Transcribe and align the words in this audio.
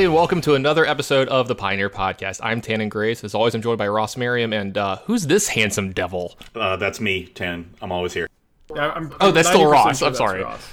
Hey, 0.00 0.04
everybody, 0.06 0.16
and 0.16 0.18
welcome 0.22 0.40
to 0.40 0.54
another 0.54 0.86
episode 0.86 1.28
of 1.28 1.46
the 1.46 1.54
Pioneer 1.54 1.90
Podcast. 1.90 2.40
I'm 2.42 2.62
Tannen 2.62 2.88
Grace. 2.88 3.22
As 3.22 3.34
always, 3.34 3.54
I'm 3.54 3.60
joined 3.60 3.76
by 3.76 3.86
Ross 3.86 4.16
Merriam. 4.16 4.54
And 4.54 4.78
uh, 4.78 4.96
who's 5.04 5.26
this 5.26 5.48
handsome 5.48 5.92
devil? 5.92 6.38
Uh, 6.54 6.76
that's 6.76 7.02
me, 7.02 7.26
Tan. 7.26 7.74
I'm 7.82 7.92
always 7.92 8.14
here. 8.14 8.26
Yeah, 8.74 8.92
I'm, 8.92 9.12
Oh, 9.20 9.30
that's 9.30 9.48
I'm 9.48 9.54
still 9.56 9.68
90% 9.68 9.72
Ross. 9.72 9.98
sure 9.98 10.08
I'm 10.08 10.14
sorry. 10.14 10.42
Ross. 10.42 10.66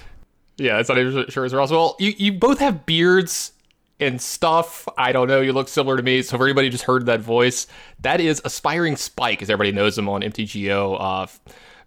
Yeah, 0.55 0.79
it's 0.79 0.87
not 0.87 0.97
even 0.97 1.27
sure 1.27 1.43
it's 1.43 1.53
Ross. 1.53 1.71
Well, 1.71 1.97
you, 1.99 2.13
you 2.17 2.31
both 2.31 2.59
have 2.59 2.85
beards 2.85 3.51
and 3.99 4.21
stuff. 4.21 4.87
I 4.97 5.11
don't 5.11 5.27
know. 5.27 5.41
You 5.41 5.51
look 5.51 5.67
similar 5.67 5.97
to 5.97 6.03
me. 6.03 6.21
So, 6.21 6.37
for 6.37 6.45
anybody 6.45 6.69
just 6.69 6.85
heard 6.85 7.05
that 7.07 7.19
voice, 7.19 7.67
that 7.99 8.21
is 8.21 8.41
Aspiring 8.45 8.95
Spike, 8.95 9.41
as 9.41 9.49
everybody 9.49 9.73
knows 9.73 9.97
him 9.97 10.07
on 10.07 10.21
MTGO. 10.21 11.01
Uh, 11.01 11.27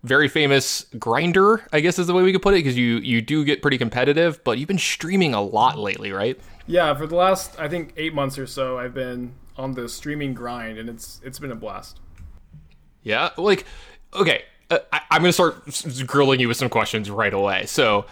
very 0.02 0.28
famous 0.28 0.84
grinder, 0.98 1.66
I 1.72 1.80
guess 1.80 1.98
is 1.98 2.06
the 2.06 2.12
way 2.12 2.22
we 2.22 2.32
could 2.32 2.42
put 2.42 2.52
it, 2.52 2.58
because 2.58 2.76
you, 2.76 2.96
you 2.96 3.22
do 3.22 3.46
get 3.46 3.62
pretty 3.62 3.78
competitive, 3.78 4.44
but 4.44 4.58
you've 4.58 4.68
been 4.68 4.76
streaming 4.76 5.32
a 5.32 5.40
lot 5.40 5.78
lately, 5.78 6.12
right? 6.12 6.38
Yeah, 6.66 6.94
for 6.94 7.06
the 7.06 7.16
last 7.16 7.58
I 7.58 7.68
think 7.68 7.92
eight 7.96 8.14
months 8.14 8.38
or 8.38 8.46
so, 8.46 8.78
I've 8.78 8.94
been 8.94 9.34
on 9.56 9.72
the 9.72 9.88
streaming 9.88 10.34
grind, 10.34 10.78
and 10.78 10.88
it's 10.88 11.20
it's 11.24 11.38
been 11.38 11.52
a 11.52 11.56
blast. 11.56 12.00
Yeah, 13.02 13.30
like 13.36 13.64
okay, 14.14 14.44
uh, 14.70 14.78
I, 14.92 15.00
I'm 15.10 15.22
gonna 15.22 15.32
start 15.32 15.64
grilling 16.06 16.40
you 16.40 16.48
with 16.48 16.56
some 16.56 16.68
questions 16.68 17.10
right 17.10 17.32
away. 17.32 17.66
So, 17.66 18.06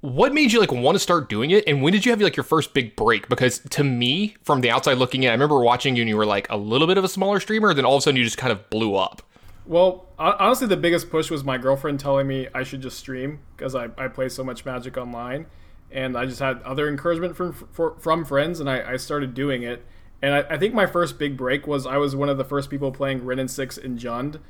what 0.00 0.34
made 0.34 0.52
you 0.52 0.60
like 0.60 0.72
want 0.72 0.94
to 0.94 1.00
start 1.00 1.28
doing 1.28 1.50
it, 1.50 1.64
and 1.66 1.82
when 1.82 1.92
did 1.92 2.04
you 2.04 2.12
have 2.12 2.20
like 2.20 2.36
your 2.36 2.44
first 2.44 2.74
big 2.74 2.96
break? 2.96 3.28
Because 3.28 3.60
to 3.70 3.84
me, 3.84 4.36
from 4.42 4.60
the 4.60 4.70
outside 4.70 4.98
looking 4.98 5.22
in, 5.22 5.30
I 5.30 5.32
remember 5.32 5.60
watching 5.60 5.96
you, 5.96 6.02
and 6.02 6.08
you 6.08 6.16
were 6.16 6.26
like 6.26 6.48
a 6.50 6.56
little 6.56 6.86
bit 6.86 6.98
of 6.98 7.04
a 7.04 7.08
smaller 7.08 7.40
streamer, 7.40 7.72
then 7.72 7.84
all 7.84 7.94
of 7.94 8.00
a 8.00 8.02
sudden 8.02 8.16
you 8.16 8.24
just 8.24 8.38
kind 8.38 8.52
of 8.52 8.68
blew 8.70 8.94
up. 8.96 9.22
Well, 9.66 10.06
honestly, 10.16 10.68
the 10.68 10.76
biggest 10.76 11.10
push 11.10 11.28
was 11.28 11.42
my 11.42 11.58
girlfriend 11.58 11.98
telling 11.98 12.28
me 12.28 12.46
I 12.54 12.62
should 12.62 12.80
just 12.80 12.98
stream 12.98 13.40
because 13.56 13.74
I, 13.74 13.88
I 13.98 14.06
play 14.06 14.28
so 14.28 14.44
much 14.44 14.64
Magic 14.64 14.96
online, 14.96 15.46
and 15.90 16.16
I 16.16 16.26
just 16.26 16.40
had 16.40 16.62
other 16.62 16.88
encouragement 16.88 17.36
from 17.36 17.52
for, 17.52 17.96
from 17.98 18.24
friends, 18.24 18.60
and 18.60 18.68
I, 18.68 18.92
I 18.92 18.96
started 18.96 19.34
doing 19.34 19.62
it. 19.62 19.84
And 20.22 20.34
I, 20.34 20.54
I 20.54 20.58
think 20.58 20.72
my 20.74 20.86
first 20.86 21.18
big 21.18 21.36
break 21.36 21.66
was 21.66 21.86
I 21.86 21.98
was 21.98 22.16
one 22.16 22.28
of 22.28 22.38
the 22.38 22.44
first 22.44 22.70
people 22.70 22.90
playing 22.90 23.24
Wrenn 23.24 23.38
and 23.38 23.50
Six 23.50 23.76
in 23.78 23.98
Jund 23.98 24.40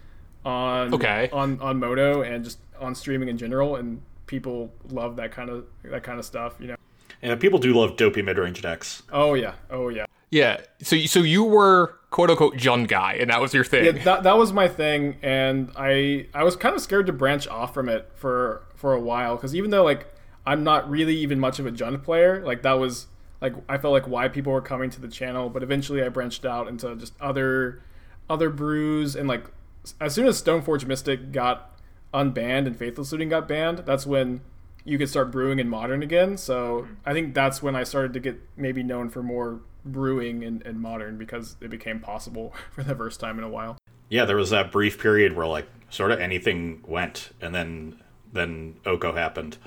on 0.45 0.95
Okay. 0.95 1.28
on 1.33 1.61
on 1.61 1.78
Moto 1.78 2.23
and 2.23 2.45
just 2.45 2.59
on 2.81 2.95
streaming 2.95 3.28
in 3.28 3.37
general, 3.39 3.77
and 3.77 4.01
people 4.27 4.73
love 4.91 5.17
that 5.17 5.33
kind 5.33 5.51
of 5.51 5.67
that 5.84 6.03
kind 6.03 6.19
of 6.19 6.25
stuff, 6.25 6.55
you 6.61 6.69
know. 6.69 6.77
And 7.23 7.39
people 7.41 7.59
do 7.59 7.73
love 7.75 7.97
dopey 7.97 8.23
mid-range 8.23 8.62
decks. 8.62 9.03
Oh 9.12 9.34
yeah, 9.34 9.55
oh 9.71 9.89
yeah. 9.89 10.06
Yeah. 10.31 10.61
So 10.83 10.97
so 11.06 11.21
you 11.21 11.43
were 11.45 11.95
quote 12.11 12.31
unquote 12.31 12.56
Jund 12.56 12.89
guy, 12.89 13.15
and 13.15 13.31
that 13.31 13.41
was 13.41 13.53
your 13.55 13.65
thing. 13.65 13.84
yeah, 13.87 14.03
that, 14.05 14.23
that 14.23 14.37
was 14.39 14.53
my 14.53 14.69
thing, 14.69 15.17
and 15.23 15.71
I 15.77 16.28
I 16.34 16.45
was 16.45 16.55
kind 16.56 16.75
of 16.77 16.81
scared 16.81 17.06
to 17.06 17.12
branch 17.12 17.48
off 17.48 17.75
from 17.75 17.89
it 17.89 18.11
for 18.15 18.62
for 18.75 18.93
a 18.93 19.00
while 19.00 19.37
because 19.37 19.55
even 19.55 19.71
though 19.71 19.83
like 19.84 20.06
I'm 20.47 20.62
not 20.62 20.89
really 20.89 21.16
even 21.16 21.41
much 21.41 21.58
of 21.58 21.66
a 21.66 21.72
Jund 21.72 22.02
player, 22.05 22.42
like 22.44 22.62
that 22.62 22.75
was 22.75 23.08
like 23.41 23.55
I 23.69 23.78
felt 23.78 23.92
like 23.92 24.08
why 24.08 24.28
people 24.28 24.53
were 24.53 24.61
coming 24.61 24.91
to 24.91 25.00
the 25.00 25.08
channel, 25.08 25.50
but 25.50 25.62
eventually 25.62 26.03
I 26.03 26.08
branched 26.08 26.44
out 26.44 26.69
into 26.69 26.94
just 26.97 27.14
other 27.20 27.83
other 28.28 28.50
brews 28.50 29.14
and 29.16 29.28
like 29.28 29.44
as 30.00 30.14
soon 30.14 30.27
as 30.27 30.42
Stoneforge 30.42 30.86
Mystic 30.86 31.33
got 31.33 31.78
unbanned 32.12 32.66
and 32.66 32.77
Faithless 32.77 33.12
Looting 33.12 33.28
got 33.28 33.47
banned, 33.47 33.78
that's 33.80 34.06
when 34.06 34.41
you 34.84 34.98
could 34.98 35.08
start 35.08 35.30
brewing 35.30 35.58
in 35.58 35.69
modern 35.69 36.03
again. 36.03 36.36
So 36.36 36.86
I 37.05 37.12
think 37.12 37.34
that's 37.34 37.62
when 37.62 37.77
I 37.77 37.84
started 37.84 38.12
to 38.14 38.21
get 38.21 38.41
maybe 38.56 38.82
known 38.82 39.10
for 39.10 39.22
more 39.22 39.60
brewing 39.84 40.42
in, 40.42 40.62
in 40.62 40.81
modern 40.81 41.19
because 41.19 41.56
it 41.60 41.71
became 41.71 42.00
possible 42.00 42.54
for 42.72 42.82
the 42.82 42.94
first 42.94 43.21
time 43.21 43.38
in 43.38 43.44
a 43.44 43.48
while. 43.48 43.76
Yeah, 44.09 44.25
there 44.25 44.37
was 44.37 44.50
that 44.50 44.71
brief 44.71 45.00
period 45.00 45.34
where 45.34 45.47
like 45.47 45.66
sort 45.91 46.12
of 46.12 46.21
anything 46.21 46.82
went, 46.87 47.31
and 47.41 47.54
then 47.54 48.00
then 48.32 48.76
Oko 48.87 49.12
happened. 49.12 49.59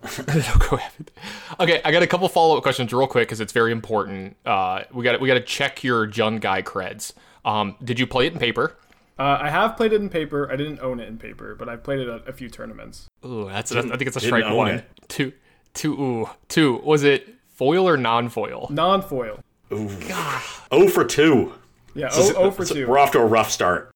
Go 0.70 0.76
ahead. 0.76 1.10
Okay, 1.58 1.80
I 1.84 1.92
got 1.92 2.02
a 2.02 2.06
couple 2.06 2.28
follow 2.28 2.56
up 2.56 2.62
questions 2.62 2.92
real 2.92 3.06
quick 3.06 3.28
because 3.28 3.40
it's 3.40 3.52
very 3.52 3.70
important. 3.72 4.36
Uh, 4.46 4.82
we 4.92 5.04
got 5.04 5.20
we 5.20 5.28
got 5.28 5.34
to 5.34 5.40
check 5.42 5.84
your 5.84 6.06
Jund 6.06 6.40
guy 6.40 6.62
creds. 6.62 7.12
Um, 7.44 7.76
did 7.84 7.98
you 7.98 8.06
play 8.06 8.26
it 8.26 8.32
in 8.32 8.38
paper? 8.38 8.76
Uh, 9.18 9.38
I 9.42 9.50
have 9.50 9.76
played 9.76 9.92
it 9.92 10.00
in 10.00 10.08
paper. 10.08 10.50
I 10.50 10.56
didn't 10.56 10.80
own 10.80 10.98
it 11.00 11.08
in 11.08 11.18
paper, 11.18 11.54
but 11.54 11.68
I've 11.68 11.82
played 11.82 12.00
it 12.00 12.08
at 12.08 12.26
a 12.26 12.32
few 12.32 12.48
tournaments. 12.48 13.06
Ooh, 13.26 13.46
that's, 13.48 13.70
that's 13.70 13.86
I 13.90 13.96
think 13.98 14.08
it's 14.08 14.16
a 14.16 14.20
strike 14.20 14.44
own 14.44 14.56
one. 14.56 14.70
it. 14.76 14.84
Two, 15.08 15.32
two, 15.74 15.92
ooh, 16.00 16.30
two. 16.48 16.76
Was 16.82 17.04
it 17.04 17.28
foil 17.54 17.86
or 17.86 17.98
non 17.98 18.30
foil? 18.30 18.68
Non 18.70 19.02
foil. 19.02 19.38
Ooh. 19.72 19.90
God. 20.08 20.42
Oh 20.72 20.88
for 20.88 21.04
two. 21.04 21.52
Yeah, 21.94 22.08
So- 22.08 22.34
oh, 22.36 22.44
oh 22.44 22.50
for 22.50 22.64
so 22.64 22.74
2. 22.74 22.88
We're 22.88 22.98
off 22.98 23.10
to 23.12 23.18
a 23.18 23.26
rough 23.26 23.50
start. 23.50 23.90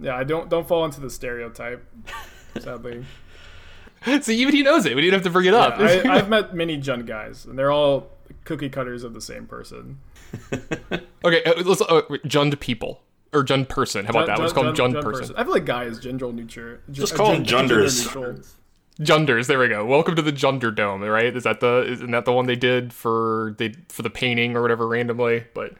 Yeah, 0.00 0.16
I 0.16 0.24
don't 0.24 0.48
don't 0.50 0.66
fall 0.66 0.84
into 0.84 1.00
the 1.00 1.10
stereotype, 1.10 1.86
sadly. 2.58 3.04
See, 4.20 4.36
even 4.38 4.54
he 4.54 4.62
knows 4.62 4.86
it. 4.86 4.94
We 4.94 5.02
didn't 5.02 5.14
have 5.14 5.22
to 5.22 5.30
bring 5.30 5.46
it 5.46 5.54
up. 5.54 5.78
I, 5.78 6.02
I've 6.08 6.28
met 6.28 6.54
many 6.54 6.78
Jund 6.78 7.06
guys, 7.06 7.44
and 7.44 7.58
they're 7.58 7.72
all 7.72 8.10
cookie 8.44 8.68
cutters 8.68 9.04
of 9.04 9.14
the 9.14 9.20
same 9.20 9.46
person. 9.46 9.98
okay, 11.24 11.42
uh, 11.44 11.62
let's 11.64 11.80
uh, 11.80 12.02
Jund 12.26 12.58
people 12.60 13.02
or 13.32 13.44
Jund 13.44 13.68
person. 13.68 14.04
How 14.04 14.10
about 14.10 14.26
that? 14.26 14.38
Let's 14.38 14.52
call 14.52 14.66
him 14.66 14.74
Jund, 14.74 15.00
person. 15.02 15.34
I 15.36 15.44
feel 15.44 15.52
like 15.52 15.64
guy 15.64 15.84
is 15.84 15.98
gender 15.98 16.32
neutral. 16.32 16.78
Just 16.90 17.14
call 17.14 17.32
them 17.32 17.44
Junders. 17.44 18.06
Junders. 19.00 19.46
There 19.48 19.58
we 19.58 19.68
go. 19.68 19.84
Welcome 19.84 20.14
to 20.16 20.22
the 20.22 20.32
Junder 20.32 20.74
Dome. 20.74 21.02
Right? 21.02 21.34
Is 21.34 21.44
that 21.44 21.60
the 21.60 21.84
isn't 21.88 22.10
that 22.10 22.24
the 22.24 22.32
one 22.32 22.46
they 22.46 22.56
did 22.56 22.92
for 22.92 23.54
they 23.58 23.74
for 23.88 24.02
the 24.02 24.10
painting 24.10 24.56
or 24.56 24.62
whatever 24.62 24.86
randomly? 24.86 25.44
But 25.54 25.72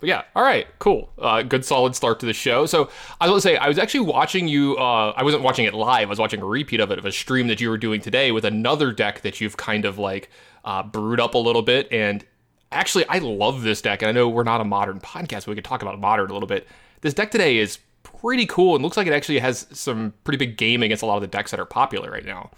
but 0.00 0.08
yeah, 0.08 0.22
all 0.36 0.44
right, 0.44 0.66
cool. 0.78 1.10
Uh, 1.18 1.42
good 1.42 1.64
solid 1.64 1.96
start 1.96 2.20
to 2.20 2.26
the 2.26 2.32
show. 2.32 2.66
So 2.66 2.88
I 3.20 3.28
was 3.28 3.42
to 3.42 3.48
say, 3.48 3.56
I 3.56 3.66
was 3.66 3.78
actually 3.78 4.00
watching 4.00 4.46
you. 4.46 4.76
Uh, 4.76 5.12
I 5.16 5.24
wasn't 5.24 5.42
watching 5.42 5.64
it 5.64 5.74
live. 5.74 6.08
I 6.08 6.10
was 6.10 6.20
watching 6.20 6.40
a 6.40 6.44
repeat 6.44 6.78
of 6.78 6.92
it 6.92 6.98
of 6.98 7.04
a 7.04 7.10
stream 7.10 7.48
that 7.48 7.60
you 7.60 7.68
were 7.68 7.78
doing 7.78 8.00
today 8.00 8.30
with 8.30 8.44
another 8.44 8.92
deck 8.92 9.22
that 9.22 9.40
you've 9.40 9.56
kind 9.56 9.84
of 9.84 9.98
like 9.98 10.30
uh, 10.64 10.84
brewed 10.84 11.18
up 11.18 11.34
a 11.34 11.38
little 11.38 11.62
bit. 11.62 11.88
And 11.90 12.24
actually, 12.70 13.06
I 13.08 13.18
love 13.18 13.62
this 13.62 13.82
deck. 13.82 14.02
And 14.02 14.08
I 14.08 14.12
know 14.12 14.28
we're 14.28 14.44
not 14.44 14.60
a 14.60 14.64
modern 14.64 15.00
podcast, 15.00 15.46
but 15.46 15.48
we 15.48 15.54
could 15.56 15.64
talk 15.64 15.82
about 15.82 15.98
modern 15.98 16.30
a 16.30 16.32
little 16.32 16.48
bit. 16.48 16.68
This 17.00 17.14
deck 17.14 17.32
today 17.32 17.58
is 17.58 17.78
pretty 18.04 18.46
cool 18.46 18.76
and 18.76 18.84
looks 18.84 18.96
like 18.96 19.08
it 19.08 19.12
actually 19.12 19.40
has 19.40 19.66
some 19.72 20.14
pretty 20.22 20.38
big 20.38 20.56
game 20.56 20.82
against 20.82 21.02
a 21.02 21.06
lot 21.06 21.16
of 21.16 21.22
the 21.22 21.28
decks 21.28 21.50
that 21.50 21.58
are 21.58 21.66
popular 21.66 22.10
right 22.10 22.24
now. 22.24 22.50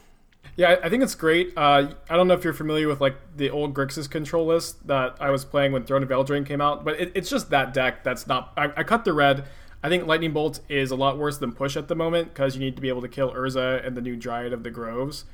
Yeah, 0.60 0.76
I 0.82 0.90
think 0.90 1.02
it's 1.02 1.14
great. 1.14 1.54
Uh, 1.56 1.88
I 2.10 2.16
don't 2.16 2.28
know 2.28 2.34
if 2.34 2.44
you're 2.44 2.52
familiar 2.52 2.86
with 2.86 3.00
like 3.00 3.16
the 3.34 3.48
old 3.48 3.72
Grixis 3.72 4.10
control 4.10 4.44
list 4.44 4.86
that 4.88 5.16
I 5.18 5.30
was 5.30 5.42
playing 5.42 5.72
when 5.72 5.84
Throne 5.84 6.02
of 6.02 6.10
Eldraine 6.10 6.44
came 6.44 6.60
out, 6.60 6.84
but 6.84 7.00
it, 7.00 7.12
it's 7.14 7.30
just 7.30 7.48
that 7.48 7.72
deck 7.72 8.04
that's 8.04 8.26
not. 8.26 8.52
I, 8.58 8.64
I 8.76 8.82
cut 8.82 9.06
the 9.06 9.14
red. 9.14 9.46
I 9.82 9.88
think 9.88 10.06
Lightning 10.06 10.34
Bolt 10.34 10.60
is 10.68 10.90
a 10.90 10.96
lot 10.96 11.16
worse 11.16 11.38
than 11.38 11.52
Push 11.52 11.78
at 11.78 11.88
the 11.88 11.94
moment 11.94 12.34
because 12.34 12.56
you 12.56 12.60
need 12.60 12.76
to 12.76 12.82
be 12.82 12.90
able 12.90 13.00
to 13.00 13.08
kill 13.08 13.32
Urza 13.32 13.86
and 13.86 13.96
the 13.96 14.02
new 14.02 14.16
Dryad 14.16 14.52
of 14.52 14.62
the 14.62 14.70
Groves. 14.70 15.24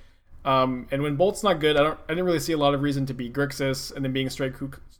Um, 0.44 0.86
and 0.92 1.02
when 1.02 1.16
Bolt's 1.16 1.42
not 1.42 1.58
good, 1.58 1.76
I 1.76 1.82
don't. 1.82 1.98
I 2.04 2.12
didn't 2.12 2.24
really 2.26 2.38
see 2.38 2.52
a 2.52 2.58
lot 2.58 2.72
of 2.74 2.82
reason 2.82 3.04
to 3.06 3.12
be 3.12 3.28
Grixis, 3.28 3.92
and 3.92 4.04
then 4.04 4.12
being 4.12 4.30
straight 4.30 4.52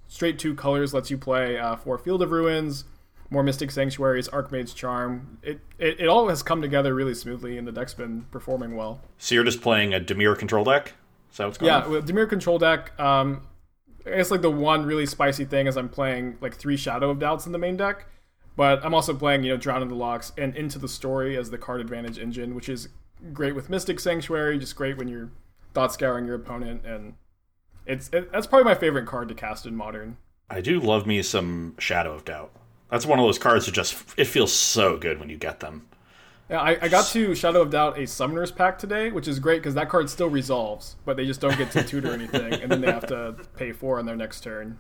straight 0.08 0.40
two 0.40 0.56
colors 0.56 0.92
lets 0.92 1.08
you 1.08 1.18
play 1.18 1.56
uh, 1.56 1.76
Field 1.76 2.20
of 2.20 2.32
Ruins, 2.32 2.82
more 3.30 3.42
Mystic 3.42 3.70
Sanctuaries, 3.70 4.28
Archmage's 4.28 4.74
Charm. 4.74 5.38
It, 5.42 5.60
it 5.78 6.00
it 6.00 6.06
all 6.06 6.28
has 6.28 6.42
come 6.42 6.62
together 6.62 6.94
really 6.94 7.14
smoothly, 7.14 7.58
and 7.58 7.66
the 7.66 7.72
deck's 7.72 7.94
been 7.94 8.22
performing 8.30 8.76
well. 8.76 9.00
So 9.18 9.34
you're 9.34 9.44
just 9.44 9.62
playing 9.62 9.94
a 9.94 10.00
Dimir 10.00 10.38
control 10.38 10.64
deck? 10.64 10.94
Is 11.30 11.38
that 11.38 11.46
what's 11.46 11.58
going 11.58 11.68
Yeah, 11.68 11.84
on? 11.84 12.02
Dimir 12.06 12.28
control 12.28 12.58
deck, 12.58 12.98
um, 13.00 13.46
I 14.06 14.10
guess 14.16 14.30
like 14.30 14.42
the 14.42 14.50
one 14.50 14.86
really 14.86 15.06
spicy 15.06 15.44
thing 15.44 15.66
is 15.66 15.76
I'm 15.76 15.88
playing 15.88 16.38
like 16.40 16.54
three 16.54 16.76
Shadow 16.76 17.10
of 17.10 17.18
Doubts 17.18 17.46
in 17.46 17.52
the 17.52 17.58
main 17.58 17.76
deck, 17.76 18.06
but 18.56 18.84
I'm 18.84 18.94
also 18.94 19.14
playing 19.14 19.42
you 19.42 19.52
know 19.52 19.56
Drown 19.56 19.82
in 19.82 19.88
the 19.88 19.96
Lochs 19.96 20.32
and 20.38 20.56
Into 20.56 20.78
the 20.78 20.88
Story 20.88 21.36
as 21.36 21.50
the 21.50 21.58
card 21.58 21.80
advantage 21.80 22.18
engine, 22.18 22.54
which 22.54 22.68
is 22.68 22.88
great 23.32 23.54
with 23.54 23.68
Mystic 23.68 23.98
Sanctuary, 23.98 24.58
just 24.58 24.76
great 24.76 24.96
when 24.96 25.08
you're 25.08 25.30
thought 25.74 25.92
scouring 25.92 26.24
your 26.26 26.36
opponent, 26.36 26.86
and 26.86 27.14
it's 27.84 28.08
it, 28.12 28.30
that's 28.30 28.46
probably 28.46 28.64
my 28.64 28.74
favorite 28.74 29.06
card 29.06 29.28
to 29.28 29.34
cast 29.34 29.66
in 29.66 29.74
Modern. 29.74 30.16
I 30.48 30.60
do 30.60 30.78
love 30.78 31.06
me 31.06 31.20
some 31.22 31.74
Shadow 31.78 32.14
of 32.14 32.24
Doubt. 32.24 32.52
That's 32.90 33.04
one 33.06 33.18
of 33.18 33.24
those 33.24 33.38
cards 33.38 33.66
that 33.66 33.72
just 33.72 33.96
it 34.16 34.26
feels 34.26 34.52
so 34.52 34.96
good 34.96 35.18
when 35.20 35.28
you 35.28 35.36
get 35.36 35.60
them. 35.60 35.86
Yeah, 36.48 36.60
I, 36.60 36.78
I 36.82 36.88
got 36.88 37.06
to 37.08 37.34
Shadow 37.34 37.62
of 37.62 37.70
Doubt 37.70 37.98
a 37.98 38.06
Summoner's 38.06 38.52
Pact 38.52 38.80
today, 38.80 39.10
which 39.10 39.26
is 39.26 39.40
great 39.40 39.58
because 39.62 39.74
that 39.74 39.88
card 39.88 40.08
still 40.08 40.28
resolves, 40.30 40.94
but 41.04 41.16
they 41.16 41.26
just 41.26 41.40
don't 41.40 41.58
get 41.58 41.72
to 41.72 41.82
tutor 41.82 42.12
anything, 42.12 42.52
and 42.54 42.70
then 42.70 42.80
they 42.80 42.92
have 42.92 43.06
to 43.08 43.34
pay 43.56 43.72
four 43.72 43.98
on 43.98 44.06
their 44.06 44.14
next 44.14 44.42
turn. 44.42 44.78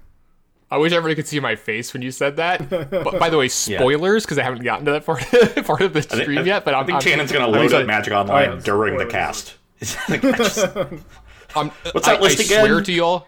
I 0.70 0.78
wish 0.78 0.92
everybody 0.92 1.14
could 1.16 1.26
see 1.26 1.38
my 1.40 1.54
face 1.56 1.92
when 1.92 2.02
you 2.02 2.10
said 2.12 2.36
that. 2.36 2.68
But 2.68 3.18
by 3.18 3.30
the 3.30 3.38
way, 3.38 3.48
spoilers 3.48 4.24
because 4.24 4.38
I 4.38 4.42
haven't 4.42 4.62
gotten 4.64 4.84
to 4.86 4.92
that 4.92 5.04
part 5.06 5.20
part 5.66 5.80
of 5.80 5.92
the 5.92 6.00
I 6.00 6.02
think- 6.02 6.22
stream 6.22 6.38
I- 6.38 6.42
yet. 6.42 6.64
But 6.64 6.74
I 6.74 6.80
I'm, 6.80 6.86
think 6.86 6.96
I'm, 6.96 7.02
Tannen's 7.02 7.32
going 7.32 7.44
to 7.44 7.50
load 7.50 7.72
up 7.72 7.86
Magic 7.86 8.12
oh, 8.12 8.20
Online 8.20 8.48
Oh, 8.48 8.54
yeah, 8.54 8.60
during 8.60 8.96
the 8.98 9.06
cast. 9.06 9.54
I 10.08 10.16
just- 10.18 10.66
What's 10.66 12.06
that 12.06 12.18
I, 12.18 12.20
list 12.20 12.40
I 12.40 12.44
again? 12.44 12.66
swear 12.66 12.80
to 12.82 12.92
y'all. 12.92 13.26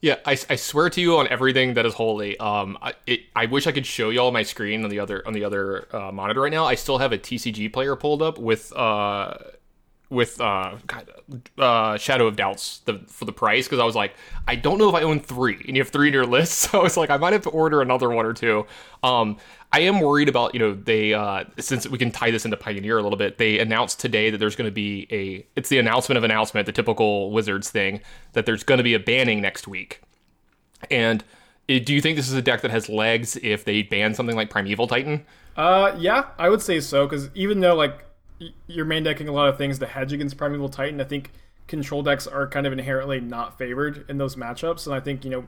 Yeah, 0.00 0.16
I, 0.24 0.32
I 0.48 0.56
swear 0.56 0.90
to 0.90 1.00
you 1.00 1.16
on 1.16 1.26
everything 1.26 1.74
that 1.74 1.84
is 1.84 1.94
holy. 1.94 2.36
Um, 2.38 2.78
I, 2.80 2.94
it, 3.06 3.20
I 3.34 3.46
wish 3.46 3.66
I 3.66 3.72
could 3.72 3.84
show 3.84 4.10
y'all 4.10 4.30
my 4.30 4.44
screen 4.44 4.84
on 4.84 4.90
the 4.90 5.00
other 5.00 5.26
on 5.26 5.32
the 5.32 5.42
other 5.42 5.88
uh, 5.94 6.12
monitor 6.12 6.40
right 6.42 6.52
now. 6.52 6.66
I 6.66 6.76
still 6.76 6.98
have 6.98 7.12
a 7.12 7.18
TCG 7.18 7.72
player 7.72 7.96
pulled 7.96 8.22
up 8.22 8.38
with 8.38 8.72
uh 8.76 9.34
with 10.08 10.40
uh, 10.40 10.76
God, 10.86 11.10
uh 11.58 11.96
Shadow 11.98 12.28
of 12.28 12.36
Doubts 12.36 12.78
the, 12.86 13.00
for 13.08 13.24
the 13.24 13.32
price 13.32 13.66
because 13.66 13.80
I 13.80 13.84
was 13.84 13.96
like, 13.96 14.14
I 14.46 14.54
don't 14.54 14.78
know 14.78 14.88
if 14.88 14.94
I 14.94 15.02
own 15.02 15.20
three, 15.20 15.62
and 15.66 15.76
you 15.76 15.82
have 15.82 15.90
three 15.90 16.08
in 16.08 16.14
your 16.14 16.26
list, 16.26 16.52
so 16.60 16.78
I 16.80 16.82
was 16.82 16.96
like, 16.96 17.10
I 17.10 17.16
might 17.16 17.32
have 17.32 17.42
to 17.42 17.50
order 17.50 17.82
another 17.82 18.08
one 18.08 18.24
or 18.24 18.32
two. 18.32 18.66
Um, 19.02 19.36
I 19.72 19.80
am 19.80 20.00
worried 20.00 20.28
about 20.28 20.54
you 20.54 20.60
know 20.60 20.74
they 20.74 21.12
uh 21.12 21.44
since 21.58 21.86
we 21.86 21.98
can 21.98 22.10
tie 22.10 22.30
this 22.30 22.44
into 22.44 22.56
Pioneer 22.56 22.98
a 22.98 23.02
little 23.02 23.18
bit. 23.18 23.38
They 23.38 23.58
announced 23.58 24.00
today 24.00 24.30
that 24.30 24.38
there's 24.38 24.56
going 24.56 24.68
to 24.68 24.72
be 24.72 25.06
a 25.10 25.46
it's 25.56 25.68
the 25.68 25.78
announcement 25.78 26.16
of 26.16 26.24
announcement, 26.24 26.66
the 26.66 26.72
typical 26.72 27.30
Wizards 27.30 27.70
thing 27.70 28.00
that 28.32 28.46
there's 28.46 28.62
going 28.62 28.78
to 28.78 28.84
be 28.84 28.94
a 28.94 29.00
banning 29.00 29.40
next 29.40 29.68
week. 29.68 30.02
And 30.90 31.22
uh, 31.68 31.78
do 31.84 31.92
you 31.92 32.00
think 32.00 32.16
this 32.16 32.28
is 32.28 32.34
a 32.34 32.42
deck 32.42 32.62
that 32.62 32.70
has 32.70 32.88
legs 32.88 33.36
if 33.42 33.64
they 33.64 33.82
ban 33.82 34.14
something 34.14 34.36
like 34.36 34.48
Primeval 34.48 34.86
Titan? 34.86 35.26
Uh, 35.56 35.94
yeah, 35.98 36.26
I 36.38 36.48
would 36.48 36.62
say 36.62 36.80
so 36.80 37.06
because 37.06 37.28
even 37.34 37.60
though 37.60 37.74
like 37.74 38.04
you're 38.68 38.84
main 38.84 39.02
decking 39.02 39.28
a 39.28 39.32
lot 39.32 39.48
of 39.48 39.58
things 39.58 39.78
to 39.80 39.86
hedge 39.86 40.12
against 40.12 40.36
Primeval 40.36 40.68
Titan, 40.70 41.00
I 41.00 41.04
think 41.04 41.32
control 41.66 42.02
decks 42.02 42.26
are 42.26 42.46
kind 42.48 42.66
of 42.66 42.72
inherently 42.72 43.20
not 43.20 43.58
favored 43.58 44.06
in 44.08 44.16
those 44.16 44.34
matchups, 44.34 44.86
and 44.86 44.94
I 44.94 45.00
think 45.00 45.24
you 45.24 45.30
know 45.30 45.44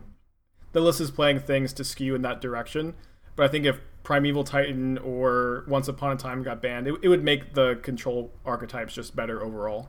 the 0.72 0.80
list 0.80 1.00
is 1.00 1.10
playing 1.10 1.40
things 1.40 1.72
to 1.74 1.84
skew 1.84 2.14
in 2.14 2.22
that 2.22 2.40
direction. 2.40 2.94
But 3.34 3.46
I 3.46 3.48
think 3.48 3.64
if 3.64 3.80
Primeval 4.10 4.42
Titan 4.42 4.98
or 4.98 5.64
Once 5.68 5.86
Upon 5.86 6.10
a 6.10 6.16
Time 6.16 6.42
got 6.42 6.60
banned, 6.60 6.88
it, 6.88 6.96
it 7.00 7.08
would 7.08 7.22
make 7.22 7.54
the 7.54 7.76
control 7.76 8.32
archetypes 8.44 8.92
just 8.92 9.14
better 9.14 9.40
overall. 9.40 9.88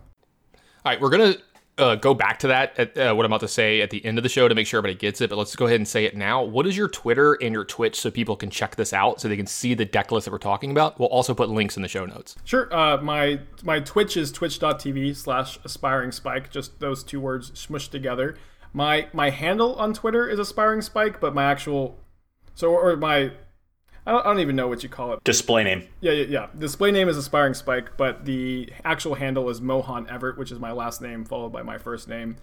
All 0.53 0.59
right, 0.85 1.01
we're 1.01 1.09
gonna 1.09 1.37
uh, 1.79 1.95
go 1.95 2.13
back 2.13 2.37
to 2.37 2.49
that 2.49 2.77
at 2.77 2.95
uh, 2.95 3.15
what 3.15 3.25
I'm 3.25 3.31
about 3.31 3.39
to 3.39 3.47
say 3.47 3.81
at 3.81 3.89
the 3.89 4.05
end 4.05 4.19
of 4.19 4.23
the 4.23 4.29
show 4.29 4.47
to 4.47 4.53
make 4.53 4.67
sure 4.67 4.77
everybody 4.77 4.93
gets 4.93 5.21
it. 5.21 5.31
But 5.31 5.39
let's 5.39 5.55
go 5.55 5.65
ahead 5.65 5.79
and 5.79 5.87
say 5.87 6.05
it 6.05 6.15
now. 6.15 6.43
What 6.43 6.67
is 6.67 6.77
your 6.77 6.87
Twitter 6.87 7.33
and 7.41 7.51
your 7.51 7.65
Twitch 7.65 7.99
so 7.99 8.11
people 8.11 8.35
can 8.35 8.51
check 8.51 8.75
this 8.75 8.93
out 8.93 9.19
so 9.19 9.27
they 9.27 9.35
can 9.35 9.47
see 9.47 9.73
the 9.73 9.85
deck 9.85 10.11
list 10.11 10.25
that 10.25 10.31
we're 10.31 10.37
talking 10.37 10.69
about? 10.69 10.99
We'll 10.99 11.09
also 11.09 11.33
put 11.33 11.49
links 11.49 11.75
in 11.75 11.81
the 11.81 11.89
show 11.89 12.05
notes. 12.05 12.35
Sure. 12.43 12.71
Uh, 12.71 13.01
my 13.01 13.39
my 13.63 13.79
Twitch 13.79 14.15
is 14.17 14.31
twitch.tv 14.31 15.15
slash 15.15 15.57
aspiring 15.63 16.11
spike. 16.11 16.51
Just 16.51 16.79
those 16.79 17.03
two 17.03 17.19
words 17.19 17.49
smushed 17.51 17.89
together. 17.89 18.37
My 18.71 19.07
my 19.13 19.31
handle 19.31 19.73
on 19.77 19.95
Twitter 19.95 20.29
is 20.29 20.37
aspiring 20.37 20.83
spike, 20.83 21.19
but 21.19 21.33
my 21.33 21.45
actual 21.45 21.97
so 22.53 22.69
or 22.69 22.95
my 22.95 23.31
I 24.05 24.11
don't, 24.11 24.25
I 24.25 24.29
don't 24.29 24.39
even 24.39 24.55
know 24.55 24.67
what 24.67 24.83
you 24.83 24.89
call 24.89 25.13
it. 25.13 25.23
Display 25.23 25.63
name. 25.63 25.87
Yeah, 25.99 26.11
yeah, 26.13 26.25
yeah. 26.25 26.47
Display 26.57 26.91
name 26.91 27.07
is 27.07 27.17
aspiring 27.17 27.53
spike, 27.53 27.97
but 27.97 28.25
the 28.25 28.69
actual 28.83 29.15
handle 29.15 29.49
is 29.49 29.61
Mohan 29.61 30.09
Everett, 30.09 30.37
which 30.37 30.51
is 30.51 30.59
my 30.59 30.71
last 30.71 31.01
name 31.01 31.23
followed 31.23 31.51
by 31.51 31.61
my 31.61 31.77
first 31.77 32.07
name, 32.07 32.37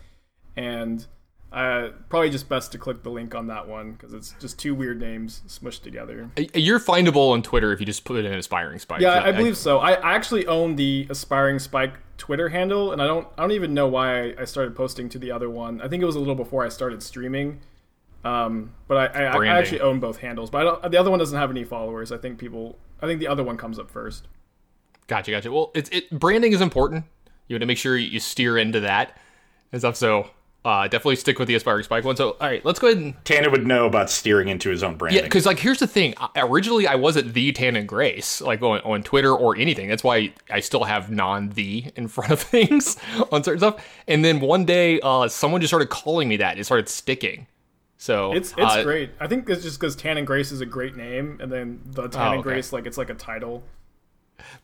and 0.57 1.07
uh, 1.51 1.89
probably 2.11 2.31
just 2.31 2.49
best 2.49 2.73
to 2.73 2.79
click 2.79 3.03
the 3.03 3.11
link 3.11 3.35
on 3.35 3.47
that 3.47 3.67
one 3.67 3.93
because 3.93 4.13
it's 4.13 4.35
just 4.39 4.59
two 4.59 4.75
weird 4.75 5.01
names 5.01 5.43
smushed 5.49 5.83
together. 5.83 6.31
You're 6.55 6.79
findable 6.79 7.33
on 7.33 7.43
Twitter 7.43 7.73
if 7.73 7.81
you 7.81 7.87
just 7.87 8.05
put 8.05 8.25
in 8.25 8.33
Aspiring 8.33 8.79
Spike. 8.79 9.01
Yeah, 9.01 9.15
I, 9.15 9.29
I 9.29 9.33
believe 9.33 9.57
so. 9.57 9.79
I, 9.79 9.95
I 9.95 10.15
actually 10.15 10.47
own 10.47 10.77
the 10.77 11.07
aspiring 11.09 11.59
spike 11.59 11.95
Twitter 12.19 12.51
handle, 12.51 12.93
and 12.93 13.01
I 13.01 13.07
don't 13.07 13.27
I 13.39 13.43
don't 13.43 13.53
even 13.53 13.73
know 13.73 13.89
why 13.89 14.25
I, 14.25 14.35
I 14.41 14.45
started 14.45 14.77
posting 14.77 15.09
to 15.09 15.19
the 15.19 15.31
other 15.31 15.49
one. 15.49 15.81
I 15.81 15.89
think 15.89 16.03
it 16.03 16.07
was 16.07 16.17
a 16.17 16.21
little 16.21 16.35
before 16.35 16.65
I 16.65 16.69
started 16.69 17.03
streaming. 17.03 17.61
Um, 18.25 18.73
but 18.89 19.15
I, 19.17 19.25
I, 19.25 19.45
I 19.45 19.59
actually 19.59 19.81
own 19.81 20.01
both 20.01 20.19
handles. 20.19 20.51
But 20.51 20.61
I 20.61 20.65
don't, 20.65 20.93
the 20.93 20.99
other 20.99 21.11
one 21.11 21.19
doesn't 21.19 21.39
have 21.39 21.51
any 21.51 21.65
followers. 21.65 22.11
I 22.13 22.19
think 22.19 22.39
people. 22.39 22.79
I 23.01 23.07
think 23.07 23.21
the 23.21 23.29
other 23.29 23.45
one 23.45 23.57
comes 23.57 23.79
up 23.79 23.91
first. 23.91 24.27
Gotcha, 25.07 25.31
gotcha. 25.31 25.51
Well, 25.53 25.71
it's 25.75 25.89
it 25.91 26.11
branding 26.11 26.53
is 26.53 26.61
important. 26.61 27.05
You 27.47 27.55
want 27.55 27.63
to 27.63 27.67
make 27.67 27.79
sure 27.79 27.97
you 27.97 28.21
steer 28.21 28.59
into 28.59 28.81
that 28.81 29.17
and 29.73 29.81
stuff. 29.81 29.97
So 29.97 30.29
uh, 30.65 30.83
definitely 30.89 31.17
stick 31.17 31.39
with 31.39 31.49
the 31.49 31.55
Aspiring 31.55 31.85
Spike 31.85 32.05
one. 32.05 32.17
So 32.17 32.31
all 32.33 32.49
right, 32.49 32.63
let's 32.65 32.79
go 32.79 32.89
ahead 32.89 32.99
and 33.01 33.25
Tanner 33.25 33.49
would 33.49 33.67
know 33.67 33.87
about 33.87 34.11
steering 34.11 34.49
into 34.49 34.69
his 34.69 34.83
own 34.83 34.97
branding. 34.97 35.21
Yeah, 35.23 35.27
because 35.27 35.47
like 35.47 35.59
here's 35.61 35.79
the 35.79 35.87
thing. 35.87 36.13
I- 36.19 36.29
Originally, 36.43 36.87
I 36.89 36.97
wasn't 36.97 37.33
the 37.33 37.53
Tan 37.53 37.77
and 37.77 37.89
Grace, 37.89 38.41
like 38.43 38.61
on, 38.61 38.81
on 38.81 39.03
Twitter 39.03 39.33
or 39.35 39.57
anything. 39.57 39.89
That's 39.89 40.05
why 40.05 40.35
I 40.51 40.61
still 40.61 40.85
have 40.85 41.11
non 41.11 41.51
the 41.51 41.85
in 41.97 42.09
front 42.09 42.33
of 42.33 42.41
things 42.43 42.97
on 43.33 43.45
certain 43.45 43.61
stuff. 43.61 43.87
And 44.09 44.25
then 44.25 44.41
one 44.41 44.65
day, 44.67 45.01
uh, 45.01 45.29
someone 45.29 45.61
just 45.63 45.71
started 45.71 45.89
calling 45.89 46.29
me 46.29 46.37
that. 46.39 46.59
It 46.59 46.65
started 46.65 46.89
sticking. 46.89 47.47
So 48.01 48.33
It's 48.33 48.53
it's 48.57 48.73
uh, 48.75 48.83
great. 48.85 49.11
I 49.21 49.27
think 49.27 49.49
it's 49.51 49.63
just 49.63 49.79
because 49.81 49.97
Tan 49.97 50.17
and 50.19 50.27
Grace 50.27 50.53
is 50.53 50.61
a 50.61 50.67
great 50.67 50.97
name, 50.97 51.39
and 51.41 51.51
then 51.51 51.81
the 51.85 52.09
Tan 52.09 52.23
Oh, 52.23 52.31
and 52.31 52.41
okay. 52.41 52.49
Grace 52.51 52.73
like 52.73 52.87
it's 52.87 52.97
like 52.97 53.11
a 53.11 53.15
title. 53.15 53.65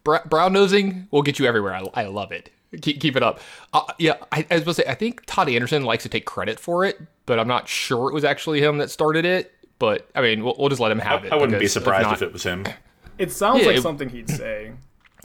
Br- 0.04 0.16
brown 0.28 0.52
nosing 0.52 1.08
will 1.10 1.22
get 1.22 1.38
you 1.38 1.46
everywhere. 1.46 1.74
I, 1.74 1.82
I 1.94 2.04
love 2.06 2.30
it. 2.32 2.50
Keep, 2.80 3.00
keep 3.00 3.16
it 3.16 3.22
up. 3.22 3.40
Uh, 3.72 3.82
yeah, 3.98 4.14
I, 4.32 4.46
I 4.50 4.54
was 4.54 4.60
supposed 4.62 4.76
to 4.78 4.84
say, 4.84 4.90
I 4.90 4.94
think 4.94 5.22
Todd 5.26 5.48
Anderson 5.48 5.84
likes 5.84 6.02
to 6.04 6.08
take 6.08 6.24
credit 6.26 6.58
for 6.58 6.84
it, 6.84 7.00
but 7.26 7.38
I'm 7.38 7.46
not 7.48 7.68
sure 7.68 8.08
it 8.10 8.14
was 8.14 8.24
actually 8.24 8.60
him 8.62 8.78
that 8.78 8.90
started 8.90 9.24
it. 9.24 9.52
But 9.80 10.08
I 10.14 10.22
mean, 10.22 10.44
we'll, 10.44 10.54
we'll 10.58 10.68
just 10.68 10.80
let 10.80 10.90
him 10.92 10.98
have 11.00 11.24
it. 11.24 11.32
I 11.32 11.34
wouldn't 11.36 11.52
be 11.52 11.58
because 11.58 11.72
surprised 11.72 12.04
not- 12.04 12.14
if 12.14 12.22
it 12.22 12.32
was 12.32 12.42
him. 12.44 12.64
It 13.16 13.30
sounds 13.30 13.60
Yeah, 13.60 13.66
like 13.68 13.76
it- 13.76 13.82
something 13.82 14.08
he'd 14.08 14.28
say. 14.28 14.72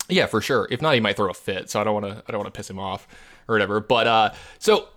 Yeah, 0.09 0.27
for 0.27 0.41
sure. 0.41 0.67
If 0.69 0.79
not, 0.79 0.94
he 0.94 1.00
might 1.00 1.15
throw 1.15 1.29
a 1.29 1.33
fit. 1.33 1.71
So 1.71 1.81
I 1.81 1.83
don't 1.83 1.94
want 2.00 2.05
to. 2.05 2.23
I 2.27 2.31
don't 2.31 2.39
want 2.39 2.53
to 2.53 2.55
piss 2.57 2.69
him 2.69 2.77
off 2.79 3.07
or 3.47 3.55
whatever. 3.55 3.79
But 3.79 4.05
uh, 4.05 4.31
so 4.59 4.89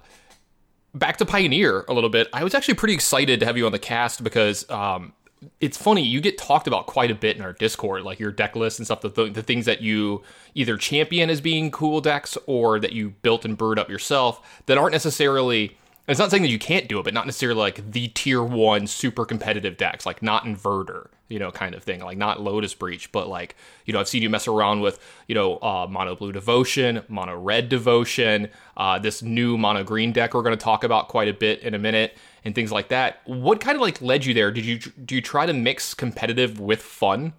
back 0.95 1.17
to 1.19 1.25
Pioneer 1.25 1.85
a 1.89 1.93
little 1.93 2.11
bit. 2.11 2.29
I 2.33 2.45
was 2.45 2.55
actually 2.55 2.75
pretty 2.75 2.95
excited 2.95 3.41
to 3.41 3.47
have 3.47 3.57
you 3.57 3.67
on 3.67 3.73
the 3.73 3.79
cast 3.79 4.23
because 4.23 4.69
um, 4.71 5.13
it's 5.61 5.77
funny. 5.77 6.03
You 6.03 6.21
get 6.21 6.39
talked 6.39 6.67
about 6.67 6.87
quite 6.87 7.11
a 7.11 7.15
bit 7.15 7.37
in 7.37 7.43
our 7.43 7.53
Discord, 7.53 8.03
like 8.03 8.19
your 8.21 8.31
deck 8.33 8.57
list 8.57 8.79
and 8.79 8.87
stuff. 8.87 9.01
The, 9.01 9.09
the, 9.09 9.31
the 9.31 9.43
things 9.43 9.67
that 9.67 9.81
you 9.81 10.23
either 10.55 10.77
champion 10.77 11.31
as 11.31 11.41
being 11.41 11.71
cool 11.71 12.01
decks 12.01 12.37
or 12.47 12.79
that 12.81 12.93
you 12.93 13.11
built 13.23 13.45
and 13.45 13.57
brewed 13.57 13.79
up 13.79 13.89
yourself 13.89 14.63
that 14.67 14.79
aren't 14.79 14.93
necessarily. 14.93 15.77
It's 16.09 16.19
not 16.19 16.31
saying 16.31 16.43
that 16.43 16.49
you 16.49 16.59
can't 16.59 16.89
do 16.89 16.99
it, 16.99 17.05
but 17.05 17.15
not 17.15 17.27
necessarily 17.27 17.61
like 17.61 17.93
the 17.93 18.09
tier 18.09 18.43
one 18.43 18.89
super 18.89 19.25
competitive 19.25 19.77
decks, 19.77 20.05
like 20.05 20.21
not 20.21 20.45
inverter, 20.45 21.09
you 21.29 21.39
know, 21.39 21.53
kind 21.53 21.77
of 21.77 21.85
thing, 21.85 22.01
like 22.01 22.19
not 22.19 22.41
Lotus 22.41 22.75
Breach, 22.75 23.13
but 23.13 23.29
like, 23.29 23.55
you 23.87 23.93
know, 23.93 24.01
I've 24.01 24.09
seen 24.09 24.21
you 24.21 24.29
mess 24.29 24.49
around 24.49 24.81
with, 24.81 24.99
you 25.29 25.37
know, 25.37 25.59
uh, 25.59 25.87
mono 25.89 26.17
blue 26.17 26.33
devotion, 26.33 27.03
mono 27.09 27.39
red 27.39 27.69
devotion, 27.69 28.49
uh, 28.77 28.99
this 28.99 29.23
new 29.23 29.57
mono 29.57 29.85
green 29.85 30.11
deck 30.11 30.35
we're 30.35 30.43
going 30.43 30.59
to 30.59 30.63
talk 30.63 30.83
about 30.83 31.09
quite 31.09 31.29
a 31.29 31.33
bit 31.35 31.61
in 31.61 31.73
a 31.73 31.79
minute, 31.79 32.19
and 32.45 32.55
things 32.55 32.73
like 32.73 32.89
that. 32.89 33.21
What 33.25 33.61
kind 33.61 33.77
of 33.77 33.81
like 33.81 34.03
led 34.03 34.25
you 34.25 34.35
there? 34.35 34.51
Did 34.51 34.65
you 34.65 34.79
do 34.79 35.15
you 35.15 35.21
try 35.21 35.47
to 35.47 35.53
mix 35.53 35.95
competitive 35.95 36.59
with 36.59 36.83
fun? 36.83 37.35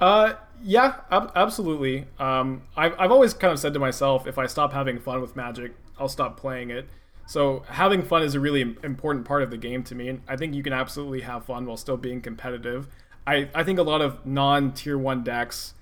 Uh, 0.00 0.34
yeah, 0.64 0.96
ab- 1.12 1.30
absolutely. 1.36 2.06
Um, 2.18 2.62
I've, 2.76 2.98
I've 2.98 3.12
always 3.12 3.34
kind 3.34 3.52
of 3.52 3.60
said 3.60 3.72
to 3.74 3.78
myself, 3.78 4.26
if 4.26 4.36
I 4.36 4.46
stop 4.46 4.72
having 4.72 4.98
fun 4.98 5.20
with 5.20 5.36
Magic, 5.36 5.74
I'll 5.98 6.08
stop 6.08 6.36
playing 6.36 6.70
it. 6.70 6.88
So 7.30 7.62
having 7.68 8.02
fun 8.02 8.24
is 8.24 8.34
a 8.34 8.40
really 8.40 8.62
important 8.82 9.24
part 9.24 9.44
of 9.44 9.52
the 9.52 9.56
game 9.56 9.84
to 9.84 9.94
me, 9.94 10.08
and 10.08 10.20
I 10.26 10.34
think 10.36 10.52
you 10.52 10.64
can 10.64 10.72
absolutely 10.72 11.20
have 11.20 11.44
fun 11.44 11.64
while 11.64 11.76
still 11.76 11.96
being 11.96 12.20
competitive. 12.20 12.88
I, 13.24 13.48
I 13.54 13.62
think 13.62 13.78
a 13.78 13.84
lot 13.84 14.02
of 14.02 14.26
non-tier 14.26 14.98
one 14.98 15.22
decks 15.22 15.74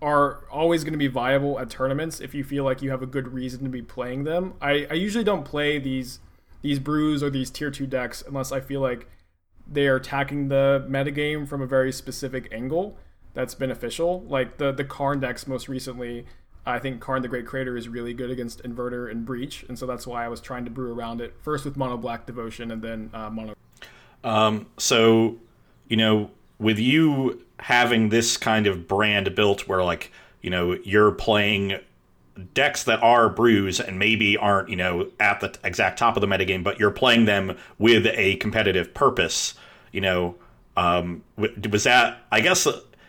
are 0.00 0.44
always 0.50 0.82
going 0.82 0.94
to 0.94 0.98
be 0.98 1.08
viable 1.08 1.58
at 1.58 1.68
tournaments 1.68 2.20
if 2.20 2.34
you 2.34 2.42
feel 2.42 2.64
like 2.64 2.80
you 2.80 2.88
have 2.88 3.02
a 3.02 3.06
good 3.06 3.34
reason 3.34 3.64
to 3.64 3.68
be 3.68 3.82
playing 3.82 4.24
them. 4.24 4.54
I, 4.62 4.86
I 4.88 4.94
usually 4.94 5.24
don't 5.24 5.44
play 5.44 5.78
these 5.78 6.20
these 6.62 6.78
brews 6.78 7.22
or 7.22 7.28
these 7.28 7.50
tier 7.50 7.70
two 7.70 7.86
decks 7.86 8.24
unless 8.26 8.50
I 8.50 8.60
feel 8.60 8.80
like 8.80 9.06
they 9.70 9.86
are 9.88 9.96
attacking 9.96 10.48
the 10.48 10.86
metagame 10.88 11.46
from 11.46 11.60
a 11.60 11.66
very 11.66 11.92
specific 11.92 12.48
angle 12.50 12.96
that's 13.34 13.54
beneficial. 13.54 14.22
Like 14.22 14.56
the 14.56 14.72
the 14.72 14.84
Karn 14.84 15.20
decks 15.20 15.46
most 15.46 15.68
recently, 15.68 16.24
I 16.66 16.78
think 16.78 17.00
Karn 17.00 17.22
the 17.22 17.28
Great 17.28 17.46
Creator 17.46 17.76
is 17.76 17.88
really 17.88 18.14
good 18.14 18.30
against 18.30 18.62
Inverter 18.62 19.10
and 19.10 19.24
Breach, 19.24 19.64
and 19.68 19.78
so 19.78 19.86
that's 19.86 20.06
why 20.06 20.24
I 20.24 20.28
was 20.28 20.40
trying 20.40 20.64
to 20.64 20.70
brew 20.70 20.92
around 20.92 21.20
it 21.20 21.34
first 21.42 21.64
with 21.64 21.76
Mono 21.76 21.96
Black 21.96 22.26
Devotion 22.26 22.70
and 22.70 22.80
then 22.80 23.10
uh, 23.12 23.30
Mono. 23.30 23.54
Um, 24.22 24.66
so, 24.78 25.36
you 25.88 25.96
know, 25.96 26.30
with 26.58 26.78
you 26.78 27.44
having 27.60 28.08
this 28.08 28.36
kind 28.36 28.66
of 28.66 28.88
brand 28.88 29.34
built 29.34 29.68
where, 29.68 29.84
like, 29.84 30.10
you 30.40 30.50
know, 30.50 30.78
you're 30.84 31.12
playing 31.12 31.78
decks 32.54 32.84
that 32.84 33.02
are 33.02 33.28
brews 33.28 33.78
and 33.78 33.98
maybe 33.98 34.36
aren't, 34.36 34.68
you 34.68 34.76
know, 34.76 35.10
at 35.20 35.40
the 35.40 35.54
exact 35.62 35.98
top 35.98 36.16
of 36.16 36.20
the 36.20 36.26
metagame, 36.26 36.64
but 36.64 36.80
you're 36.80 36.90
playing 36.90 37.26
them 37.26 37.56
with 37.78 38.06
a 38.06 38.36
competitive 38.36 38.92
purpose, 38.94 39.54
you 39.92 40.00
know, 40.00 40.34
um, 40.76 41.22
was 41.36 41.84
that, 41.84 42.22
I 42.32 42.40
guess, 42.40 42.66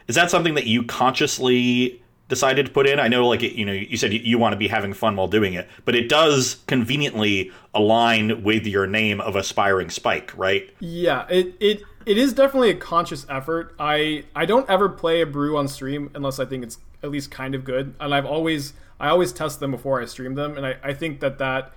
is 0.07 0.15
that 0.15 0.29
something 0.29 0.53
that 0.55 0.67
you 0.67 0.83
consciously 0.83 2.03
decided 2.27 2.65
to 2.65 2.71
put 2.71 2.87
in? 2.87 2.99
I 2.99 3.07
know, 3.07 3.27
like, 3.27 3.41
you 3.41 3.65
know, 3.65 3.71
you 3.71 3.97
said 3.97 4.13
you, 4.13 4.19
you 4.19 4.37
want 4.37 4.53
to 4.53 4.57
be 4.57 4.67
having 4.67 4.93
fun 4.93 5.15
while 5.15 5.27
doing 5.27 5.53
it, 5.53 5.67
but 5.83 5.95
it 5.95 6.09
does 6.09 6.63
conveniently 6.67 7.51
align 7.73 8.43
with 8.43 8.65
your 8.65 8.87
name 8.87 9.21
of 9.21 9.35
Aspiring 9.35 9.89
Spike, 9.89 10.35
right? 10.35 10.69
Yeah, 10.79 11.27
it 11.29 11.55
it 11.59 11.83
it 12.05 12.17
is 12.17 12.33
definitely 12.33 12.71
a 12.71 12.75
conscious 12.75 13.25
effort. 13.29 13.75
I 13.79 14.25
I 14.35 14.45
don't 14.45 14.69
ever 14.69 14.89
play 14.89 15.21
a 15.21 15.25
brew 15.25 15.57
on 15.57 15.67
stream 15.67 16.11
unless 16.15 16.39
I 16.39 16.45
think 16.45 16.63
it's 16.63 16.79
at 17.03 17.11
least 17.11 17.31
kind 17.31 17.53
of 17.53 17.63
good, 17.63 17.95
and 17.99 18.13
I've 18.13 18.25
always 18.25 18.73
I 18.99 19.09
always 19.09 19.31
test 19.31 19.59
them 19.59 19.71
before 19.71 20.01
I 20.01 20.05
stream 20.05 20.35
them, 20.35 20.57
and 20.57 20.65
I, 20.65 20.77
I 20.83 20.93
think 20.93 21.19
that 21.19 21.37
that 21.39 21.73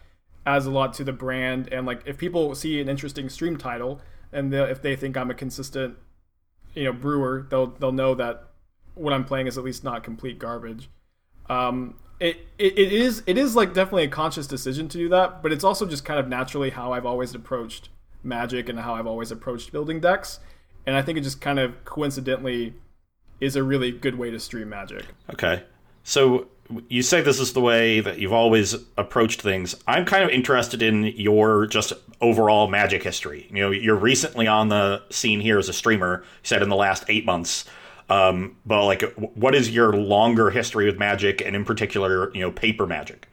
adds 0.46 0.66
a 0.66 0.70
lot 0.70 0.94
to 0.94 1.04
the 1.04 1.12
brand. 1.12 1.68
And 1.72 1.86
like 1.86 2.02
if 2.06 2.16
people 2.16 2.54
see 2.54 2.80
an 2.80 2.88
interesting 2.88 3.28
stream 3.28 3.58
title, 3.58 4.00
and 4.32 4.52
if 4.54 4.80
they 4.80 4.96
think 4.96 5.16
I'm 5.16 5.30
a 5.30 5.34
consistent, 5.34 5.96
you 6.74 6.84
know, 6.84 6.92
brewer, 6.92 7.46
they'll 7.50 7.66
they'll 7.66 7.92
know 7.92 8.14
that 8.14 8.44
what 8.98 9.12
I'm 9.12 9.24
playing 9.24 9.46
is 9.46 9.56
at 9.56 9.64
least 9.64 9.84
not 9.84 10.02
complete 10.02 10.38
garbage. 10.38 10.88
Um, 11.48 11.94
it, 12.20 12.36
it 12.58 12.78
it 12.78 12.92
is 12.92 13.22
it 13.26 13.38
is 13.38 13.54
like 13.54 13.74
definitely 13.74 14.04
a 14.04 14.08
conscious 14.08 14.46
decision 14.46 14.88
to 14.88 14.98
do 14.98 15.08
that, 15.10 15.42
but 15.42 15.52
it's 15.52 15.64
also 15.64 15.86
just 15.86 16.04
kind 16.04 16.18
of 16.18 16.28
naturally 16.28 16.70
how 16.70 16.92
I've 16.92 17.06
always 17.06 17.34
approached 17.34 17.90
Magic 18.22 18.68
and 18.68 18.78
how 18.80 18.94
I've 18.94 19.06
always 19.06 19.30
approached 19.30 19.70
building 19.70 20.00
decks, 20.00 20.40
and 20.86 20.96
I 20.96 21.02
think 21.02 21.16
it 21.16 21.22
just 21.22 21.40
kind 21.40 21.58
of 21.58 21.84
coincidentally 21.84 22.74
is 23.40 23.54
a 23.54 23.62
really 23.62 23.92
good 23.92 24.16
way 24.16 24.30
to 24.30 24.40
stream 24.40 24.68
Magic. 24.68 25.04
Okay. 25.32 25.62
So 26.02 26.48
you 26.88 27.02
say 27.02 27.20
this 27.20 27.40
is 27.40 27.52
the 27.52 27.60
way 27.60 28.00
that 28.00 28.18
you've 28.18 28.32
always 28.32 28.74
approached 28.96 29.40
things. 29.40 29.74
I'm 29.86 30.04
kind 30.04 30.24
of 30.24 30.30
interested 30.30 30.82
in 30.82 31.04
your 31.04 31.66
just 31.66 31.92
overall 32.20 32.68
magic 32.68 33.02
history. 33.02 33.46
You 33.50 33.62
know, 33.62 33.70
you're 33.70 33.96
recently 33.96 34.46
on 34.46 34.68
the 34.68 35.02
scene 35.10 35.40
here 35.40 35.58
as 35.58 35.68
a 35.68 35.72
streamer, 35.72 36.24
said 36.42 36.62
in 36.62 36.68
the 36.68 36.76
last 36.76 37.04
eight 37.08 37.24
months. 37.24 37.64
Um, 38.08 38.56
but 38.64 38.84
like, 38.86 39.02
what 39.34 39.54
is 39.54 39.70
your 39.70 39.92
longer 39.92 40.50
history 40.50 40.86
with 40.86 40.98
magic 40.98 41.42
and 41.42 41.54
in 41.54 41.64
particular, 41.64 42.32
you 42.34 42.40
know, 42.40 42.50
paper 42.50 42.86
magic? 42.86 43.28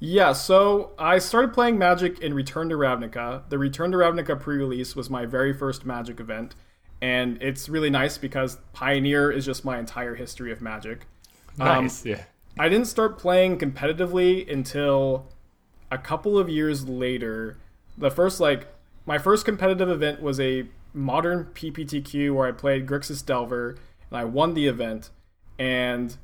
Yeah, 0.00 0.32
so 0.32 0.92
I 0.98 1.18
started 1.18 1.52
playing 1.52 1.76
Magic 1.76 2.20
in 2.20 2.32
Return 2.32 2.68
to 2.68 2.76
Ravnica. 2.76 3.48
The 3.48 3.58
Return 3.58 3.90
to 3.90 3.98
Ravnica 3.98 4.38
pre-release 4.38 4.94
was 4.94 5.10
my 5.10 5.26
very 5.26 5.52
first 5.52 5.84
Magic 5.84 6.20
event, 6.20 6.54
and 7.02 7.42
it's 7.42 7.68
really 7.68 7.90
nice 7.90 8.16
because 8.16 8.58
Pioneer 8.72 9.30
is 9.32 9.44
just 9.44 9.64
my 9.64 9.76
entire 9.78 10.14
history 10.14 10.52
of 10.52 10.60
Magic. 10.60 11.06
Um, 11.58 11.84
Nice. 11.84 12.06
yeah. 12.06 12.22
I 12.58 12.68
didn't 12.68 12.86
start 12.86 13.18
playing 13.18 13.58
competitively 13.58 14.50
until 14.50 15.26
a 15.90 15.98
couple 15.98 16.38
of 16.38 16.48
years 16.48 16.88
later. 16.88 17.56
The 17.96 18.10
first 18.10 18.38
like 18.38 18.68
my 19.06 19.18
first 19.18 19.44
competitive 19.44 19.88
event 19.88 20.22
was 20.22 20.38
a 20.38 20.68
modern 20.98 21.44
PPTQ 21.54 22.34
where 22.34 22.46
I 22.46 22.52
played 22.52 22.86
Grixis 22.86 23.24
Delver 23.24 23.76
and 24.10 24.18
I 24.18 24.24
won 24.24 24.54
the 24.54 24.66
event. 24.66 25.10
And 25.58 26.16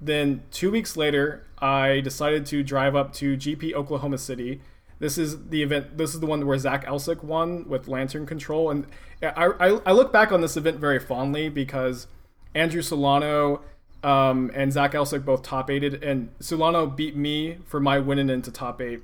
then 0.00 0.42
two 0.50 0.70
weeks 0.70 0.96
later, 0.96 1.46
I 1.58 2.00
decided 2.00 2.46
to 2.46 2.62
drive 2.62 2.96
up 2.96 3.12
to 3.14 3.36
GP 3.36 3.74
Oklahoma 3.74 4.18
City. 4.18 4.60
This 4.98 5.18
is 5.18 5.48
the 5.48 5.62
event. 5.62 5.98
This 5.98 6.14
is 6.14 6.20
the 6.20 6.26
one 6.26 6.46
where 6.46 6.58
Zach 6.58 6.86
Elsik 6.86 7.22
won 7.22 7.68
with 7.68 7.88
Lantern 7.88 8.26
Control, 8.26 8.70
and 8.70 8.86
I, 9.22 9.52
I, 9.60 9.68
I 9.86 9.92
look 9.92 10.10
back 10.10 10.32
on 10.32 10.40
this 10.40 10.56
event 10.56 10.78
very 10.78 10.98
fondly 10.98 11.50
because 11.50 12.06
Andrew 12.54 12.80
Solano 12.80 13.62
um, 14.02 14.50
and 14.54 14.72
Zach 14.72 14.92
Elsik 14.92 15.24
both 15.24 15.42
top 15.42 15.70
eighted, 15.70 16.02
and 16.02 16.30
Solano 16.40 16.86
beat 16.86 17.14
me 17.14 17.58
for 17.66 17.78
my 17.78 17.98
winning 17.98 18.30
into 18.30 18.50
top 18.50 18.80
eight. 18.80 19.00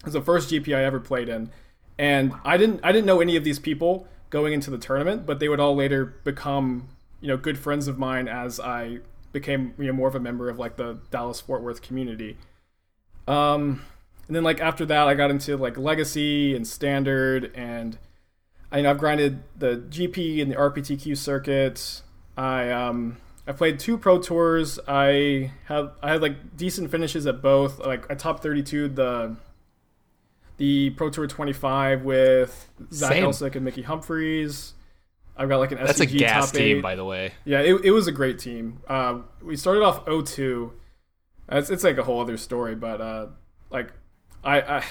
It 0.00 0.04
was 0.06 0.14
the 0.14 0.22
first 0.22 0.50
GP 0.50 0.76
I 0.76 0.84
ever 0.84 0.98
played 0.98 1.28
in, 1.28 1.50
and 1.98 2.34
I 2.44 2.56
didn't 2.56 2.80
I 2.82 2.90
didn't 2.90 3.06
know 3.06 3.20
any 3.20 3.36
of 3.36 3.44
these 3.44 3.60
people 3.60 4.08
going 4.32 4.54
into 4.54 4.70
the 4.70 4.78
tournament, 4.78 5.26
but 5.26 5.38
they 5.38 5.48
would 5.48 5.60
all 5.60 5.76
later 5.76 6.04
become 6.24 6.88
you 7.20 7.28
know 7.28 7.36
good 7.36 7.56
friends 7.56 7.86
of 7.86 7.98
mine 7.98 8.26
as 8.26 8.58
I 8.58 8.98
became 9.30 9.74
you 9.78 9.86
know 9.86 9.92
more 9.92 10.08
of 10.08 10.16
a 10.16 10.20
member 10.20 10.48
of 10.48 10.58
like 10.58 10.76
the 10.76 10.98
Dallas 11.12 11.40
Fort 11.40 11.62
Worth 11.62 11.82
community. 11.82 12.36
Um, 13.28 13.84
and 14.26 14.34
then 14.34 14.42
like 14.42 14.60
after 14.60 14.84
that, 14.86 15.06
I 15.06 15.14
got 15.14 15.30
into 15.30 15.56
like 15.56 15.76
Legacy 15.76 16.56
and 16.56 16.66
Standard, 16.66 17.52
and 17.54 17.98
I 18.72 18.78
you 18.78 18.82
know 18.82 18.90
I've 18.90 18.98
grinded 18.98 19.42
the 19.56 19.76
GP 19.88 20.42
and 20.42 20.50
the 20.50 20.56
RPTQ 20.56 21.16
circuit. 21.16 22.02
I 22.36 22.70
um 22.70 23.18
I 23.46 23.52
played 23.52 23.78
two 23.78 23.98
pro 23.98 24.18
tours. 24.18 24.80
I 24.88 25.52
have 25.66 25.92
I 26.02 26.12
had 26.12 26.22
like 26.22 26.56
decent 26.56 26.90
finishes 26.90 27.26
at 27.26 27.42
both. 27.42 27.78
Like 27.78 28.10
I 28.10 28.14
top 28.14 28.40
thirty 28.40 28.62
two 28.62 28.88
the 28.88 29.36
the 30.62 30.90
Pro 30.90 31.10
Tour 31.10 31.26
twenty 31.26 31.52
five 31.52 32.02
with 32.02 32.68
Zach 32.92 33.14
Same. 33.14 33.24
Elsik 33.24 33.56
and 33.56 33.64
Mickey 33.64 33.82
Humphreys. 33.82 34.74
I've 35.36 35.48
got 35.48 35.58
like 35.58 35.72
an 35.72 35.78
That's 35.78 35.98
a 35.98 36.06
gas 36.06 36.52
top 36.52 36.54
team, 36.54 36.76
eight. 36.76 36.82
by 36.82 36.94
the 36.94 37.04
way. 37.04 37.32
Yeah, 37.44 37.62
it, 37.62 37.84
it 37.86 37.90
was 37.90 38.06
a 38.06 38.12
great 38.12 38.38
team. 38.38 38.78
Uh, 38.86 39.22
we 39.42 39.56
started 39.56 39.82
off 39.82 40.04
0-2. 40.06 40.70
It's, 41.50 41.68
it's 41.70 41.82
like 41.82 41.98
a 41.98 42.04
whole 42.04 42.20
other 42.20 42.36
story, 42.36 42.76
but 42.76 43.00
uh, 43.00 43.26
like 43.70 43.88
I, 44.44 44.60
I 44.60 44.84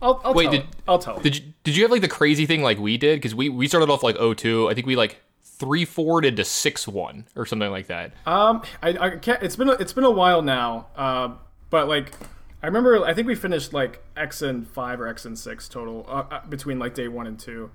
I'll, 0.00 0.20
I'll 0.22 0.32
Wait, 0.34 0.44
tell 0.44 0.52
did- 0.52 0.60
it. 0.60 0.66
I'll 0.86 0.98
tell. 1.00 1.18
Did 1.18 1.36
you 1.38 1.52
did 1.64 1.76
you 1.76 1.82
have 1.82 1.90
like 1.90 2.02
the 2.02 2.08
crazy 2.08 2.46
thing 2.46 2.62
like 2.62 2.78
we 2.78 2.96
did? 2.96 3.16
Because 3.16 3.34
we 3.34 3.48
we 3.48 3.66
started 3.66 3.90
off 3.90 4.04
like 4.04 4.16
0-2. 4.16 4.70
I 4.70 4.74
think 4.74 4.86
we 4.86 4.94
like 4.94 5.20
three 5.42 5.84
forwarded 5.84 6.36
to 6.36 6.44
six 6.44 6.86
one 6.86 7.26
or 7.34 7.46
something 7.46 7.70
like 7.72 7.88
that. 7.88 8.12
Um, 8.26 8.62
I, 8.80 8.90
I 8.90 9.10
can't. 9.16 9.42
It's 9.42 9.56
been 9.56 9.70
a, 9.70 9.72
it's 9.72 9.92
been 9.92 10.04
a 10.04 10.10
while 10.10 10.42
now. 10.42 10.86
Uh, 10.94 11.30
but 11.70 11.88
like, 11.88 12.12
I 12.62 12.66
remember. 12.66 13.04
I 13.04 13.14
think 13.14 13.26
we 13.26 13.34
finished 13.34 13.72
like 13.72 14.02
X 14.16 14.42
and 14.42 14.66
five 14.66 15.00
or 15.00 15.06
X 15.06 15.24
and 15.24 15.38
six 15.38 15.68
total 15.68 16.04
uh, 16.08 16.24
uh, 16.30 16.46
between 16.46 16.78
like 16.78 16.94
day 16.94 17.08
one 17.08 17.26
and 17.26 17.38
two. 17.38 17.70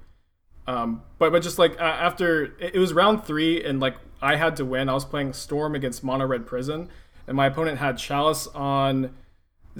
Um, 0.68 1.04
but 1.18 1.32
but 1.32 1.42
just 1.44 1.60
like 1.60 1.80
uh, 1.80 1.84
after 1.84 2.56
it, 2.60 2.76
was 2.76 2.94
round 2.94 3.24
three 3.24 3.64
and 3.64 3.80
like 3.80 3.96
I 4.22 4.36
had 4.36 4.56
to 4.58 4.66
win. 4.66 4.90
I 4.90 4.94
was 4.94 5.06
playing 5.06 5.34
Storm 5.34 5.76
against 5.76 6.04
Mono 6.04 6.26
Red 6.26 6.46
Prison, 6.46 6.90
and 7.28 7.38
my 7.38 7.48
opponent 7.48 7.80
had 7.80 7.98
Chalice 7.98 8.48
on 8.48 9.14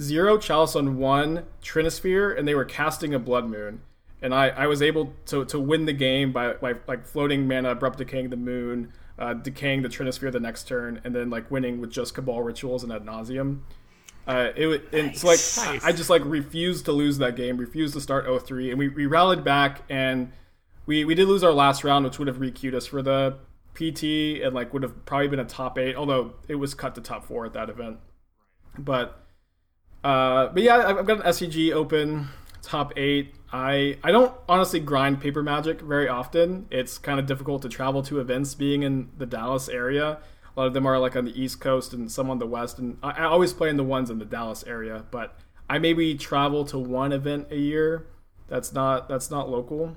zero, 0.00 0.38
Chalice 0.38 0.76
on 0.76 0.98
one, 0.98 1.44
Trinisphere, 1.62 2.36
and 2.36 2.46
they 2.46 2.54
were 2.54 2.64
casting 2.64 3.14
a 3.14 3.18
Blood 3.18 3.48
Moon. 3.48 3.82
And 4.20 4.32
I, 4.32 4.48
I 4.50 4.66
was 4.68 4.82
able 4.82 5.14
to, 5.26 5.44
to 5.46 5.58
win 5.58 5.84
the 5.84 5.92
game 5.92 6.32
by, 6.32 6.52
by 6.54 6.74
like 6.86 7.04
floating 7.04 7.48
mana, 7.48 7.70
abrupt 7.72 7.98
decaying 7.98 8.30
the 8.30 8.36
moon, 8.36 8.92
uh, 9.18 9.34
decaying 9.34 9.82
the 9.82 9.88
Trinisphere 9.88 10.30
the 10.30 10.38
next 10.38 10.68
turn, 10.68 11.00
and 11.02 11.14
then 11.14 11.28
like 11.28 11.50
winning 11.50 11.80
with 11.80 11.90
just 11.90 12.14
Cabal 12.14 12.42
rituals 12.42 12.84
and 12.84 12.92
ad 12.92 13.04
nauseam. 13.04 13.64
Uh, 14.26 14.50
it 14.54 14.66
wa- 14.66 14.98
and 14.98 15.16
so 15.16 15.26
like 15.26 15.38
Nice. 15.38 15.84
I, 15.84 15.92
just 15.92 16.08
like 16.08 16.22
refused 16.24 16.84
to 16.84 16.92
lose 16.92 17.18
that 17.18 17.34
game, 17.34 17.56
refused 17.56 17.94
to 17.94 18.00
start 18.00 18.26
0-3, 18.26 18.70
and 18.70 18.78
we, 18.78 18.88
we 18.88 19.06
rallied 19.06 19.42
back 19.42 19.82
and 19.88 20.30
we 20.86 21.04
we 21.04 21.14
did 21.14 21.26
lose 21.28 21.42
our 21.42 21.52
last 21.52 21.84
round, 21.84 22.04
which 22.04 22.18
would 22.18 22.28
have 22.28 22.38
requeued 22.38 22.74
us 22.74 22.86
for 22.86 23.02
the 23.02 23.36
PT 23.74 24.42
and 24.44 24.54
like 24.54 24.72
would 24.72 24.82
have 24.82 25.04
probably 25.06 25.28
been 25.28 25.40
a 25.40 25.44
top 25.44 25.78
eight, 25.78 25.96
although 25.96 26.34
it 26.48 26.56
was 26.56 26.74
cut 26.74 26.94
to 26.94 27.00
top 27.00 27.24
four 27.24 27.46
at 27.46 27.52
that 27.54 27.68
event. 27.70 27.98
But 28.78 29.18
uh, 30.04 30.48
but 30.48 30.62
yeah, 30.62 30.76
I've 30.88 30.98
I've 30.98 31.06
got 31.06 31.18
an 31.18 31.24
SCG 31.24 31.72
open 31.72 32.28
top 32.62 32.92
eight. 32.96 33.34
I 33.52 33.98
I 34.02 34.10
don't 34.10 34.32
honestly 34.48 34.80
grind 34.80 35.20
paper 35.20 35.42
magic 35.42 35.80
very 35.80 36.08
often. 36.08 36.66
It's 36.70 36.98
kind 36.98 37.18
of 37.20 37.26
difficult 37.26 37.62
to 37.62 37.68
travel 37.68 38.02
to 38.04 38.20
events 38.20 38.54
being 38.54 38.82
in 38.82 39.10
the 39.16 39.26
Dallas 39.26 39.68
area. 39.68 40.18
A 40.56 40.60
lot 40.60 40.66
of 40.66 40.74
them 40.74 40.86
are 40.86 40.98
like 40.98 41.16
on 41.16 41.24
the 41.24 41.40
East 41.40 41.60
Coast 41.60 41.92
and 41.92 42.10
some 42.10 42.28
on 42.30 42.38
the 42.38 42.46
West, 42.46 42.78
and 42.78 42.98
I, 43.02 43.10
I 43.12 43.24
always 43.24 43.52
play 43.52 43.70
in 43.70 43.76
the 43.76 43.84
ones 43.84 44.10
in 44.10 44.18
the 44.18 44.24
Dallas 44.24 44.62
area. 44.66 45.04
But 45.10 45.38
I 45.70 45.78
maybe 45.78 46.14
travel 46.14 46.64
to 46.66 46.78
one 46.78 47.12
event 47.12 47.48
a 47.50 47.56
year. 47.56 48.06
That's 48.48 48.72
not 48.72 49.08
that's 49.08 49.30
not 49.30 49.48
local. 49.48 49.96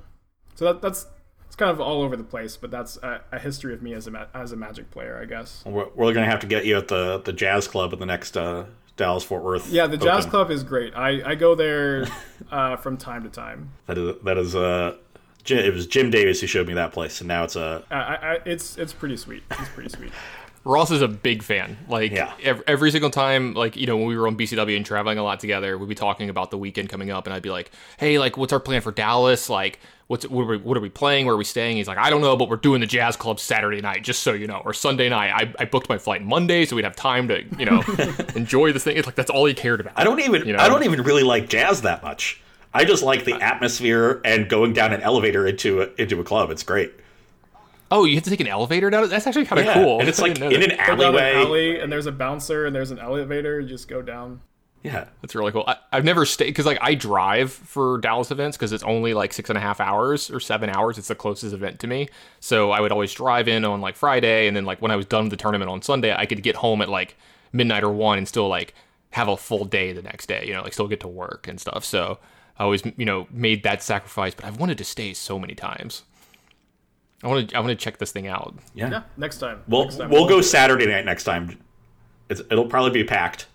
So 0.55 0.65
that, 0.65 0.81
that's 0.81 1.07
it's 1.47 1.55
kind 1.57 1.69
of 1.71 1.81
all 1.81 2.01
over 2.01 2.15
the 2.15 2.23
place. 2.23 2.55
But 2.55 2.71
that's 2.71 2.95
a, 2.97 3.21
a 3.33 3.39
history 3.39 3.73
of 3.73 3.81
me 3.81 3.93
as 3.93 4.07
a 4.07 4.29
as 4.33 4.53
a 4.53 4.55
Magic 4.55 4.91
player, 4.91 5.19
I 5.21 5.25
guess. 5.25 5.61
We're, 5.65 5.89
we're 5.95 6.13
going 6.13 6.25
to 6.25 6.31
have 6.31 6.39
to 6.39 6.47
get 6.47 6.65
you 6.65 6.77
at 6.77 6.87
the, 6.87 7.19
the 7.19 7.33
Jazz 7.33 7.67
Club 7.67 7.91
at 7.91 7.99
the 7.99 8.05
next 8.05 8.37
uh, 8.37 8.65
Dallas 8.95 9.25
Fort 9.25 9.43
Worth. 9.43 9.69
Yeah, 9.69 9.87
the 9.87 9.97
Jazz 9.97 10.19
Open. 10.19 10.29
Club 10.29 10.51
is 10.51 10.63
great. 10.63 10.93
I, 10.95 11.31
I 11.31 11.35
go 11.35 11.53
there 11.55 12.07
uh, 12.51 12.77
from 12.77 12.95
time 12.95 13.23
to 13.23 13.29
time. 13.29 13.71
That 13.87 13.97
is 13.97 14.15
that 14.23 14.37
is 14.37 14.55
uh, 14.55 14.95
Jim, 15.43 15.59
it 15.59 15.73
was 15.73 15.85
Jim 15.85 16.09
Davis 16.11 16.39
who 16.39 16.47
showed 16.47 16.67
me 16.67 16.75
that 16.75 16.93
place, 16.93 17.19
and 17.19 17.27
now 17.27 17.43
it's 17.43 17.57
uh, 17.57 17.81
I, 17.91 17.95
I, 17.95 18.15
I- 18.35 18.39
it's 18.45 18.77
it's 18.77 18.93
pretty 18.93 19.17
sweet. 19.17 19.43
It's 19.51 19.67
pretty 19.69 19.89
sweet. 19.89 20.11
Ross 20.65 20.89
is 20.89 21.01
a 21.03 21.07
big 21.07 21.43
fan. 21.43 21.77
Like 21.87 22.11
Yeah. 22.11 22.33
ev- 22.43 22.63
every, 22.65 22.89
single 22.91 23.11
time, 23.11 23.53
like 23.53 23.75
you 23.75 23.85
know, 23.85 23.95
when 23.97 24.07
we 24.07 24.17
were 24.17 24.27
on 24.27 24.35
BCW 24.35 24.75
and 24.75 24.85
traveling 24.85 25.17
a 25.19 25.23
lot 25.23 25.39
together, 25.39 25.77
we'd 25.77 25.87
be 25.87 25.95
talking 25.95 26.27
about 26.29 26.49
the 26.51 26.57
weekend 26.57 26.89
coming 26.89 27.11
up, 27.11 27.27
and 27.27 27.33
I'd 27.35 27.43
be 27.43 27.51
like, 27.51 27.71
"Hey, 27.97 28.17
like, 28.19 28.35
what's 28.35 28.51
our 28.51 28.59
plan 28.59 28.81
for 28.81 28.91
Dallas? 28.91 29.47
Like, 29.49 29.79
what's 30.07 30.27
what 30.27 30.41
are 30.41 30.45
we, 30.47 30.57
what 30.57 30.75
are 30.75 30.81
we 30.81 30.89
playing? 30.89 31.27
Where 31.27 31.35
are 31.35 31.37
we 31.37 31.43
staying?" 31.43 31.77
He's 31.77 31.87
like, 31.87 31.99
"I 31.99 32.09
don't 32.09 32.21
know, 32.21 32.35
but 32.35 32.49
we're 32.49 32.55
doing 32.57 32.81
the 32.81 32.87
Jazz 32.87 33.15
Club 33.15 33.39
Saturday 33.39 33.79
night, 33.79 34.03
just 34.03 34.23
so 34.23 34.33
you 34.33 34.47
know, 34.47 34.61
or 34.65 34.73
Sunday 34.73 35.07
night. 35.07 35.31
I, 35.31 35.53
I 35.61 35.65
booked 35.65 35.87
my 35.87 35.99
flight 35.99 36.23
Monday, 36.23 36.65
so 36.65 36.75
we'd 36.75 36.83
have 36.85 36.95
time 36.95 37.27
to 37.27 37.43
you 37.59 37.65
know 37.65 37.83
enjoy 38.35 38.73
this 38.73 38.83
thing. 38.83 38.97
It's 38.97 39.05
like 39.05 39.15
that's 39.15 39.29
all 39.29 39.45
he 39.45 39.53
cared 39.53 39.81
about. 39.81 39.93
I 39.95 40.03
don't 40.03 40.19
even 40.19 40.47
You 40.47 40.53
know? 40.53 40.59
I 40.59 40.67
don't 40.67 40.83
even 40.83 41.03
really 41.03 41.23
like 41.23 41.47
jazz 41.47 41.83
that 41.83 42.01
much. 42.01 42.41
I 42.73 42.83
just 42.85 43.03
like 43.03 43.23
the 43.23 43.35
atmosphere 43.35 44.19
and 44.25 44.49
going 44.49 44.73
down 44.73 44.91
an 44.91 45.01
elevator 45.01 45.47
into 45.47 45.81
a, 45.83 45.89
into 45.97 46.19
a 46.19 46.23
club. 46.25 46.49
It's 46.49 46.63
great. 46.63 46.91
Oh, 47.91 48.05
you 48.05 48.15
have 48.15 48.23
to 48.23 48.29
take 48.29 48.39
an 48.39 48.47
elevator 48.47 48.89
down. 48.89 49.07
That's 49.09 49.27
actually 49.27 49.45
kind 49.45 49.59
of 49.59 49.65
Yeah, 49.67 49.73
cool. 49.75 49.99
and 49.99 50.09
it's 50.09 50.19
like 50.21 50.39
in 50.39 50.49
that. 50.49 50.71
an 50.71 50.77
Go 50.87 50.95
down 50.95 51.15
an 51.15 51.21
alleyway. 51.21 51.33
alley, 51.35 51.79
and 51.79 51.91
there's 51.91 52.07
a 52.07 52.11
bouncer, 52.11 52.65
and 52.65 52.75
there's 52.75 52.91
an 52.91 52.99
elevator. 52.99 53.59
You 53.59 53.67
just 53.67 53.87
go 53.87 54.01
down. 54.01 54.41
Yeah, 54.83 55.05
That's 55.23 55.33
really 55.33 55.51
cool. 55.51 55.63
I, 55.67 55.77
I've 55.91 56.03
never 56.05 56.27
stayed 56.27 56.45
because 56.47 56.67
like 56.67 56.77
I 56.79 56.93
drive 56.93 57.51
for 57.51 57.97
Dallas 57.97 58.29
events 58.29 58.55
because 58.55 58.71
it's 58.71 58.83
only 58.83 59.15
like 59.15 59.33
six 59.33 59.49
and 59.49 59.57
a 59.57 59.61
half 59.61 59.79
hours 59.79 60.29
or 60.29 60.39
seven 60.39 60.69
hours. 60.69 60.99
It's 60.99 61.07
the 61.07 61.15
closest 61.15 61.55
event 61.55 61.79
to 61.79 61.87
me. 61.87 62.07
So 62.39 62.69
I 62.69 62.81
would 62.81 62.91
always 62.91 63.11
drive 63.11 63.47
in 63.47 63.65
on 63.65 63.81
like 63.81 63.95
Friday, 63.95 64.47
and 64.47 64.55
then 64.55 64.63
like 64.65 64.83
when 64.83 64.91
I 64.91 64.95
was 64.95 65.07
done 65.07 65.23
with 65.23 65.31
the 65.31 65.37
tournament 65.37 65.71
on 65.71 65.81
Sunday, 65.81 66.13
I 66.15 66.27
could 66.27 66.43
get 66.43 66.57
home 66.57 66.83
at 66.83 66.89
like 66.89 67.17
midnight 67.51 67.83
or 67.83 67.89
one 67.91 68.19
and 68.19 68.27
still 68.27 68.47
like 68.47 68.75
have 69.11 69.27
a 69.27 69.37
full 69.37 69.65
day 69.65 69.91
the 69.91 70.03
next 70.03 70.27
day. 70.27 70.45
You 70.45 70.53
know, 70.53 70.61
like 70.61 70.73
still 70.73 70.87
get 70.87 70.99
to 70.99 71.07
work 71.07 71.47
and 71.47 71.59
stuff. 71.59 71.83
So 71.83 72.19
I 72.59 72.63
always 72.63 72.83
you 72.95 73.05
know 73.05 73.27
made 73.31 73.63
that 73.63 73.81
sacrifice, 73.81 74.35
but 74.35 74.45
I've 74.45 74.59
wanted 74.59 74.77
to 74.77 74.83
stay 74.83 75.15
so 75.15 75.39
many 75.39 75.55
times. 75.55 76.03
I 77.25 77.27
want 77.27 77.49
to 77.49 77.57
I 77.57 77.59
want 77.59 77.71
to 77.71 77.75
check 77.75 77.97
this 77.97 78.11
thing 78.11 78.27
out. 78.27 78.55
yeah. 78.75 78.89
Yeah, 78.89 79.03
next 79.17 79.39
time. 79.39 79.63
We'll 79.67 79.85
next 79.85 79.97
time. 79.97 80.09
we'll 80.11 80.27
go 80.27 80.41
Saturday 80.41 80.85
night 80.85 81.05
next 81.05 81.23
time. 81.23 81.57
It's, 82.29 82.41
it'll 82.51 82.67
probably 82.67 82.91
be 82.91 83.03
packed. 83.03 83.47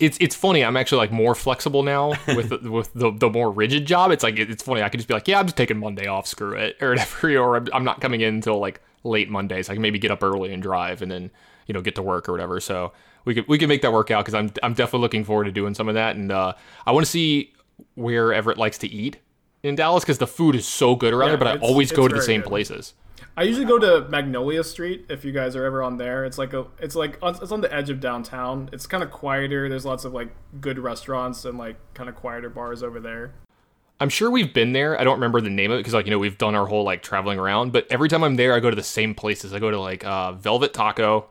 it's 0.00 0.16
it's 0.20 0.34
funny. 0.34 0.64
I'm 0.64 0.76
actually 0.76 0.98
like 0.98 1.12
more 1.12 1.34
flexible 1.34 1.82
now 1.82 2.14
with 2.28 2.48
the, 2.48 2.70
with 2.70 2.92
the, 2.94 3.12
the 3.12 3.28
more 3.28 3.50
rigid 3.50 3.84
job. 3.86 4.10
It's 4.10 4.22
like 4.24 4.38
it's 4.38 4.62
funny. 4.62 4.82
I 4.82 4.88
can 4.88 4.98
just 4.98 5.08
be 5.08 5.14
like, 5.14 5.28
yeah, 5.28 5.38
I'm 5.38 5.46
just 5.46 5.56
taking 5.56 5.78
Monday 5.78 6.06
off. 6.06 6.26
Screw 6.26 6.54
it, 6.54 6.76
or 6.82 6.90
whatever. 6.90 7.36
Or 7.38 7.56
I'm, 7.56 7.68
I'm 7.74 7.84
not 7.84 8.00
coming 8.00 8.22
in 8.22 8.36
until 8.36 8.58
like 8.58 8.80
late 9.04 9.28
Monday, 9.28 9.62
so 9.62 9.72
I 9.72 9.76
can 9.76 9.82
maybe 9.82 9.98
get 9.98 10.10
up 10.10 10.22
early 10.22 10.52
and 10.52 10.62
drive, 10.62 11.02
and 11.02 11.10
then 11.10 11.30
you 11.66 11.74
know 11.74 11.82
get 11.82 11.94
to 11.96 12.02
work 12.02 12.26
or 12.28 12.32
whatever. 12.32 12.58
So 12.58 12.92
we 13.26 13.34
could 13.34 13.46
we 13.48 13.58
could 13.58 13.68
make 13.68 13.82
that 13.82 13.92
work 13.92 14.10
out 14.10 14.24
because 14.24 14.34
I'm 14.34 14.50
I'm 14.62 14.72
definitely 14.72 15.00
looking 15.00 15.24
forward 15.24 15.44
to 15.44 15.52
doing 15.52 15.74
some 15.74 15.88
of 15.88 15.94
that, 15.94 16.16
and 16.16 16.32
uh, 16.32 16.54
I 16.86 16.92
want 16.92 17.04
to 17.04 17.10
see 17.10 17.52
where 17.96 18.32
Everett 18.32 18.56
likes 18.56 18.78
to 18.78 18.88
eat 18.88 19.18
in 19.64 19.74
Dallas 19.74 20.04
because 20.04 20.18
the 20.18 20.26
food 20.26 20.54
is 20.54 20.66
so 20.66 20.94
good 20.94 21.12
around 21.12 21.30
Yeah, 21.30 21.36
there. 21.36 21.54
But 21.54 21.62
I 21.62 21.66
always 21.66 21.90
go 21.90 22.06
to 22.06 22.14
the 22.14 22.22
same 22.22 22.42
good. 22.42 22.48
places. 22.48 22.94
I 23.36 23.42
usually 23.42 23.66
go 23.66 23.78
to 23.80 24.08
Magnolia 24.08 24.62
Street 24.62 25.06
if 25.08 25.24
you 25.24 25.32
guys 25.32 25.56
are 25.56 25.64
ever 25.64 25.82
on 25.82 25.96
there. 25.96 26.24
It's 26.24 26.38
like 26.38 26.52
a 26.52 26.66
it's 26.78 26.94
like 26.94 27.18
it's 27.22 27.50
on 27.50 27.62
the 27.62 27.74
edge 27.74 27.90
of 27.90 27.98
downtown. 27.98 28.68
It's 28.72 28.86
kind 28.86 29.02
of 29.02 29.10
quieter. 29.10 29.68
There's 29.68 29.84
lots 29.84 30.04
of 30.04 30.12
like 30.12 30.28
good 30.60 30.78
restaurants 30.78 31.44
and 31.44 31.58
like 31.58 31.76
kind 31.94 32.08
of 32.08 32.14
quieter 32.14 32.48
bars 32.48 32.84
over 32.84 33.00
there. 33.00 33.32
I'm 34.00 34.08
sure 34.08 34.30
we've 34.30 34.52
been 34.52 34.72
there. 34.72 35.00
I 35.00 35.04
don't 35.04 35.14
remember 35.14 35.40
the 35.40 35.50
name 35.50 35.70
of 35.70 35.76
it 35.76 35.80
because, 35.80 35.94
like, 35.94 36.04
you 36.04 36.10
know, 36.10 36.18
we've 36.18 36.36
done 36.36 36.54
our 36.56 36.66
whole 36.66 36.82
like 36.82 37.00
traveling 37.02 37.38
around. 37.38 37.72
But 37.72 37.86
every 37.90 38.08
time 38.08 38.24
I'm 38.24 38.34
there, 38.34 38.52
I 38.52 38.60
go 38.60 38.68
to 38.68 38.76
the 38.76 38.82
same 38.82 39.14
places. 39.14 39.52
I 39.54 39.60
go 39.60 39.70
to 39.70 39.80
like 39.80 40.04
uh, 40.04 40.32
Velvet 40.32 40.74
Taco, 40.74 41.28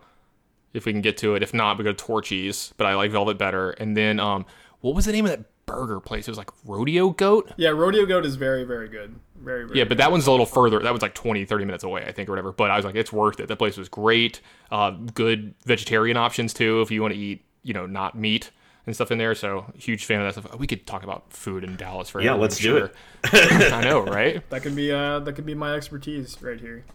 if 0.74 0.86
we 0.86 0.94
can 0.94 1.02
get 1.02 1.18
to 1.18 1.36
it. 1.36 1.44
If 1.44 1.54
not, 1.54 1.78
we 1.78 1.84
go 1.84 1.92
to 1.92 1.98
Torchy's. 1.98 2.74
But 2.78 2.88
I 2.88 2.96
like 2.96 3.12
Velvet 3.12 3.38
better. 3.38 3.72
And 3.72 3.98
then 3.98 4.20
um, 4.20 4.46
what 4.80 4.96
was 4.96 5.06
the 5.06 5.12
name 5.12 5.26
of 5.26 5.32
that 5.32 5.46
burger 5.66 6.00
place? 6.00 6.28
It 6.28 6.32
was 6.32 6.38
like 6.38 6.52
Rodeo 6.66 7.10
Goat. 7.10 7.52
Yeah, 7.58 7.70
Rodeo 7.70 8.06
Goat 8.06 8.26
is 8.26 8.36
very, 8.36 8.64
very 8.64 8.88
good. 8.88 9.16
Very, 9.36 9.66
very 9.66 9.80
Yeah, 9.80 9.86
but 9.86 9.98
that 9.98 10.12
one's 10.12 10.26
a 10.28 10.32
little 10.32 10.46
further. 10.46 10.80
That 10.80 10.94
was 10.94 11.02
like 11.02 11.14
20, 11.14 11.46
30 11.46 11.66
minutes 11.66 11.84
away, 11.84 12.06
I 12.06 12.12
think, 12.12 12.30
or 12.30 12.32
whatever. 12.32 12.52
But 12.52 12.72
I 12.72 12.76
was 12.76 12.86
like, 12.86 12.96
it's 12.96 13.12
worth 13.12 13.40
it. 13.40 13.48
That 13.48 13.58
place 13.58 13.78
was 13.78 13.90
great. 13.90 14.42
Uh, 14.72 14.92
good 14.92 15.54
vegetarian 15.66 16.18
options 16.18 16.54
too, 16.54 16.82
if 16.82 16.92
you 16.92 17.02
want 17.02 17.14
to 17.14 17.20
eat, 17.20 17.44
you 17.64 17.74
know, 17.74 17.86
not 17.86 18.18
meat 18.18 18.52
and 18.86 18.96
stuff 18.96 19.12
in 19.12 19.18
there. 19.18 19.36
So 19.36 19.66
huge 19.78 20.06
fan 20.06 20.22
of 20.22 20.34
that 20.34 20.42
stuff. 20.42 20.60
We 20.60 20.68
could 20.68 20.86
talk 20.86 21.04
about 21.04 21.32
food 21.32 21.64
in 21.64 21.76
Dallas 21.76 22.10
for 22.10 22.22
Yeah, 22.22 22.34
let's 22.34 22.58
do 22.58 22.78
it. 22.78 22.96
I 23.24 23.84
know, 23.84 24.02
right? 24.02 24.48
That 24.50 24.64
can 24.64 24.76
be 24.76 24.92
uh 24.92 25.20
that 25.20 25.34
can 25.34 25.46
be 25.46 25.54
my 25.54 25.74
expertise 25.76 26.42
right 26.42 26.60
here. 26.60 26.86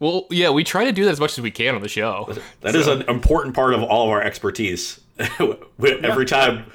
Well, 0.00 0.26
yeah, 0.30 0.50
we 0.50 0.64
try 0.64 0.84
to 0.84 0.92
do 0.92 1.04
that 1.04 1.12
as 1.12 1.20
much 1.20 1.38
as 1.38 1.40
we 1.42 1.50
can 1.50 1.74
on 1.74 1.80
the 1.80 1.88
show. 1.88 2.34
That 2.62 2.74
is 2.74 2.88
an 2.88 3.02
important 3.02 3.54
part 3.54 3.74
of 3.74 3.82
all 3.82 4.04
of 4.04 4.10
our 4.10 4.22
expertise. 4.22 5.00
Every 5.78 6.26
time, 6.26 6.66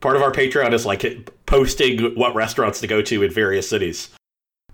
part 0.00 0.16
of 0.16 0.22
our 0.22 0.32
Patreon 0.32 0.72
is 0.72 0.86
like 0.86 1.30
posting 1.46 2.14
what 2.14 2.34
restaurants 2.34 2.80
to 2.80 2.86
go 2.86 3.02
to 3.02 3.22
in 3.22 3.30
various 3.30 3.68
cities. 3.68 4.10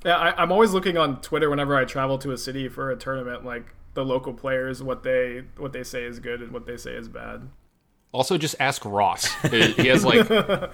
Yeah, 0.05 0.17
I, 0.17 0.43
I'm 0.43 0.53
always 0.53 0.73
looking 0.73 0.99
on 0.99 1.21
Twitter 1.21 1.49
whenever 1.49 1.77
I 1.77 1.85
travel 1.85 2.19
to 2.19 2.33
a 2.33 2.39
city 2.39 2.69
for 2.69 2.91
a 2.91 2.97
tournament, 2.97 3.45
like 3.45 3.75
the 3.95 4.05
local 4.05 4.35
players, 4.35 4.83
what 4.83 5.03
they 5.03 5.45
what 5.57 5.73
they 5.73 5.83
say 5.83 6.05
is 6.05 6.19
good 6.19 6.43
and 6.43 6.53
what 6.53 6.67
they 6.67 6.77
say 6.77 6.93
is 6.93 7.09
bad. 7.09 7.49
Also, 8.13 8.39
just 8.39 8.55
ask 8.61 8.85
Ross. 8.85 9.27
He 9.51 9.89
has 9.89 10.05
like 10.05 10.29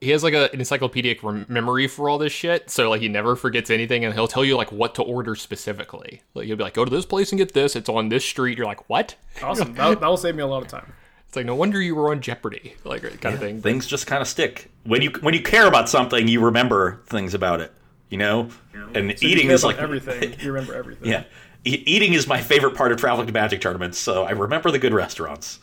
he 0.00 0.10
has 0.10 0.22
like 0.22 0.34
a, 0.34 0.50
an 0.52 0.60
encyclopedic 0.60 1.22
rem- 1.22 1.46
memory 1.48 1.88
for 1.88 2.08
all 2.08 2.18
this 2.18 2.32
shit. 2.32 2.70
So 2.70 2.88
like 2.88 3.00
he 3.00 3.08
never 3.08 3.36
forgets 3.36 3.68
anything, 3.68 4.04
and 4.04 4.14
he'll 4.14 4.28
tell 4.28 4.44
you 4.44 4.56
like 4.56 4.70
what 4.70 4.94
to 4.94 5.02
order 5.02 5.34
specifically. 5.34 6.22
Like 6.34 6.46
he'll 6.46 6.56
be 6.56 6.62
like, 6.62 6.74
"Go 6.74 6.84
to 6.84 6.90
this 6.90 7.06
place 7.06 7.32
and 7.32 7.38
get 7.38 7.54
this. 7.54 7.74
It's 7.74 7.88
on 7.88 8.10
this 8.10 8.24
street." 8.24 8.56
You're 8.56 8.66
like, 8.66 8.88
"What?" 8.88 9.16
Awesome. 9.42 9.74
that, 9.74 10.00
that 10.00 10.06
will 10.06 10.16
save 10.16 10.36
me 10.36 10.42
a 10.42 10.46
lot 10.46 10.62
of 10.62 10.68
time. 10.68 10.92
It's 11.32 11.36
like 11.38 11.46
no 11.46 11.54
wonder 11.54 11.80
you 11.80 11.94
were 11.94 12.10
on 12.10 12.20
Jeopardy, 12.20 12.74
like 12.84 13.00
kind 13.22 13.34
of 13.34 13.40
thing. 13.40 13.62
Things 13.62 13.86
just 13.86 14.06
kind 14.06 14.20
of 14.20 14.28
stick 14.28 14.70
when 14.84 15.00
you 15.00 15.12
when 15.22 15.32
you 15.32 15.40
care 15.40 15.66
about 15.66 15.88
something. 15.88 16.28
You 16.28 16.44
remember 16.44 17.00
things 17.06 17.32
about 17.32 17.62
it, 17.62 17.72
you 18.10 18.18
know. 18.18 18.50
And 18.94 19.18
So 19.18 19.24
you 19.24 19.32
eating 19.32 19.46
care 19.46 19.54
is 19.54 19.64
about 19.64 19.76
like 19.76 19.82
everything. 19.82 20.34
You 20.40 20.52
remember 20.52 20.74
everything. 20.74 21.08
Yeah, 21.10 21.24
E- 21.64 21.82
eating 21.86 22.12
is 22.12 22.26
my 22.26 22.42
favorite 22.42 22.76
part 22.76 22.92
of 22.92 22.98
traveling 22.98 23.26
to 23.28 23.32
Magic 23.32 23.62
tournaments. 23.62 23.96
So 23.98 24.24
I 24.24 24.32
remember 24.32 24.70
the 24.70 24.78
good 24.78 24.92
restaurants. 24.92 25.60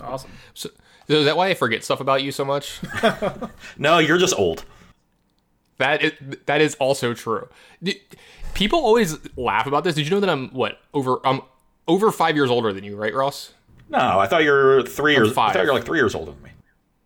Awesome. 0.00 0.30
So, 0.54 0.70
so 1.06 1.14
is 1.16 1.26
that 1.26 1.36
why 1.36 1.48
I 1.48 1.54
forget 1.54 1.84
stuff 1.84 2.00
about 2.00 2.22
you 2.22 2.32
so 2.32 2.46
much? 2.46 2.80
No, 3.76 3.98
you're 3.98 4.16
just 4.16 4.38
old. 4.38 4.64
That 5.76 6.02
is 6.02 6.12
that 6.46 6.62
is 6.62 6.76
also 6.76 7.12
true. 7.12 7.46
People 8.54 8.78
always 8.78 9.18
laugh 9.36 9.66
about 9.66 9.84
this. 9.84 9.96
Did 9.96 10.06
you 10.06 10.12
know 10.12 10.20
that 10.20 10.30
I'm 10.30 10.48
what 10.54 10.80
over 10.94 11.18
I'm 11.26 11.42
over 11.86 12.10
five 12.10 12.36
years 12.36 12.48
older 12.50 12.72
than 12.72 12.84
you, 12.84 12.96
right, 12.96 13.12
Ross? 13.12 13.52
No, 13.88 14.18
I 14.18 14.26
thought 14.26 14.42
you 14.44 14.50
were 14.50 14.82
three 14.82 15.14
years. 15.14 15.30
I 15.30 15.32
five. 15.34 15.52
thought 15.52 15.62
you 15.62 15.68
were 15.68 15.74
like 15.74 15.84
three 15.84 15.98
years 15.98 16.14
older 16.14 16.32
than 16.32 16.42
me. 16.42 16.50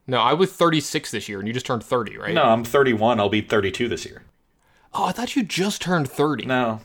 No, 0.07 0.19
I 0.21 0.33
was 0.33 0.51
36 0.53 1.11
this 1.11 1.29
year, 1.29 1.39
and 1.39 1.47
you 1.47 1.55
just 1.55 1.67
turned 1.67 1.85
30, 1.85 2.19
right? 2.19 2.35
No, 2.35 2.43
I'm 2.43 2.65
31. 2.65 3.21
I'll 3.21 3.29
be 3.29 3.43
32 3.43 3.89
this 3.89 4.05
year. 4.05 4.23
Oh, 4.93 5.05
I 5.05 5.13
thought 5.13 5.37
you 5.37 5.43
just 5.45 5.83
turned 5.83 6.11
30. 6.11 6.47
No, 6.47 6.81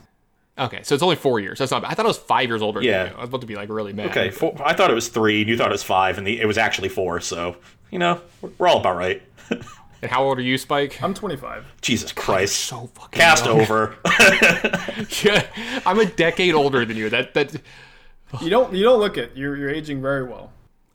Okay, 0.58 0.80
so 0.84 0.94
it's 0.94 1.02
only 1.02 1.16
four 1.16 1.38
years. 1.38 1.58
That's 1.58 1.70
not. 1.70 1.82
bad. 1.82 1.90
I 1.90 1.94
thought 1.94 2.06
I 2.06 2.08
was 2.08 2.16
five 2.16 2.48
years 2.48 2.62
older. 2.62 2.80
Yeah. 2.80 3.04
Than 3.04 3.12
you. 3.12 3.18
I 3.18 3.20
was 3.20 3.28
about 3.28 3.40
to 3.42 3.46
be 3.46 3.56
like 3.56 3.68
really 3.68 3.92
mad. 3.92 4.08
okay. 4.10 4.30
Four, 4.30 4.54
I 4.64 4.72
thought 4.72 4.90
it 4.90 4.94
was 4.94 5.08
three, 5.08 5.42
and 5.42 5.50
you 5.50 5.56
thought 5.56 5.68
it 5.68 5.72
was 5.72 5.82
five, 5.82 6.16
and 6.16 6.26
the, 6.26 6.40
it 6.40 6.46
was 6.46 6.56
actually 6.56 6.88
four. 6.88 7.20
So 7.20 7.56
you 7.90 7.98
know, 7.98 8.20
we're, 8.40 8.50
we're 8.58 8.68
all 8.68 8.78
about 8.80 8.96
right. 8.96 9.22
And 10.02 10.10
how 10.10 10.24
old 10.24 10.36
are 10.38 10.42
you, 10.42 10.58
Spike? 10.58 11.02
I'm 11.02 11.14
25. 11.14 11.64
Jesus 11.80 12.12
Christ! 12.12 12.54
so 12.54 12.90
fucking 12.94 13.18
Cast 13.18 13.46
young. 13.46 13.62
over. 13.62 13.96
yeah, 15.24 15.46
I'm 15.86 15.98
a 15.98 16.04
decade 16.04 16.54
older 16.54 16.84
than 16.84 16.98
you. 16.98 17.08
That 17.08 17.32
that. 17.32 17.56
You 18.42 18.50
don't 18.50 18.74
you 18.74 18.82
don't 18.82 18.98
look 18.98 19.16
it. 19.16 19.32
You're 19.34 19.56
you're 19.56 19.70
aging 19.70 20.02
very 20.02 20.24
well. 20.24 20.52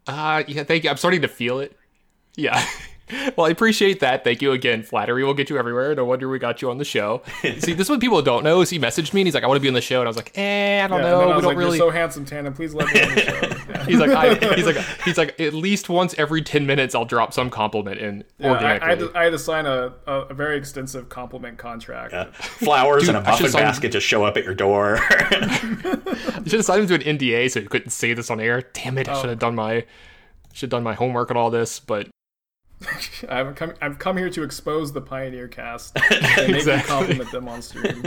Uh, 0.07 0.43
yeah. 0.47 0.63
Thank 0.63 0.83
you. 0.83 0.89
I'm 0.89 0.97
starting 0.97 1.21
to 1.21 1.27
feel 1.27 1.59
it. 1.59 1.77
Yeah. 2.35 2.63
Well, 3.37 3.47
I 3.47 3.49
appreciate 3.49 3.99
that. 4.01 4.23
Thank 4.23 4.41
you 4.41 4.51
again. 4.51 4.83
Flattery 4.83 5.23
will 5.23 5.33
get 5.33 5.49
you 5.49 5.57
everywhere. 5.57 5.93
No 5.95 6.05
wonder 6.05 6.27
we 6.29 6.39
got 6.39 6.61
you 6.61 6.69
on 6.69 6.77
the 6.77 6.85
show. 6.85 7.21
See, 7.41 7.73
this 7.73 7.79
is 7.81 7.89
what 7.89 7.99
people 7.99 8.21
don't 8.21 8.43
know. 8.43 8.61
Is 8.61 8.69
he 8.69 8.79
messaged 8.79 9.13
me 9.13 9.21
and 9.21 9.27
he's 9.27 9.33
like, 9.33 9.43
"I 9.43 9.47
want 9.47 9.57
to 9.57 9.61
be 9.61 9.67
on 9.67 9.73
the 9.73 9.81
show," 9.81 9.99
and 9.99 10.07
I 10.07 10.09
was 10.09 10.17
like, 10.17 10.31
"Eh, 10.37 10.81
I 10.83 10.87
don't 10.87 11.01
Yeah, 11.01 11.09
know. 11.09 11.21
and 11.21 11.23
I 11.23 11.27
We 11.27 11.33
was 11.35 11.41
don't 11.43 11.49
like, 11.49 11.57
really." 11.57 11.77
You're 11.77 11.87
so 11.87 11.91
handsome, 11.91 12.25
Tandem. 12.25 12.53
Please 12.53 12.73
let 12.73 12.93
me 12.93 13.01
on 13.01 13.15
the 13.15 13.21
show. 13.21 13.31
Yeah. 13.69 13.85
he's 13.87 13.99
like, 13.99 14.09
I, 14.11 14.55
he's 14.55 14.65
like, 14.65 14.77
he's 15.05 15.17
like, 15.17 15.39
at 15.39 15.53
least 15.53 15.89
once 15.89 16.13
every 16.17 16.41
ten 16.41 16.65
minutes, 16.65 16.93
I'll 16.95 17.05
drop 17.05 17.33
some 17.33 17.49
compliment 17.49 17.99
in 17.99 18.23
Yeah, 18.39 18.47
I, 18.47 18.51
organically. 18.51 18.85
I, 18.85 18.89
had 18.89 18.99
to, 18.99 19.17
I 19.19 19.23
had 19.25 19.29
to 19.31 19.39
sign 19.39 19.65
a, 19.65 19.93
a, 20.07 20.13
a 20.29 20.33
very 20.33 20.57
extensive 20.57 21.09
compliment 21.09 21.57
contract. 21.57 22.13
Yeah. 22.13 22.31
Flowers 22.31 23.03
Dude, 23.05 23.15
and 23.15 23.17
a 23.27 23.31
should've 23.31 23.31
muffin 23.41 23.51
signed- 23.51 23.63
basket 23.65 23.91
just 23.91 24.07
show 24.07 24.23
up 24.23 24.37
at 24.37 24.43
your 24.43 24.55
door. 24.55 24.99
You 25.31 26.49
should 26.49 26.53
have 26.53 26.65
signed 26.65 26.89
him 26.89 26.99
to 26.99 27.09
an 27.09 27.17
NDA 27.17 27.51
so 27.51 27.59
you 27.59 27.69
couldn't 27.69 27.91
say 27.91 28.13
this 28.13 28.29
on 28.29 28.39
air. 28.39 28.61
Damn 28.73 28.97
it! 28.97 29.07
I 29.07 29.13
Oh. 29.13 29.21
should 29.21 29.29
have 29.29 29.39
done 29.39 29.55
my 29.55 29.85
should 30.53 30.63
have 30.67 30.69
done 30.71 30.83
my 30.83 30.93
homework 30.93 31.29
and 31.29 31.37
all 31.37 31.49
this. 31.49 31.79
But 31.79 32.07
I've 33.29 33.55
come 33.55 33.73
I've 33.81 33.99
come 33.99 34.17
here 34.17 34.29
to 34.29 34.43
expose 34.43 34.91
the 34.93 35.01
Pioneer 35.01 35.47
cast 35.47 35.97
and 36.11 36.21
maybe 36.37 36.53
Exactly. 36.59 36.89
compliment 36.89 37.31
them 37.31 37.47
on 37.47 37.61
stream. 37.61 38.03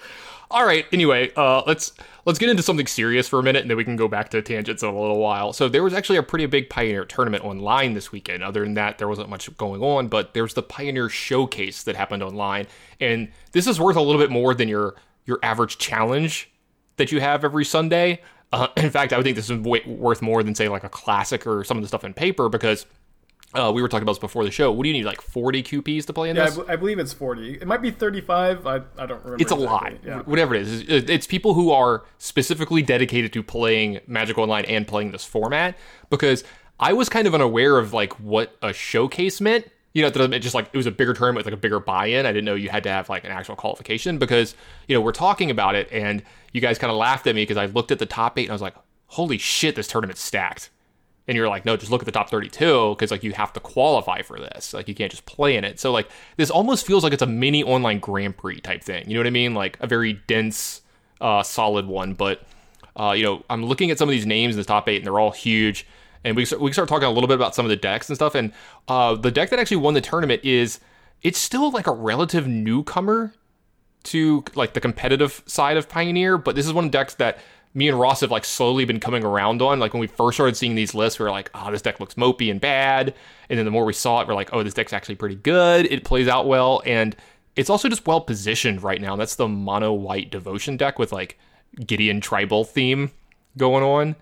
all 0.50 0.66
right. 0.66 0.86
Anyway, 0.92 1.30
uh, 1.36 1.62
let's 1.66 1.92
let's 2.24 2.38
get 2.38 2.48
into 2.48 2.62
something 2.62 2.86
serious 2.86 3.28
for 3.28 3.38
a 3.38 3.42
minute, 3.42 3.62
and 3.62 3.70
then 3.70 3.76
we 3.76 3.84
can 3.84 3.96
go 3.96 4.08
back 4.08 4.30
to 4.30 4.42
tangents 4.42 4.82
in 4.82 4.88
a 4.88 5.00
little 5.00 5.18
while. 5.18 5.52
So 5.52 5.68
there 5.68 5.82
was 5.82 5.94
actually 5.94 6.18
a 6.18 6.22
pretty 6.22 6.46
big 6.46 6.68
Pioneer 6.70 7.04
tournament 7.04 7.44
online 7.44 7.94
this 7.94 8.10
weekend. 8.12 8.42
Other 8.42 8.62
than 8.62 8.74
that, 8.74 8.98
there 8.98 9.08
wasn't 9.08 9.28
much 9.28 9.54
going 9.56 9.82
on. 9.82 10.08
But 10.08 10.34
there's 10.34 10.54
the 10.54 10.62
Pioneer 10.62 11.08
Showcase 11.08 11.82
that 11.84 11.96
happened 11.96 12.22
online, 12.22 12.66
and 13.00 13.30
this 13.52 13.66
is 13.66 13.78
worth 13.80 13.96
a 13.96 14.02
little 14.02 14.20
bit 14.20 14.30
more 14.30 14.54
than 14.54 14.68
your 14.68 14.94
your 15.24 15.38
average 15.42 15.78
challenge 15.78 16.50
that 16.96 17.12
you 17.12 17.20
have 17.20 17.44
every 17.44 17.64
Sunday. 17.64 18.20
Uh, 18.52 18.68
in 18.76 18.90
fact, 18.90 19.12
I 19.12 19.16
would 19.16 19.24
think 19.24 19.36
this 19.36 19.50
is 19.50 19.58
way, 19.60 19.82
worth 19.86 20.22
more 20.22 20.42
than 20.42 20.54
say 20.54 20.68
like 20.68 20.84
a 20.84 20.88
classic 20.88 21.46
or 21.46 21.64
some 21.64 21.76
of 21.76 21.82
the 21.82 21.88
stuff 21.88 22.04
in 22.04 22.14
paper 22.14 22.48
because 22.48 22.86
uh, 23.56 23.72
we 23.72 23.82
were 23.82 23.88
talking 23.88 24.02
about 24.02 24.12
this 24.12 24.18
before 24.18 24.44
the 24.44 24.50
show. 24.50 24.70
What 24.70 24.82
do 24.84 24.88
you 24.88 24.92
need, 24.94 25.04
like 25.04 25.20
40 25.20 25.62
QPs 25.62 26.06
to 26.06 26.12
play 26.12 26.30
in 26.30 26.36
this? 26.36 26.42
Yeah, 26.42 26.44
I, 26.52 26.56
this? 26.56 26.66
b- 26.66 26.72
I 26.72 26.76
believe 26.76 26.98
it's 26.98 27.12
40. 27.12 27.54
It 27.54 27.66
might 27.66 27.82
be 27.82 27.90
35. 27.90 28.66
I, 28.66 28.74
I 28.74 28.78
don't 29.06 29.22
remember. 29.24 29.36
it's 29.40 29.50
a 29.52 29.56
lot. 29.56 29.92
Yeah. 30.04 30.20
Whatever 30.22 30.54
it 30.54 30.62
is, 30.62 30.80
It's- 30.82 31.04
it's 31.08 31.26
people 31.26 31.54
who 31.54 31.70
are 31.70 32.04
specifically 32.18 32.82
dedicated 32.82 33.32
to 33.32 33.42
playing 33.42 34.00
Magic 34.06 34.38
Online 34.38 34.64
and 34.66 34.86
playing 34.86 35.12
this 35.12 35.24
format. 35.24 35.76
Because 36.10 36.44
I 36.78 36.92
was 36.92 37.08
kind 37.08 37.26
of 37.26 37.34
unaware 37.34 37.78
of 37.78 37.92
like 37.92 38.12
what 38.20 38.56
a 38.62 38.72
showcase 38.72 39.40
meant. 39.40 39.66
You 39.94 40.02
know, 40.02 40.08
it 40.08 40.38
just 40.40 40.54
like 40.54 40.68
it 40.72 40.76
was 40.76 40.84
a 40.84 40.90
bigger 40.90 41.14
tournament 41.14 41.38
with 41.38 41.46
like 41.46 41.58
a 41.58 41.60
bigger 41.60 41.80
buy-in. 41.80 42.26
I 42.26 42.32
didn't 42.32 42.44
know 42.44 42.54
you 42.54 42.68
had 42.68 42.82
to 42.82 42.90
have 42.90 43.08
like 43.08 43.24
an 43.24 43.30
actual 43.30 43.56
qualification 43.56 44.18
because 44.18 44.54
you 44.88 44.94
know 44.94 45.00
we're 45.00 45.12
talking 45.12 45.50
about 45.50 45.74
it 45.74 45.88
and 45.90 46.22
you 46.52 46.60
guys 46.60 46.78
kind 46.78 46.90
of 46.90 46.98
laughed 46.98 47.26
at 47.26 47.34
me 47.34 47.42
because 47.42 47.56
I 47.56 47.64
looked 47.64 47.90
at 47.90 47.98
the 47.98 48.04
top 48.04 48.38
eight 48.38 48.42
and 48.42 48.50
I 48.50 48.54
was 48.54 48.60
like, 48.60 48.74
holy 49.06 49.38
shit, 49.38 49.74
this 49.74 49.88
tournament's 49.88 50.20
stacked. 50.20 50.68
And 51.28 51.36
you're 51.36 51.48
like, 51.48 51.64
no, 51.64 51.76
just 51.76 51.90
look 51.90 52.02
at 52.02 52.06
the 52.06 52.12
top 52.12 52.30
32 52.30 52.94
because 52.94 53.10
like 53.10 53.24
you 53.24 53.32
have 53.32 53.52
to 53.54 53.60
qualify 53.60 54.22
for 54.22 54.38
this. 54.38 54.72
Like 54.72 54.88
you 54.88 54.94
can't 54.94 55.10
just 55.10 55.26
play 55.26 55.56
in 55.56 55.64
it. 55.64 55.80
So 55.80 55.90
like 55.92 56.08
this 56.36 56.50
almost 56.50 56.86
feels 56.86 57.02
like 57.02 57.12
it's 57.12 57.22
a 57.22 57.26
mini 57.26 57.64
online 57.64 57.98
Grand 57.98 58.36
Prix 58.36 58.60
type 58.60 58.84
thing. 58.84 59.08
You 59.08 59.14
know 59.14 59.20
what 59.20 59.26
I 59.26 59.30
mean? 59.30 59.54
Like 59.54 59.76
a 59.80 59.86
very 59.86 60.14
dense, 60.26 60.82
uh, 61.20 61.42
solid 61.42 61.86
one. 61.86 62.14
But 62.14 62.42
uh, 62.98 63.12
you 63.12 63.24
know, 63.24 63.44
I'm 63.50 63.64
looking 63.64 63.90
at 63.90 63.98
some 63.98 64.08
of 64.08 64.12
these 64.12 64.26
names 64.26 64.54
in 64.54 64.60
the 64.60 64.64
top 64.64 64.88
eight, 64.88 64.96
and 64.96 65.06
they're 65.06 65.18
all 65.18 65.32
huge. 65.32 65.86
And 66.24 66.36
we 66.36 66.46
we 66.58 66.72
start 66.72 66.88
talking 66.88 67.06
a 67.06 67.10
little 67.10 67.28
bit 67.28 67.34
about 67.34 67.54
some 67.54 67.66
of 67.66 67.70
the 67.70 67.76
decks 67.76 68.08
and 68.08 68.16
stuff. 68.16 68.34
And 68.34 68.52
uh, 68.88 69.16
the 69.16 69.30
deck 69.30 69.50
that 69.50 69.58
actually 69.58 69.78
won 69.78 69.94
the 69.94 70.00
tournament 70.00 70.44
is 70.44 70.80
it's 71.22 71.38
still 71.38 71.70
like 71.70 71.86
a 71.86 71.92
relative 71.92 72.46
newcomer 72.46 73.34
to 74.04 74.44
like 74.54 74.72
the 74.74 74.80
competitive 74.80 75.42
side 75.46 75.76
of 75.76 75.88
Pioneer, 75.88 76.38
but 76.38 76.54
this 76.54 76.66
is 76.66 76.72
one 76.72 76.86
of 76.86 76.92
the 76.92 76.98
decks 76.98 77.14
that 77.14 77.38
me 77.76 77.88
and 77.88 78.00
Ross 78.00 78.22
have 78.22 78.30
like 78.30 78.46
slowly 78.46 78.86
been 78.86 78.98
coming 78.98 79.22
around 79.22 79.60
on. 79.60 79.78
Like 79.78 79.92
when 79.92 80.00
we 80.00 80.06
first 80.06 80.36
started 80.36 80.56
seeing 80.56 80.74
these 80.74 80.94
lists, 80.94 81.18
we 81.18 81.24
were 81.24 81.30
like, 81.30 81.50
oh, 81.54 81.70
this 81.70 81.82
deck 81.82 82.00
looks 82.00 82.14
mopey 82.14 82.50
and 82.50 82.58
bad. 82.58 83.14
And 83.50 83.58
then 83.58 83.66
the 83.66 83.70
more 83.70 83.84
we 83.84 83.92
saw 83.92 84.22
it, 84.22 84.26
we're 84.26 84.34
like, 84.34 84.48
oh, 84.54 84.62
this 84.62 84.72
deck's 84.72 84.94
actually 84.94 85.16
pretty 85.16 85.34
good. 85.34 85.84
It 85.92 86.02
plays 86.02 86.26
out 86.26 86.46
well. 86.46 86.82
And 86.86 87.14
it's 87.54 87.68
also 87.68 87.90
just 87.90 88.06
well 88.06 88.22
positioned 88.22 88.82
right 88.82 88.98
now. 89.00 89.14
That's 89.14 89.36
the 89.36 89.46
mono 89.46 89.92
white 89.92 90.30
devotion 90.30 90.78
deck 90.78 90.98
with 90.98 91.12
like 91.12 91.38
Gideon 91.86 92.22
tribal 92.22 92.64
theme 92.64 93.10
going 93.58 93.84
on. 93.84 94.16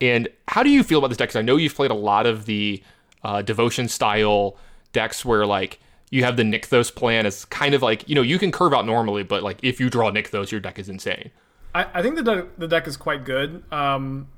And 0.00 0.28
how 0.46 0.62
do 0.62 0.70
you 0.70 0.84
feel 0.84 1.00
about 1.00 1.08
this 1.08 1.16
deck? 1.16 1.30
Because 1.30 1.40
I 1.40 1.42
know 1.42 1.56
you've 1.56 1.74
played 1.74 1.90
a 1.90 1.94
lot 1.94 2.26
of 2.26 2.46
the 2.46 2.80
uh, 3.24 3.42
devotion 3.42 3.88
style 3.88 4.56
decks 4.92 5.24
where 5.24 5.46
like 5.46 5.80
you 6.10 6.22
have 6.22 6.36
the 6.36 6.44
Nykthos 6.44 6.94
plan 6.94 7.26
as 7.26 7.44
kind 7.44 7.74
of 7.74 7.82
like 7.82 8.08
you 8.08 8.14
know 8.14 8.22
you 8.22 8.38
can 8.38 8.52
curve 8.52 8.72
out 8.72 8.86
normally, 8.86 9.24
but 9.24 9.42
like 9.42 9.58
if 9.64 9.80
you 9.80 9.90
draw 9.90 10.12
Nykthos, 10.12 10.52
your 10.52 10.60
deck 10.60 10.78
is 10.78 10.88
insane. 10.88 11.32
I, 11.74 11.86
I 11.94 12.02
think 12.02 12.16
the 12.16 12.22
deck, 12.22 12.44
the 12.58 12.68
deck 12.68 12.86
is 12.86 12.96
quite 12.96 13.24
good. 13.24 13.62
Um, 13.72 14.28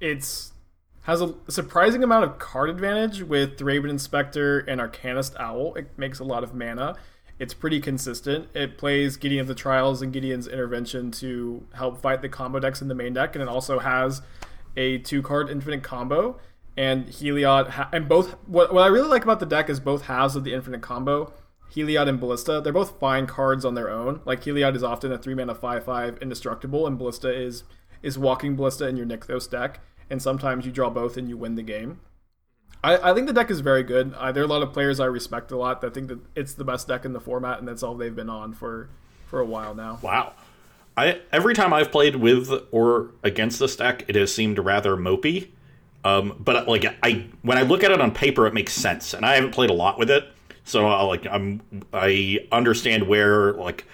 it's 0.00 0.52
has 1.02 1.22
a 1.22 1.34
surprising 1.48 2.02
amount 2.02 2.24
of 2.24 2.38
card 2.38 2.68
advantage 2.68 3.22
with 3.22 3.56
Thraben 3.56 3.88
Inspector 3.88 4.58
and 4.60 4.80
Arcanist 4.80 5.38
Owl. 5.40 5.74
It 5.74 5.88
makes 5.96 6.18
a 6.18 6.24
lot 6.24 6.44
of 6.44 6.54
mana. 6.54 6.94
It's 7.38 7.54
pretty 7.54 7.80
consistent. 7.80 8.48
It 8.54 8.76
plays 8.76 9.16
Gideon 9.16 9.40
of 9.40 9.48
the 9.48 9.54
Trials 9.54 10.02
and 10.02 10.12
Gideon's 10.12 10.46
Intervention 10.46 11.10
to 11.12 11.66
help 11.72 12.02
fight 12.02 12.20
the 12.20 12.28
combo 12.28 12.60
decks 12.60 12.82
in 12.82 12.88
the 12.88 12.94
main 12.94 13.14
deck, 13.14 13.34
and 13.34 13.42
it 13.42 13.48
also 13.48 13.78
has 13.78 14.20
a 14.76 14.98
two 14.98 15.22
card 15.22 15.48
infinite 15.48 15.82
combo. 15.82 16.38
And 16.76 17.06
Heliod, 17.06 17.70
ha- 17.70 17.88
and 17.92 18.08
both. 18.08 18.36
What, 18.46 18.72
what 18.72 18.82
I 18.82 18.86
really 18.88 19.08
like 19.08 19.24
about 19.24 19.40
the 19.40 19.46
deck 19.46 19.70
is 19.70 19.80
both 19.80 20.02
halves 20.02 20.36
of 20.36 20.44
the 20.44 20.52
infinite 20.52 20.82
combo. 20.82 21.32
Heliod 21.74 22.08
and 22.08 22.18
Ballista, 22.18 22.60
they're 22.60 22.72
both 22.72 22.98
fine 22.98 23.26
cards 23.26 23.64
on 23.64 23.74
their 23.74 23.90
own. 23.90 24.20
Like 24.24 24.42
Heliod 24.42 24.74
is 24.74 24.82
often 24.82 25.12
a 25.12 25.18
three 25.18 25.34
mana 25.34 25.54
five 25.54 25.84
five 25.84 26.18
indestructible, 26.18 26.86
and 26.86 26.98
Ballista 26.98 27.32
is 27.32 27.64
is 28.02 28.18
walking 28.18 28.56
Ballista 28.56 28.88
in 28.88 28.96
your 28.96 29.06
Nykthos 29.06 29.50
deck. 29.50 29.80
And 30.08 30.20
sometimes 30.20 30.66
you 30.66 30.72
draw 30.72 30.90
both 30.90 31.16
and 31.16 31.28
you 31.28 31.36
win 31.36 31.54
the 31.54 31.62
game. 31.62 32.00
I, 32.82 33.10
I 33.10 33.14
think 33.14 33.26
the 33.26 33.32
deck 33.32 33.50
is 33.50 33.60
very 33.60 33.84
good. 33.84 34.12
There 34.12 34.42
are 34.42 34.46
a 34.46 34.48
lot 34.48 34.62
of 34.62 34.72
players 34.72 34.98
I 34.98 35.04
respect 35.04 35.52
a 35.52 35.56
lot 35.56 35.80
that 35.82 35.94
think 35.94 36.08
that 36.08 36.18
it's 36.34 36.54
the 36.54 36.64
best 36.64 36.88
deck 36.88 37.04
in 37.04 37.12
the 37.12 37.20
format, 37.20 37.58
and 37.58 37.68
that's 37.68 37.82
all 37.82 37.94
they've 37.94 38.14
been 38.14 38.30
on 38.30 38.52
for 38.52 38.88
for 39.26 39.38
a 39.38 39.44
while 39.44 39.74
now. 39.74 40.00
Wow. 40.02 40.32
I 40.96 41.20
every 41.30 41.54
time 41.54 41.72
I've 41.72 41.92
played 41.92 42.16
with 42.16 42.50
or 42.72 43.12
against 43.22 43.60
this 43.60 43.76
deck, 43.76 44.04
it 44.08 44.16
has 44.16 44.34
seemed 44.34 44.58
rather 44.58 44.96
mopey. 44.96 45.50
Um, 46.02 46.34
but 46.40 46.66
like 46.66 46.86
I, 47.02 47.26
when 47.42 47.58
I 47.58 47.62
look 47.62 47.84
at 47.84 47.90
it 47.90 48.00
on 48.00 48.12
paper, 48.12 48.46
it 48.46 48.54
makes 48.54 48.72
sense, 48.72 49.14
and 49.14 49.24
I 49.24 49.34
haven't 49.34 49.52
played 49.52 49.70
a 49.70 49.74
lot 49.74 49.98
with 49.98 50.10
it, 50.10 50.24
so 50.70 50.86
I, 50.86 51.02
like 51.02 51.26
I'm 51.26 51.60
I 51.92 52.46
understand 52.52 53.08
where 53.08 53.52
like 53.52 53.86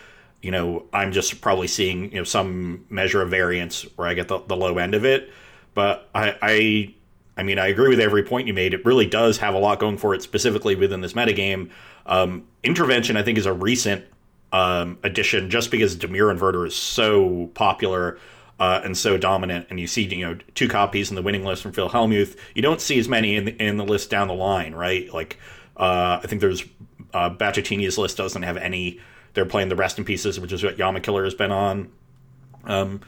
you 0.43 0.51
know 0.51 0.85
I'm 0.93 1.13
just 1.13 1.41
probably 1.41 1.69
seeing 1.69 2.13
you 2.13 2.19
know 2.19 2.25
some 2.25 2.85
measure 2.91 3.23
of 3.23 3.31
variance 3.31 3.83
where 3.97 4.07
I 4.07 4.15
get 4.15 4.29
the, 4.29 4.41
the 4.41 4.57
low 4.57 4.79
end 4.79 4.95
of 4.95 5.05
it. 5.05 5.31
But 5.75 6.09
I, 6.15 6.37
I 6.43 6.95
I 7.37 7.43
mean 7.43 7.59
I 7.59 7.69
agree 7.69 7.89
with 7.89 8.01
every 8.01 8.23
point 8.23 8.47
you 8.47 8.55
made. 8.55 8.75
It 8.75 8.85
really 8.85 9.07
does 9.07 9.39
have 9.39 9.55
a 9.55 9.59
lot 9.59 9.79
going 9.79 9.99
for 9.99 10.15
it, 10.15 10.23
specifically 10.23 10.75
within 10.75 11.01
this 11.01 11.15
metagame. 11.15 11.71
Um, 12.05 12.47
intervention, 12.63 13.17
I 13.17 13.23
think, 13.23 13.39
is 13.39 13.47
a 13.47 13.53
recent 13.53 14.05
um, 14.53 14.99
addition 15.03 15.51
just 15.51 15.71
because 15.71 15.97
Dimir 15.97 16.35
Inverter 16.35 16.67
is 16.67 16.77
so 16.77 17.51
popular 17.55 18.19
uh, 18.59 18.81
and 18.85 18.97
so 18.97 19.17
dominant. 19.17 19.67
And 19.71 19.81
you 19.81 19.87
see, 19.87 20.03
you 20.03 20.27
know, 20.27 20.39
two 20.55 20.69
copies 20.69 21.11
in 21.11 21.17
the 21.17 21.23
winning 21.23 21.45
list 21.45 21.63
from 21.63 21.73
Phil 21.73 21.91
Hellmuth. 21.91 22.37
You 22.55 22.63
don't 22.63 22.81
see 22.81 22.99
as 22.99 23.09
many 23.09 23.37
in 23.37 23.47
the, 23.47 23.63
in 23.63 23.77
the 23.77 23.85
list 23.85 24.11
down 24.11 24.29
the 24.29 24.35
line, 24.35 24.75
right? 24.75 25.13
Like, 25.13 25.39
uh, 25.77 26.21
I 26.23 26.27
think 26.27 26.41
there's 26.41 26.65
uh, 27.15 27.31
Bachatini's 27.31 27.99
list 27.99 28.17
doesn't 28.17 28.43
have 28.43 28.57
any. 28.57 29.01
They're 29.35 29.47
playing 29.47 29.69
the 29.69 29.77
Rest 29.77 29.99
in 29.99 30.05
Pieces, 30.05 30.41
which 30.41 30.53
is 30.53 30.63
what 30.65 30.79
Yama 30.79 31.01
Killer 31.01 31.25
has 31.25 31.35
been 31.35 31.53
on. 31.53 31.91
Um, 32.65 33.01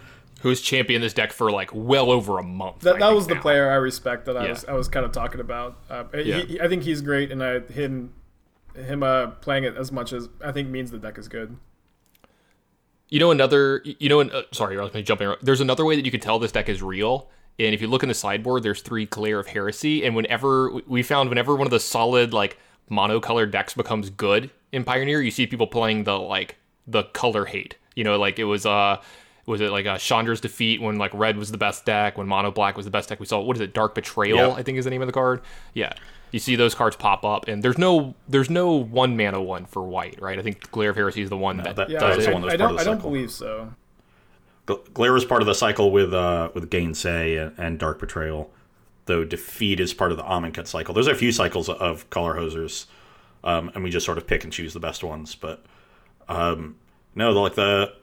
Who's 0.43 0.61
championed 0.61 1.03
this 1.03 1.13
deck 1.15 1.33
for 1.33 1.51
like 1.51 1.71
well 1.75 2.13
over 2.13 2.39
a 2.39 2.45
month? 2.45 2.81
That, 2.83 3.01
that 3.01 3.07
think 3.07 3.15
was 3.17 3.27
the 3.27 3.35
player 3.37 3.71
I 3.71 3.75
respect 3.75 4.27
that 4.27 4.37
I 4.37 4.45
Yeah. 4.45 4.51
was 4.51 4.65
I 4.67 4.73
was 4.75 4.87
kind 4.89 5.05
of 5.05 5.11
talking 5.11 5.41
about. 5.41 5.79
Uh, 5.91 6.05
Yeah. 6.15 6.43
he- 6.43 6.61
I 6.61 6.69
think 6.69 6.85
he's 6.85 7.01
great, 7.03 7.33
and 7.33 7.43
I 7.43 7.59
him 7.61 8.13
him 8.77 9.03
uh, 9.03 9.29
playing 9.29 9.65
it 9.65 9.77
as 9.77 9.91
much 9.91 10.13
as 10.13 10.29
I 10.45 10.53
think 10.53 10.69
means 10.69 10.93
the 10.93 10.99
deck 10.99 11.19
is 11.19 11.27
good. 11.27 11.57
You 13.09 13.19
know 13.19 13.31
another. 13.31 13.83
You 13.85 14.09
know, 14.09 14.21
an, 14.21 14.31
uh, 14.31 14.43
sorry, 14.53 14.79
I 14.79 14.83
was 14.83 14.93
jumping. 15.03 15.27
around. 15.27 15.39
There's 15.43 15.61
another 15.61 15.85
way 15.85 15.97
that 15.97 16.05
you 16.05 16.11
can 16.13 16.21
tell 16.21 16.39
this 16.39 16.53
deck 16.53 16.69
is 16.69 16.83
real. 16.83 17.31
And 17.61 17.75
if 17.75 17.81
you 17.81 17.89
look 17.89 18.03
in 18.05 18.09
the 18.09 18.15
sideboard, 18.15 18.63
there's 18.63 18.83
three 18.83 19.07
Glare 19.07 19.41
of 19.41 19.49
Heresy. 19.49 20.05
And 20.05 20.15
whenever 20.15 20.71
we 20.87 21.03
found, 21.03 21.29
whenever 21.29 21.57
one 21.57 21.67
of 21.67 21.73
the 21.73 21.81
solid 21.81 22.33
like 22.33 22.57
monocolored 22.91 23.51
decks 23.51 23.75
becomes 23.75 24.11
good 24.11 24.51
in 24.73 24.85
Pioneer, 24.85 25.21
you 25.21 25.31
see 25.31 25.47
people 25.47 25.67
playing 25.67 26.05
the 26.05 26.19
like 26.19 26.57
the 26.87 27.05
color 27.05 27.45
hate. 27.45 27.77
You 27.95 28.05
know, 28.05 28.19
like 28.19 28.39
it 28.39 28.45
was 28.45 28.65
uh 28.65 28.99
was 29.47 29.61
it 29.63 29.71
like 29.71 29.87
uh, 29.87 29.97
Chandra's 29.97 30.41
defeat 30.41 30.81
when 30.81 30.99
like 30.99 31.11
red 31.15 31.37
was 31.39 31.51
the 31.51 31.59
best 31.59 31.85
deck, 31.87 32.19
when 32.19 32.29
mono 32.29 32.51
black 32.51 32.77
was 32.77 32.85
the 32.85 32.91
best 32.93 33.09
deck. 33.09 33.19
We 33.19 33.27
saw 33.27 33.41
what 33.41 33.57
is 33.57 33.61
it, 33.63 33.73
Dark 33.75 33.95
Betrayal? 33.95 34.37
Yeah. 34.37 34.51
I 34.53 34.63
think 34.63 34.79
is 34.79 34.85
the 34.85 34.91
name 34.91 35.01
of 35.03 35.09
the 35.09 35.13
card. 35.13 35.41
Yeah, 35.75 35.95
you 36.33 36.39
see 36.39 36.55
those 36.55 36.75
cards 36.75 36.97
pop 36.97 37.25
up, 37.25 37.49
and 37.49 37.63
there's 37.63 37.79
no 37.79 38.15
there's 38.29 38.51
no 38.51 38.73
one 38.73 39.17
mana 39.17 39.43
one 39.43 39.65
for 39.65 39.83
white, 39.83 40.21
right? 40.21 40.39
I 40.39 40.43
think 40.43 40.71
Glare 40.71 40.91
of 40.91 40.97
Heresy 40.97 41.23
is 41.23 41.31
the 41.31 41.37
one 41.37 41.57
that, 41.59 41.77
that- 41.77 41.89
Yeah, 41.91 41.99
does 41.99 42.19
it. 42.25 42.27
the 42.27 42.33
one 42.33 42.43
that 42.43 42.47
was 42.47 42.53
I, 42.53 42.55
I 42.55 42.57
don't 42.59 42.71
of 42.73 42.77
the 42.77 42.81
I 42.83 42.85
don't 42.85 43.03
believe 43.03 43.31
so. 43.31 43.73
Gl- 44.69 44.93
Glare 44.93 45.17
is 45.17 45.25
part 45.25 45.41
of 45.41 45.47
the 45.47 45.55
cycle 45.55 45.91
with 45.91 46.13
uh, 46.13 46.51
with 46.55 46.71
Gainsay 46.71 47.37
and, 47.37 47.59
and 47.59 47.79
Dark 47.79 47.99
Betrayal, 47.99 48.51
though 49.07 49.25
Defeat 49.25 49.81
is 49.81 49.95
part 49.95 50.13
of 50.13 50.19
the 50.19 50.25
Amonkhet 50.25 50.67
cycle. 50.67 50.95
There's 50.95 51.07
a 51.07 51.15
few 51.15 51.33
cycles 51.33 51.69
of 51.69 52.09
Color 52.11 52.35
Hosers, 52.35 52.87
um, 53.43 53.71
and 53.75 53.83
we 53.83 53.91
just 53.91 54.05
sort 54.05 54.19
of 54.19 54.27
pick 54.27 54.45
and 54.45 54.53
choose 54.53 54.75
the 54.75 54.81
best 54.81 55.03
ones. 55.03 55.35
But 55.35 55.65
um, 56.29 56.77
no, 57.15 57.33
like 57.33 57.55
the 57.55 57.95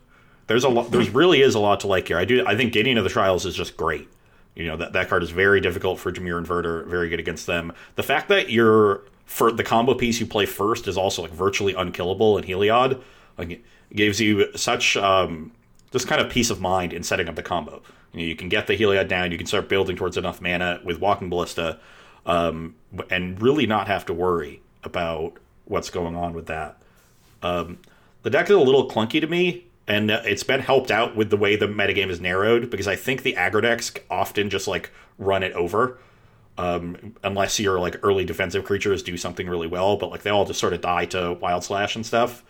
there's 0.48 0.64
a 0.64 0.70
lot. 0.70 0.92
There's 0.92 1.12
really 1.12 1.42
is 1.42 1.54
a 1.54 1.60
lot 1.60 1.82
to 1.82 1.88
like 1.88 2.08
here. 2.08 2.18
I 2.18 2.26
do. 2.26 2.44
I 2.46 2.56
think 2.56 2.74
Gideon 2.74 2.98
of 2.98 3.04
the 3.04 3.10
Trials 3.12 3.46
is 3.46 3.56
just 3.56 3.78
great. 3.78 4.10
You 4.56 4.66
know 4.66 4.78
that 4.78 4.94
that 4.94 5.08
card 5.08 5.22
is 5.22 5.30
very 5.30 5.62
difficult 5.62 6.00
for 6.00 6.12
Dimir 6.12 6.44
Inverter. 6.44 6.88
Very 6.88 7.10
good 7.10 7.20
against 7.20 7.46
them. 7.46 7.74
The 7.96 8.04
fact 8.04 8.30
that 8.30 8.50
you're 8.50 9.04
for 9.26 9.52
the 9.52 9.64
combo 9.64 9.94
piece 9.94 10.20
you 10.20 10.26
play 10.26 10.46
first 10.46 10.88
is 10.88 10.98
also 10.98 11.22
like 11.22 11.32
virtually 11.32 11.76
unkillable 11.76 12.38
in 12.40 12.44
Heliod. 12.44 13.02
Like 13.38 13.52
it 13.52 13.64
gives 13.94 14.20
you 14.20 14.48
such 14.56 14.98
um, 14.98 15.52
just 15.96 16.10
kind 16.10 16.20
of 16.20 16.30
peace 16.30 16.50
of 16.50 16.60
mind 16.60 16.92
in 16.92 17.04
setting 17.04 17.30
up 17.30 17.36
the 17.36 17.42
combo. 17.42 17.82
You, 18.12 18.20
know, 18.20 18.26
you 18.26 18.36
can 18.36 18.50
get 18.50 18.68
the 18.68 18.78
Heliod 18.78 19.08
down. 19.08 19.32
You 19.32 19.38
can 19.38 19.48
start 19.48 19.70
building 19.70 19.96
towards 19.96 20.18
enough 20.18 20.42
mana 20.42 20.82
with 20.84 21.00
Walking 21.00 21.30
Ballista, 21.30 21.80
um, 22.26 22.76
and 23.10 23.42
really 23.42 23.66
not 23.66 23.88
have 23.88 24.06
to 24.08 24.14
worry 24.14 24.62
about 24.84 25.38
what's 25.64 25.90
going 25.90 26.14
on 26.14 26.34
with 26.34 26.48
that. 26.48 26.82
Um, 27.42 27.78
the 28.24 28.30
deck 28.30 28.50
is 28.50 28.58
a 28.58 28.60
little 28.60 28.90
clunky 28.90 29.22
to 29.22 29.28
me, 29.28 29.68
and 29.88 30.12
it's 30.12 30.44
been 30.44 30.60
helped 30.60 30.92
out 30.92 31.16
with 31.16 31.30
the 31.30 31.38
way 31.38 31.56
the 31.56 31.68
metagame 31.68 32.10
is 32.10 32.20
narrowed 32.20 32.70
because 32.70 32.90
I 32.90 32.98
think 32.98 33.24
the 33.24 33.34
aggro 33.34 33.62
decks 33.62 33.94
often 34.10 34.50
just 34.50 34.68
like 34.68 34.92
run 35.18 35.44
it 35.44 35.54
over. 35.54 35.98
Um, 36.58 37.16
unless 37.24 37.58
your 37.58 37.80
like 37.80 37.98
early 38.04 38.26
defensive 38.26 38.66
creatures 38.66 39.02
do 39.02 39.16
something 39.16 39.48
really 39.48 39.68
well, 39.68 39.96
but 39.96 40.10
like 40.10 40.24
they 40.24 40.30
all 40.30 40.46
just 40.46 40.60
sort 40.60 40.74
of 40.74 40.82
die 40.82 41.06
to 41.06 41.34
Wild 41.34 41.64
Slash 41.64 41.96
and 41.96 42.06
stuff. 42.06 42.44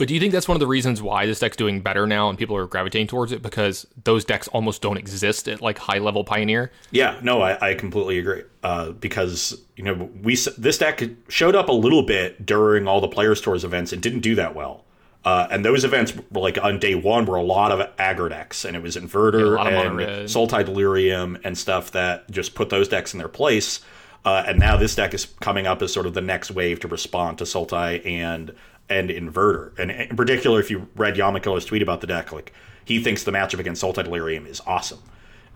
But 0.00 0.08
do 0.08 0.14
you 0.14 0.20
think 0.20 0.32
that's 0.32 0.48
one 0.48 0.56
of 0.56 0.60
the 0.60 0.66
reasons 0.66 1.02
why 1.02 1.26
this 1.26 1.40
deck's 1.40 1.58
doing 1.58 1.82
better 1.82 2.06
now 2.06 2.30
and 2.30 2.38
people 2.38 2.56
are 2.56 2.66
gravitating 2.66 3.06
towards 3.06 3.32
it 3.32 3.42
because 3.42 3.86
those 4.04 4.24
decks 4.24 4.48
almost 4.48 4.80
don't 4.80 4.96
exist 4.96 5.46
at 5.46 5.60
like 5.60 5.76
high 5.76 5.98
level 5.98 6.24
Pioneer? 6.24 6.72
Yeah, 6.90 7.20
no, 7.22 7.42
I, 7.42 7.72
I 7.72 7.74
completely 7.74 8.18
agree. 8.18 8.44
Uh, 8.62 8.92
because 8.92 9.60
you 9.76 9.84
know 9.84 10.08
we 10.22 10.36
this 10.56 10.78
deck 10.78 11.02
showed 11.28 11.54
up 11.54 11.68
a 11.68 11.72
little 11.72 12.02
bit 12.02 12.46
during 12.46 12.88
all 12.88 13.02
the 13.02 13.08
Players 13.08 13.42
Tours 13.42 13.62
events 13.62 13.92
and 13.92 14.00
didn't 14.00 14.20
do 14.20 14.34
that 14.36 14.54
well. 14.54 14.86
Uh, 15.22 15.48
and 15.50 15.66
those 15.66 15.84
events, 15.84 16.16
were 16.30 16.40
like 16.40 16.56
on 16.56 16.78
day 16.78 16.94
one, 16.94 17.26
were 17.26 17.36
a 17.36 17.42
lot 17.42 17.70
of 17.70 17.94
aggro 17.96 18.30
decks, 18.30 18.64
and 18.64 18.74
it 18.74 18.82
was 18.82 18.96
Inverter 18.96 19.62
mono 19.62 19.82
and 19.82 19.96
red. 19.98 20.24
Sultai 20.28 20.64
Delirium 20.64 21.36
and 21.44 21.58
stuff 21.58 21.90
that 21.90 22.30
just 22.30 22.54
put 22.54 22.70
those 22.70 22.88
decks 22.88 23.12
in 23.12 23.18
their 23.18 23.28
place. 23.28 23.80
Uh, 24.24 24.44
and 24.46 24.58
now 24.58 24.78
this 24.78 24.94
deck 24.94 25.12
is 25.12 25.26
coming 25.40 25.66
up 25.66 25.82
as 25.82 25.92
sort 25.92 26.06
of 26.06 26.14
the 26.14 26.20
next 26.22 26.50
wave 26.50 26.80
to 26.80 26.88
respond 26.88 27.36
to 27.38 27.44
Sultai 27.44 28.04
and 28.06 28.54
and 28.90 29.08
Inverter. 29.08 29.78
And 29.78 29.90
in 29.90 30.16
particular, 30.16 30.60
if 30.60 30.70
you 30.70 30.88
read 30.96 31.14
Yamakilla's 31.14 31.64
tweet 31.64 31.80
about 31.80 32.00
the 32.00 32.06
deck, 32.06 32.32
like 32.32 32.52
he 32.84 33.02
thinks 33.02 33.24
the 33.24 33.30
matchup 33.30 33.60
against 33.60 33.82
Sultai 33.82 34.04
Delirium 34.04 34.46
is 34.46 34.60
awesome. 34.66 35.02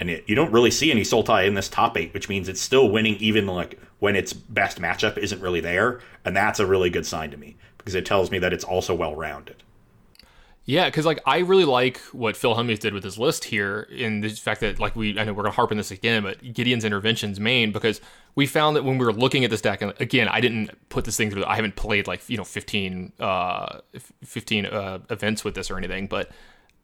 And 0.01 0.11
it, 0.11 0.25
you 0.27 0.35
don't 0.35 0.53
really 0.53 0.70
see 0.70 0.90
any 0.90 1.03
Sultai 1.03 1.47
in 1.47 1.55
this 1.55 1.68
top 1.68 1.97
eight, 1.97 2.14
which 2.14 2.29
means 2.29 2.49
it's 2.49 2.61
still 2.61 2.88
winning 2.90 3.16
even 3.16 3.47
like 3.47 3.79
when 3.99 4.16
its 4.16 4.33
best 4.33 4.81
matchup 4.81 5.18
isn't 5.18 5.40
really 5.40 5.61
there. 5.61 6.01
And 6.25 6.37
that's 6.37 6.61
a 6.61 6.66
really 6.66 6.90
good 6.90 7.07
sign 7.07 7.31
to 7.31 7.37
me 7.37 7.57
because 7.79 7.94
it 7.94 8.07
tells 8.07 8.31
me 8.31 8.38
that 8.38 8.53
it's 8.53 8.64
also 8.64 8.94
well 8.94 9.14
rounded. 9.14 9.62
Yeah, 10.66 10.87
because 10.87 11.05
like 11.05 11.20
I 11.27 11.38
really 11.38 11.66
like 11.66 11.98
what 12.12 12.37
Phil 12.37 12.55
Hellmuth 12.55 12.79
did 12.79 12.94
with 12.94 13.05
his 13.05 13.18
list 13.18 13.44
here, 13.44 13.83
in 13.83 14.22
the 14.22 14.31
fact 14.31 14.62
that 14.62 14.81
like 14.81 14.96
we 14.96 15.18
I 15.18 15.24
know 15.24 15.35
we're 15.35 15.42
gonna 15.42 15.55
harp 15.55 15.70
on 15.70 15.77
this 15.77 15.90
again, 15.90 16.22
but 16.22 16.40
Gideon's 16.55 16.87
interventions 16.87 17.38
main 17.38 17.70
because 17.70 18.00
we 18.35 18.46
found 18.46 18.74
that 18.77 18.83
when 18.83 18.96
we 18.96 19.05
were 19.05 19.12
looking 19.12 19.44
at 19.44 19.50
this 19.50 19.61
deck, 19.61 19.83
and 19.83 19.92
again 20.00 20.27
I 20.29 20.40
didn't 20.40 20.70
put 20.88 21.05
this 21.05 21.18
thing 21.18 21.31
through. 21.31 21.44
I 21.44 21.57
haven't 21.57 21.77
played 21.77 22.07
like 22.07 22.22
you 22.31 22.38
know 22.38 22.44
fifteen 22.44 23.12
uh 23.20 23.81
fifteen 24.24 24.64
uh, 24.64 25.00
events 25.11 25.44
with 25.44 25.55
this 25.55 25.70
or 25.70 25.77
anything, 25.77 26.07
but 26.07 26.31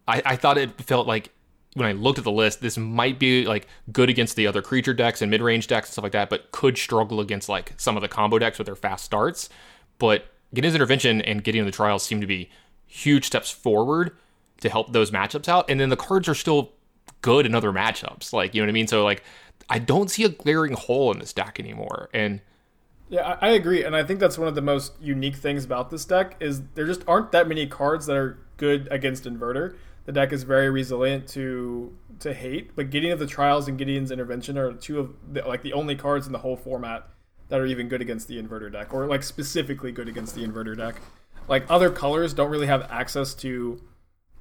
I, 0.06 0.22
I 0.26 0.36
thought 0.36 0.58
it 0.58 0.78
felt 0.82 1.06
like 1.06 1.30
when 1.74 1.86
I 1.86 1.92
looked 1.92 2.18
at 2.18 2.24
the 2.24 2.32
list, 2.32 2.60
this 2.60 2.76
might 2.76 3.18
be 3.18 3.46
like 3.46 3.66
good 3.92 4.10
against 4.10 4.36
the 4.36 4.46
other 4.46 4.60
creature 4.60 4.92
decks 4.92 5.22
and 5.22 5.30
mid 5.30 5.40
range 5.40 5.68
decks 5.68 5.88
and 5.88 5.92
stuff 5.92 6.02
like 6.02 6.12
that, 6.12 6.28
but 6.28 6.50
could 6.52 6.76
struggle 6.76 7.20
against 7.20 7.48
like 7.48 7.72
some 7.78 7.96
of 7.96 8.02
the 8.02 8.08
combo 8.08 8.38
decks 8.38 8.58
with 8.58 8.66
their 8.66 8.76
fast 8.76 9.06
starts. 9.06 9.48
But 9.98 10.26
Gideon's 10.52 10.74
intervention 10.74 11.22
and 11.22 11.42
Gideon 11.42 11.64
the 11.64 11.72
trials 11.72 12.02
seem 12.02 12.20
to 12.20 12.26
be 12.26 12.50
huge 12.90 13.24
steps 13.24 13.50
forward 13.50 14.16
to 14.60 14.68
help 14.68 14.92
those 14.92 15.10
matchups 15.12 15.48
out. 15.48 15.70
And 15.70 15.78
then 15.78 15.88
the 15.88 15.96
cards 15.96 16.28
are 16.28 16.34
still 16.34 16.72
good 17.22 17.46
in 17.46 17.54
other 17.54 17.72
matchups. 17.72 18.32
Like, 18.32 18.54
you 18.54 18.60
know 18.60 18.66
what 18.66 18.70
I 18.70 18.72
mean? 18.72 18.88
So 18.88 19.04
like 19.04 19.22
I 19.70 19.78
don't 19.78 20.10
see 20.10 20.24
a 20.24 20.28
glaring 20.28 20.72
hole 20.72 21.12
in 21.12 21.20
this 21.20 21.32
deck 21.32 21.60
anymore. 21.60 22.10
And 22.12 22.40
Yeah, 23.08 23.38
I 23.40 23.50
agree, 23.50 23.84
and 23.84 23.94
I 23.94 24.02
think 24.02 24.18
that's 24.20 24.36
one 24.36 24.48
of 24.48 24.54
the 24.54 24.62
most 24.62 24.92
unique 25.00 25.36
things 25.36 25.64
about 25.64 25.90
this 25.90 26.04
deck 26.04 26.36
is 26.40 26.62
there 26.74 26.86
just 26.86 27.02
aren't 27.06 27.32
that 27.32 27.48
many 27.48 27.66
cards 27.66 28.06
that 28.06 28.16
are 28.16 28.38
good 28.56 28.88
against 28.90 29.24
Inverter. 29.24 29.76
The 30.04 30.12
deck 30.12 30.32
is 30.32 30.42
very 30.42 30.70
resilient 30.70 31.28
to 31.28 31.96
to 32.18 32.34
hate, 32.34 32.74
but 32.74 32.90
Gideon 32.90 33.12
of 33.12 33.18
the 33.20 33.26
Trials 33.26 33.68
and 33.68 33.78
Gideon's 33.78 34.10
Intervention 34.10 34.58
are 34.58 34.72
two 34.72 34.98
of 34.98 35.14
the, 35.32 35.42
like 35.42 35.62
the 35.62 35.72
only 35.72 35.94
cards 35.94 36.26
in 36.26 36.32
the 36.32 36.40
whole 36.40 36.56
format 36.56 37.08
that 37.48 37.60
are 37.60 37.66
even 37.66 37.88
good 37.88 38.02
against 38.02 38.26
the 38.28 38.42
Inverter 38.42 38.70
deck, 38.72 38.92
or 38.92 39.06
like 39.06 39.22
specifically 39.22 39.92
good 39.92 40.08
against 40.08 40.34
the 40.34 40.46
Inverter 40.46 40.76
deck. 40.76 40.96
Like 41.50 41.66
other 41.68 41.90
colors 41.90 42.32
don't 42.32 42.48
really 42.48 42.68
have 42.68 42.82
access 42.90 43.34
to 43.34 43.82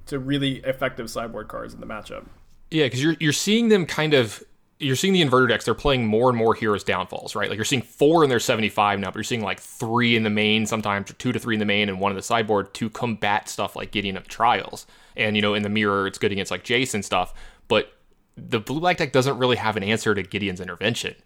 to 0.06 0.18
really 0.18 0.58
effective 0.58 1.10
sideboard 1.10 1.48
cards 1.48 1.74
in 1.74 1.80
the 1.80 1.86
matchup. 1.86 2.24
Yeah, 2.70 2.86
because 2.86 3.02
you're 3.02 3.16
you're 3.18 3.32
seeing 3.32 3.68
them 3.68 3.84
kind 3.84 4.14
of 4.14 4.42
you're 4.78 4.96
seeing 4.96 5.12
the 5.12 5.20
inverter 5.20 5.48
decks. 5.48 5.64
They're 5.64 5.74
playing 5.74 6.06
more 6.06 6.30
and 6.30 6.38
more 6.38 6.54
heroes 6.54 6.84
downfalls, 6.84 7.34
right? 7.34 7.50
Like 7.50 7.56
you're 7.56 7.64
seeing 7.64 7.82
four 7.82 8.22
in 8.22 8.30
their 8.30 8.38
75 8.38 9.00
now, 9.00 9.08
but 9.08 9.16
you're 9.16 9.24
seeing 9.24 9.42
like 9.42 9.60
three 9.60 10.16
in 10.16 10.22
the 10.22 10.30
main 10.30 10.64
sometimes, 10.66 11.10
or 11.10 11.14
two 11.14 11.32
to 11.32 11.38
three 11.38 11.56
in 11.56 11.58
the 11.58 11.66
main, 11.66 11.88
and 11.88 12.00
one 12.00 12.12
in 12.12 12.16
the 12.16 12.22
sideboard 12.22 12.72
to 12.74 12.88
combat 12.88 13.48
stuff 13.48 13.74
like 13.74 13.90
Gideon 13.90 14.16
of 14.16 14.28
Trials. 14.28 14.86
And 15.16 15.34
you 15.34 15.42
know, 15.42 15.54
in 15.54 15.64
the 15.64 15.68
mirror, 15.68 16.06
it's 16.06 16.16
good 16.16 16.30
against 16.30 16.52
like 16.52 16.62
Jason 16.62 17.02
stuff, 17.02 17.34
but 17.66 17.92
the 18.36 18.60
blue 18.60 18.78
black 18.78 18.98
deck 18.98 19.10
doesn't 19.10 19.36
really 19.36 19.56
have 19.56 19.76
an 19.76 19.82
answer 19.82 20.14
to 20.14 20.22
Gideon's 20.22 20.60
intervention. 20.60 21.16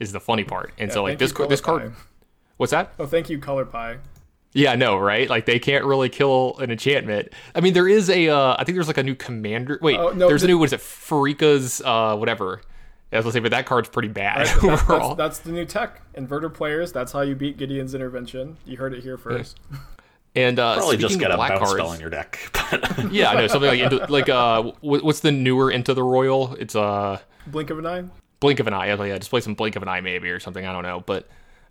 Is 0.00 0.10
the 0.10 0.20
funny 0.20 0.42
part, 0.42 0.72
and 0.78 0.90
so 0.90 1.04
like 1.04 1.18
this 1.18 1.32
card, 1.32 1.50
this 1.50 1.60
card, 1.60 1.94
what's 2.56 2.72
that? 2.72 2.94
Oh, 2.98 3.06
thank 3.06 3.28
you, 3.30 3.38
Color 3.38 3.66
Pie. 3.66 3.98
Yeah, 4.54 4.76
no, 4.76 4.96
right? 4.96 5.28
Like 5.28 5.46
they 5.46 5.58
can't 5.58 5.84
really 5.84 6.08
kill 6.08 6.56
an 6.58 6.70
enchantment. 6.70 7.30
I 7.54 7.60
mean, 7.60 7.74
there 7.74 7.88
is 7.88 8.08
a, 8.08 8.28
uh, 8.28 8.54
I 8.58 8.62
think 8.64 8.76
there's 8.76 8.86
like 8.86 8.98
a 8.98 9.02
new 9.02 9.16
commander. 9.16 9.78
Wait, 9.82 9.98
Oh, 9.98 10.10
no, 10.10 10.28
there's 10.28 10.44
a 10.44 10.46
new 10.46 10.56
what 10.58 10.66
is 10.66 10.72
it? 10.72 10.80
Farika's 10.80 11.82
uh, 11.84 12.16
whatever. 12.16 12.60
As 13.12 13.26
I 13.26 13.30
say, 13.30 13.40
but 13.40 13.50
that 13.52 13.66
card's 13.66 13.88
pretty 13.88 14.08
bad 14.08 14.38
Right, 14.38 14.46
that- 14.62 14.64
overall. 14.64 15.14
that's, 15.14 15.38
that's 15.38 15.46
the 15.46 15.52
new 15.52 15.64
tech. 15.64 16.00
Inverter 16.16 16.52
players, 16.52 16.90
that's 16.92 17.12
how 17.12 17.20
you 17.20 17.34
beat 17.34 17.56
Gideon's 17.58 17.94
intervention. 17.94 18.56
You 18.64 18.76
heard 18.76 18.92
it 18.94 19.02
here 19.02 19.16
first. 19.18 19.58
and 20.36 20.58
uh, 20.58 20.76
Probably 20.76 20.96
just 20.96 21.18
get 21.18 21.30
a 21.30 21.36
black 21.36 21.50
bounce 21.50 21.60
cards, 21.70 21.72
spell 21.74 21.92
in 21.92 22.00
your 22.00 22.10
deck. 22.10 22.38
But 22.70 23.12
yeah, 23.12 23.30
I 23.30 23.34
know 23.34 23.46
something 23.46 23.68
like 23.70 23.80
into, 23.80 24.06
like 24.10 24.28
uh, 24.28 24.62
wh- 24.62 25.04
what's 25.04 25.20
the 25.20 25.30
newer 25.32 25.70
into 25.70 25.94
the 25.94 26.02
royal? 26.02 26.54
It's 26.54 26.74
uh, 26.74 27.18
Blink 27.46 27.70
of 27.70 27.78
an 27.78 27.86
eye. 27.86 28.04
blink 28.40 28.58
of 28.58 28.66
an 28.66 28.72
eye. 28.72 28.86
I 28.88 28.90
was 28.90 29.00
like, 29.00 29.08
yeah, 29.10 29.18
just 29.18 29.30
play 29.30 29.40
some 29.42 29.54
blink 29.54 29.76
of 29.76 29.82
an 29.82 29.88
eye 29.88 30.00
maybe 30.00 30.30
or 30.30 30.40
something. 30.40 30.64
I 30.64 30.72
don't 30.72 30.82
know, 30.84 31.00
but. 31.00 31.28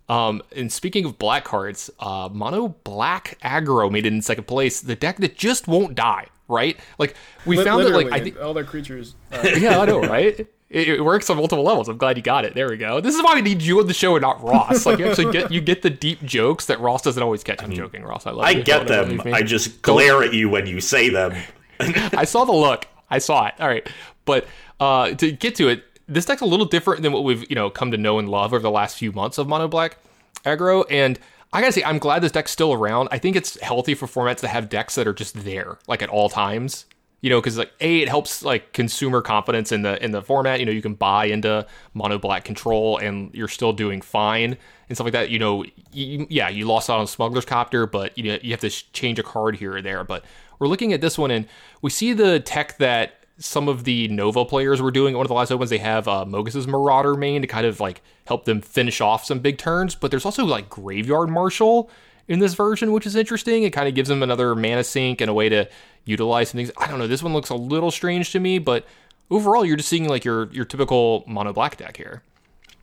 Um, 0.08 0.42
and 0.54 0.70
speaking 0.70 1.04
of 1.04 1.18
black 1.18 1.44
cards, 1.44 1.90
uh, 1.98 2.28
mono 2.32 2.68
black 2.84 3.38
aggro 3.42 3.90
made 3.90 4.06
it 4.06 4.12
in 4.12 4.20
second 4.22 4.44
place. 4.46 4.80
The 4.80 4.94
deck 4.94 5.16
that 5.18 5.36
just 5.36 5.66
won't 5.66 5.94
die, 5.94 6.26
right? 6.48 6.78
Like 6.98 7.16
we 7.46 7.56
Li- 7.56 7.64
found 7.64 7.84
that, 7.84 7.90
like 7.92 8.12
I 8.12 8.20
think, 8.20 8.38
all 8.40 8.52
their 8.54 8.64
creatures. 8.64 9.14
Uh, 9.32 9.48
yeah, 9.58 9.78
I 9.80 9.86
know, 9.86 10.00
right? 10.02 10.46
It, 10.70 10.88
it 10.88 11.04
works 11.04 11.30
on 11.30 11.36
multiple 11.36 11.64
levels. 11.64 11.88
I'm 11.88 11.96
glad 11.98 12.16
you 12.16 12.22
got 12.22 12.44
it. 12.44 12.54
There 12.54 12.68
we 12.68 12.76
go. 12.76 13.00
This 13.00 13.14
is 13.14 13.22
why 13.22 13.34
we 13.34 13.42
need 13.42 13.62
you 13.62 13.78
on 13.80 13.86
the 13.86 13.94
show 13.94 14.16
and 14.16 14.22
not 14.22 14.42
Ross. 14.42 14.84
Like 14.84 14.98
you 14.98 15.06
actually 15.06 15.32
get 15.32 15.50
you 15.52 15.60
get 15.60 15.82
the 15.82 15.90
deep 15.90 16.22
jokes 16.22 16.66
that 16.66 16.80
Ross 16.80 17.02
doesn't 17.02 17.22
always 17.22 17.44
catch. 17.44 17.62
I'm 17.62 17.72
joking, 17.72 18.02
Ross. 18.02 18.26
I 18.26 18.32
love 18.32 18.44
I 18.44 18.50
you. 18.50 18.62
get 18.64 18.86
Don't 18.86 19.18
them. 19.18 19.32
I 19.34 19.42
just 19.42 19.80
glare 19.82 20.22
at 20.22 20.34
you 20.34 20.50
when 20.50 20.66
you 20.66 20.80
say 20.80 21.08
them. 21.08 21.34
I 21.80 22.24
saw 22.24 22.44
the 22.44 22.52
look. 22.52 22.86
I 23.08 23.18
saw 23.18 23.46
it. 23.46 23.54
All 23.58 23.68
right, 23.68 23.88
but 24.24 24.46
uh, 24.80 25.12
to 25.14 25.32
get 25.32 25.54
to 25.56 25.68
it, 25.68 25.84
this 26.06 26.24
deck's 26.24 26.42
a 26.42 26.46
little 26.46 26.66
different 26.66 27.02
than 27.02 27.12
what 27.12 27.24
we've 27.24 27.48
you 27.48 27.54
know 27.54 27.70
come 27.70 27.90
to 27.90 27.96
know 27.96 28.18
and 28.18 28.28
love 28.28 28.52
over 28.52 28.62
the 28.62 28.70
last 28.70 28.98
few 28.98 29.12
months 29.12 29.38
of 29.38 29.48
mono 29.48 29.68
black 29.68 29.98
aggro. 30.44 30.84
And 30.90 31.18
I 31.52 31.60
gotta 31.60 31.72
say, 31.72 31.84
I'm 31.84 31.98
glad 31.98 32.22
this 32.22 32.32
deck's 32.32 32.50
still 32.50 32.72
around. 32.72 33.08
I 33.12 33.18
think 33.18 33.36
it's 33.36 33.60
healthy 33.60 33.94
for 33.94 34.06
formats 34.06 34.38
to 34.38 34.48
have 34.48 34.68
decks 34.68 34.96
that 34.96 35.06
are 35.06 35.14
just 35.14 35.44
there, 35.44 35.78
like 35.86 36.02
at 36.02 36.08
all 36.08 36.28
times. 36.28 36.86
You 37.20 37.30
know, 37.30 37.40
because 37.40 37.56
like 37.56 37.72
a, 37.80 38.02
it 38.02 38.08
helps 38.08 38.42
like 38.42 38.74
consumer 38.74 39.22
confidence 39.22 39.72
in 39.72 39.80
the 39.80 40.02
in 40.04 40.10
the 40.10 40.20
format. 40.20 40.60
You 40.60 40.66
know, 40.66 40.72
you 40.72 40.82
can 40.82 40.92
buy 40.92 41.24
into 41.26 41.66
mono 41.94 42.18
black 42.18 42.44
control, 42.44 42.98
and 42.98 43.34
you're 43.34 43.48
still 43.48 43.72
doing 43.72 44.02
fine 44.02 44.58
and 44.88 44.96
stuff 44.96 45.06
like 45.06 45.12
that. 45.12 45.30
You 45.30 45.38
know, 45.38 45.64
you, 45.90 46.26
yeah, 46.28 46.50
you 46.50 46.66
lost 46.66 46.90
out 46.90 46.98
on 46.98 47.06
Smuggler's 47.06 47.46
Copter, 47.46 47.86
but 47.86 48.18
you 48.18 48.24
know 48.24 48.38
you 48.42 48.50
have 48.50 48.60
to 48.60 48.68
sh- 48.68 48.84
change 48.92 49.18
a 49.18 49.22
card 49.22 49.56
here 49.56 49.76
or 49.76 49.80
there. 49.80 50.04
But 50.04 50.22
we're 50.58 50.68
looking 50.68 50.92
at 50.92 51.00
this 51.00 51.16
one, 51.16 51.30
and 51.30 51.46
we 51.80 51.88
see 51.88 52.12
the 52.12 52.40
tech 52.40 52.76
that 52.76 53.23
some 53.38 53.68
of 53.68 53.84
the 53.84 54.08
Nova 54.08 54.44
players 54.44 54.80
were 54.80 54.90
doing. 54.90 55.16
One 55.16 55.24
of 55.24 55.28
the 55.28 55.34
last 55.34 55.50
opens, 55.50 55.70
they 55.70 55.78
have 55.78 56.06
uh, 56.06 56.24
Mogis's 56.24 56.66
Marauder 56.66 57.14
main 57.14 57.42
to 57.42 57.48
kind 57.48 57.66
of 57.66 57.80
like 57.80 58.02
help 58.26 58.44
them 58.44 58.60
finish 58.60 59.00
off 59.00 59.24
some 59.24 59.40
big 59.40 59.58
turns. 59.58 59.94
But 59.94 60.10
there's 60.10 60.24
also 60.24 60.44
like 60.44 60.68
Graveyard 60.70 61.28
Marshal 61.28 61.90
in 62.28 62.38
this 62.38 62.54
version, 62.54 62.92
which 62.92 63.06
is 63.06 63.16
interesting. 63.16 63.64
It 63.64 63.72
kind 63.72 63.88
of 63.88 63.94
gives 63.94 64.08
them 64.08 64.22
another 64.22 64.54
mana 64.54 64.84
sink 64.84 65.20
and 65.20 65.30
a 65.30 65.34
way 65.34 65.48
to 65.48 65.68
utilize 66.04 66.50
some 66.50 66.58
things. 66.58 66.70
I 66.76 66.86
don't 66.86 66.98
know. 66.98 67.06
This 67.06 67.22
one 67.22 67.32
looks 67.32 67.50
a 67.50 67.54
little 67.54 67.90
strange 67.90 68.30
to 68.32 68.40
me, 68.40 68.58
but 68.58 68.86
overall, 69.30 69.64
you're 69.64 69.76
just 69.76 69.88
seeing 69.88 70.08
like 70.08 70.24
your 70.24 70.50
your 70.52 70.64
typical 70.64 71.24
mono 71.26 71.52
black 71.52 71.76
deck 71.76 71.96
here. 71.96 72.22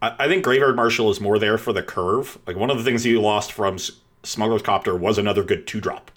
I, 0.01 0.15
I 0.19 0.27
think 0.27 0.43
Graveyard 0.43 0.75
Marshal 0.75 1.09
is 1.09 1.21
more 1.21 1.39
there 1.39 1.57
for 1.57 1.73
the 1.73 1.83
curve. 1.83 2.37
Like 2.45 2.57
one 2.57 2.69
of 2.69 2.77
the 2.77 2.83
things 2.83 3.05
you 3.05 3.21
lost 3.21 3.51
from 3.51 3.77
Smuggler's 4.23 4.61
Copter 4.61 4.95
was 4.95 5.17
another 5.17 5.43
good 5.43 5.65
two 5.65 5.79
drop, 5.79 6.11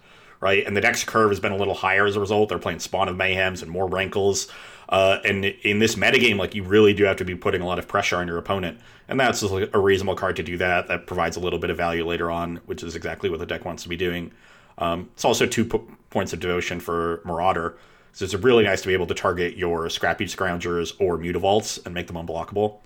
right? 0.45 0.67
And 0.67 0.77
the 0.77 0.83
deck's 0.83 1.03
curve 1.05 1.31
has 1.31 1.41
been 1.41 1.53
a 1.53 1.57
little 1.57 1.73
higher 1.73 2.05
as 2.05 2.17
a 2.17 2.21
result. 2.21 2.51
They're 2.51 2.59
playing 2.59 2.81
Spawn 2.81 3.09
of 3.09 3.17
Mayhems 3.17 3.63
and 3.63 3.71
more 3.71 3.89
Rankles. 3.89 4.47
Uh, 4.91 5.19
and 5.25 5.47
in 5.47 5.79
this 5.79 5.95
metagame, 5.95 6.37
like 6.37 6.55
you 6.55 6.63
really 6.63 6.93
do 6.93 7.05
have 7.05 7.17
to 7.17 7.25
be 7.25 7.35
putting 7.35 7.63
a 7.63 7.67
lot 7.67 7.79
of 7.79 7.89
pressure 7.89 8.17
on 8.17 8.27
your 8.29 8.37
opponent, 8.37 8.79
and 9.09 9.19
that's 9.19 9.43
a 9.43 9.79
reasonable 9.79 10.15
card 10.15 10.37
to 10.37 10.43
do 10.43 10.59
that. 10.59 10.87
That 10.89 11.07
provides 11.07 11.39
a 11.39 11.41
little 11.41 11.59
bit 11.59 11.71
of 11.71 11.79
value 11.79 12.07
later 12.07 12.31
on, 12.31 12.57
which 12.67 12.83
is 12.83 12.95
exactly 12.95 13.31
what 13.31 13.41
the 13.41 13.47
deck 13.47 13.65
wants 13.65 13.85
to 13.85 13.89
be 13.89 13.97
doing. 13.97 14.33
Um, 14.77 15.09
it's 15.15 15.25
also 15.25 15.47
two 15.47 15.65
po- 15.65 15.89
points 16.11 16.35
of 16.35 16.41
devotion 16.41 16.79
for 16.79 17.23
Marauder, 17.25 17.79
so 18.13 18.27
it's 18.27 18.35
really 18.35 18.65
nice 18.65 18.83
to 18.83 18.89
be 18.89 18.93
able 18.93 19.07
to 19.07 19.15
target 19.15 19.57
your 19.57 19.87
Scrapheap 19.87 20.29
Scroungers 20.29 20.93
or 21.01 21.17
Mutavaults 21.17 21.83
and 21.87 21.95
make 21.95 22.07
them 22.07 22.17
unblockable. 22.17 22.81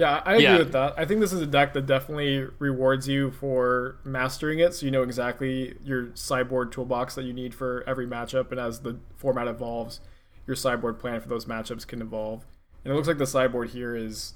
Yeah, 0.00 0.22
I 0.24 0.32
agree 0.36 0.44
Yeah. 0.44 0.58
with 0.58 0.72
that. 0.72 0.94
I 0.96 1.04
think 1.04 1.20
this 1.20 1.30
is 1.30 1.42
a 1.42 1.46
deck 1.46 1.74
that 1.74 1.84
definitely 1.84 2.48
rewards 2.58 3.06
you 3.06 3.30
for 3.30 3.98
mastering 4.02 4.58
it, 4.58 4.72
so 4.72 4.86
you 4.86 4.90
know 4.90 5.02
exactly 5.02 5.76
your 5.84 6.08
sideboard 6.14 6.72
toolbox 6.72 7.14
that 7.16 7.24
you 7.24 7.34
need 7.34 7.54
for 7.54 7.84
every 7.86 8.06
matchup, 8.06 8.50
and 8.50 8.58
as 8.58 8.80
the 8.80 8.98
format 9.16 9.46
evolves, 9.46 10.00
your 10.46 10.56
sideboard 10.56 10.98
plan 10.98 11.20
for 11.20 11.28
those 11.28 11.44
matchups 11.44 11.86
can 11.86 12.00
evolve. 12.00 12.46
And 12.82 12.92
it 12.92 12.96
looks 12.96 13.08
like 13.08 13.18
the 13.18 13.26
sideboard 13.26 13.70
here 13.70 13.94
is, 13.94 14.32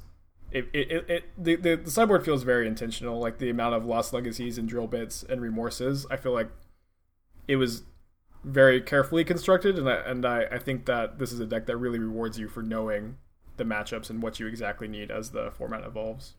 it, 0.51 0.69
it, 0.75 0.91
it, 0.91 1.11
it 1.11 1.25
the, 1.39 1.57
the 1.57 1.77
the 1.77 1.91
sideboard 1.91 2.27
feels 2.27 2.43
very 2.43 2.67
intentional, 2.67 3.19
like 3.19 3.39
the 3.39 3.49
amount 3.49 3.75
of 3.75 3.87
lost 3.87 4.13
legacies 4.13 4.59
and 4.59 4.69
drill 4.69 4.87
bits 4.87 5.23
and 5.23 5.41
remorses. 5.41 6.07
I 6.11 6.19
feel 6.19 6.33
like 6.33 6.51
it 7.49 7.57
was 7.57 7.85
very 8.45 8.83
carefully 8.83 9.25
constructed, 9.25 9.79
and 9.79 9.89
I 9.89 9.95
and 9.95 10.27
I, 10.27 10.43
I 10.53 10.59
think 10.59 10.85
that 10.85 11.19
this 11.19 11.33
is 11.33 11.41
a 11.41 11.47
deck 11.47 11.65
that 11.67 11.79
really 11.79 11.99
rewards 12.01 12.39
you 12.39 12.49
for 12.49 12.63
knowing 12.63 13.17
the 13.57 13.65
matchups 13.65 14.11
and 14.11 14.23
what 14.23 14.41
you 14.41 14.47
exactly 14.47 14.89
need 14.89 15.11
as 15.11 15.31
the 15.31 15.51
format 15.53 15.85
evolves. 15.85 16.35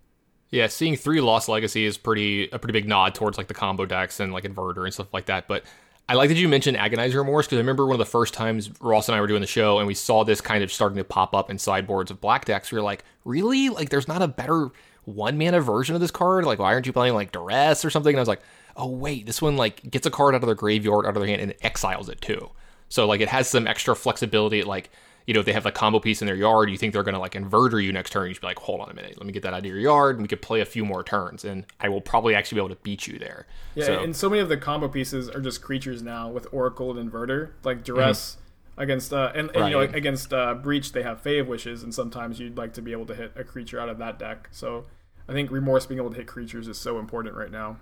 Yeah, 0.50 0.68
seeing 0.68 0.96
three 0.96 1.22
Lost 1.22 1.50
Legacy 1.50 1.86
is 1.86 1.98
pretty 1.98 2.50
a 2.50 2.60
pretty 2.60 2.74
big 2.74 2.88
nod 2.88 3.16
towards 3.16 3.38
like 3.38 3.48
the 3.48 3.54
combo 3.54 3.86
decks 3.86 4.20
and 4.20 4.32
like 4.32 4.44
Inverter 4.44 4.86
and 4.86 4.94
stuff 4.94 5.14
like 5.14 5.26
that. 5.26 5.48
But 5.48 5.64
I 6.08 6.14
like 6.14 6.30
that 6.30 6.38
you 6.38 6.48
mentioned 6.48 6.78
Agonizing 6.78 7.18
Remorse 7.18 7.48
because 7.48 7.58
I 7.58 7.62
remember 7.62 7.86
one 7.86 7.96
of 7.96 8.00
the 8.00 8.06
first 8.06 8.34
times 8.34 8.70
Ross 8.80 9.10
and 9.10 9.16
I 9.16 9.22
were 9.22 9.28
doing 9.28 9.42
the 9.42 9.48
show 9.48 9.80
and 9.80 9.88
we 9.88 9.96
saw 9.96 10.24
this 10.24 10.40
kind 10.40 10.64
of 10.64 10.72
starting 10.72 10.98
to 10.98 11.04
pop 11.04 11.36
up 11.36 11.50
in 11.50 11.58
sideboards 11.58 12.12
of 12.12 12.22
black 12.22 12.46
decks. 12.46 12.72
We 12.72 12.78
were 12.78 12.84
like, 12.84 13.04
really? 13.24 13.70
Like, 13.70 13.90
there's 13.90 14.08
not 14.08 14.22
a 14.22 14.28
better 14.28 14.70
one 15.06 15.38
mana 15.38 15.62
version 15.62 15.96
of 15.96 16.02
this 16.02 16.12
card? 16.12 16.46
Like, 16.46 16.60
why 16.60 16.74
aren't 16.74 16.86
you 16.86 16.94
playing 16.94 17.14
like 17.16 17.32
Duress 17.32 17.86
or 17.86 17.90
something? 17.90 18.14
And 18.14 18.20
I 18.20 18.22
was 18.22 18.28
like, 18.28 18.42
oh 18.76 18.90
wait, 18.90 19.26
this 19.26 19.42
one 19.42 19.58
like 19.58 19.90
gets 19.90 20.06
a 20.06 20.12
card 20.12 20.36
out 20.36 20.44
of 20.44 20.48
their 20.48 20.56
graveyard, 20.56 21.06
out 21.06 21.16
of 21.16 21.22
their 21.22 21.28
hand, 21.28 21.42
and 21.42 21.54
exiles 21.62 22.10
it 22.10 22.22
too. 22.22 22.52
So 22.90 23.08
like 23.08 23.22
it 23.22 23.30
has 23.30 23.48
some 23.48 23.68
extra 23.68 23.96
flexibility. 23.96 24.64
Like 24.64 24.90
you 25.26 25.34
know, 25.34 25.40
if 25.40 25.46
they 25.46 25.54
have 25.54 25.66
a 25.66 25.72
combo 25.72 26.00
piece 26.00 26.22
in 26.22 26.28
their 26.28 26.36
yard, 26.36 26.70
you 26.70 26.78
think 26.78 26.94
they're 26.94 27.04
going 27.04 27.14
to 27.14 27.20
like 27.20 27.34
inverter 27.34 27.84
you 27.84 27.92
next 27.92 28.12
turn. 28.12 28.28
You 28.28 28.34
should 28.34 28.42
be 28.42 28.48
like, 28.48 28.60
hold 28.60 28.82
on 28.82 28.90
a 28.90 28.94
minute, 28.94 29.18
let 29.18 29.26
me 29.26 29.34
get 29.34 29.44
that 29.44 29.54
out 29.54 29.60
of 29.60 29.66
your 29.66 29.80
yard, 29.80 30.16
and 30.16 30.22
we 30.22 30.28
could 30.28 30.42
play 30.42 30.62
a 30.62 30.66
few 30.66 30.86
more 30.86 31.04
turns, 31.04 31.44
and 31.44 31.66
I 31.80 31.90
will 31.90 32.02
probably 32.02 32.36
actually 32.36 32.58
be 32.58 32.66
able 32.66 32.76
to 32.76 32.82
beat 32.82 33.08
you 33.08 33.18
there. 33.18 33.48
Yeah, 33.74 33.86
so, 33.86 34.04
and 34.04 34.16
so 34.16 34.30
many 34.30 34.42
of 34.42 34.50
the 34.50 34.58
combo 34.58 34.88
pieces 34.88 35.30
are 35.30 35.42
just 35.42 35.62
creatures 35.62 36.02
now 36.02 36.30
with 36.30 36.48
Oracle 36.52 36.96
and 36.96 37.12
Inverter, 37.12 37.52
like 37.64 37.84
Duress 37.84 38.38
against 38.78 39.14
uh, 39.14 39.32
and, 39.34 39.50
and 39.56 39.66
you 39.66 39.72
know 39.72 39.86
Mm-hmm. 39.86 39.96
Against 39.96 40.34
uh, 40.34 40.54
Breach 40.56 40.92
they 40.92 41.04
have 41.04 41.26
of 41.26 41.48
Wishes, 41.48 41.84
and 41.84 41.94
sometimes 41.94 42.40
you'd 42.40 42.58
like 42.58 42.74
to 42.74 42.82
be 42.82 42.92
able 42.92 43.06
to 43.08 43.16
hit 43.16 43.32
a 43.36 43.44
creature 43.44 43.80
out 43.80 43.90
of 43.90 43.98
that 44.00 44.20
deck. 44.20 44.50
So 44.52 44.86
I 45.28 45.34
think 45.34 45.52
Remorse 45.52 45.86
being 45.86 46.00
able 46.00 46.12
to 46.12 46.18
hit 46.18 46.28
creatures 46.28 46.68
is 46.68 46.78
so 46.78 47.00
important 47.00 47.36
right 47.36 47.52
now. 47.52 47.78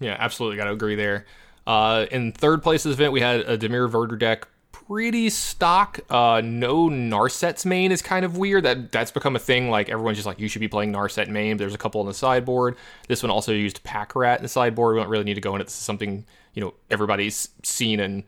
yeah, 0.00 0.16
absolutely 0.18 0.56
got 0.56 0.64
to 0.64 0.72
agree 0.72 0.94
there. 0.94 1.26
Uh, 1.66 2.06
in 2.10 2.32
third 2.32 2.62
place 2.62 2.84
of 2.84 2.90
this 2.90 2.98
event, 2.98 3.12
we 3.12 3.20
had 3.20 3.40
a 3.40 3.56
Dimir 3.56 3.88
Verter 3.88 4.16
deck. 4.16 4.48
Pretty 4.86 5.30
stock. 5.30 6.00
Uh, 6.10 6.42
no 6.44 6.88
Narset's 6.88 7.64
main 7.64 7.90
is 7.90 8.02
kind 8.02 8.24
of 8.24 8.36
weird. 8.36 8.64
That 8.64 8.92
that's 8.92 9.10
become 9.10 9.34
a 9.34 9.38
thing. 9.38 9.70
Like 9.70 9.88
everyone's 9.88 10.18
just 10.18 10.26
like, 10.26 10.38
you 10.38 10.48
should 10.48 10.60
be 10.60 10.68
playing 10.68 10.92
Narset 10.92 11.28
main. 11.28 11.56
There's 11.56 11.74
a 11.74 11.78
couple 11.78 12.00
on 12.00 12.06
the 12.06 12.14
sideboard. 12.14 12.76
This 13.08 13.22
one 13.22 13.30
also 13.30 13.52
used 13.52 13.82
Pack 13.82 14.14
Rat 14.14 14.38
in 14.38 14.42
the 14.42 14.48
sideboard. 14.48 14.94
We 14.94 15.00
don't 15.00 15.08
really 15.08 15.24
need 15.24 15.34
to 15.34 15.40
go 15.40 15.52
into 15.52 15.62
it. 15.62 15.66
this. 15.66 15.74
Is 15.74 15.80
something 15.80 16.26
you 16.52 16.62
know 16.62 16.74
everybody's 16.90 17.48
seen, 17.62 17.98
and 17.98 18.24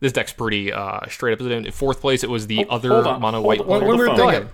this 0.00 0.12
deck's 0.12 0.32
pretty 0.32 0.72
uh, 0.72 1.00
straight 1.08 1.34
up. 1.34 1.40
In 1.40 1.70
fourth 1.72 2.00
place, 2.00 2.24
it 2.24 2.30
was 2.30 2.46
the 2.46 2.66
other 2.70 2.92
on, 2.94 3.20
mono 3.20 3.42
white. 3.42 3.60
on, 3.60 3.66
One, 3.66 3.80
hold 3.80 3.88
one 3.88 3.98
weird 3.98 4.10
thing, 4.10 4.16
Go 4.16 4.28
ahead. 4.28 4.48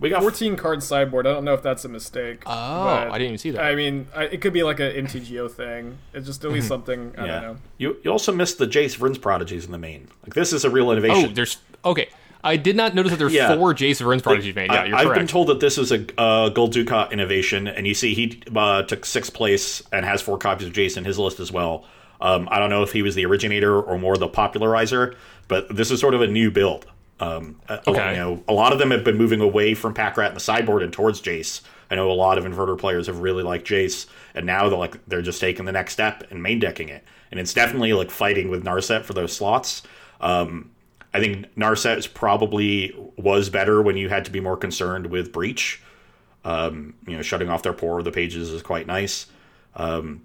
We 0.00 0.10
got 0.10 0.22
14 0.22 0.56
card 0.56 0.82
sideboard. 0.82 1.26
I 1.26 1.32
don't 1.32 1.44
know 1.44 1.54
if 1.54 1.62
that's 1.62 1.84
a 1.84 1.88
mistake. 1.88 2.42
Oh, 2.46 2.52
I 2.52 3.12
didn't 3.12 3.22
even 3.22 3.38
see 3.38 3.52
that. 3.52 3.64
I 3.64 3.74
mean, 3.74 4.08
I, 4.14 4.24
it 4.24 4.40
could 4.40 4.52
be 4.52 4.62
like 4.62 4.80
an 4.80 5.06
MTGO 5.06 5.50
thing. 5.50 5.98
It's 6.12 6.26
just 6.26 6.44
at 6.44 6.50
least 6.50 6.68
something. 6.68 7.14
I 7.16 7.26
yeah. 7.26 7.40
don't 7.40 7.42
know. 7.42 7.56
You 7.78 7.96
you 8.02 8.10
also 8.10 8.32
missed 8.32 8.58
the 8.58 8.66
Jace 8.66 8.98
Vryn's 8.98 9.18
prodigies 9.18 9.64
in 9.64 9.72
the 9.72 9.78
main. 9.78 10.08
Like 10.22 10.34
this 10.34 10.52
is 10.52 10.64
a 10.64 10.70
real 10.70 10.88
oh, 10.88 10.92
innovation. 10.92 11.34
there's 11.34 11.58
okay. 11.84 12.08
I 12.42 12.58
did 12.58 12.76
not 12.76 12.94
notice 12.94 13.12
that 13.12 13.18
there's 13.18 13.32
Yeah. 13.32 13.56
four 13.56 13.72
Jace 13.72 14.02
Vryn's 14.02 14.20
prodigies 14.20 14.54
made. 14.54 14.70
Yeah, 14.70 14.82
I, 14.82 14.84
you're 14.84 14.96
I've 14.96 15.06
correct. 15.06 15.18
been 15.20 15.26
told 15.26 15.46
that 15.46 15.60
this 15.60 15.78
is 15.78 15.90
a 15.90 16.04
uh, 16.20 16.50
Gold 16.50 16.72
Ducat 16.72 17.10
innovation, 17.10 17.66
and 17.66 17.86
you 17.86 17.94
see 17.94 18.14
he 18.14 18.42
uh, 18.54 18.82
took 18.82 19.06
sixth 19.06 19.32
place 19.32 19.82
and 19.92 20.04
has 20.04 20.20
four 20.20 20.36
copies 20.36 20.66
of 20.66 20.74
Jace 20.74 20.98
in 20.98 21.04
his 21.04 21.18
list 21.18 21.40
as 21.40 21.50
well. 21.50 21.86
Um, 22.20 22.46
I 22.50 22.58
don't 22.58 22.70
know 22.70 22.82
if 22.82 22.92
he 22.92 23.02
was 23.02 23.14
the 23.14 23.24
originator 23.24 23.80
or 23.80 23.98
more 23.98 24.16
the 24.16 24.28
popularizer, 24.28 25.16
but 25.48 25.74
this 25.74 25.90
is 25.90 26.00
sort 26.00 26.14
of 26.14 26.20
a 26.20 26.26
new 26.26 26.50
build. 26.50 26.86
Um, 27.20 27.60
a- 27.68 27.80
Okay. 27.88 28.10
You 28.12 28.16
know, 28.16 28.44
a 28.48 28.52
lot 28.52 28.72
of 28.72 28.78
them 28.78 28.90
have 28.90 29.04
been 29.04 29.16
moving 29.16 29.40
away 29.40 29.74
from 29.74 29.94
Pack 29.94 30.16
Rat 30.16 30.28
and 30.28 30.36
the 30.36 30.40
sideboard 30.40 30.82
and 30.82 30.92
towards 30.92 31.20
Jace. 31.20 31.60
I 31.90 31.94
know 31.96 32.10
a 32.10 32.12
lot 32.12 32.38
of 32.38 32.44
inverter 32.44 32.78
players 32.78 33.06
have 33.06 33.18
really 33.18 33.42
liked 33.42 33.66
Jace, 33.68 34.06
and 34.34 34.46
now 34.46 34.68
they're 34.68 34.78
like 34.78 34.96
they're 35.06 35.22
just 35.22 35.40
taking 35.40 35.64
the 35.64 35.72
next 35.72 35.92
step 35.92 36.24
and 36.30 36.42
main 36.42 36.58
decking 36.58 36.88
it, 36.88 37.04
and 37.30 37.38
it's 37.38 37.52
definitely 37.54 37.92
like 37.92 38.10
fighting 38.10 38.48
with 38.48 38.64
Narset 38.64 39.04
for 39.04 39.12
those 39.12 39.34
slots. 39.36 39.82
Um, 40.20 40.70
I 41.12 41.20
think 41.20 41.54
Narset 41.54 41.98
is 41.98 42.06
probably 42.08 42.92
was 43.16 43.48
better 43.48 43.80
when 43.82 43.96
you 43.96 44.08
had 44.08 44.24
to 44.24 44.30
be 44.32 44.40
more 44.40 44.56
concerned 44.56 45.06
with 45.06 45.30
breach. 45.30 45.80
Um, 46.44 46.94
you 47.06 47.16
know, 47.16 47.22
shutting 47.22 47.48
off 47.48 47.62
their 47.62 47.72
Pore 47.72 47.92
Over 47.92 48.02
the 48.02 48.10
Pages 48.12 48.50
is 48.50 48.62
quite 48.62 48.86
nice, 48.86 49.26
um, 49.76 50.22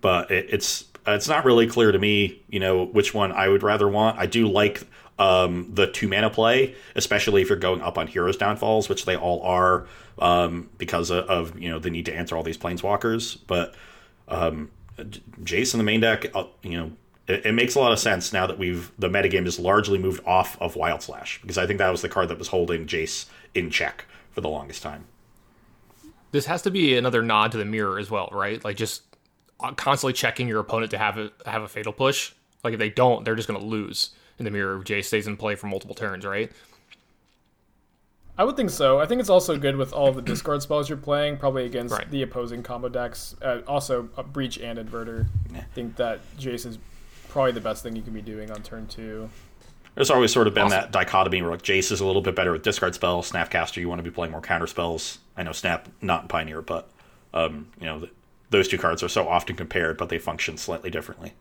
but 0.00 0.30
it, 0.30 0.46
it's 0.50 0.84
it's 1.06 1.28
not 1.28 1.44
really 1.44 1.66
clear 1.66 1.92
to 1.92 1.98
me. 1.98 2.42
You 2.48 2.60
know, 2.60 2.84
which 2.84 3.14
one 3.14 3.32
I 3.32 3.48
would 3.48 3.62
rather 3.62 3.88
want. 3.88 4.18
I 4.18 4.26
do 4.26 4.48
like 4.48 4.82
um, 5.20 5.70
the 5.74 5.86
two 5.86 6.08
mana 6.08 6.30
play, 6.30 6.74
especially 6.96 7.42
if 7.42 7.50
you're 7.50 7.58
going 7.58 7.82
up 7.82 7.98
on 7.98 8.06
heroes 8.06 8.38
downfalls, 8.38 8.88
which 8.88 9.04
they 9.04 9.16
all 9.16 9.42
are, 9.42 9.86
um, 10.18 10.70
because 10.78 11.10
of, 11.10 11.26
of 11.26 11.60
you 11.60 11.68
know 11.68 11.78
the 11.78 11.90
need 11.90 12.06
to 12.06 12.14
answer 12.14 12.36
all 12.36 12.42
these 12.42 12.58
planeswalkers. 12.58 13.38
But 13.46 13.74
um, 14.28 14.70
Jace 14.98 15.74
in 15.74 15.78
the 15.78 15.84
main 15.84 16.00
deck, 16.00 16.34
uh, 16.34 16.44
you 16.62 16.78
know, 16.78 16.92
it, 17.28 17.44
it 17.44 17.52
makes 17.52 17.74
a 17.74 17.80
lot 17.80 17.92
of 17.92 17.98
sense 17.98 18.32
now 18.32 18.46
that 18.46 18.58
we've 18.58 18.90
the 18.98 19.10
metagame 19.10 19.46
is 19.46 19.58
largely 19.58 19.98
moved 19.98 20.24
off 20.24 20.60
of 20.60 20.74
Wild 20.74 21.02
Slash 21.02 21.38
because 21.42 21.58
I 21.58 21.66
think 21.66 21.78
that 21.78 21.90
was 21.90 22.00
the 22.00 22.08
card 22.08 22.30
that 22.30 22.38
was 22.38 22.48
holding 22.48 22.86
Jace 22.86 23.26
in 23.54 23.70
check 23.70 24.06
for 24.30 24.40
the 24.40 24.48
longest 24.48 24.82
time. 24.82 25.04
This 26.32 26.46
has 26.46 26.62
to 26.62 26.70
be 26.70 26.96
another 26.96 27.22
nod 27.22 27.52
to 27.52 27.58
the 27.58 27.66
mirror 27.66 27.98
as 27.98 28.10
well, 28.10 28.30
right? 28.32 28.64
Like 28.64 28.76
just 28.76 29.02
uh, 29.58 29.72
constantly 29.72 30.14
checking 30.14 30.48
your 30.48 30.60
opponent 30.60 30.92
to 30.92 30.98
have 30.98 31.18
a 31.18 31.30
have 31.44 31.62
a 31.62 31.68
fatal 31.68 31.92
push. 31.92 32.32
Like 32.64 32.72
if 32.72 32.78
they 32.78 32.88
don't, 32.88 33.24
they're 33.24 33.34
just 33.34 33.48
going 33.48 33.60
to 33.60 33.66
lose 33.66 34.10
in 34.40 34.44
the 34.44 34.50
mirror 34.50 34.76
if 34.78 34.84
Jace 34.84 35.04
stays 35.04 35.26
in 35.28 35.36
play 35.36 35.54
for 35.54 35.66
multiple 35.68 35.94
turns, 35.94 36.24
right? 36.26 36.50
I 38.38 38.44
would 38.44 38.56
think 38.56 38.70
so. 38.70 38.98
I 38.98 39.04
think 39.06 39.20
it's 39.20 39.28
also 39.28 39.58
good 39.58 39.76
with 39.76 39.92
all 39.92 40.12
the 40.12 40.22
discard 40.22 40.62
spells 40.62 40.88
you're 40.88 40.96
playing, 40.98 41.36
probably 41.36 41.66
against 41.66 41.94
Right. 41.94 42.10
the 42.10 42.22
opposing 42.22 42.62
combo 42.62 42.88
decks. 42.88 43.36
Uh, 43.42 43.60
also, 43.68 44.08
uh, 44.16 44.22
Breach 44.22 44.58
and 44.58 44.78
Inverter. 44.78 45.26
I 45.54 45.60
think 45.74 45.96
that 45.96 46.20
Jace 46.38 46.64
is 46.64 46.78
probably 47.28 47.52
the 47.52 47.60
best 47.60 47.82
thing 47.82 47.94
you 47.94 48.02
can 48.02 48.14
be 48.14 48.22
doing 48.22 48.50
on 48.50 48.62
turn 48.62 48.86
two. 48.86 49.28
There's 49.94 50.10
always 50.10 50.32
sort 50.32 50.46
of 50.46 50.54
been 50.54 50.64
Awesome. 50.64 50.80
that 50.80 50.90
dichotomy 50.92 51.42
where 51.42 51.50
like 51.50 51.62
Jace 51.62 51.92
is 51.92 52.00
a 52.00 52.06
little 52.06 52.22
bit 52.22 52.34
better 52.34 52.52
with 52.52 52.62
discard 52.62 52.94
spells. 52.94 53.30
Snapcaster, 53.30 53.76
you 53.76 53.88
want 53.90 53.98
to 53.98 54.02
be 54.02 54.10
playing 54.10 54.32
more 54.32 54.40
counter 54.40 54.66
spells. 54.66 55.18
I 55.36 55.42
know 55.42 55.52
Snap 55.52 55.88
not 56.00 56.28
Pioneer, 56.30 56.62
but 56.62 56.88
um, 57.34 57.68
you 57.78 57.86
know 57.86 57.98
th- 57.98 58.12
those 58.48 58.68
two 58.68 58.78
cards 58.78 59.02
are 59.02 59.08
so 59.08 59.28
often 59.28 59.54
compared, 59.54 59.98
but 59.98 60.08
they 60.08 60.18
function 60.18 60.56
slightly 60.56 60.88
differently. 60.90 61.34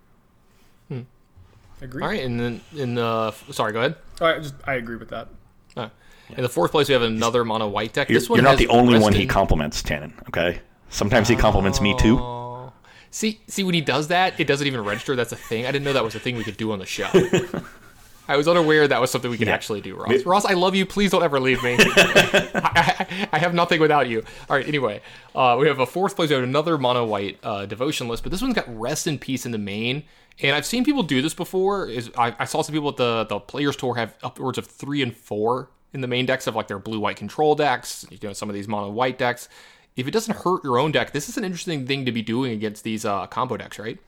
Agree. 1.82 2.02
All 2.04 2.10
right, 2.10 2.24
and 2.24 2.40
then 2.40 2.62
in 2.76 2.96
the 2.96 3.32
sorry, 3.52 3.72
go 3.74 3.80
ahead. 3.80 3.96
I 4.22 4.40
just 4.40 4.56
I 4.66 4.74
agree 4.76 4.98
with 4.98 5.10
that. 5.10 5.30
Uh, 5.78 5.90
In 6.36 6.44
the 6.44 6.50
fourth 6.50 6.72
place, 6.72 6.88
we 6.90 6.94
have 6.94 7.02
another 7.02 7.46
mono 7.46 7.68
white 7.68 7.94
deck. 7.94 8.10
You're, 8.10 8.20
this 8.20 8.30
one 8.30 8.38
you're 8.38 8.44
not 8.44 8.58
the 8.58 8.68
only 8.68 9.00
one 9.00 9.14
he 9.14 9.26
compliments, 9.26 9.82
Tannen. 9.82 10.14
Okay, 10.28 10.60
sometimes 10.90 11.28
he 11.30 11.36
compliments 11.36 11.80
me 11.82 11.96
too. 11.98 12.18
Oh. 12.20 12.74
See, 13.12 13.40
see 13.48 13.64
when 13.64 13.74
he 13.74 13.82
does 13.82 14.10
that, 14.10 14.40
it 14.40 14.46
doesn't 14.46 14.68
even 14.68 14.84
register. 14.84 15.16
That's 15.16 15.32
a 15.32 15.36
thing. 15.36 15.66
I 15.66 15.72
didn't 15.72 15.86
know 15.86 15.94
that 15.94 16.04
was 16.04 16.16
a 16.16 16.20
thing 16.20 16.36
we 16.36 16.44
could 16.44 16.58
do 16.58 16.72
on 16.72 16.80
the 16.80 16.86
show. 16.86 17.10
I 18.28 18.38
was 18.38 18.48
unaware 18.48 18.88
that 18.88 19.02
was 19.02 19.10
something 19.10 19.32
we 19.32 19.40
could 19.40 19.48
Yeah. 19.48 19.56
actually 19.56 19.82
do, 19.82 19.96
Ross. 19.96 20.24
Ross, 20.24 20.46
I 20.46 20.54
love 20.54 20.76
you. 20.76 20.86
Please 20.86 21.10
don't 21.10 21.24
ever 21.24 21.40
leave 21.40 21.64
me. 21.64 21.78
I, 21.80 23.08
I, 23.10 23.30
I 23.34 23.40
have 23.40 23.56
nothing 23.56 23.82
without 23.82 24.08
you. 24.08 24.24
All 24.48 24.56
right. 24.56 24.68
Anyway, 24.68 25.02
uh, 25.34 25.58
we 25.60 25.68
have 25.68 25.80
a 25.80 25.88
fourth 25.88 26.16
place. 26.16 26.30
We 26.30 26.36
have 26.36 26.44
another 26.44 26.78
mono 26.78 27.06
white 27.06 27.40
uh, 27.42 27.66
devotion 27.66 28.08
list, 28.08 28.22
but 28.22 28.32
this 28.32 28.42
one's 28.44 28.54
got 28.54 28.66
rest 28.80 29.08
in 29.08 29.18
peace 29.18 29.48
in 29.48 29.52
the 29.52 29.58
main. 29.58 30.04
And 30.42 30.56
I've 30.56 30.66
seen 30.66 30.86
people 30.86 31.04
do 31.04 31.22
this 31.22 31.34
before. 31.34 31.88
Is 31.88 32.10
I, 32.18 32.36
I 32.40 32.46
saw 32.46 32.62
some 32.62 32.74
people 32.74 32.90
at 32.90 32.98
the 32.98 33.26
the 33.26 33.40
Players 33.40 33.76
Tour 33.76 33.96
have 33.96 34.16
upwards 34.24 34.58
of 34.58 34.66
three 34.68 35.02
and 35.02 35.16
four 35.16 35.70
in 35.94 36.02
the 36.02 36.08
main 36.08 36.26
decks 36.26 36.48
of 36.48 36.56
like 36.56 36.68
their 36.68 36.80
blue 36.80 37.00
white 37.00 37.18
control 37.18 37.56
decks. 37.56 38.06
You 38.10 38.18
know, 38.24 38.34
some 38.34 38.50
of 38.50 38.56
these 38.56 38.68
mono 38.68 38.90
white 38.90 39.18
decks. 39.18 39.50
If 39.96 40.08
it 40.08 40.12
doesn't 40.12 40.38
hurt 40.38 40.64
your 40.64 40.78
own 40.78 40.92
deck, 40.92 41.12
this 41.12 41.28
is 41.28 41.38
an 41.38 41.44
interesting 41.44 41.86
thing 41.86 42.06
to 42.06 42.12
be 42.12 42.22
doing 42.22 42.54
against 42.54 42.84
these 42.84 43.04
uh, 43.04 43.28
combo 43.28 43.58
decks, 43.58 43.78
right? 43.80 44.00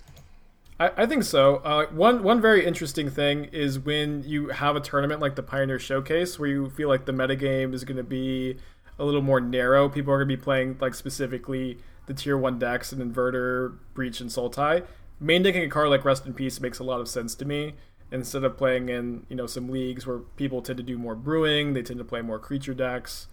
I, 0.79 0.91
I 0.97 1.05
think 1.05 1.23
so. 1.23 1.57
Uh, 1.57 1.87
one 1.87 2.23
one 2.23 2.39
very 2.39 2.65
interesting 2.65 3.09
thing 3.09 3.45
is 3.45 3.77
when 3.77 4.23
you 4.23 4.49
have 4.49 4.75
a 4.75 4.79
tournament 4.79 5.19
like 5.19 5.35
the 5.35 5.43
Pioneer 5.43 5.79
Showcase, 5.79 6.39
where 6.39 6.49
you 6.49 6.69
feel 6.69 6.87
like 6.87 7.05
the 7.05 7.11
metagame 7.11 7.73
is 7.73 7.83
going 7.83 7.97
to 7.97 8.03
be 8.03 8.57
a 8.97 9.03
little 9.03 9.21
more 9.21 9.41
narrow. 9.41 9.89
People 9.89 10.13
are 10.13 10.17
going 10.17 10.29
to 10.29 10.37
be 10.37 10.41
playing 10.41 10.77
like 10.79 10.95
specifically 10.95 11.77
the 12.05 12.13
tier 12.13 12.37
one 12.37 12.57
decks 12.57 12.91
and 12.91 13.01
Inverter, 13.01 13.77
Breach, 13.93 14.21
and 14.21 14.29
Sultai. 14.29 14.77
Main 14.77 14.85
decking 15.25 15.63
a 15.63 15.69
card 15.69 15.89
like 15.89 16.05
Rest 16.05 16.25
in 16.25 16.33
Peace 16.33 16.59
makes 16.59 16.79
a 16.79 16.83
lot 16.83 16.99
of 16.99 17.07
sense 17.07 17.35
to 17.35 17.45
me. 17.45 17.75
Instead 18.11 18.43
of 18.43 18.57
playing 18.57 18.89
in 18.89 19.25
you 19.29 19.35
know 19.35 19.47
some 19.47 19.69
leagues 19.69 20.05
where 20.05 20.19
people 20.19 20.61
tend 20.61 20.77
to 20.77 20.83
do 20.83 20.97
more 20.97 21.15
brewing, 21.15 21.73
they 21.73 21.81
tend 21.81 21.99
to 21.99 22.05
play 22.05 22.21
more 22.21 22.39
creature 22.39 22.73
decks. 22.73 23.27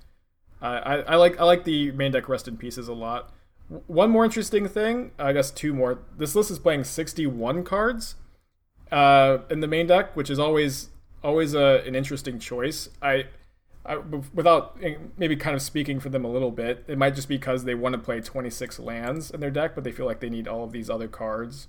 Uh, 0.63 0.81
I, 0.85 0.95
I 1.01 1.17
like 1.17 1.41
I 1.41 1.45
like 1.45 1.65
the 1.65 1.91
main 1.93 2.13
deck 2.13 2.29
Rest 2.29 2.47
in 2.47 2.57
Pieces 2.57 2.89
a 2.89 2.93
lot. 2.93 3.33
One 3.87 4.11
more 4.11 4.25
interesting 4.25 4.67
thing, 4.69 5.11
I 5.19 5.33
guess 5.33 5.51
two 5.51 5.75
more. 5.75 5.99
This 6.17 6.35
list 6.35 6.51
is 6.51 6.59
playing 6.59 6.85
61 6.85 7.65
cards 7.65 8.15
uh, 8.91 9.39
in 9.51 9.61
the 9.61 9.67
main 9.67 9.87
deck, 9.87 10.17
which 10.17 10.31
is 10.31 10.39
always 10.39 10.91
always 11.23 11.55
a, 11.55 11.83
an 11.87 11.95
interesting 11.95 12.39
choice. 12.39 12.89
I, 13.03 13.27
I 13.85 13.97
without 13.97 14.77
eh, 14.83 14.95
maybe 15.17 15.37
kind 15.37 15.55
of 15.55 15.63
speaking 15.63 16.01
for 16.01 16.09
them 16.09 16.25
a 16.25 16.31
little 16.31 16.51
bit, 16.51 16.85
it 16.87 16.99
might 16.99 17.15
just 17.15 17.29
be 17.29 17.37
because 17.37 17.65
they 17.65 17.75
want 17.75 17.95
to 17.95 17.99
play 17.99 18.21
26 18.21 18.79
lands 18.79 19.31
in 19.31 19.41
their 19.41 19.51
deck, 19.51 19.75
but 19.75 19.85
they 19.85 19.93
feel 19.93 20.07
like 20.07 20.21
they 20.21 20.31
need 20.31 20.49
all 20.49 20.65
of 20.65 20.73
these 20.73 20.89
other 20.89 21.09
cards. 21.09 21.69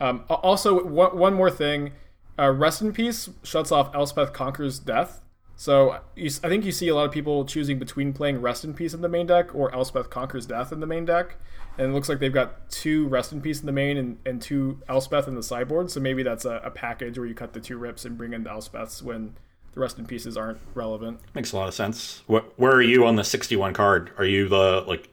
Um, 0.00 0.24
also, 0.28 0.84
one, 0.84 1.16
one 1.16 1.34
more 1.34 1.50
thing, 1.50 1.92
uh, 2.38 2.50
Rest 2.50 2.82
in 2.82 2.92
Peace 2.92 3.30
shuts 3.42 3.70
off 3.70 3.94
Elspeth 3.94 4.32
Conquers 4.32 4.78
Death. 4.78 5.20
So 5.56 6.00
you, 6.16 6.30
I 6.42 6.48
think 6.48 6.64
you 6.64 6.72
see 6.72 6.88
a 6.88 6.94
lot 6.94 7.04
of 7.04 7.12
people 7.12 7.44
choosing 7.44 7.78
between 7.78 8.12
playing 8.12 8.40
Rest 8.40 8.64
in 8.64 8.74
Peace 8.74 8.92
in 8.92 9.02
the 9.02 9.08
main 9.08 9.26
deck 9.26 9.54
or 9.54 9.72
Elspeth 9.72 10.10
Conquers 10.10 10.46
Death 10.46 10.72
in 10.72 10.80
the 10.80 10.86
main 10.86 11.04
deck. 11.04 11.36
And 11.78 11.90
it 11.90 11.94
looks 11.94 12.08
like 12.08 12.18
they've 12.18 12.32
got 12.32 12.70
two 12.70 13.08
Rest 13.08 13.32
in 13.32 13.40
Peace 13.40 13.60
in 13.60 13.66
the 13.66 13.72
main 13.72 13.96
and, 13.96 14.18
and 14.26 14.42
two 14.42 14.80
Elspeth 14.88 15.28
in 15.28 15.34
the 15.34 15.42
sideboard. 15.42 15.90
So 15.90 16.00
maybe 16.00 16.22
that's 16.22 16.44
a, 16.44 16.60
a 16.64 16.70
package 16.70 17.18
where 17.18 17.26
you 17.26 17.34
cut 17.34 17.52
the 17.52 17.60
two 17.60 17.78
rips 17.78 18.04
and 18.04 18.18
bring 18.18 18.32
in 18.32 18.44
the 18.44 18.50
Elspeths 18.50 19.02
when 19.02 19.34
the 19.72 19.80
Rest 19.80 19.98
in 19.98 20.06
Pieces 20.06 20.36
aren't 20.36 20.58
relevant. 20.74 21.20
Makes 21.34 21.52
a 21.52 21.56
lot 21.56 21.68
of 21.68 21.74
sense. 21.74 22.22
Wh- 22.26 22.46
where 22.58 22.72
are 22.72 22.82
you 22.82 23.06
on 23.06 23.16
the 23.16 23.24
61 23.24 23.74
card? 23.74 24.10
Are 24.18 24.24
you 24.24 24.48
the 24.48 24.84
like 24.86 25.08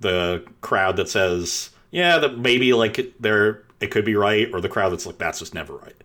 the 0.00 0.44
crowd 0.60 0.96
that 0.96 1.08
says, 1.08 1.70
yeah, 1.90 2.18
that 2.18 2.38
maybe 2.38 2.72
like 2.72 3.14
there 3.20 3.62
it 3.80 3.88
could 3.90 4.04
be 4.04 4.14
right, 4.14 4.48
or 4.52 4.60
the 4.60 4.68
crowd 4.68 4.90
that's 4.90 5.06
like 5.06 5.18
that's 5.18 5.38
just 5.38 5.54
never 5.54 5.76
right? 5.76 6.02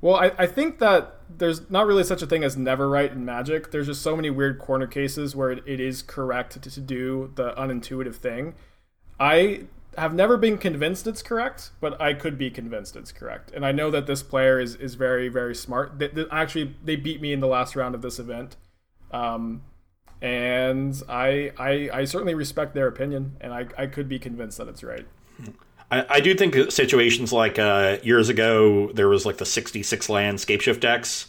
Well, 0.00 0.16
I, 0.16 0.32
I 0.38 0.46
think 0.46 0.78
that 0.78 1.20
there's 1.38 1.70
not 1.70 1.86
really 1.86 2.04
such 2.04 2.22
a 2.22 2.26
thing 2.26 2.44
as 2.44 2.56
never 2.56 2.88
right 2.88 3.10
in 3.10 3.24
Magic. 3.24 3.70
There's 3.70 3.86
just 3.86 4.02
so 4.02 4.14
many 4.14 4.30
weird 4.30 4.58
corner 4.58 4.86
cases 4.86 5.34
where 5.34 5.50
it, 5.50 5.64
it 5.66 5.80
is 5.80 6.02
correct 6.02 6.62
to, 6.62 6.70
to 6.70 6.80
do 6.80 7.32
the 7.34 7.52
unintuitive 7.52 8.16
thing. 8.16 8.54
I 9.18 9.64
have 9.96 10.12
never 10.12 10.36
been 10.36 10.58
convinced 10.58 11.06
it's 11.06 11.22
correct, 11.22 11.70
but 11.80 11.98
I 12.00 12.12
could 12.12 12.36
be 12.36 12.50
convinced 12.50 12.94
it's 12.96 13.10
correct. 13.12 13.50
And 13.52 13.64
I 13.64 13.72
know 13.72 13.90
that 13.90 14.06
this 14.06 14.22
player 14.22 14.60
is, 14.60 14.74
is 14.76 14.94
very, 14.94 15.28
very 15.28 15.54
smart. 15.54 15.98
They, 15.98 16.08
they- 16.08 16.26
actually, 16.30 16.76
they 16.84 16.96
beat 16.96 17.20
me 17.22 17.32
in 17.32 17.40
the 17.40 17.46
last 17.46 17.74
round 17.74 17.94
of 17.94 18.02
this 18.02 18.18
event. 18.18 18.56
Um, 19.10 19.62
and 20.20 21.02
I, 21.08 21.52
I, 21.58 21.90
I 21.92 22.04
certainly 22.04 22.34
respect 22.34 22.74
their 22.74 22.86
opinion, 22.86 23.36
and 23.40 23.52
I, 23.54 23.66
I 23.78 23.86
could 23.86 24.08
be 24.08 24.18
convinced 24.18 24.58
that 24.58 24.68
it's 24.68 24.84
right. 24.84 25.06
I, 25.90 26.06
I 26.08 26.20
do 26.20 26.34
think 26.34 26.70
situations 26.70 27.32
like 27.32 27.58
uh, 27.58 27.98
years 28.02 28.28
ago, 28.28 28.90
there 28.92 29.08
was 29.08 29.26
like 29.26 29.38
the 29.38 29.46
66 29.46 30.08
land 30.08 30.38
Scapeshift 30.38 30.80
decks 30.80 31.28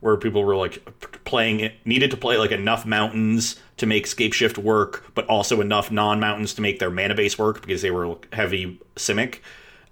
where 0.00 0.16
people 0.16 0.42
were 0.42 0.56
like 0.56 0.84
playing 1.24 1.60
it, 1.60 1.74
needed 1.84 2.10
to 2.10 2.16
play 2.16 2.36
like 2.36 2.50
enough 2.50 2.84
mountains 2.84 3.60
to 3.76 3.86
make 3.86 4.06
Scapeshift 4.06 4.58
work, 4.58 5.04
but 5.14 5.26
also 5.26 5.60
enough 5.60 5.90
non 5.90 6.18
mountains 6.18 6.54
to 6.54 6.62
make 6.62 6.80
their 6.80 6.90
mana 6.90 7.14
base 7.14 7.38
work 7.38 7.60
because 7.60 7.82
they 7.82 7.90
were 7.90 8.16
heavy 8.32 8.80
Simic. 8.96 9.38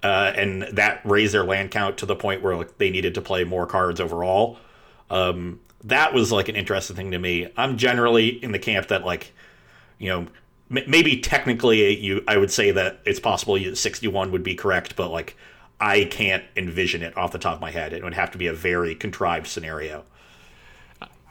Uh, 0.03 0.33
and 0.35 0.63
that 0.63 1.01
raised 1.05 1.35
their 1.35 1.45
land 1.45 1.71
count 1.71 1.99
to 1.99 2.07
the 2.07 2.17
point 2.17 2.43
where 2.43 2.57
like 2.57 2.79
they 2.79 2.91
needed 2.91 3.15
to 3.15 3.21
play 3.21 3.45
more 3.45 3.67
cards 3.67 4.01
overall. 4.01 4.59
Um, 5.11 5.61
that 5.85 6.13
was 6.13 6.33
like 6.33 6.49
an 6.49 6.57
interesting 6.57 6.97
thing 6.97 7.11
to 7.13 7.19
me. 7.19 7.49
I'm 7.57 7.77
generally 7.77 8.29
in 8.29 8.53
the 8.53 8.59
camp 8.59 8.89
that 8.89 9.05
like 9.05 9.33
you 9.99 10.09
know, 10.09 10.27
maybe 10.71 11.19
technically 11.21 11.99
you 11.99 12.23
I 12.27 12.37
would 12.37 12.51
say 12.51 12.71
that 12.71 13.01
it's 13.05 13.21
possible 13.21 13.59
you- 13.59 13.75
61 13.75 14.31
would 14.33 14.43
be 14.43 14.55
correct, 14.55 14.97
but 14.97 15.11
like 15.11 15.37
I 15.81 16.05
can't 16.05 16.45
envision 16.57 17.03
it 17.03 17.17
off 17.17 17.33
the 17.33 17.39
top 17.39 17.55
of 17.57 17.61
my 17.61 17.71
head. 17.71 17.93
It 17.93 18.05
would 18.05 18.15
have 18.15 18.31
to 18.33 18.39
be 18.39 18.47
a 18.47 18.53
very 18.53 18.95
contrived 18.95 19.47
scenario. 19.47 20.05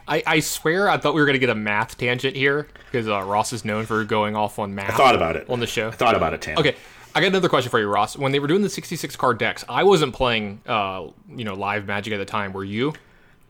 I, 0.07 0.23
I 0.25 0.39
swear 0.39 0.89
I 0.89 0.97
thought 0.97 1.13
we 1.13 1.21
were 1.21 1.27
going 1.27 1.35
to 1.35 1.39
get 1.39 1.51
a 1.51 1.55
math 1.55 1.95
tangent 1.97 2.35
here 2.35 2.67
because 2.91 3.07
uh, 3.07 3.21
Ross 3.23 3.53
is 3.53 3.63
known 3.63 3.85
for 3.85 4.03
going 4.03 4.35
off 4.35 4.57
on 4.57 4.73
math. 4.73 4.89
I 4.89 4.97
thought 4.97 5.13
about 5.15 5.35
it. 5.35 5.47
on 5.49 5.59
the 5.59 5.67
show. 5.67 5.89
I 5.89 5.91
thought 5.91 6.15
about 6.15 6.33
it, 6.33 6.41
Tam. 6.41 6.57
Okay, 6.57 6.75
I 7.13 7.21
got 7.21 7.27
another 7.27 7.47
question 7.47 7.69
for 7.69 7.79
you, 7.79 7.87
Ross. 7.87 8.17
When 8.17 8.31
they 8.31 8.39
were 8.39 8.47
doing 8.47 8.63
the 8.63 8.69
66 8.69 9.15
card 9.15 9.37
decks, 9.37 9.63
I 9.69 9.83
wasn't 9.83 10.15
playing, 10.15 10.61
uh, 10.65 11.09
you 11.29 11.43
know, 11.45 11.53
live 11.53 11.85
Magic 11.85 12.11
at 12.11 12.17
the 12.17 12.25
time. 12.25 12.53
Were 12.53 12.63
you? 12.63 12.93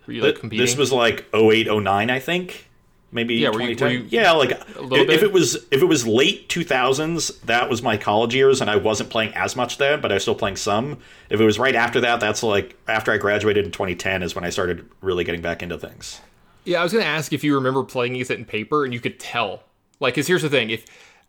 Were 0.06 0.14
you 0.14 0.22
like 0.22 0.36
competing? 0.40 0.66
This 0.66 0.76
was 0.76 0.92
like 0.92 1.26
08, 1.34 1.68
09, 1.72 2.10
I 2.10 2.20
think. 2.20 2.69
Maybe 3.12 3.36
Yeah, 3.36 3.50
were 3.50 3.62
you- 3.62 3.76
2010. 3.76 3.88
were 3.88 3.94
you- 3.94 4.08
yeah, 4.10 4.32
like 4.32 4.52
if, 4.52 5.10
if 5.10 5.24
it 5.24 5.32
was 5.32 5.56
if 5.72 5.82
it 5.82 5.86
was 5.86 6.06
late 6.06 6.48
2000s, 6.48 7.42
that 7.42 7.70
was 7.70 7.82
my 7.82 7.98
college 7.98 8.36
years, 8.36 8.62
and 8.62 8.70
I 8.70 8.76
wasn't 8.76 9.10
playing 9.10 9.34
as 9.34 9.56
much 9.56 9.78
then, 9.80 10.00
but 10.02 10.12
I 10.12 10.16
was 10.16 10.24
still 10.24 10.36
playing 10.36 10.58
some. 10.58 11.00
If 11.30 11.40
it 11.40 11.46
was 11.46 11.58
right 11.58 11.76
after 11.76 12.00
that, 12.02 12.20
that's 12.20 12.44
like 12.44 12.78
after 12.88 13.12
I 13.12 13.18
graduated 13.18 13.66
in 13.66 13.72
2010 13.72 14.22
is 14.24 14.36
when 14.36 14.44
I 14.44 14.50
started 14.52 14.88
really 15.02 15.24
getting 15.24 15.42
back 15.42 15.64
into 15.64 15.78
things. 15.78 16.22
Yeah, 16.66 16.82
I 16.82 16.84
was 16.84 16.92
going 16.92 17.04
to 17.04 17.10
ask 17.10 17.34
if 17.34 17.44
you 17.44 17.56
remember 17.56 17.84
playing 17.84 18.16
it 18.16 18.30
in 18.30 18.46
paper 18.46 18.86
and 18.86 18.94
you 18.94 19.00
could 19.00 19.20
tell. 19.20 19.64
Like, 20.00 20.14
because 20.14 20.28
here's 20.28 20.44
the 20.44 20.50
thing: 20.50 20.70
if 20.70 20.86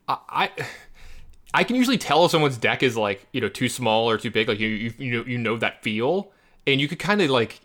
I, 0.07 0.19
I, 0.29 0.51
I 1.55 1.65
can 1.65 1.77
usually 1.77 1.99
tell 1.99 2.25
if 2.27 2.31
someone's 2.31 2.59
deck 2.59 2.83
is 2.83 2.97
like 2.97 3.27
you 3.33 3.41
know 3.41 3.49
too 3.49 3.69
small 3.69 4.11
or 4.11 4.19
too 4.19 4.31
big. 4.31 4.49
Like 4.49 4.59
you, 4.59 4.69
you, 4.69 4.93
you 4.99 5.13
know, 5.13 5.25
you 5.27 5.39
know 5.39 5.57
that 5.57 5.83
feel, 5.83 6.31
and 6.67 6.79
you 6.81 6.89
could 6.89 6.99
kind 6.99 7.23
of 7.23 7.31
like 7.31 7.61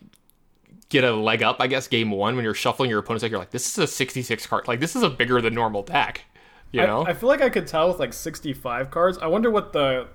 get 0.89 1.03
a 1.03 1.13
leg 1.13 1.43
up, 1.43 1.57
I 1.59 1.67
guess, 1.67 1.87
game 1.87 2.11
one 2.11 2.35
when 2.35 2.45
you're 2.45 2.53
shuffling 2.53 2.89
your 2.89 2.99
opponent's 2.99 3.21
deck. 3.21 3.31
You're 3.31 3.39
like, 3.39 3.51
this 3.51 3.69
is 3.69 3.77
a 3.77 3.87
66 3.87 4.47
card. 4.47 4.67
Like, 4.67 4.79
this 4.79 4.95
is 4.95 5.03
a 5.03 5.09
bigger 5.09 5.41
than 5.41 5.53
normal 5.53 5.83
deck. 5.83 6.21
You 6.71 6.81
know? 6.81 7.03
I, 7.05 7.11
I 7.11 7.13
feel 7.13 7.29
like 7.29 7.41
I 7.41 7.49
could 7.49 7.67
tell 7.67 7.87
with 7.87 7.99
like 7.99 8.13
65 8.13 8.91
cards. 8.91 9.17
I 9.17 9.27
wonder 9.27 9.49
what 9.49 9.73
the. 9.73 10.07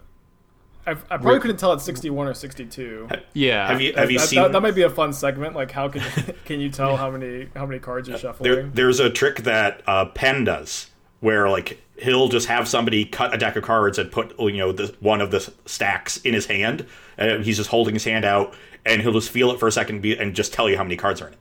I, 0.87 0.93
I 0.93 0.95
probably 0.95 1.41
couldn't 1.41 1.59
tell 1.59 1.73
at 1.73 1.81
61 1.81 2.27
or 2.27 2.35
62. 2.35 3.09
yeah. 3.35 3.69
Have 3.69 3.81
you 3.81 3.93
have 3.95 4.11
you 4.11 4.19
that, 4.19 4.29
seen 4.29 4.43
that, 4.43 4.53
that 4.53 4.63
might 4.63 4.75
be 4.75 4.83
a 4.83 4.91
fun 4.91 5.13
segment. 5.13 5.55
Like, 5.55 5.71
how 5.71 5.89
can 5.89 6.03
can 6.45 6.61
you 6.61 6.71
tell 6.71 6.97
how 6.97 7.11
many 7.11 7.49
how 7.55 7.67
many 7.67 7.79
cards 7.79 8.09
you're 8.09 8.19
shuffling? 8.19 8.51
There, 8.51 8.63
there's 8.65 9.01
a 9.01 9.11
trick 9.11 9.39
that 9.45 9.83
uh, 9.87 10.07
Penn 10.07 10.45
does 10.45 10.91
where 11.21 11.49
like 11.49 11.81
he'll 11.99 12.29
just 12.29 12.49
have 12.49 12.67
somebody 12.67 13.05
cut 13.05 13.35
a 13.35 13.39
deck 13.39 13.57
of 13.57 13.63
cards 13.63 13.99
and 13.99 14.11
put 14.11 14.39
you 14.41 14.57
know 14.57 14.73
the 14.73 14.95
one 15.01 15.21
of 15.21 15.31
the 15.31 15.53
stacks 15.67 16.17
in 16.19 16.35
his 16.35 16.47
hand, 16.47 16.87
and 17.17 17.45
he's 17.45 17.59
just 17.59 17.71
holding 17.71 17.95
his 17.95 18.05
hand 18.05 18.25
out, 18.25 18.55
and 18.85 19.03
he'll 19.03 19.13
just 19.13 19.31
feel 19.31 19.51
it 19.51 19.61
for 19.61 19.67
a 19.67 19.73
second 19.73 20.05
and 20.05 20.35
just 20.35 20.53
tell 20.53 20.69
you 20.69 20.77
how 20.77 20.83
many 20.83 20.97
cards 20.97 21.21
are 21.21 21.29
in 21.29 21.35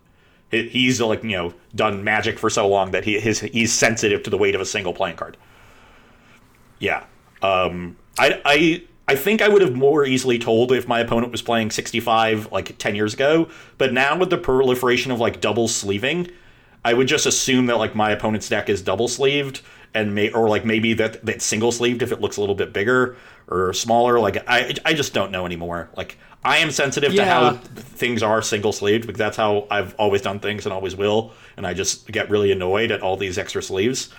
it. 0.51 0.71
He's 0.71 0.99
like 1.01 1.23
you 1.23 1.31
know 1.31 1.53
done 1.75 2.03
magic 2.03 2.39
for 2.39 2.49
so 2.49 2.67
long 2.67 2.91
that 2.91 3.03
he 3.03 3.19
his 3.19 3.39
he's 3.39 3.73
sensitive 3.73 4.23
to 4.23 4.29
the 4.29 4.37
weight 4.37 4.55
of 4.55 4.61
a 4.61 4.65
single 4.65 4.93
playing 4.93 5.15
card. 5.17 5.37
Yeah, 6.79 7.05
um, 7.41 7.97
I 8.17 8.41
I 8.45 8.83
I 9.07 9.15
think 9.15 9.41
I 9.41 9.47
would 9.47 9.61
have 9.61 9.75
more 9.75 10.05
easily 10.05 10.39
told 10.39 10.71
if 10.71 10.87
my 10.87 10.99
opponent 10.99 11.31
was 11.31 11.41
playing 11.41 11.71
65 11.71 12.51
like 12.51 12.77
10 12.77 12.95
years 12.95 13.13
ago, 13.13 13.49
but 13.77 13.91
now 13.91 14.17
with 14.17 14.29
the 14.29 14.37
proliferation 14.37 15.11
of 15.11 15.19
like 15.19 15.41
double 15.41 15.67
sleeving, 15.67 16.29
I 16.85 16.93
would 16.93 17.07
just 17.07 17.25
assume 17.25 17.65
that 17.67 17.77
like 17.77 17.95
my 17.95 18.11
opponent's 18.11 18.47
deck 18.47 18.69
is 18.69 18.81
double 18.81 19.07
sleeved 19.07 19.61
and 19.93 20.13
may 20.13 20.31
or 20.31 20.47
like 20.47 20.65
maybe 20.65 20.93
that 20.93 21.25
that's 21.25 21.45
single 21.45 21.71
sleeved 21.71 22.01
if 22.01 22.11
it 22.11 22.21
looks 22.21 22.37
a 22.37 22.39
little 22.39 22.55
bit 22.55 22.73
bigger 22.73 23.17
or 23.47 23.73
smaller. 23.73 24.19
Like 24.19 24.43
I 24.47 24.73
I 24.85 24.93
just 24.93 25.13
don't 25.13 25.31
know 25.31 25.45
anymore. 25.45 25.89
Like 25.95 26.17
I 26.43 26.57
am 26.57 26.71
sensitive 26.71 27.13
to 27.15 27.25
how 27.25 27.53
things 27.53 28.23
are 28.23 28.41
single 28.41 28.71
sleeved 28.71 29.05
because 29.07 29.19
that's 29.19 29.35
how 29.35 29.67
I've 29.69 29.93
always 29.95 30.21
done 30.21 30.39
things 30.39 30.65
and 30.65 30.73
always 30.73 30.95
will, 30.95 31.33
and 31.57 31.67
I 31.67 31.73
just 31.73 32.09
get 32.11 32.29
really 32.29 32.51
annoyed 32.51 32.91
at 32.91 33.01
all 33.01 33.17
these 33.17 33.37
extra 33.37 33.61
sleeves. 33.61 34.13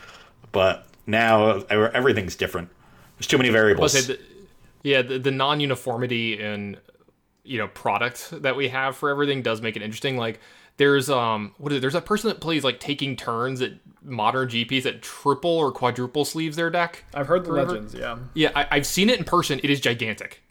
But 0.52 0.86
now 1.06 1.60
everything's 1.70 2.36
different. 2.36 2.68
There's 3.16 3.26
too 3.26 3.38
many 3.38 3.48
variables. 3.48 3.92
The, 4.06 4.18
yeah, 4.82 5.02
the, 5.02 5.18
the 5.18 5.30
non-uniformity 5.30 6.40
in 6.40 6.76
you 7.42 7.58
know 7.58 7.68
product 7.68 8.30
that 8.42 8.54
we 8.54 8.68
have 8.68 8.96
for 8.96 9.08
everything 9.08 9.42
does 9.42 9.62
make 9.62 9.76
it 9.76 9.82
interesting. 9.82 10.16
Like 10.16 10.40
there's 10.76 11.08
um 11.08 11.54
what 11.58 11.72
is 11.72 11.78
it? 11.78 11.80
There's 11.80 11.94
a 11.94 12.00
person 12.00 12.28
that 12.28 12.40
plays 12.40 12.64
like 12.64 12.80
taking 12.80 13.16
turns 13.16 13.62
at 13.62 13.72
modern 14.02 14.48
GPs 14.48 14.82
that 14.84 15.02
triple 15.02 15.50
or 15.50 15.72
quadruple 15.72 16.24
sleeves 16.24 16.56
their 16.56 16.70
deck. 16.70 17.04
I've 17.14 17.26
heard 17.26 17.44
the 17.44 17.52
legends, 17.52 17.94
yeah. 17.94 18.18
Yeah, 18.34 18.50
I, 18.54 18.76
have 18.76 18.86
seen 18.86 19.10
it 19.10 19.18
in 19.18 19.24
person. 19.24 19.60
It 19.62 19.70
is 19.70 19.80
gigantic. 19.80 20.42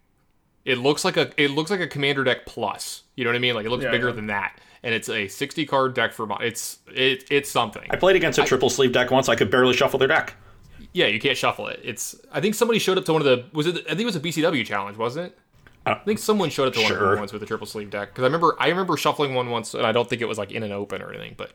It 0.69 0.77
looks 0.77 1.03
like 1.03 1.17
a 1.17 1.31
it 1.35 1.49
looks 1.49 1.71
like 1.71 1.79
a 1.79 1.87
commander 1.87 2.23
deck 2.23 2.45
plus. 2.45 3.01
You 3.15 3.23
know 3.23 3.31
what 3.31 3.35
I 3.35 3.39
mean? 3.39 3.55
Like 3.55 3.65
it 3.65 3.71
looks 3.71 3.83
yeah, 3.83 3.89
bigger 3.89 4.09
yeah. 4.09 4.15
than 4.15 4.27
that. 4.27 4.59
And 4.83 4.93
it's 4.93 5.09
a 5.09 5.27
60 5.27 5.65
card 5.65 5.95
deck 5.95 6.13
for 6.13 6.27
it's 6.43 6.77
it 6.93 7.25
it's 7.31 7.49
something. 7.49 7.87
I 7.89 7.95
played 7.95 8.15
against 8.15 8.37
a 8.37 8.43
triple 8.43 8.69
sleeve 8.69 8.93
deck 8.93 9.09
once. 9.09 9.27
I 9.29 9.35
could 9.35 9.49
barely 9.49 9.73
shuffle 9.73 9.97
their 9.97 10.07
deck. 10.07 10.35
Yeah, 10.93 11.07
you 11.07 11.19
can't 11.19 11.35
shuffle 11.35 11.65
it. 11.67 11.79
It's 11.83 12.15
I 12.31 12.39
think 12.39 12.53
somebody 12.53 12.77
showed 12.77 12.99
up 12.99 13.05
to 13.05 13.13
one 13.13 13.21
of 13.23 13.25
the 13.25 13.45
was 13.51 13.65
it 13.65 13.77
I 13.87 13.89
think 13.89 14.01
it 14.01 14.05
was 14.05 14.15
a 14.15 14.19
BCW 14.19 14.63
challenge, 14.63 14.95
wasn't 14.95 15.27
it? 15.27 15.39
I 15.87 15.95
think 15.95 16.19
someone 16.19 16.51
showed 16.51 16.67
it 16.67 16.75
to 16.75 16.81
one 16.81 16.87
sure. 16.87 16.97
of 16.97 17.09
them 17.09 17.19
once 17.19 17.33
with 17.33 17.41
a 17.41 17.47
triple 17.47 17.65
sleeve 17.65 17.89
deck 17.89 18.09
because 18.09 18.21
I 18.21 18.27
remember 18.27 18.55
I 18.59 18.67
remember 18.67 18.95
shuffling 18.95 19.33
one 19.33 19.49
once 19.49 19.73
and 19.73 19.87
I 19.87 19.91
don't 19.91 20.07
think 20.07 20.21
it 20.21 20.27
was 20.27 20.37
like 20.37 20.51
in 20.51 20.61
an 20.61 20.71
open 20.71 21.01
or 21.01 21.09
anything. 21.09 21.33
But 21.35 21.49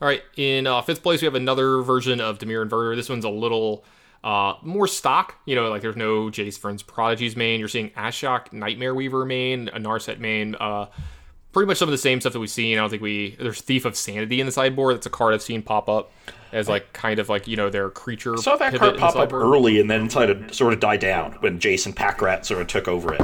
all 0.00 0.06
right, 0.06 0.22
in 0.36 0.68
uh, 0.68 0.80
fifth 0.82 1.02
place 1.02 1.22
we 1.22 1.24
have 1.24 1.34
another 1.34 1.82
version 1.82 2.20
of 2.20 2.38
Dimir 2.38 2.64
Inverter. 2.64 2.94
This 2.94 3.08
one's 3.08 3.24
a 3.24 3.30
little 3.30 3.84
uh, 4.24 4.54
more 4.62 4.86
stock. 4.86 5.36
You 5.46 5.54
know, 5.54 5.68
like 5.68 5.82
there's 5.82 5.96
no 5.96 6.26
Jace 6.26 6.58
Vryn's 6.58 6.82
Prodigies 6.82 7.36
main. 7.36 7.60
You're 7.60 7.68
seeing 7.68 7.90
Ashiok 7.90 8.52
Nightmare 8.52 8.94
Weaver 8.94 9.24
main, 9.24 9.68
a 9.68 9.78
Narset 9.78 10.18
main. 10.18 10.54
Uh, 10.56 10.86
pretty 11.52 11.66
much 11.66 11.78
some 11.78 11.88
of 11.88 11.92
the 11.92 11.98
same 11.98 12.20
stuff 12.20 12.32
that 12.32 12.40
we've 12.40 12.50
seen. 12.50 12.78
I 12.78 12.80
don't 12.80 12.90
think 12.90 13.02
we 13.02 13.36
there's 13.38 13.60
Thief 13.60 13.84
of 13.84 13.96
Sanity 13.96 14.40
in 14.40 14.46
the 14.46 14.52
sideboard. 14.52 14.96
That's 14.96 15.06
a 15.06 15.10
card 15.10 15.34
I've 15.34 15.42
seen 15.42 15.62
pop 15.62 15.88
up 15.88 16.12
as 16.52 16.68
like 16.68 16.92
kind 16.92 17.18
of 17.18 17.28
like 17.28 17.46
you 17.46 17.56
know 17.56 17.70
their 17.70 17.90
creature. 17.90 18.34
I 18.34 18.40
saw 18.40 18.56
that 18.56 18.74
card 18.74 18.98
pop 18.98 19.16
up 19.16 19.32
early 19.32 19.80
and 19.80 19.90
then 19.90 20.08
sort 20.10 20.30
of 20.30 20.54
sort 20.54 20.72
of 20.72 20.80
die 20.80 20.96
down 20.96 21.32
when 21.40 21.58
Jace 21.58 21.86
and 21.86 21.94
Pack 21.94 22.20
Rat 22.22 22.46
sort 22.46 22.60
of 22.60 22.66
took 22.66 22.88
over 22.88 23.14
it. 23.14 23.20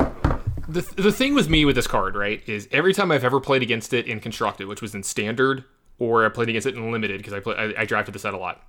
The 0.69 0.81
the 0.97 1.13
thing 1.13 1.35
with 1.35 1.49
me 1.49 1.65
with 1.65 1.77
this 1.77 1.87
card 1.87 2.17
right 2.17 2.43
is 2.47 2.69
every 2.73 2.95
time 2.95 3.11
I've 3.11 3.25
ever 3.25 3.41
played 3.41 3.63
against 3.63 3.93
it 3.93 4.07
in 4.07 4.21
constructed, 4.21 4.67
which 4.67 4.81
was 4.81 4.95
in 4.95 5.03
standard, 5.03 5.65
or 5.99 6.25
I 6.25 6.29
played 6.29 6.49
against 6.49 6.67
it 6.67 6.75
in 6.75 6.91
limited 6.91 7.19
because 7.19 7.33
I 7.33 7.41
play 7.41 7.55
I, 7.57 7.83
I 7.83 7.85
drafted 7.85 8.15
the 8.15 8.19
set 8.19 8.35
a 8.35 8.39
lot. 8.39 8.63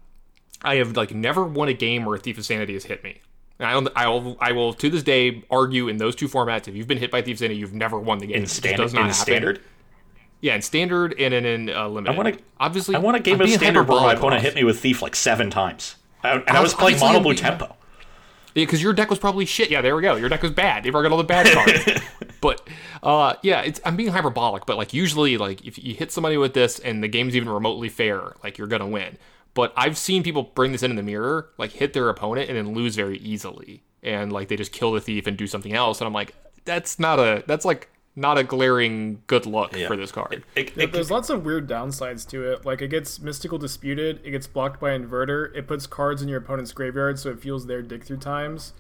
I 0.66 0.76
have 0.76 0.96
like 0.98 1.14
never 1.14 1.44
won 1.44 1.68
a 1.70 1.74
game 1.74 2.06
where 2.06 2.16
a 2.16 2.20
Thief 2.20 2.38
of 2.38 2.46
Sanity 2.46 2.74
has 2.74 2.86
hit 2.86 3.04
me. 3.04 3.22
I 3.60 3.76
will, 3.78 3.90
I 3.96 4.08
will, 4.10 4.38
I 4.42 4.52
will 4.52 4.74
to 4.74 4.90
this 4.90 5.04
day 5.04 5.44
argue 5.50 5.88
in 5.88 5.98
those 5.98 6.16
two 6.16 6.28
formats. 6.28 6.68
If 6.68 6.76
you've 6.76 6.88
been 6.88 6.98
hit 6.98 7.12
by 7.12 7.22
Thief 7.22 7.36
of 7.36 7.40
Sanity, 7.40 7.60
you've 7.60 7.74
never 7.74 7.98
won 7.98 8.18
the 8.18 8.28
game. 8.28 8.38
In, 8.38 8.46
stand- 8.48 8.82
in 8.82 9.14
standard, 9.14 9.62
yeah, 10.42 10.56
in 10.56 10.62
standard 10.62 11.14
and 11.20 11.34
in, 11.34 11.46
in 11.46 11.70
uh, 11.70 11.88
limited. 11.88 12.14
I 12.14 12.18
want 12.18 12.38
to 12.38 12.44
obviously. 12.60 12.96
I 12.96 13.00
want 13.00 13.18
a 13.18 13.22
game 13.22 13.40
of 13.40 13.50
standard 13.50 13.88
where 13.88 14.02
my 14.02 14.14
opponent 14.14 14.42
hit 14.42 14.56
me 14.56 14.64
with 14.64 14.80
thief 14.80 15.02
like 15.02 15.16
seven 15.16 15.50
times, 15.50 15.96
and 16.24 16.44
I, 16.48 16.58
I 16.58 16.62
was, 16.62 16.74
playing 16.74 17.00
mono 17.00 17.22
blue 17.22 17.34
tempo. 17.34 17.76
Yeah, 18.56 18.64
because 18.64 18.82
your 18.82 18.94
deck 18.94 19.10
was 19.10 19.20
probably 19.20 19.46
shit. 19.46 19.70
Yeah, 19.70 19.82
there 19.82 19.96
we 19.96 20.02
go. 20.02 20.16
Your 20.16 20.30
deck 20.30 20.42
was 20.42 20.52
bad. 20.52 20.86
You 20.86 20.92
got 20.92 21.12
all 21.12 21.18
the 21.18 21.24
bad 21.26 21.48
cards. 21.54 22.02
but 22.42 22.68
uh, 23.04 23.36
yeah, 23.44 23.62
it's 23.62 23.82
I'm 23.84 23.96
being 23.96 24.12
hyperbolic, 24.12 24.66
but 24.66 24.78
like 24.78 24.94
usually, 24.94 25.38
like 25.38 25.66
if 25.66 25.82
you 25.84 25.94
hit 25.94 26.12
somebody 26.12 26.38
with 26.38 26.54
this 26.54 26.80
and 26.80 27.04
the 27.04 27.08
game's 27.08 27.36
even 27.36 27.50
remotely 27.50 27.90
fair, 27.90 28.34
like 28.44 28.58
you're 28.58 28.68
gonna 28.68 28.88
win. 28.88 29.18
But 29.56 29.74
I've 29.76 29.98
seen 29.98 30.22
people 30.22 30.44
bring 30.44 30.72
this 30.74 30.84
in 30.84 30.92
in 30.92 30.98
the 30.98 31.04
mirror, 31.04 31.50
like 31.58 31.72
hit 31.72 31.94
their 31.94 32.10
opponent 32.10 32.50
and 32.50 32.58
then 32.58 32.76
lose 32.76 32.96
very 32.96 33.18
easily, 33.18 33.84
and 34.04 34.32
like 34.32 34.50
they 34.50 34.56
just 34.56 34.72
kill 34.72 34.92
the 34.92 35.02
thief 35.02 35.26
and 35.26 35.36
do 35.36 35.48
something 35.48 35.74
else. 35.74 36.00
And 36.00 36.08
I'm 36.08 36.14
like, 36.14 36.36
that's 36.66 37.00
not 37.00 37.20
a 37.20 37.44
that's 37.48 37.66
like 37.66 37.90
not 38.18 38.38
a 38.38 38.44
glaring 38.44 39.22
good 39.28 39.46
look 39.46 39.76
yeah. 39.76 39.88
for 39.88 39.98
this 39.98 40.12
card. 40.12 40.44
It, 40.56 40.68
it, 40.68 40.78
it, 40.78 40.92
there's 40.92 41.10
lots 41.10 41.30
of 41.30 41.46
weird 41.46 41.68
downsides 41.68 42.28
to 42.30 42.52
it. 42.52 42.66
Like 42.66 42.82
it 42.82 42.90
gets 42.90 43.20
mystical 43.20 43.58
disputed, 43.58 44.22
it 44.24 44.32
gets 44.32 44.46
blocked 44.46 44.80
by 44.80 44.98
inverter, 44.98 45.56
it 45.56 45.68
puts 45.68 45.88
cards 45.88 46.22
in 46.22 46.28
your 46.28 46.40
opponent's 46.40 46.72
graveyard 46.72 47.18
so 47.18 47.30
it 47.30 47.40
feels 47.40 47.66
their 47.66 47.82
dig 47.82 48.04
through 48.04 48.18
times 48.18 48.74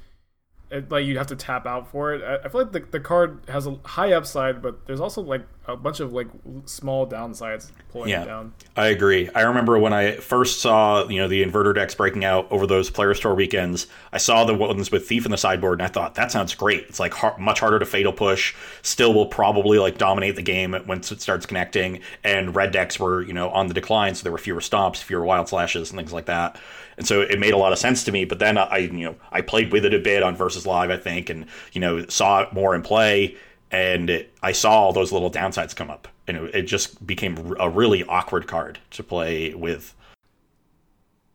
it, 0.75 0.91
like 0.91 1.05
you'd 1.05 1.17
have 1.17 1.27
to 1.27 1.35
tap 1.35 1.65
out 1.65 1.89
for 1.89 2.13
it. 2.13 2.23
I, 2.23 2.45
I 2.45 2.49
feel 2.49 2.61
like 2.61 2.71
the, 2.71 2.79
the 2.91 2.99
card 2.99 3.39
has 3.47 3.65
a 3.65 3.77
high 3.83 4.13
upside, 4.13 4.61
but 4.61 4.85
there's 4.85 4.99
also 4.99 5.21
like 5.21 5.43
a 5.67 5.75
bunch 5.75 5.99
of 5.99 6.13
like 6.13 6.27
small 6.65 7.07
downsides 7.07 7.71
pulling 7.91 8.09
yeah, 8.09 8.23
it 8.23 8.25
down. 8.25 8.53
I 8.75 8.87
agree. 8.87 9.29
I 9.33 9.41
remember 9.41 9.79
when 9.79 9.93
I 9.93 10.17
first 10.17 10.61
saw 10.61 11.07
you 11.07 11.19
know 11.19 11.27
the 11.27 11.43
inverter 11.43 11.73
decks 11.73 11.95
breaking 11.95 12.25
out 12.25 12.51
over 12.51 12.67
those 12.67 12.89
Players 12.89 13.19
Tour 13.19 13.33
weekends. 13.33 13.87
I 14.11 14.17
saw 14.17 14.43
the 14.43 14.53
ones 14.53 14.91
with 14.91 15.07
thief 15.07 15.25
in 15.25 15.31
the 15.31 15.37
sideboard, 15.37 15.79
and 15.79 15.87
I 15.87 15.91
thought 15.91 16.15
that 16.15 16.31
sounds 16.31 16.53
great. 16.53 16.85
It's 16.89 16.99
like 16.99 17.13
hard, 17.13 17.39
much 17.39 17.59
harder 17.59 17.79
to 17.79 17.85
fatal 17.85 18.13
push. 18.13 18.53
Still 18.81 19.13
will 19.13 19.27
probably 19.27 19.79
like 19.79 19.97
dominate 19.97 20.35
the 20.35 20.41
game 20.41 20.75
once 20.87 21.11
it 21.11 21.21
starts 21.21 21.45
connecting. 21.45 22.01
And 22.23 22.55
red 22.55 22.71
decks 22.71 22.99
were 22.99 23.21
you 23.21 23.33
know 23.33 23.49
on 23.49 23.67
the 23.67 23.73
decline, 23.73 24.15
so 24.15 24.23
there 24.23 24.31
were 24.31 24.37
fewer 24.37 24.61
stomps, 24.61 24.97
fewer 24.97 25.23
wild 25.23 25.47
slashes, 25.47 25.89
and 25.89 25.97
things 25.97 26.13
like 26.13 26.25
that 26.25 26.59
and 26.97 27.07
so 27.07 27.21
it 27.21 27.39
made 27.39 27.53
a 27.53 27.57
lot 27.57 27.73
of 27.73 27.79
sense 27.79 28.03
to 28.05 28.11
me. 28.11 28.25
But 28.25 28.39
then 28.39 28.57
I, 28.57 28.77
you 28.77 28.91
know, 28.91 29.15
I 29.31 29.41
played 29.41 29.71
with 29.71 29.85
it 29.85 29.93
a 29.93 29.99
bit 29.99 30.23
on 30.23 30.35
Versus 30.35 30.65
Live, 30.65 30.89
I 30.89 30.97
think, 30.97 31.29
and 31.29 31.45
you 31.73 31.81
know, 31.81 32.05
saw 32.07 32.41
it 32.41 32.53
more 32.53 32.75
in 32.75 32.81
play, 32.81 33.35
and 33.71 34.09
it, 34.09 34.33
I 34.41 34.51
saw 34.51 34.71
all 34.71 34.93
those 34.93 35.11
little 35.11 35.31
downsides 35.31 35.75
come 35.75 35.89
up, 35.89 36.07
and 36.27 36.37
it, 36.37 36.55
it 36.55 36.61
just 36.63 37.05
became 37.05 37.55
a 37.59 37.69
really 37.69 38.03
awkward 38.03 38.47
card 38.47 38.79
to 38.91 39.03
play 39.03 39.53
with. 39.53 39.93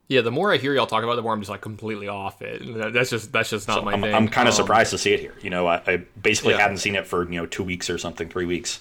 Yeah, 0.08 0.22
the 0.22 0.32
more 0.32 0.52
I 0.52 0.56
hear 0.56 0.74
y'all 0.74 0.88
talk 0.88 1.04
about 1.04 1.12
it, 1.12 1.16
the 1.16 1.22
more 1.22 1.32
I'm 1.32 1.40
just 1.40 1.50
like 1.50 1.60
completely 1.60 2.08
off 2.08 2.42
it. 2.42 2.62
That's 2.92 3.10
just 3.10 3.32
that's 3.32 3.50
just 3.50 3.68
not 3.68 3.78
so 3.78 3.82
my 3.82 3.92
I'm, 3.92 4.02
thing. 4.02 4.14
I'm 4.14 4.28
kind 4.28 4.48
of 4.48 4.54
um, 4.54 4.56
surprised 4.56 4.90
to 4.90 4.98
see 4.98 5.12
it 5.12 5.20
here. 5.20 5.34
You 5.40 5.50
know, 5.50 5.68
I, 5.68 5.82
I 5.86 5.96
basically 6.20 6.54
yeah. 6.54 6.62
hadn't 6.62 6.78
seen 6.78 6.96
it 6.96 7.06
for 7.06 7.30
you 7.30 7.38
know 7.38 7.46
two 7.46 7.62
weeks 7.62 7.88
or 7.88 7.96
something, 7.96 8.28
three 8.28 8.46
weeks. 8.46 8.80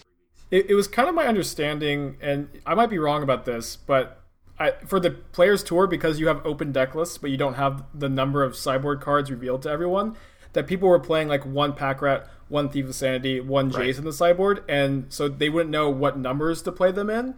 It, 0.50 0.72
it 0.72 0.74
was 0.74 0.88
kind 0.88 1.08
of 1.08 1.14
my 1.14 1.28
understanding, 1.28 2.18
and 2.20 2.50
I 2.66 2.74
might 2.74 2.90
be 2.90 2.98
wrong 2.98 3.22
about 3.22 3.46
this, 3.46 3.76
but 3.76 4.19
I, 4.60 4.72
for 4.86 5.00
the 5.00 5.12
players 5.12 5.64
tour 5.64 5.88
because 5.88 6.20
you 6.20 6.28
have 6.28 6.46
open 6.46 6.72
deck 6.72 6.94
lists 6.94 7.18
but 7.18 7.32
you 7.32 7.38
don't 7.38 7.54
have 7.54 7.84
the 7.94 8.10
number 8.10 8.44
of 8.44 8.56
sideboard 8.56 9.00
cards 9.00 9.32
revealed 9.32 9.62
to 9.64 9.70
everyone 9.70 10.18
that 10.54 10.68
people 10.68 10.90
were 10.90 11.00
playing 11.00 11.28
like 11.28 11.46
one 11.46 11.74
pack 11.74 12.02
rat 12.02 12.28
one 12.50 12.70
thief 12.70 12.86
of 12.86 12.96
sanity 12.96 13.40
one 13.40 13.72
jace 13.72 13.78
right. 13.78 13.98
in 13.98 14.04
the 14.04 14.14
sideboard 14.14 14.64
and 14.68 15.06
so 15.10 15.30
they 15.30 15.50
wouldn't 15.50 15.72
know 15.72 15.90
what 15.90 16.18
numbers 16.18 16.62
to 16.64 16.72
play 16.72 16.92
them 16.92 17.10
in. 17.10 17.36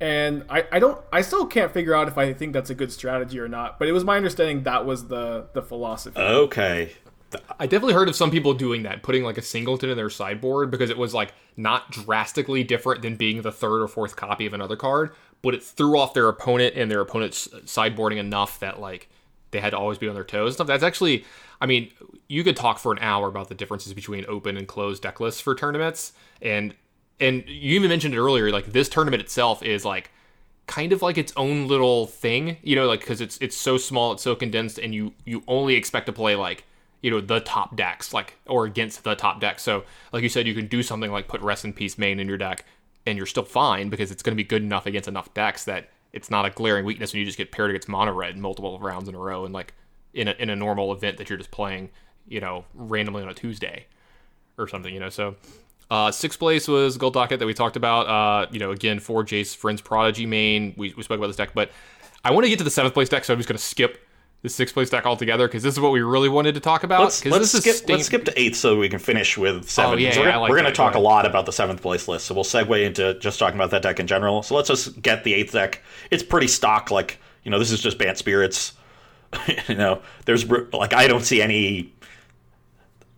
And 0.00 0.44
I, 0.48 0.64
I 0.70 0.78
don't 0.78 1.00
i 1.12 1.22
still 1.22 1.46
can't 1.46 1.72
figure 1.72 1.94
out 1.94 2.06
if 2.06 2.16
i 2.16 2.32
think 2.32 2.52
that's 2.52 2.70
a 2.70 2.74
good 2.74 2.92
strategy 2.92 3.40
or 3.40 3.48
not 3.48 3.80
but 3.80 3.88
it 3.88 3.92
was 3.92 4.04
my 4.04 4.16
understanding 4.16 4.62
that 4.62 4.84
was 4.86 5.08
the 5.08 5.48
the 5.54 5.62
philosophy. 5.62 6.20
Okay 6.20 6.92
I 7.58 7.66
definitely 7.66 7.94
heard 7.94 8.08
of 8.08 8.16
some 8.16 8.30
people 8.30 8.54
doing 8.54 8.84
that, 8.84 9.02
putting 9.02 9.22
like 9.22 9.36
a 9.38 9.42
singleton 9.42 9.90
in 9.90 9.96
their 9.96 10.10
sideboard 10.10 10.70
because 10.70 10.90
it 10.90 10.96
was 10.96 11.12
like 11.12 11.34
not 11.56 11.90
drastically 11.90 12.64
different 12.64 13.02
than 13.02 13.16
being 13.16 13.42
the 13.42 13.52
third 13.52 13.82
or 13.82 13.88
fourth 13.88 14.16
copy 14.16 14.46
of 14.46 14.54
another 14.54 14.76
card, 14.76 15.10
but 15.42 15.54
it 15.54 15.62
threw 15.62 15.98
off 15.98 16.14
their 16.14 16.28
opponent 16.28 16.74
and 16.76 16.90
their 16.90 17.00
opponent's 17.00 17.48
sideboarding 17.48 18.16
enough 18.16 18.58
that 18.60 18.80
like 18.80 19.08
they 19.50 19.60
had 19.60 19.70
to 19.70 19.78
always 19.78 19.98
be 19.98 20.08
on 20.08 20.14
their 20.14 20.24
toes 20.24 20.48
and 20.48 20.54
stuff. 20.54 20.66
That's 20.66 20.82
actually, 20.82 21.24
I 21.60 21.66
mean, 21.66 21.90
you 22.28 22.44
could 22.44 22.56
talk 22.56 22.78
for 22.78 22.92
an 22.92 22.98
hour 23.00 23.28
about 23.28 23.48
the 23.48 23.54
differences 23.54 23.92
between 23.92 24.24
open 24.28 24.56
and 24.56 24.66
closed 24.66 25.02
deck 25.02 25.20
lists 25.20 25.40
for 25.40 25.54
tournaments, 25.54 26.12
and 26.40 26.74
and 27.20 27.44
you 27.46 27.74
even 27.74 27.88
mentioned 27.88 28.14
it 28.14 28.18
earlier. 28.18 28.50
Like 28.50 28.66
this 28.66 28.88
tournament 28.88 29.22
itself 29.22 29.62
is 29.62 29.84
like 29.84 30.10
kind 30.66 30.92
of 30.92 31.02
like 31.02 31.18
its 31.18 31.32
own 31.36 31.66
little 31.66 32.06
thing, 32.06 32.58
you 32.62 32.76
know, 32.76 32.86
like 32.86 33.00
because 33.00 33.20
it's 33.20 33.38
it's 33.38 33.56
so 33.56 33.76
small, 33.76 34.12
it's 34.12 34.22
so 34.22 34.34
condensed, 34.34 34.78
and 34.78 34.94
you 34.94 35.12
you 35.24 35.42
only 35.48 35.74
expect 35.74 36.06
to 36.06 36.12
play 36.12 36.36
like 36.36 36.64
you 37.02 37.10
know 37.10 37.20
the 37.20 37.40
top 37.40 37.76
decks 37.76 38.12
like 38.12 38.36
or 38.46 38.64
against 38.64 39.04
the 39.04 39.14
top 39.14 39.40
decks 39.40 39.62
so 39.62 39.84
like 40.12 40.22
you 40.22 40.28
said 40.28 40.46
you 40.46 40.54
can 40.54 40.66
do 40.66 40.82
something 40.82 41.12
like 41.12 41.28
put 41.28 41.40
rest 41.42 41.64
in 41.64 41.72
peace 41.72 41.96
main 41.96 42.18
in 42.18 42.26
your 42.26 42.38
deck 42.38 42.64
and 43.06 43.16
you're 43.16 43.26
still 43.26 43.44
fine 43.44 43.88
because 43.88 44.10
it's 44.10 44.22
going 44.22 44.32
to 44.32 44.36
be 44.36 44.46
good 44.46 44.62
enough 44.62 44.86
against 44.86 45.08
enough 45.08 45.32
decks 45.32 45.64
that 45.64 45.90
it's 46.12 46.30
not 46.30 46.44
a 46.44 46.50
glaring 46.50 46.84
weakness 46.84 47.12
when 47.12 47.20
you 47.20 47.26
just 47.26 47.38
get 47.38 47.52
paired 47.52 47.70
against 47.70 47.88
mono 47.88 48.12
red 48.12 48.36
multiple 48.36 48.78
rounds 48.80 49.08
in 49.08 49.14
a 49.14 49.18
row 49.18 49.44
and 49.44 49.54
like 49.54 49.74
in 50.14 50.28
a, 50.28 50.32
in 50.32 50.50
a 50.50 50.56
normal 50.56 50.92
event 50.92 51.16
that 51.18 51.28
you're 51.28 51.38
just 51.38 51.50
playing, 51.50 51.90
you 52.26 52.40
know, 52.40 52.64
randomly 52.74 53.22
on 53.22 53.28
a 53.28 53.34
Tuesday 53.34 53.86
or 54.56 54.66
something, 54.68 54.92
you 54.92 55.00
know. 55.00 55.08
So 55.08 55.36
uh, 55.90 56.10
sixth 56.10 56.38
place 56.38 56.68
was 56.68 56.96
Gold 56.96 57.14
Docket 57.14 57.38
that 57.38 57.46
we 57.46 57.54
talked 57.54 57.76
about. 57.76 58.06
Uh, 58.06 58.46
you 58.50 58.58
know, 58.58 58.70
again 58.70 58.98
for 59.00 59.24
Jace 59.24 59.56
Vryn's 59.56 59.80
Prodigy 59.80 60.26
main. 60.26 60.74
We, 60.76 60.92
we 60.96 61.02
spoke 61.02 61.18
about 61.18 61.28
this 61.28 61.36
deck, 61.36 61.50
but 61.54 61.70
I 62.24 62.32
want 62.32 62.44
to 62.44 62.50
get 62.50 62.58
to 62.58 62.64
the 62.64 62.70
seventh 62.70 62.94
place 62.94 63.08
deck, 63.08 63.24
so 63.24 63.32
I'm 63.32 63.38
just 63.38 63.48
going 63.48 63.58
to 63.58 63.62
skip 63.64 64.04
the 64.42 64.48
sixth 64.48 64.74
place 64.74 64.88
deck 64.88 65.04
altogether 65.04 65.48
because 65.48 65.62
this 65.62 65.74
is 65.74 65.80
what 65.80 65.90
we 65.90 66.00
really 66.00 66.28
wanted 66.28 66.54
to 66.54 66.60
talk 66.60 66.84
about. 66.84 67.00
Let's, 67.00 67.24
let's 67.24 67.52
this 67.52 67.62
skip, 67.62 67.76
stain- 67.76 67.96
let's 67.96 68.06
skip 68.06 68.24
to 68.26 68.40
eighth 68.40 68.56
so 68.56 68.78
we 68.78 68.88
can 68.88 69.00
finish 69.00 69.36
with 69.36 69.56
oh, 69.56 69.62
seven. 69.62 69.94
Oh, 69.94 69.96
yeah, 69.96 70.16
we're 70.16 70.24
gonna, 70.24 70.40
like 70.40 70.50
we're 70.50 70.56
gonna 70.56 70.72
talk 70.72 70.92
Go 70.92 71.00
a 71.00 71.02
lot 71.02 71.26
about 71.26 71.46
the 71.46 71.52
seventh 71.52 71.82
place 71.82 72.06
list, 72.06 72.26
so 72.26 72.34
we'll 72.34 72.44
segue 72.44 72.84
into 72.84 73.14
just 73.18 73.38
talking 73.38 73.58
about 73.58 73.70
that 73.70 73.82
deck 73.82 73.98
in 73.98 74.06
general. 74.06 74.42
So 74.42 74.54
let's 74.54 74.68
just 74.68 75.00
get 75.02 75.24
the 75.24 75.34
eighth 75.34 75.52
deck. 75.52 75.82
It's 76.10 76.22
pretty 76.22 76.48
stock. 76.48 76.90
Like 76.90 77.18
you 77.42 77.50
know, 77.50 77.58
this 77.58 77.70
is 77.70 77.80
just 77.80 77.98
Bant 77.98 78.16
Spirits. 78.16 78.74
you 79.68 79.74
know, 79.74 80.02
there's 80.24 80.48
like 80.48 80.92
I 80.92 81.08
don't 81.08 81.24
see 81.24 81.42
any 81.42 81.92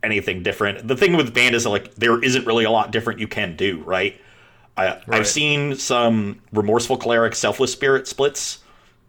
anything 0.03 0.43
different. 0.43 0.89
The 0.89 0.97
thing 0.97 1.17
with 1.17 1.35
Bant 1.35 1.55
is 1.55 1.67
like 1.67 1.95
there 1.97 2.23
isn't 2.23 2.47
really 2.47 2.65
a 2.65 2.71
lot 2.71 2.91
different 2.91 3.21
you 3.21 3.29
can 3.29 3.57
do, 3.57 3.83
right? 3.83 4.19
I, 4.77 4.87
Right. 4.87 5.21
I've 5.21 5.29
seen 5.29 5.75
some 5.77 6.41
remorseful 6.53 6.97
cleric, 6.97 7.35
selfless 7.35 7.73
spirit 7.73 8.09
splits, 8.09 8.61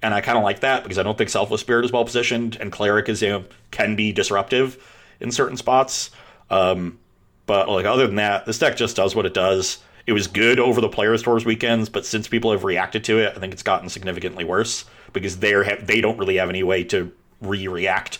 and 0.01 0.13
I 0.13 0.21
kind 0.21 0.37
of 0.37 0.43
like 0.43 0.61
that 0.61 0.83
because 0.83 0.97
I 0.97 1.03
don't 1.03 1.17
think 1.17 1.29
selfless 1.29 1.61
spirit 1.61 1.85
is 1.85 1.91
well 1.91 2.05
positioned, 2.05 2.57
and 2.59 2.71
cleric 2.71 3.09
is 3.09 3.21
you 3.21 3.29
know 3.29 3.43
can 3.71 3.95
be 3.95 4.11
disruptive 4.11 4.77
in 5.19 5.31
certain 5.31 5.57
spots. 5.57 6.11
Um, 6.49 6.99
but 7.45 7.69
like 7.69 7.85
other 7.85 8.07
than 8.07 8.15
that, 8.15 8.45
this 8.45 8.59
deck 8.59 8.77
just 8.77 8.95
does 8.95 9.15
what 9.15 9.25
it 9.25 9.33
does. 9.33 9.79
It 10.07 10.13
was 10.13 10.27
good 10.27 10.59
over 10.59 10.81
the 10.81 10.89
players 10.89 11.21
tours 11.21 11.45
weekends, 11.45 11.89
but 11.89 12.05
since 12.05 12.27
people 12.27 12.51
have 12.51 12.63
reacted 12.63 13.03
to 13.05 13.19
it, 13.19 13.33
I 13.35 13.39
think 13.39 13.53
it's 13.53 13.63
gotten 13.63 13.89
significantly 13.89 14.43
worse 14.43 14.85
because 15.13 15.37
they're 15.39 15.63
ha- 15.63 15.81
they 15.81 16.01
don't 16.01 16.17
really 16.17 16.37
have 16.37 16.49
any 16.49 16.63
way 16.63 16.83
to 16.85 17.11
re-react. 17.41 18.19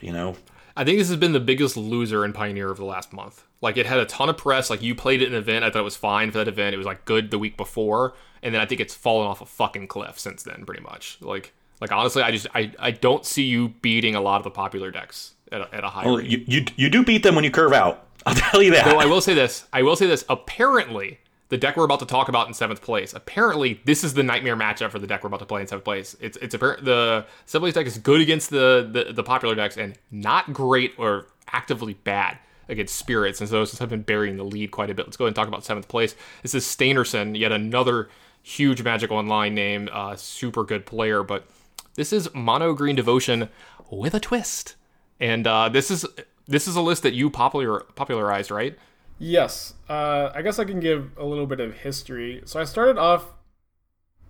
You 0.00 0.12
know, 0.12 0.36
I 0.76 0.84
think 0.84 0.98
this 0.98 1.08
has 1.08 1.16
been 1.16 1.32
the 1.32 1.40
biggest 1.40 1.76
loser 1.76 2.24
in 2.24 2.32
Pioneer 2.32 2.70
of 2.70 2.78
the 2.78 2.84
last 2.84 3.12
month. 3.12 3.44
Like 3.60 3.76
it 3.76 3.86
had 3.86 3.98
a 3.98 4.06
ton 4.06 4.28
of 4.28 4.36
press. 4.36 4.70
Like 4.70 4.82
you 4.82 4.94
played 4.94 5.22
it 5.22 5.28
in 5.28 5.34
an 5.34 5.38
event. 5.38 5.64
I 5.64 5.70
thought 5.70 5.80
it 5.80 5.84
was 5.84 5.96
fine 5.96 6.30
for 6.30 6.38
that 6.38 6.48
event. 6.48 6.74
It 6.74 6.78
was 6.78 6.86
like 6.86 7.04
good 7.04 7.30
the 7.30 7.38
week 7.38 7.56
before, 7.56 8.14
and 8.44 8.54
then 8.54 8.60
I 8.60 8.66
think 8.66 8.80
it's 8.80 8.94
fallen 8.94 9.26
off 9.26 9.40
a 9.40 9.46
fucking 9.46 9.88
cliff 9.88 10.20
since 10.20 10.42
then, 10.42 10.64
pretty 10.66 10.82
much. 10.82 11.18
Like, 11.20 11.52
like 11.80 11.90
honestly, 11.90 12.22
I 12.22 12.30
just 12.30 12.46
I, 12.54 12.72
I 12.78 12.90
don't 12.92 13.24
see 13.24 13.44
you 13.44 13.70
beating 13.80 14.14
a 14.14 14.20
lot 14.20 14.36
of 14.36 14.44
the 14.44 14.50
popular 14.50 14.90
decks 14.90 15.32
at 15.50 15.62
a, 15.62 15.74
at 15.74 15.82
a 15.82 15.88
high 15.88 16.04
well, 16.04 16.18
rate. 16.18 16.28
you, 16.28 16.44
you 16.46 16.64
you 16.76 16.90
do 16.90 17.02
beat 17.04 17.22
them 17.22 17.34
when 17.34 17.42
you 17.42 17.50
curve 17.50 17.72
out. 17.72 18.06
I'll 18.26 18.34
tell 18.34 18.62
you 18.62 18.70
that. 18.72 18.84
Though 18.84 19.00
I 19.00 19.06
will 19.06 19.20
say 19.20 19.34
this, 19.34 19.64
I 19.72 19.82
will 19.82 19.96
say 19.96 20.06
this. 20.06 20.24
Apparently, 20.28 21.18
the 21.48 21.56
deck 21.56 21.76
we're 21.76 21.84
about 21.84 22.00
to 22.00 22.06
talk 22.06 22.28
about 22.28 22.46
in 22.48 22.54
seventh 22.54 22.82
place. 22.82 23.14
Apparently, 23.14 23.80
this 23.86 24.04
is 24.04 24.14
the 24.14 24.22
nightmare 24.22 24.56
matchup 24.56 24.90
for 24.90 24.98
the 24.98 25.06
deck 25.06 25.24
we're 25.24 25.28
about 25.28 25.40
to 25.40 25.46
play 25.46 25.62
in 25.62 25.66
seventh 25.66 25.84
place. 25.84 26.16
It's 26.20 26.36
it's 26.38 26.54
apparent 26.54 26.84
the 26.84 27.26
seventh 27.46 27.72
place 27.72 27.74
deck 27.74 27.86
is 27.86 27.98
good 27.98 28.20
against 28.20 28.50
the, 28.50 28.88
the 28.90 29.12
the 29.12 29.22
popular 29.22 29.54
decks 29.54 29.78
and 29.78 29.98
not 30.10 30.52
great 30.52 30.92
or 30.98 31.26
actively 31.50 31.94
bad 31.94 32.38
against 32.68 32.96
spirits. 32.96 33.40
And 33.40 33.48
so 33.48 33.56
those 33.56 33.78
have 33.78 33.88
been 33.88 34.02
burying 34.02 34.36
the 34.36 34.44
lead 34.44 34.70
quite 34.70 34.90
a 34.90 34.94
bit. 34.94 35.06
Let's 35.06 35.16
go 35.16 35.24
ahead 35.24 35.30
and 35.30 35.36
talk 35.36 35.48
about 35.48 35.64
seventh 35.64 35.88
place. 35.88 36.14
This 36.42 36.54
is 36.54 36.64
Stainerson, 36.64 37.38
yet 37.38 37.52
another 37.52 38.08
huge 38.44 38.82
Magic 38.82 39.10
Online 39.10 39.54
name, 39.54 39.88
uh, 39.90 40.14
super 40.14 40.62
good 40.62 40.86
player, 40.86 41.22
but 41.22 41.48
this 41.94 42.12
is 42.12 42.32
mono 42.34 42.74
green 42.74 42.94
devotion 42.94 43.48
with 43.90 44.14
a 44.14 44.20
twist. 44.20 44.76
And 45.18 45.46
uh, 45.46 45.68
this 45.70 45.90
is 45.90 46.04
this 46.46 46.68
is 46.68 46.76
a 46.76 46.82
list 46.82 47.02
that 47.02 47.14
you 47.14 47.30
popular 47.30 47.80
popularized, 47.94 48.50
right? 48.50 48.76
Yes, 49.18 49.74
uh, 49.88 50.30
I 50.34 50.42
guess 50.42 50.58
I 50.58 50.64
can 50.64 50.80
give 50.80 51.12
a 51.16 51.24
little 51.24 51.46
bit 51.46 51.60
of 51.60 51.78
history. 51.78 52.42
So 52.44 52.60
I 52.60 52.64
started 52.64 52.98
off 52.98 53.32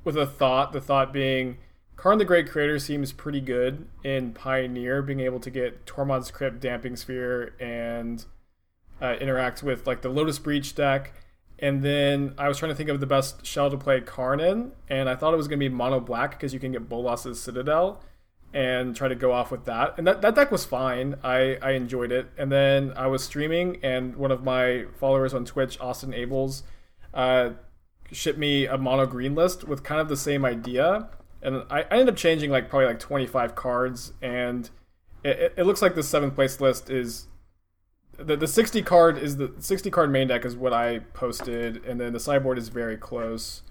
with 0.04 0.16
a 0.16 0.26
thought. 0.26 0.72
The 0.72 0.80
thought 0.80 1.12
being, 1.12 1.58
Karn 1.96 2.18
the 2.18 2.24
Great 2.24 2.48
Creator 2.48 2.78
seems 2.78 3.10
pretty 3.10 3.40
good 3.40 3.88
in 4.04 4.32
Pioneer, 4.32 5.02
being 5.02 5.20
able 5.20 5.40
to 5.40 5.50
get 5.50 5.86
Tormod's 5.86 6.30
Crypt, 6.30 6.60
Damping 6.60 6.96
Sphere, 6.96 7.54
and 7.58 8.24
uh, 9.00 9.14
interact 9.20 9.62
with 9.62 9.86
like 9.86 10.02
the 10.02 10.10
Lotus 10.10 10.38
Breach 10.38 10.74
deck. 10.74 11.14
And 11.58 11.82
then 11.82 12.34
I 12.36 12.48
was 12.48 12.58
trying 12.58 12.72
to 12.72 12.74
think 12.74 12.88
of 12.88 13.00
the 13.00 13.06
best 13.06 13.46
shell 13.46 13.70
to 13.70 13.76
play 13.76 14.00
Karn 14.00 14.40
in, 14.40 14.72
and 14.88 15.08
I 15.08 15.14
thought 15.14 15.32
it 15.32 15.36
was 15.36 15.48
going 15.48 15.60
to 15.60 15.68
be 15.68 15.74
mono 15.74 16.00
black 16.00 16.32
because 16.32 16.52
you 16.52 16.60
can 16.60 16.72
get 16.72 16.88
Bolas's 16.88 17.40
Citadel 17.40 18.02
and 18.52 18.94
try 18.94 19.08
to 19.08 19.14
go 19.14 19.32
off 19.32 19.50
with 19.50 19.64
that. 19.64 19.94
And 19.98 20.06
that, 20.06 20.22
that 20.22 20.34
deck 20.36 20.50
was 20.50 20.64
fine. 20.64 21.16
I, 21.24 21.58
I 21.60 21.72
enjoyed 21.72 22.12
it. 22.12 22.28
And 22.38 22.52
then 22.52 22.92
I 22.96 23.08
was 23.08 23.24
streaming, 23.24 23.78
and 23.82 24.16
one 24.16 24.30
of 24.30 24.44
my 24.44 24.84
followers 24.98 25.34
on 25.34 25.44
Twitch, 25.44 25.78
Austin 25.80 26.12
Ables, 26.12 26.62
uh, 27.12 27.50
shipped 28.12 28.38
me 28.38 28.66
a 28.66 28.78
mono 28.78 29.06
green 29.06 29.34
list 29.34 29.64
with 29.64 29.82
kind 29.82 30.00
of 30.00 30.08
the 30.08 30.16
same 30.16 30.44
idea. 30.44 31.08
And 31.42 31.64
I, 31.68 31.82
I 31.82 31.86
ended 31.90 32.10
up 32.10 32.16
changing 32.16 32.50
like 32.50 32.68
probably 32.68 32.86
like 32.86 33.00
25 33.00 33.54
cards, 33.54 34.12
and 34.22 34.70
it, 35.24 35.54
it 35.56 35.64
looks 35.64 35.82
like 35.82 35.94
the 35.94 36.02
seventh 36.02 36.34
place 36.34 36.60
list 36.60 36.90
is 36.90 37.26
the, 38.18 38.36
the 38.36 38.48
60 38.48 38.82
card 38.82 39.18
is 39.18 39.36
the 39.36 39.52
60 39.58 39.90
card 39.90 40.10
main 40.10 40.28
deck 40.28 40.44
is 40.44 40.56
what 40.56 40.72
I 40.72 41.00
posted, 41.14 41.84
and 41.84 42.00
then 42.00 42.12
the 42.12 42.20
sideboard 42.20 42.58
is 42.58 42.68
very 42.68 42.96
close. 42.96 43.62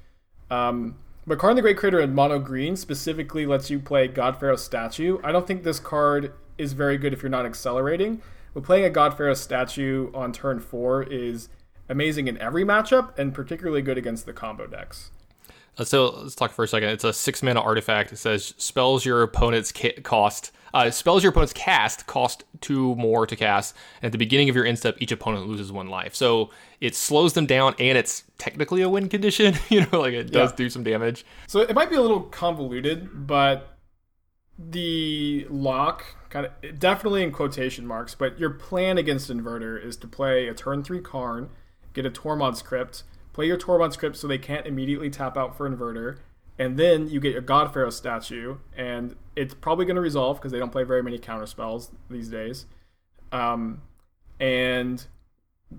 Um, 0.49 0.97
but 1.25 1.39
Karn 1.39 1.55
the 1.55 1.61
Great 1.61 1.77
Creator 1.77 2.01
in 2.01 2.13
mono 2.13 2.39
green 2.39 2.75
specifically 2.75 3.45
lets 3.45 3.69
you 3.69 3.79
play 3.79 4.07
God 4.07 4.39
Pharaoh 4.39 4.55
statue. 4.55 5.19
I 5.23 5.31
don't 5.31 5.47
think 5.47 5.63
this 5.63 5.79
card 5.79 6.33
is 6.57 6.73
very 6.73 6.97
good 6.97 7.13
if 7.13 7.23
you're 7.23 7.29
not 7.29 7.45
accelerating. 7.45 8.21
But 8.53 8.63
playing 8.63 8.85
a 8.85 8.89
God 8.89 9.17
Pharaoh 9.17 9.33
statue 9.33 10.11
on 10.13 10.31
turn 10.31 10.59
four 10.59 11.03
is 11.03 11.49
amazing 11.89 12.27
in 12.27 12.37
every 12.37 12.63
matchup, 12.63 13.17
and 13.17 13.33
particularly 13.33 13.81
good 13.81 13.97
against 13.97 14.25
the 14.25 14.33
combo 14.33 14.67
decks. 14.67 15.11
So 15.83 16.09
let's 16.21 16.35
talk 16.35 16.51
for 16.51 16.63
a 16.63 16.67
second. 16.67 16.89
It's 16.89 17.03
a 17.03 17.13
six 17.13 17.41
mana 17.41 17.61
artifact. 17.61 18.11
It 18.11 18.17
says 18.17 18.53
spells 18.57 19.05
your 19.05 19.23
opponent's 19.23 19.71
ca- 19.71 19.99
cost. 20.01 20.51
Uh, 20.73 20.89
spells 20.89 21.21
your 21.23 21.29
opponent's 21.31 21.53
cast 21.53 22.07
cost 22.07 22.43
two 22.61 22.95
more 22.95 23.27
to 23.27 23.35
cast. 23.35 23.75
And 24.01 24.07
at 24.07 24.11
the 24.11 24.17
beginning 24.17 24.49
of 24.49 24.55
your 24.55 24.65
end 24.65 24.79
step, 24.79 24.95
each 24.99 25.11
opponent 25.11 25.47
loses 25.47 25.71
one 25.71 25.87
life. 25.87 26.15
So 26.15 26.49
it 26.81 26.95
slows 26.95 27.33
them 27.33 27.45
down, 27.45 27.75
and 27.79 27.95
it's 27.97 28.23
technically 28.39 28.81
a 28.81 28.89
win 28.89 29.07
condition. 29.09 29.55
you 29.69 29.85
know, 29.91 30.01
like 30.01 30.13
it 30.13 30.31
does 30.31 30.51
Yeah. 30.51 30.55
do 30.55 30.69
some 30.69 30.83
damage. 30.83 31.25
So 31.47 31.59
it 31.61 31.73
might 31.75 31.89
be 31.89 31.95
a 31.95 32.01
little 32.01 32.21
convoluted, 32.21 33.27
but 33.27 33.77
the 34.57 35.45
lock 35.49 36.05
kind 36.29 36.45
of 36.47 36.79
definitely 36.79 37.23
in 37.23 37.31
quotation 37.31 37.85
marks, 37.85 38.15
but 38.15 38.39
your 38.39 38.49
plan 38.51 38.97
against 38.97 39.29
inverter 39.31 39.83
is 39.83 39.97
to 39.97 40.07
play 40.07 40.47
a 40.47 40.53
turn 40.53 40.83
three 40.83 41.01
Karn, 41.01 41.49
get 41.93 42.05
a 42.05 42.09
Tormod's 42.09 42.61
Crypt, 42.61 43.03
play 43.33 43.47
your 43.47 43.57
Tormod's 43.57 43.97
Crypt 43.97 44.15
so 44.15 44.27
they 44.27 44.37
can't 44.37 44.65
immediately 44.65 45.09
tap 45.09 45.37
out 45.37 45.57
for 45.57 45.69
inverter, 45.69 46.19
and 46.57 46.77
then 46.77 47.09
you 47.09 47.19
get 47.19 47.33
your 47.33 47.41
God 47.41 47.73
Pharaoh 47.73 47.89
statue, 47.89 48.57
and 48.77 49.15
it's 49.35 49.53
probably 49.53 49.85
going 49.85 49.95
to 49.95 50.01
resolve 50.01 50.37
because 50.37 50.51
they 50.51 50.59
don't 50.59 50.71
play 50.71 50.83
very 50.83 51.03
many 51.03 51.17
counter 51.17 51.47
spells 51.47 51.91
these 52.09 52.29
days. 52.29 52.67
Um, 53.31 53.81
and 54.39 55.05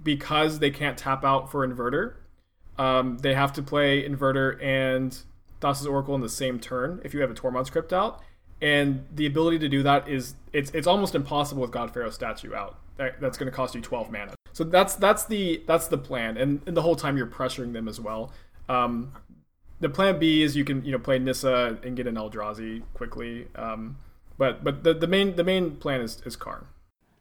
because 0.02 0.58
they 0.58 0.70
can't 0.70 0.98
tap 0.98 1.24
out 1.24 1.50
for 1.50 1.66
inverter, 1.66 2.14
um, 2.76 3.18
they 3.18 3.34
have 3.34 3.52
to 3.52 3.62
play 3.62 4.06
inverter 4.06 4.60
and 4.62 5.16
Thassa's 5.60 5.86
Oracle 5.86 6.14
in 6.14 6.20
the 6.20 6.28
same 6.28 6.58
turn 6.58 7.00
if 7.04 7.14
you 7.14 7.20
have 7.20 7.30
a 7.30 7.34
Tormod's 7.34 7.70
Crypt 7.70 7.92
out. 7.92 8.20
And 8.60 9.06
the 9.14 9.26
ability 9.26 9.58
to 9.60 9.68
do 9.68 9.82
that 9.82 10.08
is 10.08 10.34
it's 10.52 10.70
it's 10.70 10.86
almost 10.86 11.14
impossible 11.14 11.62
with 11.62 11.70
God 11.70 11.92
Pharaoh 11.92 12.10
statue 12.10 12.54
out. 12.54 12.78
That, 12.96 13.20
that's 13.20 13.36
going 13.36 13.50
to 13.50 13.54
cost 13.54 13.74
you 13.74 13.80
12 13.80 14.10
mana. 14.10 14.34
So 14.54 14.62
that's 14.62 14.94
that's 14.94 15.24
the 15.24 15.62
that's 15.66 15.88
the 15.88 15.98
plan, 15.98 16.36
and, 16.36 16.60
and 16.64 16.76
the 16.76 16.82
whole 16.82 16.94
time 16.94 17.16
you're 17.16 17.26
pressuring 17.26 17.72
them 17.72 17.88
as 17.88 18.00
well. 18.00 18.32
Um, 18.68 19.12
the 19.80 19.88
plan 19.88 20.20
B 20.20 20.42
is 20.42 20.56
you 20.56 20.64
can 20.64 20.84
you 20.84 20.92
know 20.92 20.98
play 21.00 21.18
Nissa 21.18 21.76
and 21.82 21.96
get 21.96 22.06
an 22.06 22.14
Eldrazi 22.14 22.82
quickly. 22.94 23.48
Um, 23.56 23.98
but 24.38 24.62
but 24.62 24.84
the, 24.84 24.94
the 24.94 25.08
main 25.08 25.34
the 25.34 25.42
main 25.42 25.74
plan 25.74 26.00
is 26.00 26.22
is 26.24 26.36
Karn. 26.36 26.66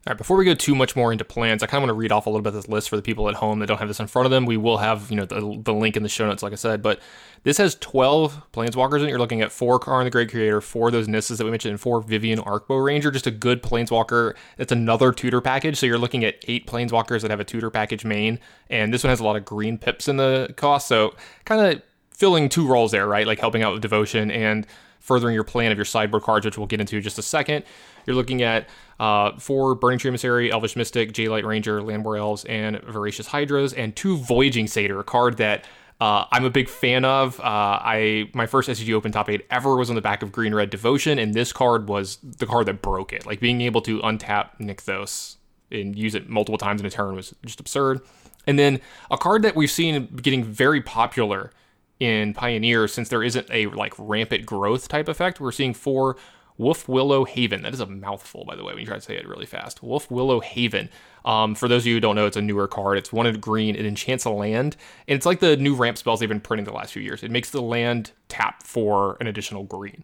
All 0.06 0.12
right, 0.12 0.18
before 0.18 0.36
we 0.36 0.44
go 0.44 0.54
too 0.54 0.76
much 0.76 0.98
more 0.98 1.14
into 1.14 1.24
plans, 1.24 1.64
I 1.64 1.66
kind 1.66 1.82
of 1.82 1.88
want 1.88 1.96
to 1.96 2.02
read 2.02 2.12
off 2.12 2.26
a 2.26 2.30
little 2.30 2.42
bit 2.42 2.50
of 2.50 2.56
this 2.56 2.68
list 2.68 2.90
for 2.90 2.98
the 2.98 3.02
people 3.02 3.30
at 3.30 3.36
home 3.36 3.60
that 3.60 3.68
don't 3.68 3.78
have 3.78 3.88
this 3.88 4.02
in 4.02 4.08
front 4.08 4.26
of 4.26 4.32
them. 4.32 4.46
We 4.46 4.58
will 4.58 4.80
have, 4.80 5.10
you 5.10 5.16
know, 5.16 5.24
the, 5.24 5.62
the 5.64 5.74
link 5.74 5.96
in 5.96 6.04
the 6.04 6.10
show 6.10 6.28
notes, 6.28 6.44
like 6.44 6.52
I 6.52 6.58
said. 6.58 6.82
But 6.82 7.00
this 7.44 7.58
has 7.58 7.76
12 7.76 8.52
planeswalkers 8.52 9.00
in 9.00 9.06
it. 9.06 9.12
You're 9.12 9.20
looking 9.20 9.40
at 9.40 9.50
four 9.50 9.80
Karn 9.80 10.04
the 10.04 10.12
Great 10.12 10.30
Creator, 10.30 10.60
four 10.60 10.92
those 10.92 11.08
Nissas 11.08 11.38
that 11.38 11.46
we 11.46 11.52
mentioned, 11.52 11.72
and 11.72 11.80
four 11.80 12.02
Vivian 12.02 12.40
Arcbow 12.40 12.84
Ranger. 12.84 13.12
Just 13.12 13.28
a 13.28 13.32
good 13.32 13.64
planeswalker. 13.64 14.34
It's 14.58 14.74
another 14.74 15.14
tutor 15.14 15.40
package. 15.40 15.78
So 15.78 15.86
you're 15.86 15.98
looking 15.98 16.26
at 16.26 16.36
eight 16.50 16.68
planeswalkers 16.68 17.22
that 17.22 17.32
have 17.32 17.40
a 17.40 17.46
tutor 17.46 17.70
package 17.70 18.04
main. 18.04 18.40
And 18.70 18.94
this 18.94 19.06
one 19.06 19.10
has 19.10 19.22
a 19.22 19.24
lot 19.24 19.38
of 19.38 19.46
green 19.46 19.78
pips 19.78 20.10
in 20.10 20.18
the 20.18 20.54
cost. 20.58 20.90
So 20.90 21.16
kind 21.46 21.62
of 21.62 21.82
filling 22.10 22.50
two 22.50 22.68
roles 22.68 22.92
there, 22.92 23.08
right? 23.08 23.26
Like 23.26 23.40
helping 23.40 23.64
out 23.64 23.72
with 23.72 23.82
devotion 23.82 24.32
and 24.32 24.68
furthering 25.00 25.34
your 25.34 25.44
plan 25.44 25.72
of 25.72 25.78
your 25.78 25.86
sideboard 25.86 26.24
cards, 26.24 26.46
which 26.46 26.58
we'll 26.58 26.68
get 26.68 26.82
into 26.82 26.98
in 26.98 27.04
just 27.04 27.20
a 27.20 27.22
second. 27.22 27.64
You're 28.06 28.16
looking 28.16 28.42
at 28.42 28.68
uh, 29.00 29.38
four 29.40 29.76
Burning 29.76 30.00
Tree 30.00 30.10
Emissary, 30.10 30.52
Elvish 30.52 30.76
Mystic, 30.76 31.14
Jadelight 31.14 31.46
Ranger, 31.46 31.82
Llanowar 31.82 32.20
Elves, 32.20 32.46
and 32.46 32.82
Voracious 32.82 33.28
Hydras, 33.28 33.74
and 33.74 33.96
two 33.96 34.18
Voyaging 34.18 34.68
Satyr, 34.68 35.00
a 35.00 35.04
card 35.04 35.38
that 35.38 35.66
uh, 36.02 36.26
I'm 36.32 36.44
a 36.44 36.50
big 36.50 36.68
fan 36.68 37.06
of. 37.06 37.40
Uh, 37.40 37.44
I 37.44 38.30
my 38.34 38.46
first 38.46 38.70
SCG 38.70 38.94
Open 38.94 39.12
top 39.12 39.30
eight 39.30 39.46
ever 39.50 39.76
was 39.76 39.90
on 39.90 39.96
the 39.96 40.02
back 40.02 40.22
of 40.22 40.32
Green 40.32 40.54
Red 40.54 40.70
Devotion, 40.70 41.18
and 41.20 41.34
this 41.34 41.54
card 41.54 41.88
was 41.88 42.18
the 42.18 42.46
card 42.46 42.66
that 42.66 42.82
broke 42.82 43.14
it. 43.14 43.26
Like 43.26 43.40
being 43.40 43.62
able 43.62 43.82
to 43.82 44.00
untap 44.02 44.60
Nykthos 44.60 45.38
and 45.72 45.98
use 45.98 46.14
it 46.16 46.30
multiple 46.30 46.58
times 46.58 46.82
in 46.82 46.88
a 46.88 46.90
turn 46.90 47.16
was 47.16 47.34
just 47.46 47.60
absurd. 47.60 48.02
And 48.46 48.60
then 48.60 48.82
a 49.10 49.18
card 49.18 49.44
that 49.44 49.56
we've 49.56 49.72
seen 49.72 50.08
getting 50.08 50.44
very 50.44 50.82
popular 50.82 51.52
in 52.00 52.34
Pioneer 52.34 52.88
since 52.88 53.08
there 53.10 53.24
isn't 53.24 53.48
a 53.50 53.68
like 53.68 53.94
rampant 53.98 54.46
growth 54.46 54.88
type 54.88 55.08
effect. 55.08 55.40
We're 55.40 55.52
seeing 55.52 55.74
four 55.74 56.18
Wolfwillow 56.60 57.28
Haven. 57.28 57.62
That 57.64 57.74
is 57.74 57.80
a 57.80 57.86
mouthful, 57.86 58.46
by 58.46 58.56
the 58.56 58.64
way, 58.64 58.74
when 58.74 58.82
you 58.82 58.86
try 58.86 58.96
to 58.96 59.02
say 59.02 59.16
it 59.16 59.28
really 59.28 59.46
fast. 59.46 59.82
Wolfwillow 59.82 60.44
Haven. 60.44 60.90
Um, 61.26 61.56
for 61.56 61.68
those 61.68 61.84
of 61.84 61.88
you 61.88 61.96
who 61.96 62.00
don't 62.00 62.16
know, 62.16 62.26
it's 62.26 62.38
a 62.38 62.42
newer 62.42 62.68
card. 62.68 62.98
It's 62.98 63.12
one 63.12 63.26
in 63.26 63.40
green. 63.40 63.76
It 63.76 63.86
enchants 63.86 64.26
a 64.26 64.30
land, 64.30 64.76
and 65.08 65.16
it's 65.16 65.26
like 65.26 65.40
the 65.40 65.58
new 65.58 65.76
ramp 65.76 65.98
spells 65.98 66.20
they've 66.20 66.30
been 66.30 66.42
printing 66.42 66.66
the 66.66 66.74
last 66.74 66.94
few 66.94 67.02
years. 67.02 67.24
It 67.24 67.32
makes 67.32 67.50
the 67.50 67.62
land 67.62 68.12
tap 68.28 68.64
for 68.64 69.18
an 69.20 69.28
additional 69.28 69.64
green. 69.64 70.04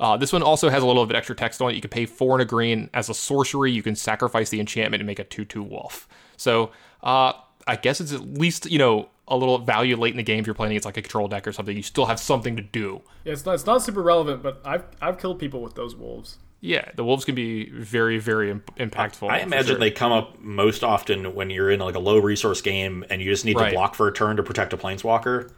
Uh, 0.00 0.16
this 0.16 0.32
one 0.32 0.42
also 0.42 0.68
has 0.68 0.82
a 0.82 0.86
little 0.86 1.04
bit 1.06 1.16
extra 1.16 1.34
text 1.34 1.60
on 1.60 1.70
it. 1.70 1.74
You 1.74 1.80
can 1.80 1.90
pay 1.90 2.06
four 2.06 2.34
and 2.34 2.42
a 2.42 2.44
green 2.44 2.88
as 2.94 3.08
a 3.08 3.14
sorcery. 3.14 3.72
You 3.72 3.82
can 3.82 3.96
sacrifice 3.96 4.50
the 4.50 4.60
enchantment 4.60 5.00
and 5.00 5.06
make 5.06 5.18
a 5.18 5.24
two-two 5.24 5.62
wolf. 5.62 6.06
So 6.36 6.70
uh, 7.02 7.32
I 7.66 7.76
guess 7.76 8.00
it's 8.00 8.12
at 8.12 8.22
least 8.22 8.70
you 8.70 8.78
know 8.78 9.08
a 9.30 9.36
little 9.36 9.58
value 9.58 9.96
late 9.96 10.12
in 10.12 10.16
the 10.16 10.22
game 10.22 10.40
if 10.40 10.46
you're 10.46 10.54
playing 10.54 10.72
against 10.72 10.86
like 10.86 10.96
a 10.96 11.02
control 11.02 11.28
deck 11.28 11.46
or 11.46 11.52
something. 11.52 11.76
You 11.76 11.82
still 11.82 12.06
have 12.06 12.18
something 12.20 12.56
to 12.56 12.62
do. 12.62 13.02
Yeah, 13.24 13.32
it's 13.32 13.44
not, 13.44 13.54
it's 13.54 13.66
not 13.66 13.82
super 13.82 14.02
relevant, 14.02 14.42
but 14.42 14.60
I've 14.64 14.84
I've 15.00 15.18
killed 15.18 15.38
people 15.38 15.60
with 15.62 15.74
those 15.74 15.94
wolves. 15.94 16.38
Yeah, 16.60 16.90
the 16.96 17.04
wolves 17.04 17.24
can 17.24 17.34
be 17.34 17.70
very 17.70 18.18
very 18.18 18.50
Im- 18.50 18.62
impactful. 18.76 19.30
I 19.30 19.40
for 19.40 19.46
imagine 19.46 19.66
sure. 19.66 19.78
they 19.78 19.90
come 19.90 20.12
up 20.12 20.40
most 20.40 20.82
often 20.82 21.34
when 21.34 21.50
you're 21.50 21.70
in 21.70 21.80
like 21.80 21.94
a 21.94 22.00
low 22.00 22.18
resource 22.18 22.60
game 22.60 23.04
and 23.10 23.22
you 23.22 23.30
just 23.30 23.44
need 23.44 23.56
Right. 23.56 23.70
to 23.70 23.74
block 23.74 23.94
for 23.94 24.08
a 24.08 24.12
turn 24.12 24.36
to 24.36 24.42
protect 24.42 24.72
a 24.72 24.76
planeswalker. 24.76 25.50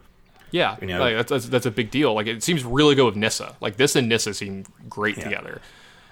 Yeah, 0.51 0.77
know? 0.83 0.99
like, 0.99 1.15
that's, 1.15 1.31
that's 1.31 1.49
that's 1.49 1.67
a 1.67 1.71
big 1.71 1.91
deal. 1.91 2.13
Like 2.13 2.27
it 2.27 2.43
seems 2.43 2.65
really 2.65 2.95
good 2.95 3.07
with 3.07 3.17
Nissa. 3.17 3.55
Like 3.61 3.77
this 3.77 3.95
and 3.97 4.09
Nissa 4.09 4.35
seem 4.35 4.65
great 4.89 5.17
together 5.17 5.61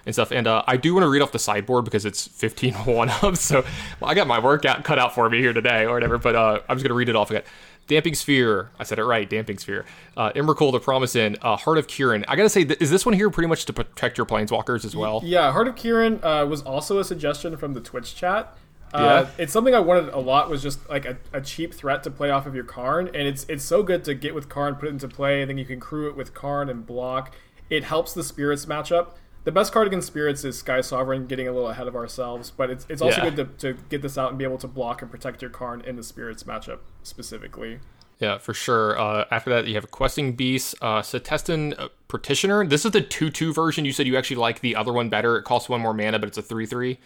and 0.05 0.13
stuff. 0.15 0.31
And 0.31 0.47
uh, 0.47 0.63
I 0.67 0.77
do 0.77 0.93
want 0.93 1.03
to 1.03 1.09
read 1.09 1.21
off 1.21 1.31
the 1.31 1.39
sideboard 1.39 1.85
because 1.85 2.05
it's 2.05 2.27
15 2.27 2.73
one 2.85 3.09
up. 3.09 3.35
So 3.37 3.63
well, 3.99 4.09
I 4.11 4.13
got 4.13 4.27
my 4.27 4.39
workout 4.39 4.83
cut 4.83 4.99
out 4.99 5.13
for 5.15 5.29
me 5.29 5.39
here 5.39 5.53
today 5.53 5.83
or 5.85 5.93
whatever. 5.93 6.17
But 6.17 6.35
uh, 6.35 6.59
I'm 6.67 6.77
just 6.77 6.85
gonna 6.85 6.95
read 6.95 7.09
it 7.09 7.15
off. 7.15 7.29
Got 7.31 7.43
Damping 7.87 8.13
Sphere. 8.13 8.69
I 8.79 8.83
said 8.83 8.99
it 8.99 9.03
right. 9.03 9.27
Damping 9.29 9.57
Sphere. 9.57 9.83
Uh, 10.15 10.31
Emrakul, 10.33 10.71
the 10.71 10.79
Promised 10.79 11.15
End. 11.15 11.37
Uh, 11.41 11.55
Heart 11.55 11.79
of 11.79 11.87
Kiran. 11.87 12.23
I 12.27 12.35
gotta 12.35 12.49
say, 12.49 12.63
th- 12.63 12.79
is 12.79 12.91
this 12.91 13.03
one 13.05 13.15
here 13.15 13.29
pretty 13.31 13.47
much 13.47 13.65
to 13.65 13.73
protect 13.73 14.17
your 14.17 14.27
planeswalkers 14.27 14.85
as 14.85 14.95
well? 14.95 15.21
Yeah, 15.23 15.51
Heart 15.51 15.69
of 15.69 15.75
Kiran 15.75 16.23
uh, 16.23 16.45
was 16.45 16.61
also 16.61 16.99
a 16.99 17.03
suggestion 17.03 17.57
from 17.57 17.73
the 17.73 17.81
Twitch 17.81 18.15
chat. 18.15 18.55
Uh, 18.93 19.25
Yeah. 19.25 19.29
It's 19.43 19.53
something 19.53 19.73
I 19.75 19.79
wanted 19.79 20.09
a 20.13 20.19
lot. 20.19 20.49
Was 20.49 20.61
just 20.61 20.87
like 20.89 21.05
a, 21.05 21.17
a 21.33 21.41
cheap 21.41 21.73
threat 21.73 22.03
to 22.03 22.11
play 22.11 22.29
off 22.29 22.45
of 22.45 22.53
your 22.55 22.63
Karn, 22.63 23.07
and 23.07 23.27
it's 23.27 23.45
it's 23.49 23.63
so 23.63 23.81
good 23.83 24.03
to 24.05 24.13
get 24.13 24.33
with 24.35 24.49
Karn, 24.49 24.75
put 24.75 24.85
it 24.85 24.91
into 24.91 25.07
play, 25.07 25.41
and 25.41 25.49
then 25.49 25.57
you 25.57 25.65
can 25.65 25.79
crew 25.79 26.09
it 26.09 26.15
with 26.15 26.33
Karn 26.35 26.69
and 26.69 26.85
block. 26.85 27.33
It 27.71 27.83
helps 27.83 28.13
the 28.13 28.23
Spirits 28.23 28.65
matchup. 28.67 29.09
The 29.49 29.53
best 29.53 29.73
card 29.73 29.87
against 29.87 30.05
Spirits 30.05 30.45
is 30.45 30.59
Sky 30.59 30.79
Sovereign, 30.79 31.25
getting 31.25 31.47
a 31.47 31.51
little 31.51 31.69
ahead 31.69 31.87
of 31.87 31.95
ourselves, 31.95 32.51
but 32.55 32.69
it's, 32.69 32.85
it's 32.87 33.01
also 33.01 33.17
Yeah. 33.23 33.31
good 33.31 33.57
to, 33.59 33.73
to 33.73 33.81
get 33.89 34.03
this 34.03 34.15
out 34.15 34.29
and 34.29 34.37
be 34.37 34.43
able 34.43 34.59
to 34.59 34.67
block 34.67 35.01
and 35.01 35.09
protect 35.09 35.41
your 35.41 35.49
Karn 35.49 35.81
in 35.81 35.95
the 35.95 36.03
Spirits 36.03 36.43
matchup 36.43 36.77
specifically. 37.01 37.79
Yeah, 38.19 38.37
for 38.37 38.53
sure. 38.53 38.95
Uh, 38.99 39.25
after 39.31 39.49
that, 39.49 39.65
you 39.65 39.73
have 39.73 39.89
Questing 39.89 40.33
Beast, 40.33 40.75
uh, 40.83 41.01
Setessan 41.01 41.73
uh, 41.79 41.87
Petitioner. 42.07 42.63
This 42.63 42.85
is 42.85 42.91
the 42.91 43.01
2 43.01 43.31
2 43.31 43.51
version. 43.51 43.85
You 43.85 43.91
said 43.91 44.05
you 44.05 44.17
actually 44.17 44.35
like 44.35 44.59
the 44.59 44.75
other 44.75 44.93
one 44.93 45.09
better. 45.09 45.35
It 45.37 45.45
costs 45.45 45.67
one 45.67 45.81
more 45.81 45.95
mana, 45.95 46.19
but 46.19 46.27
it's 46.27 46.37
a 46.37 46.43
3 46.43 46.67
3. 46.67 46.99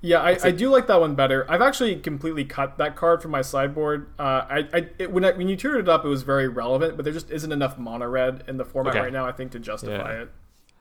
Yeah, 0.00 0.22
I, 0.22 0.38
I 0.44 0.50
do 0.52 0.70
like 0.70 0.86
that 0.86 1.00
one 1.00 1.16
better. 1.16 1.44
I've 1.50 1.60
actually 1.60 1.96
completely 1.96 2.46
cut 2.46 2.78
that 2.78 2.96
card 2.96 3.20
from 3.20 3.30
my 3.32 3.42
sideboard. 3.42 4.08
Uh, 4.18 4.22
I, 4.48 4.68
I 4.72 4.86
it, 4.98 5.12
when 5.12 5.22
I, 5.22 5.32
when 5.32 5.48
you 5.50 5.56
tiered 5.56 5.80
it 5.80 5.88
up, 5.90 6.06
it 6.06 6.08
was 6.08 6.22
very 6.22 6.48
relevant, 6.48 6.96
but 6.96 7.04
there 7.04 7.12
just 7.12 7.30
isn't 7.30 7.52
enough 7.52 7.76
mono 7.76 8.06
red 8.08 8.42
in 8.48 8.56
the 8.56 8.64
format 8.64 8.94
Okay. 8.94 9.02
right 9.02 9.12
now. 9.12 9.26
I 9.26 9.32
think 9.32 9.52
to 9.52 9.58
justify 9.58 10.14
Yeah. 10.14 10.22
it. 10.22 10.30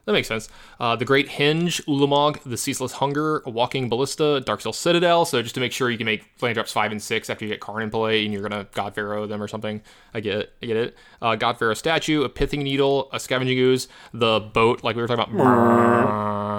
That 0.08 0.14
makes 0.14 0.30
sense. 0.30 0.48
Uh, 0.80 0.96
the 0.96 1.04
Great 1.04 1.28
Henge, 1.28 1.84
Ulamog, 1.84 2.42
the 2.44 2.56
Ceaseless 2.56 2.94
Hunger, 2.94 3.44
Walking 3.46 3.90
Ballista, 3.90 4.40
Dark 4.40 4.62
Darksteel 4.62 4.74
Citadel. 4.74 5.26
So 5.26 5.42
just 5.42 5.54
to 5.56 5.60
make 5.60 5.74
sure 5.74 5.92
you 5.92 5.98
can 5.98 6.06
make 6.06 6.24
flame 6.38 6.54
drops 6.54 6.72
five 6.72 6.94
and 6.94 7.04
six 7.04 7.30
after 7.30 7.44
you 7.44 7.52
get 7.52 7.60
Karn 7.60 7.84
in 7.84 7.90
play, 7.90 8.24
and 8.24 8.34
you're 8.34 8.42
gonna 8.42 8.68
God 8.74 8.96
Pharaoh 8.96 9.28
them 9.28 9.44
or 9.44 9.50
something. 9.50 9.82
I 10.14 10.22
get 10.22 10.38
it. 10.38 10.54
I 10.64 10.66
get 10.66 10.78
it. 10.78 10.98
Uh, 11.22 11.36
God 11.36 11.60
Pharaoh 11.60 11.74
statue, 11.74 12.24
a 12.24 12.30
Pithing 12.30 12.64
Needle, 12.64 13.10
a 13.12 13.20
Scavenging 13.20 13.60
Ooze, 13.60 13.90
the 14.14 14.40
boat, 14.40 14.82
like 14.82 14.96
we 14.96 15.02
were 15.02 15.10
talking 15.10 15.36
about. 15.36 16.48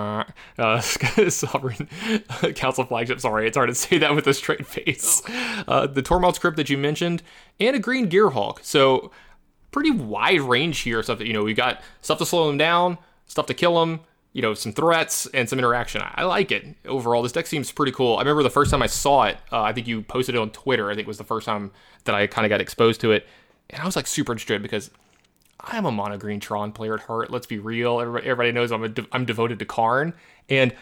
Uh, 0.59 0.81
Sovereign 1.31 1.89
Consul 2.57 2.85
flagship. 2.85 3.21
Sorry, 3.21 3.47
it's 3.47 3.57
hard 3.57 3.69
to 3.69 3.75
say 3.75 3.99
that 3.99 4.17
with 4.17 4.27
a 4.27 4.35
straight 4.35 4.67
face. 4.67 5.23
Uh, 5.69 5.87
the 5.87 6.03
Tormod's 6.03 6.41
Crypt 6.41 6.57
that 6.57 6.69
you 6.69 6.77
mentioned, 6.77 7.23
and 7.61 7.77
a 7.77 7.79
Green 7.79 8.11
Gearhulk. 8.11 8.59
So 8.63 9.13
pretty 9.71 9.93
wide 9.93 10.41
range 10.41 10.81
here. 10.81 11.03
Stuff 11.03 11.19
that 11.19 11.27
you 11.27 11.33
know, 11.33 11.45
we 11.45 11.55
got 11.55 11.81
stuff 12.01 12.19
to 12.19 12.27
slow 12.27 12.49
them 12.49 12.59
down, 12.59 12.99
stuff 13.29 13.47
to 13.47 13.55
kill 13.55 13.79
them. 13.81 14.01
You 14.35 14.43
know, 14.43 14.55
some 14.55 14.73
threats 14.73 15.27
and 15.33 15.49
some 15.49 15.59
interaction. 15.59 16.03
I, 16.05 16.25
like 16.25 16.53
it 16.53 16.77
overall. 16.87 17.23
This 17.23 17.33
deck 17.33 17.47
seems 17.47 17.73
pretty 17.73 17.93
cool. 17.93 18.17
I 18.17 18.21
remember 18.21 18.43
the 18.43 18.51
first 18.51 18.71
time 18.71 18.83
I 18.83 18.87
saw 18.87 19.25
it. 19.25 19.39
Uh, 19.51 19.63
I 19.63 19.73
think 19.73 19.87
you 19.87 20.03
posted 20.03 20.35
it 20.35 20.39
on 20.39 20.51
Twitter. 20.51 20.91
I 20.91 20.95
think 20.95 21.09
was 21.09 21.19
the 21.19 21.25
first 21.25 21.47
time 21.47 21.73
that 22.05 22.15
I 22.15 22.27
kind 22.27 22.45
of 22.45 22.51
got 22.51 22.61
exposed 22.61 23.01
to 23.01 23.13
it, 23.13 23.27
and 23.71 23.81
I 23.81 23.87
was 23.87 23.97
like 23.97 24.07
super 24.07 24.33
interested 24.33 24.63
because 24.63 24.91
I'm 25.61 25.87
a 25.87 25.91
mono 25.91 26.19
green 26.19 26.41
Tron 26.41 26.73
player 26.73 26.95
at 26.95 27.01
heart. 27.01 27.31
Let's 27.31 27.47
be 27.47 27.59
real. 27.59 28.01
Everybody, 28.01 28.27
everybody 28.27 28.53
knows 28.53 28.71
I'm 28.71 28.93
de- 28.93 29.07
I'm 29.13 29.25
devoted 29.25 29.59
to 29.61 29.65
Karn, 29.65 30.13
and 30.49 30.75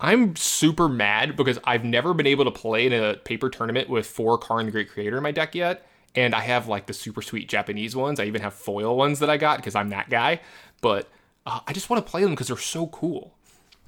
I'm 0.00 0.34
super 0.36 0.88
mad 0.88 1.36
because 1.36 1.58
I've 1.64 1.84
never 1.84 2.14
been 2.14 2.26
able 2.26 2.44
to 2.44 2.50
play 2.50 2.86
in 2.86 2.92
a 2.92 3.14
paper 3.14 3.50
tournament 3.50 3.88
with 3.88 4.06
four 4.06 4.38
Karn 4.38 4.66
the 4.66 4.72
Great 4.72 4.90
Creator 4.90 5.16
in 5.16 5.22
my 5.22 5.32
deck 5.32 5.54
yet. 5.54 5.86
And 6.16 6.34
I 6.34 6.40
have 6.40 6.68
like 6.68 6.86
the 6.86 6.92
super 6.92 7.22
sweet 7.22 7.48
Japanese 7.48 7.96
ones. 7.96 8.20
I 8.20 8.24
even 8.24 8.40
have 8.40 8.54
foil 8.54 8.96
ones 8.96 9.18
that 9.18 9.28
I 9.30 9.36
got 9.36 9.58
because 9.58 9.74
I'm 9.74 9.90
that 9.90 10.10
guy. 10.10 10.40
But 10.80 11.08
uh, 11.46 11.60
I 11.66 11.72
just 11.72 11.90
want 11.90 12.04
to 12.04 12.10
play 12.10 12.22
them 12.22 12.30
because 12.30 12.48
they're 12.48 12.56
so 12.56 12.86
cool. 12.88 13.34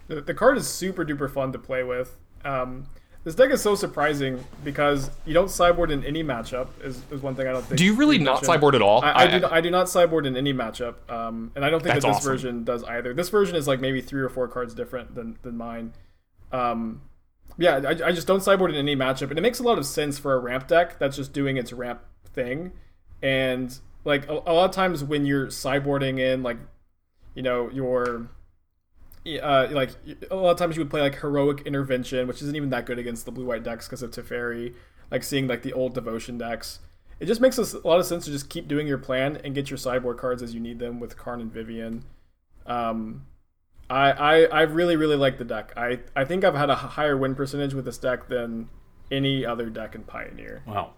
The, 0.09 0.21
the 0.21 0.35
card 0.35 0.57
is 0.57 0.69
super 0.69 1.05
duper 1.05 1.31
fun 1.31 1.53
to 1.53 1.59
play 1.59 1.83
with. 1.83 2.17
Um, 2.45 2.87
this 3.25 3.35
deck 3.35 3.51
is 3.51 3.61
so 3.61 3.75
surprising 3.75 4.45
because 4.63 5.11
you 5.25 5.35
don't 5.35 5.51
sideboard 5.51 5.91
in 5.91 6.05
any 6.05 6.23
matchup. 6.23 6.69
Is, 6.85 7.03
is 7.11 7.23
one 7.23 7.35
thing 7.35 7.49
I 7.49 7.53
don't 7.53 7.65
think. 7.65 7.77
Do 7.77 7.85
you 7.85 7.95
really 7.95 8.19
not 8.19 8.35
mentioned. 8.35 8.47
sideboard 8.47 8.77
at 8.77 8.83
all? 8.83 9.03
I, 9.03 9.25
I, 9.25 9.27
do, 9.27 9.41
not- 9.41 9.53
I 9.53 9.61
do 9.61 9.71
not 9.71 9.89
sideboard 9.89 10.27
in 10.27 10.37
any 10.37 10.55
matchup, 10.55 10.95
um, 11.11 11.51
and 11.57 11.65
I 11.65 11.71
don't 11.71 11.83
think 11.83 11.95
that 11.95 12.03
this 12.07 12.17
awesome. 12.19 12.31
version 12.31 12.65
does 12.65 12.85
either. 12.85 13.13
This 13.15 13.29
version 13.29 13.57
is 13.57 13.67
like 13.67 13.81
maybe 13.81 14.01
three 14.01 14.23
or 14.23 14.29
four 14.29 14.47
cards 14.47 14.75
different 14.75 15.17
than, 15.17 15.39
than 15.43 15.57
mine. 15.57 15.93
Um, 16.53 17.03
yeah, 17.59 17.81
I, 17.85 18.09
I 18.09 18.13
just 18.13 18.29
don't 18.29 18.43
sideboard 18.43 18.71
in 18.71 18.77
any 18.77 18.95
matchup, 18.95 19.31
and 19.31 19.39
it 19.39 19.43
makes 19.43 19.59
a 19.59 19.65
lot 19.65 19.79
of 19.79 19.87
sense 19.87 20.21
for 20.21 20.35
a 20.35 20.39
ramp 20.39 20.69
deck 20.69 21.01
that's 21.01 21.17
just 21.17 21.33
doing 21.33 21.57
its 21.57 21.73
ramp 21.73 22.03
thing. 22.33 22.75
And 23.23 23.77
like 24.05 24.29
a, 24.29 24.35
a 24.35 24.53
lot 24.53 24.67
of 24.67 24.71
times 24.71 25.03
when 25.03 25.27
you're 25.27 25.47
sideboarding 25.49 26.21
in 26.21 26.45
like, 26.45 26.59
you 27.37 27.43
know, 27.43 27.71
your 27.71 28.29
uh, 29.43 29.69
like 29.71 29.91
a 30.31 30.35
lot 30.35 30.51
of 30.51 30.59
times 30.59 30.77
you 30.77 30.83
would 30.83 30.91
play 30.91 31.03
like 31.03 31.21
heroic 31.21 31.61
intervention, 31.67 32.27
which 32.27 32.43
isn't 32.43 32.57
even 32.57 32.71
that 32.71 32.87
good 32.87 32.99
against 32.99 33.25
the 33.27 33.31
blue 33.31 33.45
white 33.45 33.63
decks 33.63 33.87
because 33.87 34.03
of 34.03 34.11
Teferi. 34.11 34.75
Like 35.11 35.23
seeing 35.23 35.47
like 35.47 35.63
the 35.63 35.73
old 35.73 35.95
devotion 35.95 36.39
decks, 36.39 36.81
it 37.21 37.27
just 37.27 37.41
makes 37.41 37.59
a 37.59 37.87
lot 37.87 38.01
of 38.01 38.07
sense 38.07 38.25
to 38.25 38.33
just 38.33 38.49
keep 38.49 38.67
doing 38.67 38.89
your 38.89 38.99
plan 38.99 39.39
and 39.45 39.55
get 39.55 39.71
your 39.71 39.77
sideboard 39.77 40.17
cards 40.17 40.43
as 40.43 40.55
you 40.55 40.61
need 40.61 40.81
them 40.81 40.99
with 40.99 41.17
Karn 41.17 41.41
and 41.41 41.53
Vivian. 41.53 42.05
Um, 42.65 43.27
I 43.89 44.11
I 44.11 44.43
I 44.45 44.63
really 44.63 44.97
really 44.97 45.17
like 45.17 45.39
the 45.39 45.45
deck. 45.45 45.73
I 45.77 46.01
I 46.17 46.25
think 46.25 46.43
I've 46.43 46.57
had 46.57 46.71
a 46.71 46.75
higher 46.75 47.17
win 47.17 47.35
percentage 47.35 47.75
with 47.75 47.85
this 47.85 47.99
deck 47.99 48.29
than 48.29 48.69
any 49.13 49.45
other 49.45 49.71
deck 49.71 49.95
in 49.95 50.03
Pioneer. 50.03 50.63
Wow. 50.67 50.95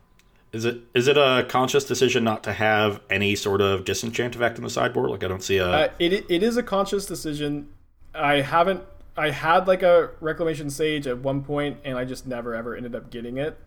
Is 0.53 0.65
it 0.65 0.81
is 0.95 1.09
it 1.09 1.19
a 1.19 1.47
conscious 1.49 1.85
decision 1.85 2.25
not 2.25 2.43
to 2.45 2.53
have 2.53 3.01
any 3.11 3.35
sort 3.35 3.61
of 3.61 3.85
disenchant 3.85 4.35
effect 4.35 4.57
in 4.57 4.65
the 4.65 4.71
sideboard? 4.71 5.11
Like 5.11 5.23
I 5.23 5.29
don't 5.29 5.43
see 5.43 5.59
a 5.59 5.67
Uh, 5.67 5.89
it 5.99 6.13
it 6.31 6.43
is 6.43 6.57
a 6.57 6.63
conscious 6.63 7.07
decision. 7.07 7.69
I 8.15 8.41
haven't. 8.41 8.83
I 9.17 9.31
had 9.31 9.67
like 9.67 9.83
a 9.83 10.11
reclamation 10.21 10.71
sage 10.71 11.07
at 11.07 11.19
one 11.19 11.43
point, 11.43 11.79
and 11.85 11.99
I 11.99 12.05
just 12.05 12.27
never 12.27 12.55
ever 12.55 12.75
ended 12.75 12.95
up 12.95 13.11
getting 13.11 13.37
it. 13.37 13.59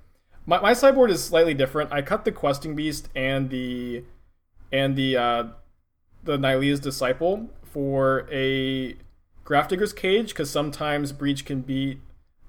My, 0.45 0.59
my 0.59 0.73
sideboard 0.73 1.11
is 1.11 1.23
slightly 1.23 1.53
different. 1.53 1.91
I 1.91 2.01
cut 2.01 2.25
the 2.25 2.31
questing 2.31 2.75
beast 2.75 3.09
and 3.15 3.49
the 3.49 4.03
and 4.71 4.95
the 4.95 5.17
uh, 5.17 5.43
the 6.23 6.37
Nylea's 6.37 6.79
disciple 6.79 7.49
for 7.63 8.27
a 8.31 8.95
Grafdigger's 9.45 9.93
cage 9.93 10.29
because 10.29 10.49
sometimes 10.49 11.11
breach 11.11 11.45
can 11.45 11.61
beat 11.61 11.99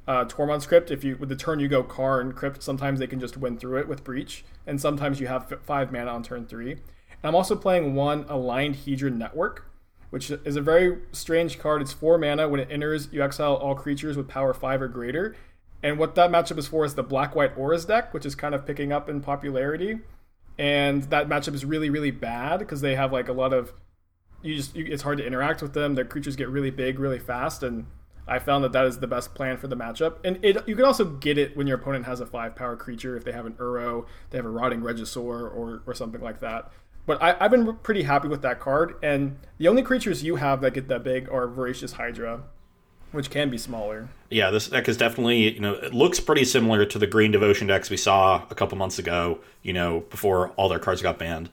uh, 0.07 0.25
Tormod's 0.25 0.67
crypt. 0.67 0.91
If 0.91 1.05
you 1.05 1.17
with 1.17 1.29
the 1.29 1.37
turn 1.37 1.61
you 1.61 1.69
go 1.69 1.83
Karn 1.83 2.33
crypt, 2.33 2.63
sometimes 2.63 2.99
they 2.99 3.07
can 3.07 3.21
just 3.21 3.37
win 3.37 3.59
through 3.59 3.79
it 3.79 3.89
with 3.89 4.05
breach, 4.05 4.45
and 4.67 4.81
sometimes 4.81 5.21
you 5.21 5.27
have 5.27 5.53
f- 5.53 5.61
five 5.63 5.93
mana 5.93 6.11
on 6.11 6.23
turn 6.23 6.47
three. 6.47 6.73
And 6.73 6.81
I'm 7.25 7.35
also 7.35 7.55
playing 7.55 7.95
one 7.95 8.25
aligned 8.29 8.77
Hedron 8.77 9.17
network, 9.17 9.71
which 10.11 10.31
is 10.31 10.57
a 10.57 10.61
very 10.61 10.99
strange 11.13 11.59
card. 11.59 11.83
It's 11.83 11.93
four 11.93 12.19
mana. 12.19 12.49
When 12.49 12.61
it 12.61 12.69
enters, 12.71 13.09
you 13.13 13.23
exile 13.23 13.55
all 13.55 13.75
creatures 13.75 14.17
with 14.17 14.29
power 14.29 14.53
five 14.53 14.83
or 14.83 14.89
greater. 14.89 15.37
And 15.83 15.99
what 15.99 16.15
that 16.15 16.31
matchup 16.31 16.59
is 16.59 16.69
for 16.69 16.85
is 16.85 16.95
the 16.95 17.03
black 17.03 17.35
white 17.35 17.57
auras 17.57 17.85
deck, 17.85 18.15
which 18.15 18.27
is 18.27 18.35
kind 18.35 18.55
of 18.55 18.67
picking 18.67 18.93
up 18.93 19.09
in 19.09 19.21
popularity. 19.21 20.01
And 20.59 21.03
that 21.05 21.29
matchup 21.29 21.55
is 21.55 21.65
really 21.65 21.91
really 21.91 22.11
bad 22.11 22.59
because 22.59 22.81
they 22.81 22.95
have 22.95 23.13
like 23.13 23.29
a 23.29 23.33
lot 23.33 23.53
of 23.53 23.73
you 24.43 24.57
just 24.57 24.75
you, 24.77 24.85
it's 24.87 25.03
hard 25.03 25.19
to 25.19 25.27
interact 25.27 25.63
with 25.63 25.73
them. 25.73 25.95
Their 25.95 26.05
creatures 26.05 26.37
get 26.37 26.49
really 26.49 26.71
big 26.71 26.99
really 26.99 27.19
fast, 27.19 27.63
and 27.63 27.87
I 28.27 28.39
found 28.39 28.63
that 28.65 28.73
that 28.73 28.87
is 28.87 28.99
the 28.99 29.07
best 29.07 29.35
plan 29.35 29.57
for 29.57 29.67
the 29.67 29.77
matchup. 29.77 30.17
And 30.25 30.39
it 30.45 30.67
you 30.69 30.77
can 30.77 30.85
also 30.85 31.05
get 31.05 31.39
it 31.39 31.57
when 31.57 31.67
your 31.67 31.79
opponent 31.79 32.07
has 32.07 32.21
a 32.21 32.27
five 32.27 32.55
power 32.55 32.77
creature 32.77 33.17
if 33.17 33.25
they 33.25 33.33
have 33.33 33.47
an 33.47 33.55
Uro, 33.55 34.07
they 34.31 34.39
have 34.39 34.45
a 34.45 34.51
Rotting 34.51 34.81
Regisaur, 34.81 35.55
or 35.55 35.83
or 35.87 35.95
something 35.95 36.21
like 36.21 36.41
that. 36.41 36.71
But 37.05 37.21
I, 37.21 37.37
I've 37.41 37.51
been 37.51 37.77
pretty 37.79 38.05
happy 38.05 38.29
with 38.29 38.43
that 38.43 38.61
card. 38.61 38.95
And 39.03 39.39
the 39.59 39.67
only 39.67 39.83
creatures 39.83 40.23
you 40.23 40.37
have 40.37 40.61
that 40.61 40.73
get 40.73 40.87
that 40.89 41.03
big 41.03 41.29
are 41.31 41.49
Voracious 41.49 41.95
Hydra, 41.95 42.43
which 43.11 43.29
can 43.29 43.51
be 43.51 43.59
smaller. 43.59 44.09
yeah. 44.31 44.51
This 44.51 44.69
deck 44.69 44.89
is 44.89 44.97
definitely 44.97 45.55
you 45.55 45.61
know 45.61 45.75
it 45.75 45.93
looks 45.93 46.21
pretty 46.21 46.45
similar 46.45 46.85
to 46.85 46.99
the 46.99 47.09
green 47.09 47.33
devotion 47.33 47.67
decks 47.67 47.91
we 47.91 47.97
saw 47.97 48.45
a 48.51 48.55
couple 48.55 48.79
months 48.79 48.99
ago. 49.01 49.41
You 49.63 49.73
know 49.73 50.01
before 50.11 50.51
all 50.51 50.69
their 50.69 50.79
cards 50.79 51.03
got 51.03 51.19
banned. 51.19 51.51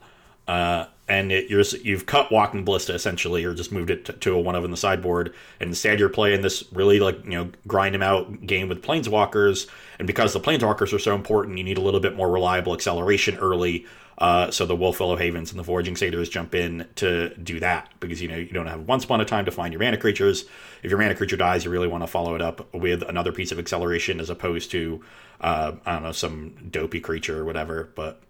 Uh, 0.49 0.87
and 1.07 1.31
it, 1.31 1.47
you're 1.47 1.61
you've 1.83 2.07
cut 2.07 2.31
Walking 2.31 2.65
Ballista 2.65 2.95
essentially, 2.95 3.45
or 3.45 3.53
just 3.53 3.71
moved 3.71 3.91
it 3.91 4.05
to, 4.05 4.13
to 4.13 4.33
a 4.33 4.39
one 4.39 4.55
of 4.55 4.65
in 4.65 4.71
the 4.71 4.77
sideboard, 4.77 5.31
and 5.59 5.67
instead 5.69 5.99
you're 5.99 6.09
playing 6.09 6.41
this 6.41 6.63
really 6.71 6.99
like 6.99 7.23
you 7.23 7.31
know 7.31 7.51
grind 7.67 7.93
them 7.93 8.01
out 8.01 8.47
game 8.47 8.67
with 8.67 8.81
Planeswalkers, 8.81 9.67
and 9.99 10.07
because 10.07 10.33
the 10.33 10.39
Planeswalkers 10.39 10.91
are 10.91 10.97
so 10.97 11.13
important, 11.13 11.59
you 11.59 11.63
need 11.63 11.77
a 11.77 11.81
little 11.81 11.99
bit 11.99 12.15
more 12.15 12.31
reliable 12.31 12.73
acceleration 12.73 13.37
early. 13.37 13.85
Uh, 14.17 14.49
so 14.49 14.65
the 14.65 14.75
Wolfwillow 14.75 15.17
Havens 15.17 15.51
and 15.51 15.59
the 15.59 15.63
Voyaging 15.63 15.95
Satyrs 15.95 16.29
jump 16.29 16.53
in 16.55 16.87
to 16.95 17.33
do 17.35 17.59
that 17.59 17.93
because 17.99 18.19
you 18.19 18.27
know 18.27 18.35
you 18.35 18.49
don't 18.49 18.67
have 18.67 18.81
once 18.87 19.03
upon 19.03 19.21
a 19.21 19.25
time 19.25 19.45
to 19.45 19.51
find 19.51 19.71
your 19.71 19.81
mana 19.81 19.97
creatures. 19.97 20.45
If 20.81 20.89
your 20.89 20.99
mana 20.99 21.13
creature 21.13 21.37
dies, 21.37 21.63
you 21.63 21.69
really 21.69 21.87
want 21.87 22.01
to 22.01 22.07
follow 22.07 22.33
it 22.33 22.41
up 22.41 22.73
with 22.73 23.03
another 23.03 23.31
piece 23.31 23.51
of 23.51 23.59
acceleration 23.59 24.19
as 24.19 24.31
opposed 24.31 24.71
to 24.71 25.03
uh, 25.41 25.73
I 25.85 25.93
don't 25.93 26.03
know 26.03 26.11
some 26.11 26.69
dopey 26.71 26.99
creature 27.01 27.39
or 27.39 27.45
whatever. 27.45 27.91
But 27.93 28.21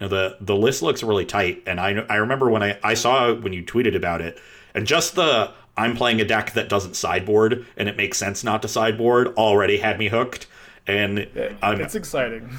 know, 0.00 0.08
the 0.08 0.36
the 0.40 0.56
list 0.56 0.82
looks 0.82 1.02
really 1.02 1.24
tight, 1.24 1.62
and 1.66 1.80
I 1.80 2.04
I 2.08 2.16
remember 2.16 2.50
when 2.50 2.62
I 2.62 2.78
I 2.82 2.94
saw 2.94 3.34
when 3.34 3.52
you 3.52 3.62
tweeted 3.62 3.94
about 3.96 4.20
it, 4.20 4.40
and 4.74 4.86
just 4.86 5.14
the 5.14 5.52
I'm 5.76 5.96
playing 5.96 6.20
a 6.20 6.24
deck 6.24 6.54
that 6.54 6.68
doesn't 6.68 6.96
sideboard 6.96 7.64
and 7.76 7.88
it 7.88 7.96
makes 7.96 8.18
sense 8.18 8.42
not 8.42 8.62
to 8.62 8.68
sideboard 8.68 9.28
already 9.36 9.78
had 9.78 9.96
me 9.96 10.08
hooked. 10.08 10.48
And 10.88 11.28
I'm, 11.62 11.80
It's 11.80 11.94
exciting. 11.94 12.50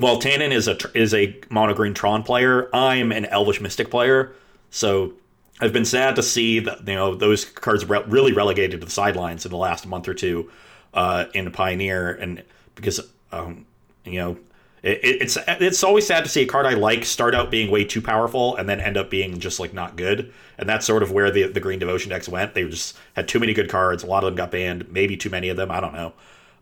well, 0.00 0.18
Tannen 0.20 0.50
is 0.52 0.68
a 0.68 0.76
is 0.94 1.12
a 1.12 1.36
mono 1.50 1.74
green 1.74 1.92
Tron 1.94 2.22
player. 2.22 2.68
I'm 2.74 3.12
an 3.12 3.26
Elvish 3.26 3.60
Mystic 3.60 3.90
player, 3.90 4.32
so 4.70 5.12
I've 5.60 5.72
been 5.72 5.84
sad 5.84 6.16
to 6.16 6.22
see 6.22 6.60
that 6.60 6.86
you 6.88 6.94
know 6.94 7.14
those 7.14 7.44
cards 7.44 7.84
re- 7.84 8.04
really 8.06 8.32
relegated 8.32 8.80
to 8.80 8.86
the 8.86 8.92
sidelines 8.92 9.44
in 9.44 9.50
the 9.50 9.58
last 9.58 9.86
month 9.86 10.08
or 10.08 10.14
two 10.14 10.50
uh, 10.94 11.26
in 11.34 11.50
Pioneer, 11.52 12.12
and 12.12 12.42
because 12.74 13.00
um, 13.32 13.66
you 14.04 14.18
know 14.18 14.38
it, 14.82 15.00
it's 15.02 15.38
it's 15.46 15.84
always 15.84 16.06
sad 16.06 16.24
to 16.24 16.30
see 16.30 16.42
a 16.42 16.46
card 16.46 16.66
I 16.66 16.74
like 16.74 17.04
start 17.04 17.34
out 17.34 17.50
being 17.50 17.70
way 17.70 17.84
too 17.84 18.02
powerful 18.02 18.56
and 18.56 18.68
then 18.68 18.80
end 18.80 18.96
up 18.96 19.10
being 19.10 19.38
just 19.38 19.60
like 19.60 19.72
not 19.72 19.96
good, 19.96 20.32
and 20.58 20.68
that's 20.68 20.86
sort 20.86 21.02
of 21.02 21.12
where 21.12 21.30
the 21.30 21.44
the 21.44 21.60
Green 21.60 21.78
Devotion 21.78 22.10
decks 22.10 22.28
went. 22.28 22.54
They 22.54 22.64
just 22.64 22.98
had 23.14 23.28
too 23.28 23.38
many 23.38 23.54
good 23.54 23.68
cards. 23.68 24.02
A 24.02 24.06
lot 24.06 24.24
of 24.24 24.28
them 24.28 24.36
got 24.36 24.50
banned, 24.50 24.90
maybe 24.90 25.16
too 25.16 25.30
many 25.30 25.48
of 25.48 25.56
them. 25.56 25.70
I 25.70 25.80
don't 25.80 25.94
know. 25.94 26.12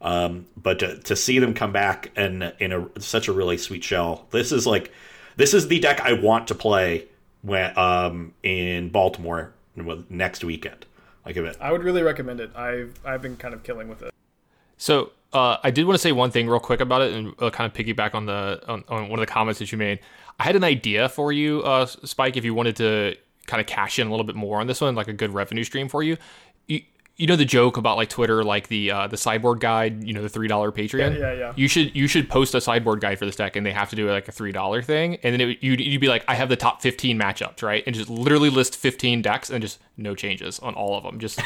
Um, 0.02 0.46
but 0.56 0.78
to, 0.78 0.98
to 0.98 1.16
see 1.16 1.38
them 1.38 1.52
come 1.52 1.72
back 1.72 2.10
and 2.16 2.54
in 2.58 2.72
a 2.72 3.00
such 3.00 3.28
a 3.28 3.32
really 3.32 3.56
sweet 3.58 3.84
shell, 3.84 4.26
this 4.30 4.52
is 4.52 4.66
like 4.66 4.92
this 5.36 5.54
is 5.54 5.68
the 5.68 5.78
deck 5.80 6.00
I 6.00 6.12
want 6.14 6.48
to 6.48 6.54
play 6.54 7.06
when 7.42 7.76
um 7.78 8.34
in 8.42 8.90
Baltimore 8.90 9.52
next 10.10 10.44
weekend. 10.44 10.84
Like 11.24 11.36
if 11.36 11.44
it, 11.44 11.56
I 11.60 11.72
would 11.72 11.84
really 11.84 12.02
recommend 12.02 12.40
it. 12.40 12.54
I've 12.54 12.98
I've 13.04 13.22
been 13.22 13.36
kind 13.36 13.54
of 13.54 13.62
killing 13.62 13.88
with 13.88 14.02
it. 14.02 14.12
So 14.76 15.12
uh, 15.32 15.56
I 15.62 15.70
did 15.70 15.86
want 15.86 15.94
to 15.94 16.02
say 16.02 16.12
one 16.12 16.30
thing 16.30 16.48
real 16.48 16.60
quick 16.60 16.80
about 16.80 17.02
it 17.02 17.12
and 17.12 17.34
uh, 17.40 17.50
kind 17.50 17.70
of 17.70 17.76
piggyback 17.76 18.14
on 18.14 18.26
the 18.26 18.62
on, 18.66 18.84
on, 18.88 19.08
one 19.08 19.18
of 19.18 19.26
the 19.26 19.32
comments 19.32 19.60
that 19.60 19.70
you 19.70 19.78
made. 19.78 20.00
I 20.38 20.44
had 20.44 20.56
an 20.56 20.64
idea 20.64 21.08
for 21.08 21.32
you, 21.32 21.62
uh, 21.62 21.86
Spike, 21.86 22.36
if 22.36 22.44
you 22.44 22.54
wanted 22.54 22.76
to 22.76 23.16
kind 23.46 23.60
of 23.60 23.66
cash 23.66 23.98
in 23.98 24.06
a 24.06 24.10
little 24.10 24.24
bit 24.24 24.36
more 24.36 24.60
on 24.60 24.66
this 24.66 24.80
one, 24.80 24.94
like 24.94 25.08
a 25.08 25.12
good 25.12 25.32
revenue 25.32 25.64
stream 25.64 25.88
for 25.88 26.02
you. 26.02 26.16
You, 26.66 26.82
you 27.16 27.26
know 27.26 27.36
the 27.36 27.44
joke 27.44 27.76
about 27.76 27.96
like 27.96 28.08
Twitter, 28.08 28.42
like 28.42 28.68
the 28.68 28.90
uh, 28.90 29.06
the 29.06 29.16
sideboard 29.16 29.60
guide, 29.60 30.02
you 30.02 30.14
know 30.14 30.22
the 30.22 30.28
three 30.28 30.48
dollar 30.48 30.72
Patreon. 30.72 31.18
Yeah, 31.18 31.32
yeah, 31.32 31.32
yeah. 31.34 31.52
You 31.54 31.68
should 31.68 31.94
you 31.94 32.08
should 32.08 32.28
post 32.30 32.54
a 32.54 32.60
sideboard 32.60 33.00
guide 33.00 33.18
for 33.18 33.26
this 33.26 33.36
deck, 33.36 33.56
and 33.56 33.64
they 33.64 33.72
have 33.72 33.90
to 33.90 33.96
do 33.96 34.10
like 34.10 34.26
a 34.26 34.32
three 34.32 34.52
dollar 34.52 34.82
thing, 34.82 35.16
and 35.22 35.32
then 35.32 35.50
it, 35.50 35.62
you'd, 35.62 35.80
you'd 35.80 36.00
be 36.00 36.08
like, 36.08 36.24
I 36.26 36.34
have 36.34 36.48
the 36.48 36.56
top 36.56 36.80
fifteen 36.80 37.18
matchups, 37.18 37.62
right, 37.62 37.84
and 37.86 37.94
just 37.94 38.08
literally 38.08 38.48
list 38.48 38.74
fifteen 38.74 39.20
decks 39.20 39.50
and 39.50 39.62
just 39.62 39.78
no 39.98 40.14
changes 40.14 40.58
on 40.60 40.74
all 40.74 40.96
of 40.96 41.04
them. 41.04 41.20
Just 41.20 41.40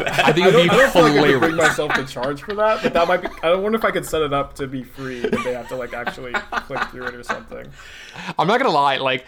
I 0.00 0.32
think 0.32 0.46
it'd 0.46 0.62
be 0.62 0.70
I 0.70 0.76
don't 0.76 0.92
feel 0.92 1.02
like 1.02 1.16
I 1.16 1.32
could 1.32 1.40
bring 1.40 1.56
myself 1.56 1.92
to 1.94 2.04
charge 2.04 2.42
for 2.42 2.54
that, 2.54 2.82
but 2.82 2.92
that 2.92 3.08
might 3.08 3.22
be. 3.22 3.28
I 3.42 3.50
don't 3.50 3.62
wonder 3.62 3.78
if 3.78 3.84
I 3.84 3.90
could 3.90 4.06
set 4.06 4.22
it 4.22 4.32
up 4.32 4.54
to 4.54 4.66
be 4.66 4.82
free 4.82 5.22
if 5.24 5.44
they 5.44 5.54
have 5.54 5.68
to 5.68 5.76
like 5.76 5.94
actually 5.94 6.32
click 6.32 6.82
through 6.90 7.06
it 7.06 7.14
or 7.14 7.22
something. 7.22 7.66
I'm 8.38 8.46
not 8.46 8.58
gonna 8.58 8.72
lie, 8.72 8.96
like 8.98 9.26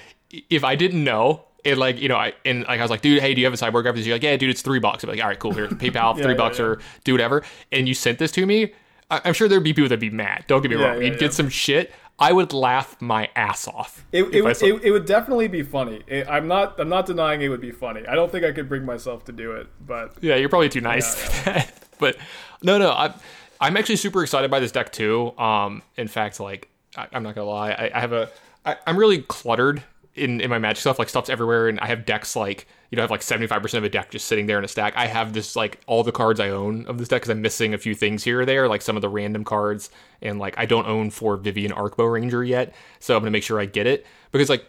if 0.51 0.65
I 0.65 0.77
didn't 0.77 1.05
know. 1.05 1.43
It 1.65 1.79
like 1.79 2.01
you 2.01 2.09
know, 2.09 2.15
I 2.15 2.33
and 2.45 2.63
like 2.63 2.79
I 2.79 2.83
was 2.83 2.93
like, 2.93 3.01
dude, 3.01 3.21
hey, 3.21 3.35
do 3.35 3.41
you 3.41 3.47
have 3.47 3.53
a 3.53 3.57
cyborg 3.57 3.85
graphics? 3.85 4.05
You're 4.05 4.15
like, 4.15 4.23
yeah, 4.23 4.37
dude, 4.37 4.51
it's 4.51 4.63
three 4.63 4.79
bucks. 4.79 5.03
I'm 5.03 5.11
like, 5.11 5.21
all 5.21 5.27
right, 5.27 5.39
cool. 5.39 5.53
Here, 5.53 5.67
PayPal, 5.67 6.15
three 6.15 6.31
yeah, 6.31 6.37
bucks 6.37 6.61
yeah. 6.61 6.65
or 6.65 6.79
do 7.03 7.13
whatever. 7.13 7.43
And 7.73 7.89
you 7.89 7.95
sent 7.95 8.21
this 8.21 8.31
to 8.33 8.47
me. 8.47 8.73
I- 9.11 9.21
I'm 9.25 9.35
sure 9.35 9.49
there'd 9.49 9.63
be 9.63 9.73
people 9.73 9.85
that'd 9.89 10.01
be 10.01 10.11
mad. 10.11 10.45
Don't 10.47 10.63
get 10.63 10.71
me 10.71 10.77
Yeah, 10.79 10.87
wrong. 10.89 11.01
yeah, 11.03 11.09
You'd 11.11 11.19
get 11.19 11.33
some 11.35 11.49
shit. 11.49 11.93
I 12.19 12.33
would 12.33 12.53
laugh 12.55 12.97
my 13.01 13.29
ass 13.37 13.69
off. 13.69 14.07
It, 14.11 14.25
it, 14.35 14.45
it, 14.63 14.85
it 14.85 14.91
would 14.91 15.05
definitely 15.05 15.49
be 15.49 15.63
funny. 15.63 16.03
I'm 16.27 16.49
not. 16.49 16.81
I'm 16.81 16.89
not 16.89 17.05
denying 17.05 17.43
it 17.43 17.49
would 17.51 17.61
be 17.61 17.73
funny. 17.73 18.07
I 18.07 18.15
don't 18.15 18.33
think 18.33 18.43
I 18.45 18.53
could 18.53 18.71
bring 18.71 18.87
myself 18.87 19.25
to 19.27 19.33
do 19.33 19.53
it, 19.53 19.67
but 19.87 20.15
Yeah, 20.23 20.37
you're 20.37 20.49
probably 20.49 20.71
too 20.71 20.81
nice. 20.81 21.15
for 21.15 21.45
that. 21.51 21.73
but 21.99 22.17
no, 22.63 22.79
no, 22.79 22.91
I'm 22.91 23.13
I'm 23.61 23.77
actually 23.77 23.97
super 23.97 24.23
excited 24.23 24.51
by 24.51 24.61
this 24.61 24.73
deck 24.73 24.93
too. 24.93 25.37
Um, 25.39 25.83
in 25.99 26.09
fact, 26.09 26.41
like 26.41 26.71
I, 26.97 27.07
I'm 27.13 27.23
not 27.23 27.35
gonna 27.35 27.49
lie, 27.51 27.73
I, 27.73 27.91
I 27.95 28.01
have 28.01 28.13
a 28.15 28.31
I, 28.65 28.77
I'm 28.87 28.97
really 28.97 29.21
cluttered 29.21 29.83
in 30.17 30.41
in 30.41 30.51
my 30.51 30.59
magic 30.59 30.81
stuff. 30.81 30.99
Like 30.99 31.09
stuff's 31.09 31.31
everywhere, 31.31 31.69
and 31.69 31.79
I 31.81 31.87
have 31.87 32.05
decks 32.05 32.37
like 32.37 32.67
you 32.91 32.97
know 32.97 33.03
I 33.03 33.05
have 33.05 33.11
like 33.11 33.23
75 33.23 33.63
percent 33.63 33.79
of 33.79 33.85
a 33.85 33.89
deck 33.89 34.11
just 34.11 34.27
sitting 34.27 34.47
there 34.47 34.59
in 34.59 34.65
a 34.65 34.69
stack. 34.69 34.95
I 34.97 35.07
have 35.07 35.33
this 35.33 35.57
like 35.57 35.81
all 35.87 36.03
the 36.03 36.13
cards 36.13 36.41
I 36.41 36.51
own 36.51 36.87
of 36.87 36.99
this 36.99 37.09
deck 37.09 37.23
because 37.23 37.31
I'm 37.31 37.43
missing 37.43 37.75
a 37.75 37.79
few 37.79 37.95
things 37.95 38.25
here 38.25 38.41
or 38.41 38.47
there, 38.47 38.69
like 38.69 38.83
some 38.83 38.97
of 38.97 39.03
the 39.03 39.09
random 39.09 39.45
cards, 39.45 39.91
and 40.23 40.39
like 40.39 40.55
I 40.59 40.67
don't 40.67 40.87
own 40.87 41.11
for 41.11 41.37
Vivian 41.37 41.73
Arcbow 41.73 42.13
Ranger 42.13 42.45
yet, 42.45 42.75
so 42.99 43.17
I'm 43.17 43.23
gonna 43.23 43.31
make 43.31 43.43
sure 43.43 43.61
I 43.61 43.67
get 43.67 43.87
it 43.87 44.07
because 44.33 44.49
like 44.49 44.65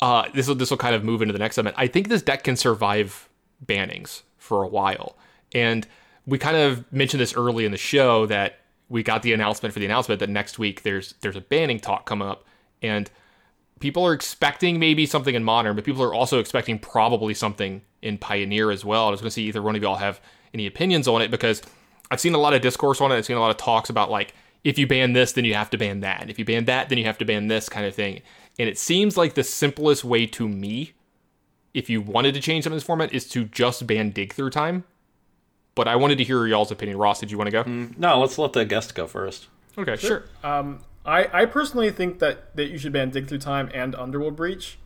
uh, 0.00 0.28
this 0.34 0.48
will 0.48 0.56
this 0.56 0.70
will 0.70 0.78
kind 0.78 0.94
of 0.94 1.04
move 1.04 1.22
into 1.22 1.32
the 1.32 1.38
next 1.38 1.56
segment. 1.56 1.76
I 1.78 1.86
think 1.86 2.08
this 2.08 2.22
deck 2.22 2.44
can 2.44 2.56
survive 2.56 3.28
bannings 3.64 4.22
for 4.38 4.62
a 4.62 4.68
while, 4.68 5.16
and 5.54 5.86
we 6.26 6.38
kind 6.38 6.56
of 6.56 6.90
mentioned 6.92 7.20
this 7.20 7.34
early 7.34 7.64
in 7.64 7.72
the 7.72 7.78
show 7.78 8.26
that 8.26 8.58
we 8.88 9.02
got 9.02 9.22
the 9.22 9.32
announcement 9.32 9.72
for 9.72 9.80
the 9.80 9.86
announcement 9.86 10.18
that 10.20 10.28
next 10.28 10.58
week 10.58 10.82
there's 10.82 11.14
there's 11.20 11.36
a 11.36 11.40
banning 11.40 11.80
talk 11.80 12.04
coming 12.04 12.28
up, 12.28 12.44
and 12.82 13.10
people 13.82 14.06
are 14.06 14.12
expecting 14.12 14.78
maybe 14.78 15.04
something 15.04 15.34
in 15.34 15.42
modern, 15.42 15.74
but 15.74 15.84
people 15.84 16.04
are 16.04 16.14
also 16.14 16.38
expecting 16.38 16.78
probably 16.78 17.34
something 17.34 17.82
in 18.00 18.16
Pioneer 18.16 18.70
as 18.70 18.84
well. 18.84 19.08
I 19.08 19.10
was 19.10 19.20
going 19.20 19.26
to 19.26 19.32
see 19.32 19.42
either 19.48 19.60
one 19.60 19.74
of 19.74 19.82
y'all 19.82 19.96
have 19.96 20.20
any 20.54 20.68
opinions 20.68 21.08
on 21.08 21.20
it 21.20 21.32
because 21.32 21.60
I've 22.08 22.20
seen 22.20 22.34
a 22.34 22.38
lot 22.38 22.54
of 22.54 22.62
discourse 22.62 23.00
on 23.00 23.10
it. 23.10 23.16
I've 23.16 23.26
seen 23.26 23.36
a 23.36 23.40
lot 23.40 23.50
of 23.50 23.56
talks 23.56 23.90
about 23.90 24.08
like 24.08 24.34
if 24.62 24.78
you 24.78 24.86
ban 24.86 25.14
this, 25.14 25.32
then 25.32 25.44
you 25.44 25.54
have 25.54 25.68
to 25.70 25.78
ban 25.78 26.00
that. 26.00 26.30
If 26.30 26.38
you 26.38 26.44
ban 26.44 26.66
that, 26.66 26.88
then 26.88 26.96
you 26.96 27.04
have 27.04 27.18
to 27.18 27.24
ban 27.24 27.48
this 27.48 27.68
kind 27.68 27.84
of 27.84 27.92
thing. 27.92 28.22
And 28.56 28.68
it 28.68 28.78
seems 28.78 29.16
like 29.16 29.34
the 29.34 29.42
simplest 29.42 30.04
way 30.04 30.26
to 30.26 30.48
me, 30.48 30.92
if 31.74 31.90
you 31.90 32.00
wanted 32.00 32.34
to 32.34 32.40
change 32.40 32.62
some 32.62 32.72
of 32.72 32.76
this 32.76 32.84
format, 32.84 33.12
is 33.12 33.28
to 33.30 33.46
just 33.46 33.84
ban 33.88 34.10
dig 34.10 34.32
through 34.32 34.50
time. 34.50 34.84
But 35.74 35.88
I 35.88 35.96
wanted 35.96 36.18
to 36.18 36.24
hear 36.24 36.46
y'all's 36.46 36.70
opinion. 36.70 36.98
Ross, 36.98 37.18
did 37.18 37.32
you 37.32 37.38
want 37.38 37.50
to 37.50 37.64
go? 37.64 37.64
no, 37.98 38.20
let's 38.20 38.38
let 38.38 38.52
the 38.52 38.64
guest 38.64 38.94
go 38.94 39.08
first. 39.08 39.48
Okay, 39.76 39.96
sure. 39.96 40.24
Um, 40.44 40.80
I, 41.04 41.42
I 41.42 41.44
personally 41.46 41.90
think 41.90 42.20
that, 42.20 42.54
that 42.56 42.68
you 42.68 42.78
should 42.78 42.92
ban 42.92 43.10
Dig 43.10 43.26
Through 43.26 43.38
Time 43.38 43.70
and 43.74 43.94
Underworld 43.94 44.36
Breach. 44.36 44.78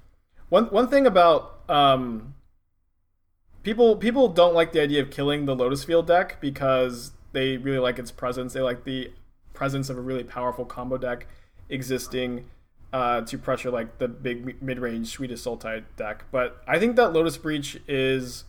One 0.48 0.66
one 0.66 0.88
thing 0.88 1.06
about 1.06 1.58
um, 1.68 2.34
people 3.62 3.96
people 3.96 4.28
don't 4.28 4.54
like 4.54 4.72
the 4.72 4.80
idea 4.80 5.02
of 5.02 5.10
killing 5.10 5.44
the 5.44 5.56
Lotus 5.56 5.82
Field 5.82 6.06
deck 6.06 6.40
because 6.40 7.12
they 7.32 7.56
really 7.56 7.80
like 7.80 7.98
its 7.98 8.12
presence. 8.12 8.52
They 8.52 8.60
like 8.60 8.84
the 8.84 9.10
presence 9.54 9.90
of 9.90 9.98
a 9.98 10.00
really 10.00 10.22
powerful 10.22 10.64
combo 10.64 10.98
deck 10.98 11.26
existing 11.68 12.48
uh, 12.92 13.22
to 13.22 13.36
pressure 13.36 13.70
like 13.70 13.98
the 13.98 14.06
big 14.06 14.62
mid 14.62 14.78
range 14.78 15.08
Swedish 15.08 15.40
Sultai 15.40 15.82
deck. 15.96 16.24
But 16.30 16.62
I 16.66 16.78
think 16.78 16.94
that 16.96 17.12
Lotus 17.12 17.36
Breach 17.36 17.80
is 17.88 18.44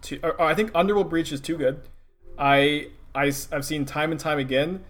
too. 0.00 0.20
I 0.38 0.54
think 0.54 0.70
Underworld 0.74 1.10
Breach 1.10 1.32
is 1.32 1.40
too 1.40 1.58
good. 1.58 1.82
I, 2.38 2.88
I 3.14 3.26
I 3.26 3.32
have 3.52 3.64
seen 3.64 3.84
time 3.84 4.10
and 4.10 4.18
time 4.18 4.38
again 4.38 4.84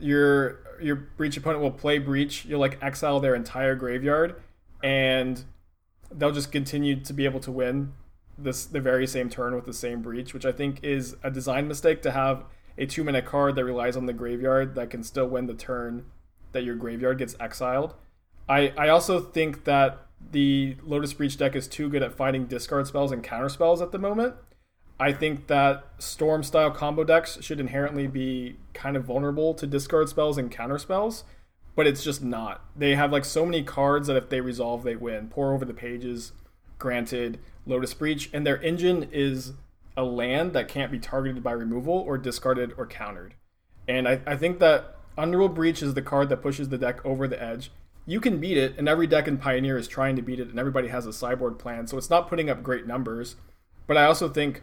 your 0.00 0.60
your 0.80 0.96
breach 0.96 1.36
opponent 1.36 1.62
will 1.62 1.70
play 1.70 1.98
breach. 1.98 2.44
You'll 2.44 2.60
like 2.60 2.78
exile 2.82 3.20
their 3.20 3.34
entire 3.34 3.74
graveyard, 3.74 4.40
and 4.82 5.44
they'll 6.10 6.32
just 6.32 6.50
continue 6.50 7.00
to 7.00 7.12
be 7.12 7.24
able 7.24 7.40
to 7.40 7.52
win 7.52 7.92
this 8.38 8.64
the 8.64 8.80
very 8.80 9.06
same 9.06 9.28
turn 9.28 9.54
with 9.54 9.66
the 9.66 9.72
same 9.72 10.02
breach, 10.02 10.32
which 10.32 10.44
I 10.44 10.52
think 10.52 10.82
is 10.82 11.16
a 11.22 11.30
design 11.30 11.68
mistake 11.68 12.02
to 12.02 12.10
have 12.10 12.44
a 12.78 12.86
two 12.86 13.04
minute 13.04 13.26
card 13.26 13.56
that 13.56 13.64
relies 13.64 13.96
on 13.96 14.06
the 14.06 14.12
graveyard 14.12 14.74
that 14.74 14.90
can 14.90 15.02
still 15.02 15.28
win 15.28 15.46
the 15.46 15.54
turn 15.54 16.06
that 16.52 16.64
your 16.64 16.74
graveyard 16.74 17.18
gets 17.18 17.36
exiled. 17.38 17.94
I 18.48 18.72
I 18.76 18.88
also 18.88 19.20
think 19.20 19.64
that 19.64 20.06
the 20.32 20.76
Lotus 20.82 21.12
Breach 21.12 21.36
deck 21.36 21.56
is 21.56 21.66
too 21.66 21.88
good 21.88 22.02
at 22.02 22.14
finding 22.14 22.46
discard 22.46 22.86
spells 22.86 23.12
and 23.12 23.22
counter 23.22 23.48
spells 23.48 23.80
at 23.80 23.92
the 23.92 23.98
moment. 23.98 24.34
I 25.00 25.14
think 25.14 25.46
that 25.46 25.86
storm 25.98 26.42
style 26.42 26.70
combo 26.70 27.04
decks 27.04 27.38
should 27.40 27.58
inherently 27.58 28.06
be 28.06 28.58
kind 28.74 28.98
of 28.98 29.06
vulnerable 29.06 29.54
to 29.54 29.66
discard 29.66 30.10
spells 30.10 30.36
and 30.36 30.50
counter 30.50 30.78
spells, 30.78 31.24
but 31.74 31.86
it's 31.86 32.04
just 32.04 32.22
not. 32.22 32.62
They 32.76 32.94
have 32.96 33.10
like 33.10 33.24
so 33.24 33.46
many 33.46 33.62
cards 33.62 34.08
that 34.08 34.16
if 34.18 34.28
they 34.28 34.42
resolve, 34.42 34.82
they 34.82 34.96
win. 34.96 35.28
Pore 35.28 35.54
Over 35.54 35.64
the 35.64 35.72
Pages, 35.72 36.32
granted, 36.78 37.38
Lotus 37.64 37.94
Breach, 37.94 38.28
and 38.34 38.46
their 38.46 38.60
engine 38.60 39.08
is 39.10 39.54
a 39.96 40.04
land 40.04 40.52
that 40.52 40.68
can't 40.68 40.92
be 40.92 40.98
targeted 40.98 41.42
by 41.42 41.52
removal 41.52 41.94
or 41.94 42.18
discarded 42.18 42.74
or 42.76 42.86
countered. 42.86 43.34
And 43.88 44.06
I, 44.06 44.20
I 44.26 44.36
think 44.36 44.58
that 44.58 44.98
Underworld 45.16 45.54
Breach 45.54 45.82
is 45.82 45.94
the 45.94 46.02
card 46.02 46.28
that 46.28 46.42
pushes 46.42 46.68
the 46.68 46.78
deck 46.78 47.04
over 47.06 47.26
the 47.26 47.42
edge. 47.42 47.72
You 48.04 48.20
can 48.20 48.38
beat 48.38 48.58
it, 48.58 48.74
and 48.76 48.86
every 48.86 49.06
deck 49.06 49.26
in 49.26 49.38
Pioneer 49.38 49.78
is 49.78 49.88
trying 49.88 50.16
to 50.16 50.22
beat 50.22 50.40
it, 50.40 50.48
and 50.48 50.58
everybody 50.58 50.88
has 50.88 51.06
a 51.06 51.12
sideboard 51.12 51.58
plan, 51.58 51.86
so 51.86 51.96
it's 51.96 52.10
not 52.10 52.28
putting 52.28 52.50
up 52.50 52.62
great 52.62 52.86
numbers. 52.86 53.36
But 53.86 53.96
I 53.96 54.04
also 54.04 54.28
think 54.28 54.62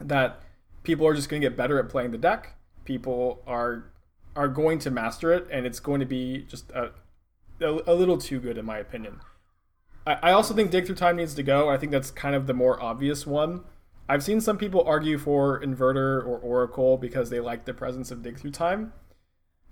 that 0.00 0.40
people 0.82 1.06
are 1.06 1.14
just 1.14 1.28
going 1.28 1.42
to 1.42 1.48
get 1.48 1.56
better 1.56 1.78
at 1.78 1.88
playing 1.88 2.10
the 2.10 2.18
deck. 2.18 2.54
People 2.84 3.42
are 3.46 3.90
are 4.36 4.48
going 4.48 4.78
to 4.78 4.90
master 4.90 5.32
it, 5.32 5.46
and 5.50 5.66
it's 5.66 5.80
going 5.80 6.00
to 6.00 6.06
be 6.06 6.46
just 6.48 6.70
a, 6.70 6.92
a, 7.60 7.80
a 7.86 7.94
little 7.94 8.16
too 8.16 8.38
good, 8.38 8.56
in 8.56 8.64
my 8.64 8.78
opinion. 8.78 9.20
I, 10.06 10.18
I 10.22 10.32
also 10.32 10.54
think 10.54 10.70
dig 10.70 10.86
through 10.86 10.94
time 10.94 11.16
needs 11.16 11.34
to 11.34 11.42
go. 11.42 11.68
I 11.68 11.76
think 11.76 11.92
that's 11.92 12.10
kind 12.10 12.34
of 12.34 12.46
the 12.46 12.54
more 12.54 12.80
obvious 12.82 13.26
one. 13.26 13.64
I've 14.08 14.22
seen 14.22 14.40
some 14.40 14.58
people 14.58 14.82
argue 14.84 15.18
for 15.18 15.60
inverter 15.60 16.24
or 16.26 16.38
oracle 16.38 16.96
because 16.96 17.30
they 17.30 17.40
like 17.40 17.64
the 17.64 17.74
presence 17.74 18.10
of 18.10 18.22
dig 18.22 18.38
through 18.38 18.50
time, 18.52 18.92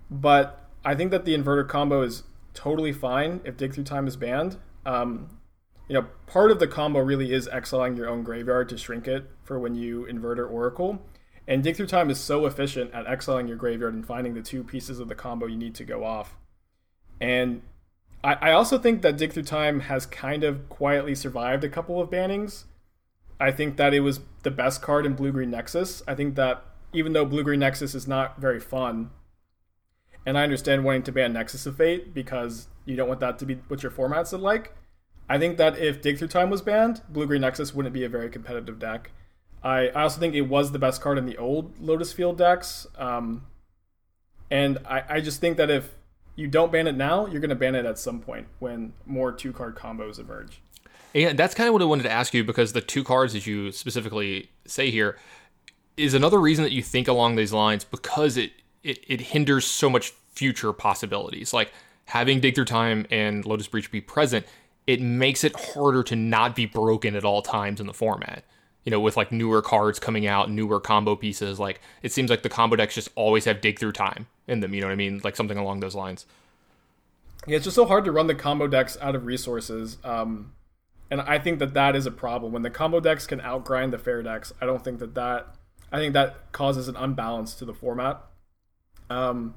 but 0.09 0.69
I 0.85 0.95
think 0.95 1.11
that 1.11 1.25
the 1.25 1.35
inverter 1.35 1.67
combo 1.67 2.03
is 2.03 2.23
totally 2.53 2.93
fine 2.93 3.41
if 3.43 3.57
dig 3.57 3.73
through 3.73 3.83
time 3.83 4.07
is 4.07 4.15
banned. 4.15 4.57
Um, 4.85 5.38
you 5.89 5.95
know, 5.95 6.05
part 6.27 6.51
of 6.51 6.59
the 6.59 6.67
combo 6.67 6.99
really 6.99 7.33
is 7.33 7.47
exiling 7.47 7.97
your 7.97 8.07
own 8.07 8.23
graveyard 8.23 8.69
to 8.69 8.77
shrink 8.77 9.07
it 9.07 9.29
for 9.43 9.59
when 9.59 9.73
you 9.73 10.05
invert 10.05 10.37
inverter 10.37 10.49
oracle. 10.49 11.01
And 11.47 11.63
dig 11.63 11.75
through 11.75 11.87
time 11.87 12.11
is 12.11 12.19
so 12.19 12.45
efficient 12.45 12.93
at 12.93 13.07
exiling 13.07 13.47
your 13.47 13.57
graveyard 13.57 13.95
and 13.95 14.05
finding 14.05 14.35
the 14.35 14.43
two 14.43 14.63
pieces 14.63 14.99
of 14.99 15.07
the 15.07 15.15
combo 15.15 15.47
you 15.47 15.57
need 15.57 15.73
to 15.75 15.83
go 15.83 16.05
off. 16.05 16.37
And 17.19 17.63
I, 18.23 18.35
I 18.35 18.51
also 18.51 18.77
think 18.77 19.01
that 19.01 19.17
dig 19.17 19.33
through 19.33 19.43
time 19.43 19.81
has 19.81 20.05
kind 20.05 20.43
of 20.43 20.69
quietly 20.69 21.15
survived 21.15 21.63
a 21.63 21.69
couple 21.69 21.99
of 21.99 22.11
bannings. 22.11 22.65
I 23.39 23.51
think 23.51 23.77
that 23.77 23.95
it 23.95 24.01
was 24.01 24.19
the 24.43 24.51
best 24.51 24.83
card 24.83 25.07
in 25.07 25.15
Blue 25.15 25.31
Green 25.31 25.49
Nexus. 25.49 26.03
I 26.07 26.13
think 26.13 26.35
that 26.35 26.63
even 26.93 27.13
though 27.13 27.25
Blue 27.25 27.43
Green 27.43 27.61
Nexus 27.61 27.95
is 27.95 28.07
not 28.07 28.39
very 28.39 28.59
fun, 28.59 29.09
and 30.23 30.37
I 30.37 30.43
understand 30.43 30.83
wanting 30.83 31.03
to 31.03 31.11
ban 31.11 31.33
Nexus 31.33 31.65
of 31.65 31.77
Fate 31.77 32.13
because 32.13 32.67
you 32.85 32.95
don't 32.95 33.07
want 33.07 33.21
that 33.21 33.39
to 33.39 33.45
be 33.47 33.55
what 33.69 33.81
your 33.81 33.91
formats 33.91 34.37
like. 34.39 34.75
I 35.29 35.37
think 35.37 35.57
that 35.57 35.77
if 35.77 36.01
Dig 36.01 36.17
Through 36.17 36.29
Time 36.29 36.49
was 36.49 36.61
banned, 36.61 37.01
Blue 37.07 37.27
Green 37.27 37.41
Nexus 37.41 37.73
wouldn't 37.73 37.93
be 37.93 38.03
a 38.03 38.09
very 38.09 38.29
competitive 38.29 38.79
deck. 38.79 39.11
I, 39.63 39.89
I 39.89 40.03
also 40.03 40.19
think 40.19 40.33
it 40.33 40.41
was 40.41 40.71
the 40.71 40.79
best 40.79 41.01
card 41.01 41.17
in 41.17 41.25
the 41.25 41.37
old 41.37 41.79
Lotus 41.79 42.11
Field 42.11 42.37
decks. 42.37 42.87
Um, 42.97 43.45
and 44.49 44.79
I, 44.89 45.03
I 45.07 45.21
just 45.21 45.39
think 45.39 45.57
that 45.57 45.69
if 45.69 45.95
you 46.35 46.47
don't 46.47 46.71
ban 46.71 46.87
it 46.87 46.95
now, 46.95 47.27
you're 47.27 47.41
going 47.41 47.49
to 47.49 47.55
ban 47.55 47.75
it 47.75 47.85
at 47.85 47.99
some 47.99 48.19
point 48.19 48.47
when 48.59 48.93
more 49.05 49.31
two 49.31 49.53
card 49.53 49.75
combos 49.75 50.19
emerge. 50.19 50.61
And 51.13 51.37
that's 51.37 51.53
kind 51.53 51.67
of 51.67 51.73
what 51.73 51.81
I 51.81 51.85
wanted 51.85 52.03
to 52.03 52.11
ask 52.11 52.33
you 52.33 52.43
because 52.43 52.73
the 52.73 52.81
two 52.81 53.03
cards 53.03 53.33
that 53.33 53.45
you 53.45 53.71
specifically 53.71 54.49
say 54.65 54.89
here 54.89 55.17
is 55.97 56.13
another 56.13 56.39
reason 56.39 56.63
that 56.63 56.71
you 56.71 56.81
think 56.81 57.07
along 57.07 57.35
these 57.35 57.53
lines 57.53 57.83
because 57.83 58.37
it 58.37 58.51
it, 58.83 59.03
it 59.07 59.21
hinders 59.21 59.65
so 59.65 59.89
much 59.89 60.11
future 60.33 60.71
possibilities. 60.71 61.53
Like 61.53 61.73
having 62.05 62.39
Dig 62.39 62.55
Through 62.55 62.65
Time 62.65 63.05
and 63.11 63.45
Lotus 63.45 63.67
Breach 63.67 63.91
be 63.91 64.01
present, 64.01 64.45
it 64.89 64.99
makes 64.99 65.43
it 65.43 65.55
harder 65.55 66.01
to 66.01 66.15
not 66.15 66.55
be 66.55 66.65
broken 66.65 67.15
at 67.15 67.23
all 67.23 67.43
times 67.43 67.79
in 67.79 67.85
the 67.85 67.93
format. 67.93 68.43
You 68.85 68.89
know, 68.89 68.99
with 68.99 69.15
like 69.15 69.31
newer 69.31 69.61
cards 69.61 69.99
coming 69.99 70.25
out, 70.25 70.49
newer 70.49 70.79
combo 70.79 71.15
pieces, 71.15 71.59
like 71.59 71.79
it 72.01 72.11
seems 72.11 72.31
like 72.31 72.41
the 72.41 72.49
combo 72.49 72.75
decks 72.75 72.95
just 72.95 73.09
always 73.13 73.45
have 73.45 73.61
Dig 73.61 73.77
Through 73.77 73.91
Time 73.91 74.25
in 74.47 74.61
them. 74.61 74.73
You 74.73 74.81
know 74.81 74.87
what 74.87 74.93
I 74.93 74.95
mean? 74.95 75.21
Like 75.23 75.35
something 75.35 75.59
along 75.59 75.81
those 75.81 75.93
lines. 75.93 76.25
Yeah, 77.45 77.57
it's 77.57 77.65
just 77.65 77.75
so 77.75 77.85
hard 77.85 78.03
to 78.05 78.11
run 78.11 78.25
the 78.25 78.33
combo 78.33 78.65
decks 78.65 78.97
out 78.99 79.13
of 79.13 79.27
resources. 79.27 79.99
Um, 80.03 80.53
and 81.11 81.21
I 81.21 81.37
think 81.37 81.59
that 81.59 81.75
that 81.75 81.95
is 81.95 82.07
a 82.07 82.11
problem. 82.11 82.51
When 82.51 82.63
the 82.63 82.71
combo 82.71 82.99
decks 82.99 83.27
can 83.27 83.41
outgrind 83.41 83.91
the 83.91 83.99
fair 83.99 84.23
decks, 84.23 84.51
I 84.59 84.65
don't 84.65 84.83
think 84.83 84.97
that 84.99 85.13
that. 85.13 85.55
I 85.91 85.97
think 85.97 86.13
that 86.13 86.51
causes 86.51 86.87
an 86.87 86.95
unbalance 86.95 87.53
to 87.55 87.65
the 87.65 87.75
format. 87.75 88.23
Um, 89.11 89.53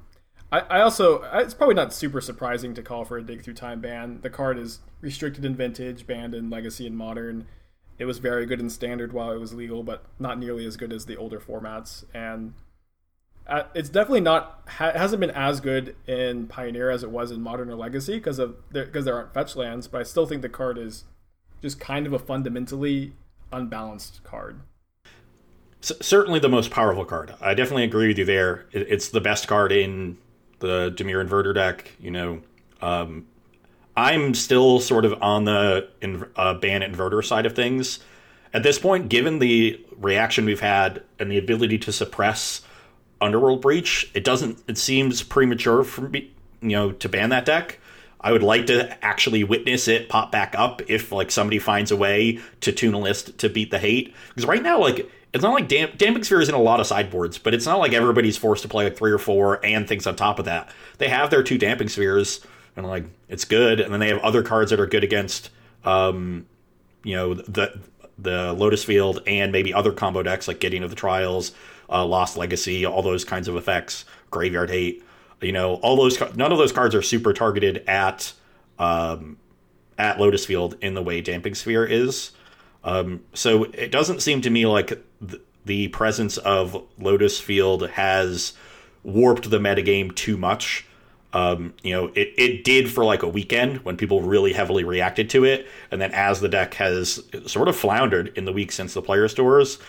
I, 0.53 0.59
I 0.69 0.81
also 0.81 1.23
it's 1.33 1.55
probably 1.55 1.73
not 1.73 1.91
super 1.93 2.21
surprising 2.21 2.75
to 2.75 2.83
call 2.83 3.05
for 3.05 3.17
a 3.17 3.23
dig 3.23 3.43
through 3.43 3.55
time 3.55 3.81
ban. 3.81 4.19
The 4.21 4.29
card 4.29 4.59
is 4.59 4.79
restricted 5.01 5.43
in 5.43 5.55
vintage, 5.55 6.05
banned 6.05 6.35
in 6.35 6.51
legacy 6.51 6.85
and 6.85 6.95
modern. 6.95 7.47
It 7.97 8.05
was 8.05 8.19
very 8.19 8.45
good 8.45 8.59
in 8.59 8.69
standard 8.69 9.13
while 9.13 9.31
it 9.31 9.39
was 9.39 9.53
legal, 9.53 9.83
but 9.83 10.05
not 10.19 10.37
nearly 10.37 10.65
as 10.67 10.77
good 10.77 10.93
as 10.93 11.07
the 11.07 11.17
older 11.17 11.39
formats. 11.39 12.05
And 12.13 12.53
uh, 13.47 13.63
it's 13.73 13.89
definitely 13.89 14.21
not 14.21 14.61
ha- 14.67 14.91
hasn't 14.91 15.19
been 15.19 15.31
as 15.31 15.59
good 15.59 15.95
in 16.05 16.47
Pioneer 16.47 16.91
as 16.91 17.01
it 17.01 17.09
was 17.09 17.31
in 17.31 17.41
Modern 17.41 17.69
or 17.69 17.75
Legacy 17.75 18.15
because 18.15 18.37
of 18.37 18.55
because 18.71 19.05
there, 19.05 19.13
there 19.13 19.15
aren't 19.15 19.33
fetch 19.33 19.55
lands. 19.55 19.87
But 19.87 20.01
I 20.01 20.03
still 20.03 20.27
think 20.27 20.43
the 20.43 20.49
card 20.49 20.77
is 20.77 21.05
just 21.63 21.79
kind 21.79 22.05
of 22.05 22.13
a 22.13 22.19
fundamentally 22.19 23.13
unbalanced 23.51 24.23
card 24.23 24.59
certainly 25.83 26.39
the 26.39 26.49
most 26.49 26.71
powerful 26.71 27.03
card. 27.03 27.33
I 27.41 27.53
definitely 27.53 27.83
agree 27.83 28.07
with 28.07 28.17
you 28.17 28.23
there. 28.23 28.65
it's 28.71 29.09
the 29.09 29.19
best 29.19 29.49
card 29.49 29.71
in 29.73 30.17
the 30.63 30.91
Dimir 30.95 31.23
Inverter 31.23 31.53
deck. 31.53 31.91
You 31.99 32.09
know, 32.09 32.41
um, 32.81 33.27
I'm 33.95 34.33
still 34.33 34.79
sort 34.79 35.05
of 35.05 35.21
on 35.21 35.43
the 35.43 35.87
uh, 36.35 36.53
ban 36.55 36.81
inverter 36.81 37.23
side 37.23 37.45
of 37.45 37.53
things. 37.53 37.99
At 38.53 38.63
this 38.63 38.79
point, 38.79 39.09
given 39.09 39.39
the 39.39 39.83
reaction 39.99 40.45
we've 40.45 40.59
had 40.59 41.03
and 41.19 41.29
the 41.29 41.37
ability 41.37 41.77
to 41.79 41.91
suppress 41.91 42.61
Underworld 43.19 43.61
Breach, 43.61 44.09
it 44.13 44.23
doesn't. 44.23 44.63
It 44.67 44.77
seems 44.77 45.21
premature 45.21 45.83
for 45.83 46.09
me, 46.09 46.31
you 46.61 46.69
know, 46.69 46.91
to 46.93 47.09
ban 47.09 47.29
that 47.29 47.45
deck. 47.45 47.79
I 48.21 48.31
would 48.31 48.43
like 48.43 48.67
to 48.67 49.03
actually 49.03 49.43
witness 49.43 49.89
it 49.89 50.07
pop 50.07 50.31
back 50.31 50.55
up 50.57 50.81
if 50.87 51.11
like 51.11 51.29
somebody 51.29 51.59
finds 51.59 51.91
a 51.91 51.97
way 51.97 52.39
to 52.61 52.71
tune 52.71 52.93
a 52.93 52.99
list 52.99 53.37
to 53.39 53.49
beat 53.49 53.69
the 53.69 53.79
hate. 53.79 54.13
Because 54.29 54.45
right 54.45 54.63
now, 54.63 54.79
like 54.79 55.09
it's 55.33 55.43
not 55.43 55.53
like 55.53 55.67
Damp- 55.67 55.97
Damping 55.97 56.23
Sphere 56.23 56.41
is 56.41 56.49
in 56.49 56.55
a 56.55 56.61
lot 56.61 56.79
of 56.79 56.85
sideboards, 56.85 57.37
but 57.39 57.53
it's 57.53 57.65
not 57.65 57.79
like 57.79 57.93
everybody's 57.93 58.37
forced 58.37 58.61
to 58.61 58.67
play 58.67 58.85
like 58.85 58.95
three 58.95 59.11
or 59.11 59.17
four 59.17 59.63
and 59.65 59.87
things 59.87 60.05
on 60.05 60.15
top 60.15 60.37
of 60.39 60.45
that. 60.45 60.69
They 60.99 61.09
have 61.09 61.31
their 61.31 61.41
two 61.41 61.57
Damping 61.57 61.89
Spheres, 61.89 62.41
and 62.75 62.85
like 62.85 63.05
it's 63.29 63.45
good, 63.45 63.79
and 63.79 63.91
then 63.91 63.99
they 63.99 64.09
have 64.09 64.19
other 64.19 64.43
cards 64.43 64.69
that 64.69 64.79
are 64.79 64.85
good 64.85 65.03
against, 65.03 65.49
um, 65.83 66.45
you 67.03 67.15
know, 67.15 67.33
the 67.33 67.79
the 68.17 68.53
Lotus 68.53 68.83
Field 68.83 69.23
and 69.25 69.51
maybe 69.51 69.73
other 69.73 69.91
combo 69.91 70.21
decks 70.21 70.47
like 70.47 70.59
Gideon 70.59 70.83
of 70.83 70.91
the 70.91 70.95
Trials, 70.95 71.51
uh, 71.89 72.05
Lost 72.05 72.37
Legacy, 72.37 72.85
all 72.85 73.01
those 73.01 73.25
kinds 73.25 73.47
of 73.47 73.55
effects, 73.55 74.05
Graveyard 74.29 74.69
Hate. 74.69 75.03
You 75.41 75.51
know, 75.51 75.75
all 75.75 75.95
those 75.95 76.19
none 76.35 76.51
of 76.51 76.57
those 76.59 76.71
cards 76.71 76.93
are 76.93 77.01
super 77.01 77.33
targeted 77.33 77.83
at 77.87 78.33
um, 78.77 79.37
at 79.97 80.19
Lotus 80.19 80.45
Field 80.45 80.77
in 80.81 80.93
the 80.93 81.01
way 81.01 81.21
Damping 81.21 81.55
Sphere 81.55 81.85
is. 81.85 82.31
Um, 82.83 83.21
so 83.33 83.65
it 83.65 83.91
doesn't 83.91 84.21
seem 84.21 84.41
to 84.41 84.49
me 84.49 84.65
like 84.65 84.87
th- 84.87 85.41
the 85.65 85.87
presence 85.89 86.37
of 86.37 86.83
Lotus 86.99 87.39
Field 87.39 87.89
has 87.91 88.53
warped 89.03 89.49
the 89.49 89.59
metagame 89.59 90.13
too 90.15 90.37
much. 90.37 90.85
Um, 91.31 91.73
you 91.81 91.91
know, 91.93 92.07
it, 92.13 92.33
it 92.37 92.63
did 92.63 92.91
for 92.91 93.03
like 93.03 93.23
a 93.23 93.27
weekend 93.27 93.77
when 93.79 93.97
people 93.97 94.21
really 94.21 94.53
heavily 94.53 94.83
reacted 94.83 95.29
to 95.31 95.45
it. 95.45 95.67
And 95.89 95.99
then 95.99 96.11
as 96.11 96.41
the 96.41 96.49
deck 96.49 96.75
has 96.75 97.23
sort 97.47 97.67
of 97.67 97.75
floundered 97.75 98.37
in 98.37 98.45
the 98.45 98.53
week 98.53 98.71
since 98.71 98.93
the 98.93 99.01
Players 99.01 99.33
Tours 99.33 99.79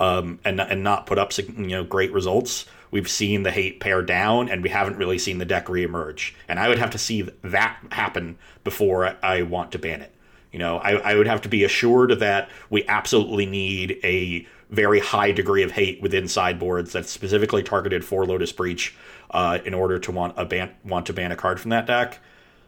um, 0.00 0.38
and, 0.44 0.60
and 0.60 0.82
not 0.82 1.06
put 1.06 1.18
up, 1.18 1.36
you 1.36 1.52
know, 1.66 1.84
great 1.84 2.12
results, 2.12 2.66
we've 2.90 3.10
seen 3.10 3.42
the 3.42 3.50
hate 3.50 3.80
pare 3.80 4.02
down 4.02 4.48
and 4.48 4.62
we 4.62 4.70
haven't 4.70 4.96
really 4.96 5.18
seen 5.18 5.38
the 5.38 5.44
deck 5.44 5.66
reemerge. 5.66 6.32
And 6.48 6.58
I 6.58 6.68
would 6.68 6.78
have 6.78 6.90
to 6.90 6.98
see 6.98 7.22
that 7.42 7.78
happen 7.90 8.38
before 8.62 9.16
I 9.22 9.42
want 9.42 9.72
to 9.72 9.78
ban 9.78 10.00
it. 10.00 10.13
You 10.54 10.60
know, 10.60 10.78
I, 10.78 10.92
I 10.92 11.14
would 11.16 11.26
have 11.26 11.42
to 11.42 11.48
be 11.48 11.64
assured 11.64 12.20
that 12.20 12.48
we 12.70 12.86
absolutely 12.86 13.44
need 13.44 13.98
a 14.04 14.46
very 14.70 15.00
high 15.00 15.32
degree 15.32 15.64
of 15.64 15.72
hate 15.72 16.00
within 16.00 16.28
sideboards 16.28 16.92
that's 16.92 17.10
specifically 17.10 17.64
targeted 17.64 18.04
for 18.04 18.24
Lotus 18.24 18.52
Breach 18.52 18.94
uh, 19.32 19.58
in 19.64 19.74
order 19.74 19.98
to 19.98 20.12
want 20.12 20.38
a 20.38 20.44
ban 20.44 20.70
want 20.84 21.06
to 21.06 21.12
ban 21.12 21.32
a 21.32 21.36
card 21.36 21.58
from 21.58 21.70
that 21.70 21.88
deck. 21.88 22.20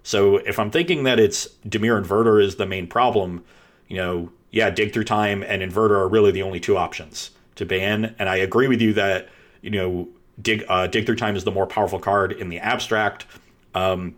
So 0.03 0.39
if 0.39 0.59
I'm 0.59 0.72
thinking 0.72 1.05
that 1.05 1.20
it's 1.20 1.47
Dimir 1.64 2.03
Inverter 2.03 2.43
is 2.43 2.57
the 2.57 2.66
main 2.66 2.89
problem, 2.89 3.45
you 3.87 3.99
know, 3.99 4.32
yeah, 4.51 4.68
Dig 4.68 4.93
Through 4.93 5.05
Time 5.05 5.45
and 5.45 5.62
Inverter 5.62 5.93
are 5.93 6.09
really 6.09 6.32
the 6.32 6.43
only 6.43 6.59
two 6.59 6.76
options 6.76 7.30
to 7.55 7.64
ban. 7.64 8.16
And 8.18 8.28
I 8.28 8.34
agree 8.34 8.66
with 8.66 8.82
you 8.82 8.95
that 8.95 9.28
you 9.62 9.70
know 9.70 10.09
Dig 10.43 10.64
uh, 10.68 10.89
Dig 10.89 11.07
Through 11.07 11.14
Time 11.14 11.37
is 11.37 11.45
the 11.45 11.53
more 11.53 11.68
powerful 11.68 12.01
card 12.01 12.32
in 12.32 12.49
the 12.49 12.59
abstract. 12.59 13.26
Um, 13.76 14.16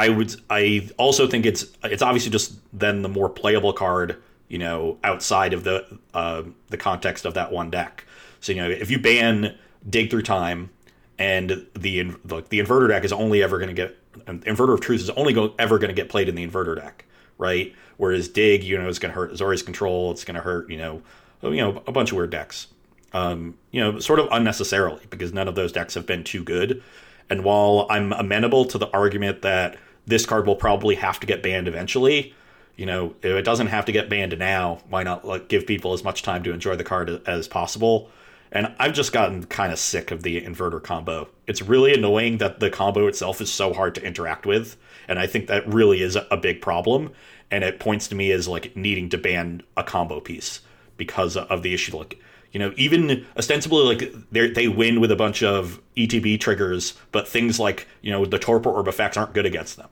I 0.00 0.08
would 0.08 0.34
I 0.48 0.88
also 0.96 1.26
think 1.26 1.44
it's 1.44 1.66
it's 1.84 2.00
obviously 2.00 2.30
just 2.30 2.54
then 2.72 3.02
the 3.02 3.08
more 3.08 3.28
playable 3.28 3.74
card, 3.74 4.16
you 4.48 4.56
know, 4.56 4.96
outside 5.04 5.52
of 5.52 5.62
the 5.64 5.98
uh, 6.14 6.44
the 6.68 6.78
context 6.78 7.26
of 7.26 7.34
that 7.34 7.52
one 7.52 7.70
deck. 7.70 8.06
So 8.40 8.52
you 8.52 8.62
know, 8.62 8.70
if 8.70 8.90
you 8.90 8.98
ban 8.98 9.58
Dig 9.88 10.08
Through 10.08 10.22
Time 10.22 10.70
and 11.18 11.66
the 11.74 12.14
the, 12.24 12.42
the 12.48 12.60
inverter 12.60 12.88
deck 12.88 13.04
is 13.04 13.12
only 13.12 13.42
ever 13.42 13.58
going 13.58 13.68
to 13.68 13.74
get 13.74 13.94
inverter 14.24 14.72
of 14.72 14.80
truth 14.80 15.02
is 15.02 15.10
only 15.10 15.34
go, 15.34 15.54
ever 15.58 15.78
going 15.78 15.90
to 15.90 15.94
get 15.94 16.08
played 16.08 16.30
in 16.30 16.34
the 16.34 16.46
inverter 16.46 16.76
deck, 16.76 17.04
right? 17.36 17.74
Whereas 17.98 18.26
dig, 18.26 18.64
you 18.64 18.78
know, 18.78 18.88
is 18.88 18.98
going 18.98 19.12
to 19.12 19.14
hurt 19.14 19.34
Azorius 19.34 19.62
control. 19.62 20.12
It's 20.12 20.24
going 20.24 20.36
to 20.36 20.40
hurt, 20.40 20.70
you 20.70 20.78
know, 20.78 21.02
you 21.42 21.58
know, 21.58 21.82
a 21.86 21.92
bunch 21.92 22.10
of 22.10 22.16
weird 22.16 22.30
decks. 22.30 22.68
Um, 23.12 23.58
you 23.70 23.82
know, 23.82 23.98
sort 23.98 24.18
of 24.18 24.28
unnecessarily 24.32 25.04
because 25.10 25.34
none 25.34 25.46
of 25.46 25.56
those 25.56 25.72
decks 25.72 25.92
have 25.92 26.06
been 26.06 26.24
too 26.24 26.42
good. 26.42 26.82
And 27.28 27.44
while 27.44 27.86
I'm 27.90 28.12
amenable 28.12 28.64
to 28.66 28.78
the 28.78 28.88
argument 28.92 29.42
that 29.42 29.76
this 30.10 30.26
card 30.26 30.46
will 30.46 30.56
probably 30.56 30.96
have 30.96 31.20
to 31.20 31.26
get 31.26 31.42
banned 31.42 31.68
eventually. 31.68 32.34
You 32.76 32.86
know, 32.86 33.14
if 33.22 33.32
it 33.32 33.44
doesn't 33.44 33.68
have 33.68 33.84
to 33.86 33.92
get 33.92 34.08
banned 34.08 34.38
now, 34.38 34.80
why 34.88 35.02
not 35.02 35.24
like, 35.24 35.48
give 35.48 35.66
people 35.66 35.92
as 35.92 36.04
much 36.04 36.22
time 36.22 36.42
to 36.44 36.52
enjoy 36.52 36.76
the 36.76 36.84
card 36.84 37.22
as 37.26 37.48
possible? 37.48 38.10
And 38.52 38.74
I've 38.78 38.94
just 38.94 39.12
gotten 39.12 39.44
kind 39.44 39.72
of 39.72 39.78
sick 39.78 40.10
of 40.10 40.22
the 40.22 40.40
inverter 40.40 40.82
combo. 40.82 41.28
It's 41.46 41.62
really 41.62 41.94
annoying 41.94 42.38
that 42.38 42.58
the 42.58 42.70
combo 42.70 43.06
itself 43.06 43.40
is 43.40 43.52
so 43.52 43.72
hard 43.72 43.94
to 43.94 44.04
interact 44.04 44.44
with, 44.44 44.76
and 45.06 45.18
I 45.18 45.26
think 45.26 45.46
that 45.46 45.66
really 45.68 46.02
is 46.02 46.16
a 46.16 46.36
big 46.36 46.60
problem. 46.60 47.12
And 47.50 47.64
it 47.64 47.80
points 47.80 48.08
to 48.08 48.14
me 48.14 48.30
as 48.32 48.48
like 48.48 48.76
needing 48.76 49.08
to 49.10 49.18
ban 49.18 49.62
a 49.76 49.84
combo 49.84 50.20
piece 50.20 50.60
because 50.96 51.36
of 51.36 51.62
the 51.62 51.74
issue. 51.74 51.96
Like, 51.96 52.20
you 52.52 52.58
know, 52.58 52.72
even 52.76 53.24
ostensibly 53.36 53.84
like 53.84 54.12
they 54.32 54.50
they 54.50 54.68
win 54.68 55.00
with 55.00 55.10
a 55.12 55.16
bunch 55.16 55.42
of 55.42 55.80
ETB 55.96 56.40
triggers, 56.40 56.94
but 57.12 57.28
things 57.28 57.60
like 57.60 57.86
you 58.02 58.10
know 58.10 58.24
the 58.24 58.38
torpor 58.38 58.70
orb 58.70 58.88
effects 58.88 59.16
aren't 59.16 59.34
good 59.34 59.46
against 59.46 59.76
them. 59.76 59.88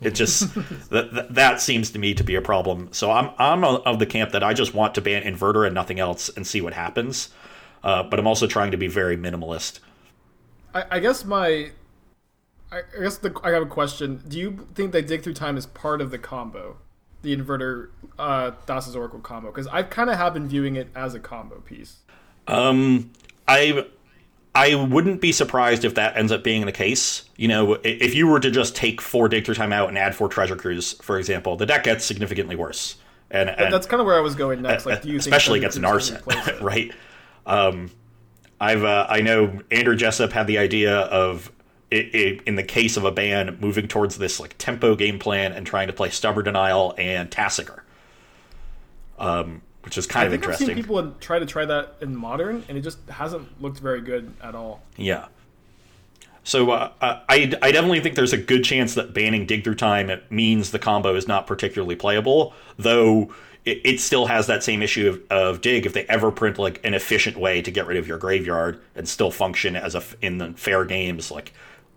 It 0.00 0.14
just 0.14 0.54
that, 0.90 1.12
that 1.12 1.34
that 1.34 1.60
seems 1.60 1.90
to 1.90 1.98
me 1.98 2.14
to 2.14 2.24
be 2.24 2.34
a 2.34 2.42
problem. 2.42 2.88
So 2.92 3.10
I'm 3.10 3.30
I'm 3.38 3.64
of 3.64 3.98
the 3.98 4.06
camp 4.06 4.32
that 4.32 4.42
I 4.42 4.54
just 4.54 4.74
want 4.74 4.94
to 4.94 5.00
ban 5.00 5.22
inverter 5.22 5.66
and 5.66 5.74
nothing 5.74 6.00
else 6.00 6.28
and 6.30 6.46
see 6.46 6.60
what 6.60 6.72
happens. 6.72 7.30
Uh, 7.84 8.02
but 8.02 8.18
I'm 8.18 8.26
also 8.26 8.46
trying 8.46 8.72
to 8.72 8.76
be 8.76 8.88
very 8.88 9.16
minimalist. 9.16 9.78
I, 10.74 10.84
I 10.90 10.98
guess 10.98 11.24
my, 11.24 11.70
I, 12.72 12.78
I 12.78 13.02
guess 13.02 13.18
the, 13.18 13.38
I 13.44 13.50
have 13.50 13.62
a 13.62 13.66
question. 13.66 14.22
Do 14.26 14.38
you 14.38 14.66
think 14.74 14.90
that 14.92 15.06
dig 15.06 15.22
through 15.22 15.34
time 15.34 15.56
is 15.56 15.66
part 15.66 16.00
of 16.00 16.10
the 16.10 16.18
combo, 16.18 16.78
the 17.22 17.36
inverter 17.36 17.90
uh, 18.18 18.52
Thassa's 18.66 18.96
Oracle 18.96 19.20
combo? 19.20 19.52
Because 19.52 19.68
I 19.68 19.84
kind 19.84 20.10
of 20.10 20.16
have 20.16 20.34
been 20.34 20.48
viewing 20.48 20.74
it 20.74 20.88
as 20.96 21.14
a 21.14 21.20
combo 21.20 21.60
piece. 21.60 21.98
Um, 22.48 23.12
I 23.46 23.86
I 24.56 24.74
wouldn't 24.74 25.20
be 25.20 25.32
surprised 25.32 25.84
if 25.84 25.96
that 25.96 26.16
ends 26.16 26.32
up 26.32 26.42
being 26.42 26.64
the 26.64 26.72
case. 26.72 27.28
You 27.36 27.46
know, 27.46 27.74
if 27.84 28.14
you 28.14 28.26
were 28.26 28.40
to 28.40 28.50
just 28.50 28.74
take 28.74 29.02
four 29.02 29.28
dig 29.28 29.44
through 29.44 29.56
time 29.56 29.70
out 29.70 29.90
and 29.90 29.98
add 29.98 30.14
four 30.14 30.28
Treasure 30.28 30.56
Cruise, 30.56 30.94
for 31.02 31.18
example, 31.18 31.56
the 31.56 31.66
deck 31.66 31.84
gets 31.84 32.06
significantly 32.06 32.56
worse. 32.56 32.96
And, 33.30 33.50
and 33.50 33.70
that's 33.70 33.86
kind 33.86 34.00
of 34.00 34.06
where 34.06 34.16
I 34.16 34.20
was 34.20 34.34
going 34.34 34.62
next. 34.62 34.86
Like, 34.86 35.02
do 35.02 35.10
you 35.10 35.18
especially 35.18 35.58
against 35.58 35.78
Narset, 35.78 36.60
right? 36.62 36.90
Um, 37.44 37.90
I've 38.58 38.82
uh, 38.82 39.06
I 39.10 39.20
know 39.20 39.60
Andrew 39.70 39.94
Jessup 39.94 40.32
had 40.32 40.46
the 40.46 40.56
idea 40.56 41.00
of 41.00 41.52
it, 41.90 42.14
it, 42.14 42.42
in 42.46 42.54
the 42.54 42.62
case 42.62 42.96
of 42.96 43.04
a 43.04 43.12
ban 43.12 43.58
moving 43.60 43.88
towards 43.88 44.16
this 44.16 44.40
like 44.40 44.56
tempo 44.56 44.96
game 44.96 45.18
plan 45.18 45.52
and 45.52 45.66
trying 45.66 45.88
to 45.88 45.92
play 45.92 46.08
Stubborn 46.08 46.44
Denial 46.44 46.94
and 46.96 47.30
Tasigur, 47.30 47.80
um, 49.18 49.60
which 49.86 49.96
is 49.96 50.04
kind 50.04 50.24
I 50.24 50.26
of 50.26 50.34
interesting. 50.34 50.68
I've 50.68 50.74
seen 50.74 50.82
people 50.82 51.14
try 51.20 51.38
to 51.38 51.46
try 51.46 51.64
that 51.64 51.94
in 52.00 52.14
modern, 52.14 52.64
and 52.68 52.76
it 52.76 52.80
just 52.82 52.98
hasn't 53.08 53.62
looked 53.62 53.78
very 53.78 54.00
good 54.00 54.34
at 54.42 54.56
all. 54.56 54.82
Yeah. 54.96 55.26
So 56.42 56.72
uh, 56.72 56.90
I 57.00 57.52
I 57.62 57.70
definitely 57.70 58.00
think 58.00 58.16
there's 58.16 58.32
a 58.32 58.38
good 58.38 58.64
chance 58.64 58.94
that 58.94 59.14
banning 59.14 59.46
dig 59.46 59.62
through 59.62 59.76
time 59.76 60.10
means 60.28 60.72
the 60.72 60.80
combo 60.80 61.14
is 61.14 61.28
not 61.28 61.46
particularly 61.46 61.94
playable, 61.94 62.52
though 62.76 63.32
it, 63.64 63.80
it 63.84 64.00
still 64.00 64.26
has 64.26 64.48
that 64.48 64.64
same 64.64 64.82
issue 64.82 65.08
of, 65.08 65.22
of 65.30 65.60
dig 65.60 65.86
if 65.86 65.92
they 65.92 66.04
ever 66.06 66.32
print 66.32 66.58
like 66.58 66.84
an 66.84 66.92
efficient 66.92 67.36
way 67.36 67.62
to 67.62 67.70
get 67.70 67.86
rid 67.86 67.96
of 67.96 68.08
your 68.08 68.18
graveyard 68.18 68.80
and 68.96 69.08
still 69.08 69.30
function 69.30 69.76
as 69.76 69.94
a 69.94 70.02
in 70.20 70.38
the 70.38 70.52
fair 70.54 70.84
games 70.84 71.30
like 71.30 71.52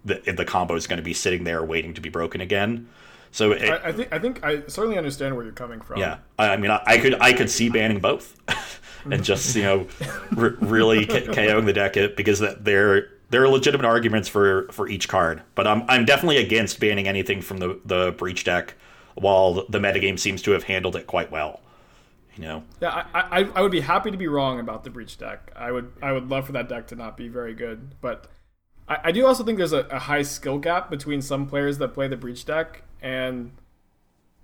the 0.05 0.21
the 0.35 0.45
combo 0.45 0.75
is 0.75 0.85
going 0.85 0.97
to 0.97 1.03
be 1.03 1.13
sitting 1.13 1.43
there 1.43 1.63
waiting 1.63 1.95
to 1.95 2.01
be 2.01 2.09
broken 2.09 2.39
again. 2.39 2.87
So 3.31 3.51
it, 3.51 3.69
I, 3.69 3.89
I, 3.89 3.91
think 3.91 4.13
I 4.13 4.19
think 4.19 4.43
I 4.43 4.65
certainly 4.67 4.97
understand 4.97 5.35
where 5.35 5.43
you're 5.43 5.53
coming 5.53 5.81
from. 5.81 5.99
Yeah, 5.99 6.17
I, 6.37 6.49
I 6.49 6.57
mean, 6.57 6.71
I, 6.71 6.81
I, 6.85 6.97
could 6.97 7.21
I 7.21 7.33
could 7.33 7.49
see 7.49 7.69
banning 7.69 7.99
both, 7.99 8.35
and 9.05 9.23
just 9.23 9.55
you 9.55 9.63
know, 9.63 9.87
r- 10.35 10.55
really 10.59 11.05
KOing 11.05 11.65
the 11.65 11.73
deck 11.73 11.95
because 12.15 12.39
that 12.39 12.65
there 12.65 13.09
there 13.29 13.43
are 13.43 13.47
legitimate 13.47 13.85
arguments 13.85 14.27
for 14.27 14.67
for 14.71 14.87
each 14.87 15.07
card. 15.07 15.43
But 15.55 15.67
I'm 15.67 15.83
I'm 15.87 16.05
definitely 16.05 16.37
against 16.37 16.79
banning 16.79 17.07
anything 17.07 17.41
from 17.41 17.57
the 17.57 17.79
the 17.85 18.11
breach 18.17 18.43
deck 18.43 18.75
while 19.15 19.65
the 19.69 19.79
metagame 19.79 20.17
seems 20.17 20.41
to 20.43 20.51
have 20.51 20.63
handled 20.63 20.95
it 20.95 21.05
quite 21.07 21.31
well. 21.31 21.61
You 22.35 22.43
know. 22.43 22.63
Yeah, 22.81 23.05
I, 23.13 23.41
I, 23.41 23.49
I 23.55 23.61
would 23.61 23.71
be 23.71 23.81
happy 23.81 24.11
to 24.11 24.17
be 24.17 24.27
wrong 24.27 24.59
about 24.59 24.83
the 24.83 24.89
breach 24.89 25.17
deck. 25.17 25.51
I 25.55 25.71
would 25.71 25.91
I 26.01 26.13
would 26.13 26.29
love 26.29 26.45
for 26.47 26.53
that 26.53 26.67
deck 26.67 26.87
to 26.87 26.95
not 26.95 27.15
be 27.15 27.27
very 27.27 27.53
good, 27.53 27.95
but 28.01 28.27
I, 28.87 28.97
I 29.05 29.11
do 29.11 29.25
also 29.27 29.43
think 29.43 29.57
there's 29.57 29.73
a, 29.73 29.81
a 29.91 29.99
high 29.99 30.23
skill 30.23 30.57
gap 30.57 30.89
between 30.89 31.21
some 31.21 31.45
players 31.47 31.77
that 31.77 31.93
play 31.93 32.07
the 32.07 32.17
breach 32.17 32.45
deck 32.45 32.83
and. 33.01 33.51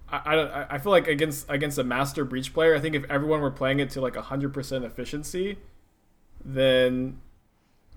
I, 0.08 0.36
I, 0.36 0.76
I 0.76 0.78
feel 0.78 0.92
like 0.92 1.08
against 1.08 1.50
against 1.50 1.80
a 1.80 1.84
master 1.84 2.24
breach 2.24 2.54
player, 2.54 2.76
I 2.76 2.80
think 2.80 2.94
if 2.94 3.06
everyone 3.10 3.42
were 3.42 3.50
playing 3.50 3.80
it 3.80 3.90
to 3.90 4.02
like 4.02 4.16
hundred 4.16 4.54
percent 4.54 4.86
efficiency, 4.86 5.58
then 6.46 7.20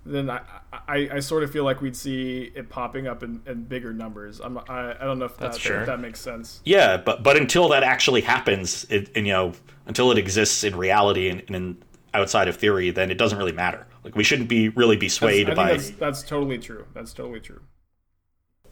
then 0.07 0.31
I, 0.31 0.41
I, 0.73 1.09
I, 1.15 1.21
sort 1.21 1.43
of 1.43 1.51
feel 1.51 1.65
like 1.65 1.81
we'd 1.81 1.97
see 1.97 2.51
it 2.55 2.71
popping 2.71 3.07
up 3.07 3.23
in, 3.23 3.43
in 3.47 3.65
bigger 3.65 3.93
numbers. 3.93 4.41
I'm, 4.41 4.59
I, 4.59 4.97
I 4.99 5.05
don't 5.05 5.19
know 5.19 5.27
if, 5.27 5.37
that, 5.39 5.57
if 5.57 5.87
that 5.87 6.01
makes 6.01 6.21
sense. 6.21 6.61
Yeah, 6.65 6.97
but 6.97 7.23
but 7.23 7.37
until 7.37 7.69
that 7.69 7.83
actually 7.83 8.23
happens, 8.23 8.87
it, 8.91 9.11
and 9.15 9.27
you 9.27 9.33
know, 9.33 9.53
until 9.87 10.11
it 10.11 10.19
exists 10.19 10.65
in 10.65 10.77
reality 10.77 11.29
and, 11.29 11.43
and 11.49 11.85
outside 12.15 12.49
of 12.49 12.57
theory, 12.57 12.91
then 12.91 13.11
it 13.11 13.19
doesn't 13.19 13.39
really 13.39 13.53
matter. 13.53 13.87
Like 14.03 14.17
we 14.17 14.25
shouldn't 14.25 14.49
be 14.49 14.71
really 14.71 14.97
be 14.97 15.09
swayed 15.09 15.49
that's, 15.49 15.57
by. 15.57 15.71
That's, 15.73 15.91
that's, 15.91 16.23
totally 16.23 16.59
true. 16.59 16.87
That's 16.95 17.13
totally 17.13 17.41
true. 17.41 17.61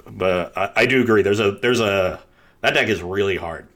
But 0.09 0.57
I, 0.57 0.73
I 0.77 0.87
do 0.87 1.03
agree. 1.03 1.23
There's 1.23 1.41
a 1.41 1.53
there's 1.53 1.81
a 1.81 2.21
that 2.61 2.75
deck 2.75 2.89
is 2.89 3.03
really 3.03 3.37
hard. 3.37 3.69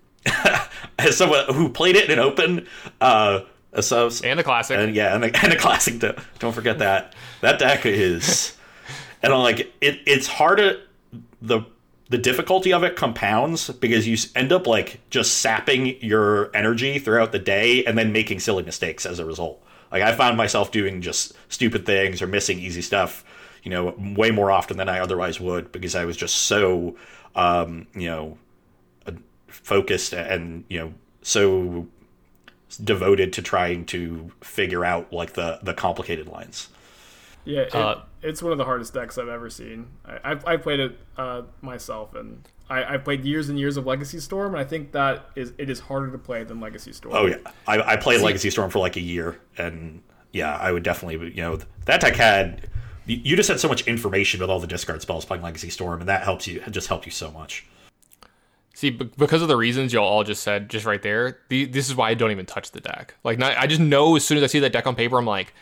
As 0.99 1.17
someone 1.17 1.45
who 1.55 1.71
played 1.71 1.97
it 1.97 2.11
in 2.11 2.19
open, 2.19 2.67
uh, 3.01 3.41
so, 3.81 4.11
and 4.25 4.39
the 4.39 4.45
classic, 4.45 4.79
and 4.79 4.95
yeah, 4.95 5.15
and 5.15 5.23
the, 5.23 5.43
and 5.43 5.53
the 5.53 5.57
classic. 5.57 6.01
Don't 6.39 6.53
forget 6.53 6.79
that 6.79 7.15
that 7.41 7.59
deck 7.59 7.87
is, 7.87 8.57
and 9.23 9.33
I'm 9.33 9.41
like 9.41 9.73
it. 9.81 10.01
It's 10.07 10.27
hard 10.27 10.59
to 10.59 10.81
the 11.41 11.63
the 12.11 12.19
difficulty 12.19 12.73
of 12.73 12.83
it 12.83 12.97
compounds 12.97 13.71
because 13.71 14.07
you 14.07 14.17
end 14.35 14.53
up 14.53 14.67
like 14.67 15.01
just 15.11 15.39
sapping 15.39 15.97
your 16.03 16.55
energy 16.55 16.99
throughout 16.99 17.31
the 17.31 17.39
day 17.39 17.85
and 17.85 17.97
then 17.97 18.13
making 18.13 18.41
silly 18.41 18.65
mistakes 18.65 19.07
as 19.07 19.21
a 19.21 19.25
result. 19.25 19.65
Like 19.93 20.03
I 20.03 20.15
found 20.15 20.37
myself 20.37 20.73
doing 20.73 21.03
just 21.03 21.33
stupid 21.49 21.87
things 21.87 22.21
or 22.21 22.27
missing 22.27 22.59
easy 22.59 22.83
stuff, 22.83 23.25
you 23.63 23.71
know, 23.71 23.95
way 24.17 24.31
more 24.31 24.51
often 24.51 24.77
than 24.77 24.89
I 24.89 25.01
otherwise 25.01 25.41
would 25.41 25.73
because 25.73 25.95
I 25.95 26.05
was 26.05 26.17
just 26.17 26.35
so, 26.35 26.97
um, 27.35 27.87
you 27.95 28.07
know, 28.07 28.39
focused 29.51 30.13
and 30.13 30.65
you 30.69 30.79
know 30.79 30.95
so 31.23 31.87
devoted 32.83 33.33
to 33.33 33.43
trying 33.43 33.85
to 33.85 34.31
figure 34.41 34.85
out 34.85 35.13
like 35.13 35.35
the 35.35 35.59
the 35.63 35.75
complicated 35.75 36.27
lines. 36.27 36.69
Yeah, 37.45 37.63
it, 37.63 37.75
uh, 37.75 38.01
it's 38.23 38.43
one 38.43 38.53
of 38.53 38.59
the 38.59 38.65
hardest 38.65 38.93
decks 38.95 39.17
I've 39.17 39.29
ever 39.29 39.49
seen. 39.49 39.89
I, 40.05 40.29
have 40.29 40.47
I 40.47 40.57
played 40.57 40.79
it 40.79 40.99
uh, 41.17 41.43
myself, 41.63 42.15
and 42.15 42.47
I, 42.69 42.95
I 42.95 42.99
played 42.99 43.25
years 43.25 43.49
and 43.49 43.59
years 43.59 43.77
of 43.77 43.87
Legacy 43.87 44.21
Storm, 44.21 44.55
and 44.55 44.61
I 44.61 44.65
think 44.65 44.93
that 44.93 45.31
is 45.35 45.53
it 45.59 45.71
is 45.71 45.81
harder 45.81 46.11
to 46.13 46.19
play 46.19 46.45
than 46.45 46.61
Legacy 46.61 46.93
Storm. 46.93 47.15
Oh 47.15 47.27
yeah, 47.27 47.39
I, 47.67 47.81
I 47.81 47.97
played 47.97 48.19
See, 48.19 48.25
Legacy 48.25 48.51
Storm 48.51 48.71
for 48.71 48.79
like 48.79 48.97
a 48.97 49.01
year, 49.01 49.41
and 49.59 50.03
yeah, 50.33 50.57
I 50.57 50.71
would 50.71 50.83
definitely 50.83 51.31
you 51.31 51.43
know 51.43 51.59
that 51.87 52.01
deck 52.03 52.17
had 52.17 52.69
you 53.17 53.37
just 53.37 53.49
had 53.49 53.61
so 53.61 53.69
much 53.69 53.87
information 53.87 54.41
with 54.41 54.51
all 54.51 54.61
the 54.61 54.67
discard 54.67 55.03
spells 55.03 55.25
playing 55.25 55.43
Legacy 55.43 55.71
Storm, 55.71 56.01
and 56.01 56.09
that 56.09 56.23
helps 56.23 56.47
you 56.47 56.61
just 56.71 56.89
helped 56.89 57.07
you 57.07 57.13
so 57.13 57.31
much. 57.31 57.67
See, 58.75 58.91
because 58.91 59.43
of 59.43 59.49
the 59.49 59.57
reasons 59.57 59.93
y'all 59.93 60.07
all 60.07 60.25
just 60.25 60.43
said, 60.43 60.71
just 60.71 60.87
right 60.87 61.03
there, 61.03 61.41
the, 61.49 61.67
this 61.67 61.89
is 61.89 61.95
why 61.95 62.11
I 62.11 62.15
don't 62.15 62.31
even 62.31 62.47
touch 62.47 62.71
the 62.71 62.81
deck. 62.81 63.15
Like, 63.25 63.39
not, 63.39 63.57
I 63.59 63.67
just 63.67 63.81
know 63.81 64.17
as 64.17 64.25
soon 64.25 64.39
as 64.39 64.45
I 64.45 64.47
see 64.47 64.61
that 64.61 64.73
deck 64.73 64.87
on 64.87 64.95
paper, 64.95 65.19
I'm 65.19 65.27
like, 65.27 65.53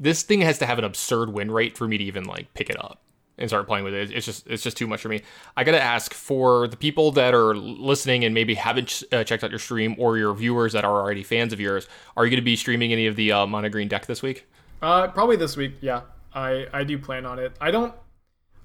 this 0.00 0.22
thing 0.22 0.40
has 0.40 0.58
to 0.58 0.66
have 0.66 0.78
an 0.78 0.84
absurd 0.84 1.32
win 1.32 1.50
rate 1.50 1.76
for 1.76 1.86
me 1.86 1.98
to 1.98 2.04
even 2.04 2.24
like 2.24 2.52
pick 2.54 2.70
it 2.70 2.82
up 2.82 3.00
and 3.38 3.50
start 3.50 3.66
playing 3.66 3.84
with 3.84 3.94
it. 3.94 4.10
It's 4.12 4.26
just 4.26 4.46
it's 4.46 4.62
just 4.62 4.76
too 4.76 4.86
much 4.86 5.00
for 5.00 5.08
me. 5.08 5.22
I 5.56 5.64
gotta 5.64 5.80
ask 5.80 6.14
for 6.14 6.68
the 6.68 6.76
people 6.76 7.12
that 7.12 7.34
are 7.34 7.54
listening 7.54 8.24
and 8.24 8.34
maybe 8.34 8.54
haven't 8.54 8.88
ch- 8.88 9.04
uh, 9.12 9.24
checked 9.24 9.44
out 9.44 9.50
your 9.50 9.58
stream 9.58 9.96
or 9.98 10.18
your 10.18 10.34
viewers 10.34 10.72
that 10.72 10.84
are 10.84 11.00
already 11.00 11.22
fans 11.22 11.52
of 11.52 11.60
yours. 11.60 11.88
Are 12.16 12.24
you 12.24 12.30
gonna 12.30 12.42
be 12.42 12.56
streaming 12.56 12.92
any 12.92 13.06
of 13.06 13.16
the 13.16 13.32
uh, 13.32 13.46
mono 13.46 13.68
green 13.68 13.88
deck 13.88 14.06
this 14.06 14.22
week? 14.22 14.46
Uh, 14.82 15.08
probably 15.08 15.36
this 15.36 15.56
week. 15.56 15.74
Yeah, 15.80 16.02
I 16.34 16.66
I 16.72 16.84
do 16.84 16.98
plan 16.98 17.26
on 17.26 17.38
it. 17.38 17.52
I 17.60 17.70
don't 17.70 17.94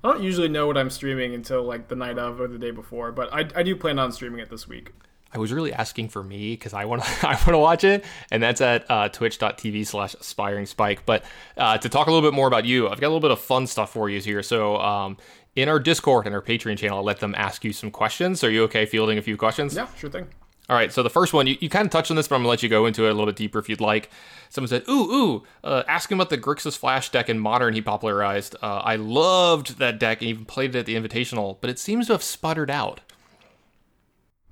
I 0.03 0.11
don't 0.11 0.23
usually 0.23 0.47
know 0.47 0.65
what 0.67 0.77
I'm 0.77 0.89
streaming 0.89 1.33
until 1.33 1.63
like 1.63 1.87
the 1.87 1.95
night 1.95 2.17
of 2.17 2.39
or 2.39 2.47
the 2.47 2.57
day 2.57 2.71
before, 2.71 3.11
but 3.11 3.33
I, 3.33 3.47
I 3.55 3.63
do 3.63 3.75
plan 3.75 3.99
on 3.99 4.11
streaming 4.11 4.39
it 4.39 4.49
this 4.49 4.67
week. 4.67 4.93
I 5.31 5.37
was 5.37 5.51
really 5.53 5.71
asking 5.71 6.09
for 6.09 6.23
me 6.23 6.53
because 6.53 6.73
I 6.73 6.85
want 6.85 7.03
to 7.03 7.27
I 7.27 7.33
want 7.33 7.49
to 7.49 7.57
watch 7.57 7.83
it, 7.83 8.05
and 8.31 8.41
that's 8.41 8.61
at 8.61 8.89
uh, 8.89 9.09
twitch.tv 9.09 9.85
slash 9.85 10.15
aspiring 10.15 10.65
spike. 10.65 11.05
But 11.05 11.23
uh, 11.57 11.77
to 11.77 11.89
talk 11.89 12.07
a 12.07 12.11
little 12.11 12.27
bit 12.27 12.33
more 12.35 12.47
about 12.47 12.65
you, 12.65 12.87
I've 12.87 12.99
got 12.99 13.07
a 13.07 13.09
little 13.13 13.19
bit 13.19 13.31
of 13.31 13.39
fun 13.39 13.67
stuff 13.67 13.91
for 13.91 14.09
you 14.09 14.19
here. 14.19 14.41
So 14.41 14.77
um, 14.77 15.17
in 15.55 15.69
our 15.69 15.79
Discord 15.79 16.25
and 16.25 16.33
our 16.33 16.41
Patreon 16.41 16.77
channel, 16.77 16.97
I'll 16.97 17.03
let 17.03 17.19
them 17.19 17.35
ask 17.35 17.63
you 17.63 17.73
some 17.73 17.91
questions. 17.91 18.43
Are 18.43 18.49
you 18.49 18.63
okay 18.63 18.85
fielding 18.85 19.17
a 19.17 19.21
few 19.21 19.37
questions? 19.37 19.75
Yeah, 19.75 19.87
sure 19.95 20.09
thing. 20.09 20.27
All 20.69 20.75
right, 20.75 20.93
so 20.93 21.01
the 21.01 21.09
first 21.09 21.33
one, 21.33 21.47
you, 21.47 21.57
you 21.59 21.67
kind 21.67 21.85
of 21.85 21.91
touched 21.91 22.11
on 22.11 22.17
this, 22.17 22.27
but 22.27 22.35
I'm 22.35 22.41
going 22.41 22.45
to 22.45 22.49
let 22.49 22.63
you 22.63 22.69
go 22.69 22.85
into 22.85 23.05
it 23.05 23.09
a 23.09 23.13
little 23.13 23.25
bit 23.25 23.35
deeper 23.35 23.57
if 23.57 23.67
you'd 23.67 23.81
like. 23.81 24.11
Someone 24.49 24.67
said, 24.67 24.83
Ooh, 24.87 25.11
ooh, 25.11 25.43
uh, 25.63 25.81
ask 25.87 26.11
him 26.11 26.19
about 26.19 26.29
the 26.29 26.37
Grixis 26.37 26.77
Flash 26.77 27.09
deck 27.09 27.27
in 27.27 27.39
Modern 27.39 27.73
he 27.73 27.81
popularized. 27.81 28.55
Uh, 28.61 28.81
I 28.83 28.95
loved 28.95 29.79
that 29.79 29.99
deck 29.99 30.21
and 30.21 30.29
even 30.29 30.45
played 30.45 30.75
it 30.75 30.79
at 30.79 30.85
the 30.85 30.95
Invitational, 30.95 31.57
but 31.59 31.71
it 31.71 31.79
seems 31.79 32.05
to 32.07 32.13
have 32.13 32.21
sputtered 32.21 32.69
out. 32.69 33.01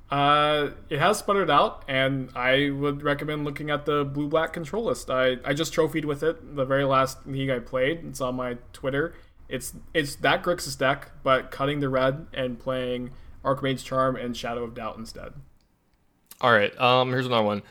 Uh, 0.10 0.70
it 0.90 0.98
has 0.98 1.20
sputtered 1.20 1.52
out, 1.52 1.84
and 1.88 2.32
I 2.36 2.72
would 2.72 3.04
recommend 3.04 3.46
looking 3.46 3.70
at 3.70 3.86
the 3.86 4.04
blue 4.04 4.28
black 4.28 4.54
control 4.54 4.86
list. 4.86 5.12
I, 5.12 5.38
I 5.46 5.54
just 5.54 5.72
trophied 5.72 6.06
with 6.06 6.24
it 6.24 6.56
the 6.56 6.66
very 6.66 6.86
last 6.86 7.28
league 7.28 7.52
I 7.52 7.60
played. 7.60 8.04
It's 8.06 8.22
on 8.22 8.36
my 8.36 8.58
Twitter. 8.74 9.14
It's 9.50 9.74
it's 9.94 10.16
that 10.16 10.44
Grixis 10.44 10.78
deck, 10.78 11.12
but 11.22 11.52
cutting 11.52 11.80
the 11.80 11.90
red 11.90 12.26
and 12.34 12.58
playing 12.58 13.12
Archmage 13.44 13.84
Charm 13.84 14.16
and 14.16 14.36
Shadow 14.36 14.64
of 14.64 14.74
Doubt 14.74 14.98
instead. 14.98 15.34
All 16.42 16.52
right. 16.52 16.78
Um, 16.80 17.10
here's 17.12 17.26
another 17.26 17.46
one. 17.46 17.64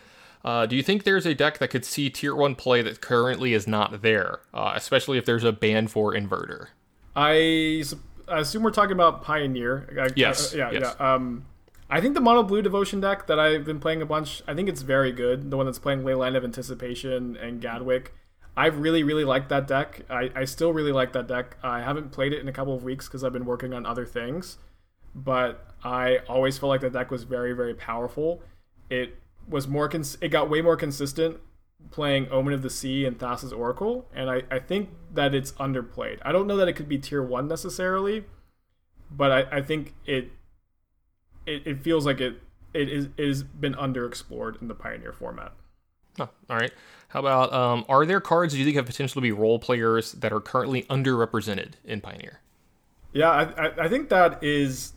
Uh, 0.44 0.64
do 0.66 0.76
you 0.76 0.82
think 0.82 1.04
there's 1.04 1.26
a 1.26 1.34
deck 1.34 1.58
that 1.58 1.68
could 1.68 1.84
see 1.84 2.08
tier 2.08 2.34
one 2.34 2.54
play 2.54 2.80
that 2.82 3.00
currently 3.00 3.52
is 3.52 3.66
not 3.66 4.02
there, 4.02 4.40
uh, 4.54 4.72
especially 4.76 5.18
if 5.18 5.24
there's 5.24 5.42
a 5.44 5.52
ban 5.52 5.88
for 5.88 6.12
inverter? 6.14 6.68
I, 7.16 7.82
I 8.28 8.40
assume 8.40 8.62
we're 8.62 8.70
talking 8.70 8.92
about 8.92 9.22
Pioneer. 9.22 9.88
I, 10.00 10.08
yes. 10.14 10.54
Uh, 10.54 10.58
yeah. 10.58 10.70
Yes. 10.72 10.96
Yeah. 10.98 11.14
Um, 11.14 11.46
I 11.90 12.00
think 12.00 12.14
the 12.14 12.20
mono 12.20 12.42
blue 12.42 12.62
devotion 12.62 13.00
deck 13.00 13.26
that 13.28 13.38
I've 13.38 13.64
been 13.64 13.80
playing 13.80 14.02
a 14.02 14.06
bunch. 14.06 14.42
I 14.46 14.54
think 14.54 14.68
it's 14.68 14.82
very 14.82 15.12
good. 15.12 15.50
The 15.50 15.56
one 15.56 15.66
that's 15.66 15.78
playing 15.78 16.02
Leyline 16.02 16.36
of 16.36 16.44
Anticipation 16.44 17.36
and 17.36 17.60
Gadwick. 17.60 18.14
I 18.56 18.66
really, 18.66 19.02
really 19.02 19.24
liked 19.24 19.48
that 19.50 19.66
deck. 19.66 20.02
I, 20.08 20.30
I 20.34 20.44
still 20.44 20.72
really 20.72 20.92
like 20.92 21.12
that 21.12 21.26
deck. 21.26 21.56
I 21.62 21.82
haven't 21.82 22.10
played 22.12 22.32
it 22.32 22.40
in 22.40 22.48
a 22.48 22.52
couple 22.52 22.74
of 22.74 22.82
weeks 22.82 23.06
because 23.06 23.22
I've 23.22 23.32
been 23.32 23.44
working 23.46 23.72
on 23.72 23.84
other 23.86 24.06
things. 24.06 24.58
but 25.14 25.74
I 25.84 26.18
always 26.28 26.58
felt 26.58 26.70
like 26.70 26.80
the 26.80 26.90
deck 26.90 27.10
was 27.10 27.24
very 27.24 27.52
very 27.52 27.74
powerful. 27.74 28.42
It 28.90 29.18
was 29.48 29.68
more 29.68 29.88
cons- 29.88 30.18
it 30.20 30.28
got 30.28 30.50
way 30.50 30.60
more 30.60 30.76
consistent 30.76 31.38
playing 31.90 32.28
Omen 32.30 32.52
of 32.52 32.62
the 32.62 32.70
Sea 32.70 33.04
and 33.04 33.18
Thassa's 33.18 33.52
Oracle, 33.52 34.08
and 34.14 34.30
I, 34.30 34.42
I 34.50 34.58
think 34.58 34.90
that 35.14 35.34
it's 35.34 35.52
underplayed. 35.52 36.18
I 36.22 36.32
don't 36.32 36.46
know 36.46 36.56
that 36.56 36.68
it 36.68 36.74
could 36.74 36.88
be 36.88 36.98
tier 36.98 37.22
one 37.22 37.48
necessarily, 37.48 38.24
but 39.10 39.30
I, 39.30 39.58
I 39.58 39.62
think 39.62 39.94
it, 40.04 40.30
it 41.46 41.66
it 41.66 41.82
feels 41.82 42.06
like 42.06 42.20
it 42.20 42.42
it 42.74 42.88
is 42.88 43.08
it 43.16 43.26
has 43.26 43.42
been 43.42 43.74
underexplored 43.74 44.60
in 44.60 44.68
the 44.68 44.74
Pioneer 44.74 45.12
format. 45.12 45.52
Oh, 46.18 46.28
all 46.48 46.56
right. 46.56 46.72
How 47.08 47.20
about 47.20 47.52
um, 47.52 47.84
are 47.88 48.04
there 48.06 48.20
cards 48.20 48.56
you 48.56 48.64
think 48.64 48.76
have 48.76 48.86
potential 48.86 49.20
to 49.20 49.22
be 49.22 49.32
role 49.32 49.58
players 49.58 50.12
that 50.12 50.32
are 50.32 50.40
currently 50.40 50.82
underrepresented 50.84 51.74
in 51.84 52.00
Pioneer? 52.00 52.40
Yeah, 53.12 53.30
I, 53.30 53.66
I, 53.66 53.72
I 53.84 53.88
think 53.88 54.08
that 54.08 54.42
is. 54.42 54.92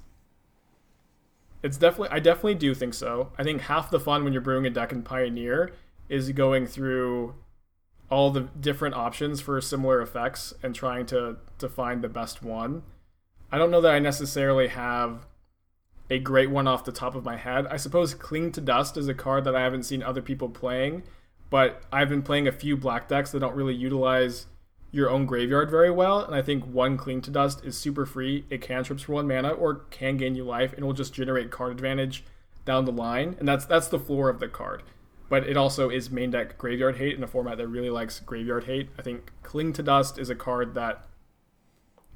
It's 1.62 1.78
definitely 1.78 2.16
I 2.16 2.20
definitely 2.20 2.56
do 2.56 2.74
think 2.74 2.94
so. 2.94 3.32
I 3.38 3.44
think 3.44 3.62
half 3.62 3.90
the 3.92 4.00
fun 4.00 4.24
when 4.24 4.34
you're 4.34 4.42
brewing 4.42 4.66
a 4.66 4.70
deck 4.70 4.92
in 4.92 5.04
Pioneer 5.04 5.74
is 6.08 6.32
going 6.32 6.66
through 6.66 7.36
all 8.10 8.32
the 8.32 8.42
different 8.60 8.96
options 8.96 9.40
for 9.42 9.60
similar 9.62 10.02
effects 10.02 10.54
and 10.64 10.74
trying 10.74 11.06
to 11.08 11.38
to 11.58 11.70
find 11.70 12.02
the 12.02 12.10
best 12.10 12.42
one. 12.42 12.84
I 13.52 13.58
don't 13.58 13.72
know 13.72 13.82
that 13.82 13.94
I 13.94 14.00
necessarily 14.00 14.68
have 14.68 15.26
a 16.10 16.20
great 16.20 16.50
one 16.50 16.68
off 16.68 16.86
the 16.86 16.92
top 16.92 17.16
of 17.16 17.24
my 17.24 17.38
head. 17.38 17.68
I 17.68 17.78
suppose 17.78 18.14
Cling 18.14 18.52
to 18.54 18.62
Dust 18.62 18.98
is 18.98 19.08
a 19.08 19.14
card 19.14 19.44
that 19.44 19.56
I 19.56 19.62
haven't 19.62 19.84
seen 19.84 20.02
other 20.02 20.22
people 20.22 20.50
playing, 20.50 21.04
but 21.50 21.84
I've 21.92 22.10
been 22.10 22.24
playing 22.24 22.48
a 22.48 22.52
few 22.52 22.76
black 22.78 23.08
decks 23.08 23.32
that 23.32 23.40
don't 23.40 23.56
really 23.56 23.76
utilize 23.76 24.48
your 24.92 25.10
own 25.10 25.26
graveyard 25.26 25.70
very 25.70 25.92
well, 25.92 26.20
and 26.24 26.34
I 26.34 26.42
think 26.42 26.64
one 26.66 26.98
Cling 26.98 27.22
to 27.22 27.32
Dust 27.32 27.64
is 27.64 27.78
super 27.78 28.06
free. 28.06 28.46
It 28.50 28.62
cantrips 28.62 29.04
for 29.04 29.14
one 29.14 29.28
mana 29.28 29.50
or 29.50 29.76
can 29.92 30.18
gain 30.18 30.36
you 30.36 30.44
life, 30.44 30.74
and 30.74 30.86
will 30.86 30.94
just 30.94 31.14
generate 31.14 31.52
card 31.52 31.72
advantage 31.72 32.24
down 32.66 32.86
the 32.86 32.92
line, 32.92 33.36
and 33.40 33.48
that's 33.48 33.66
that's 33.66 33.88
the 33.88 34.00
floor 34.00 34.30
of 34.30 34.40
the 34.40 34.48
card. 34.48 34.84
But 35.30 35.48
it 35.48 35.56
also 35.58 35.90
is 35.90 36.10
main 36.10 36.32
deck 36.32 36.58
graveyard 36.58 36.98
hate 36.98 37.16
in 37.16 37.24
a 37.24 37.28
format 37.28 37.58
that 37.58 37.68
really 37.68 37.92
likes 37.92 38.20
graveyard 38.20 38.64
hate. 38.64 38.90
I 38.98 39.04
think 39.04 39.32
Cling 39.44 39.74
to 39.74 39.84
Dust 39.84 40.18
is 40.18 40.30
a 40.32 40.36
card 40.36 40.74
that 40.74 41.06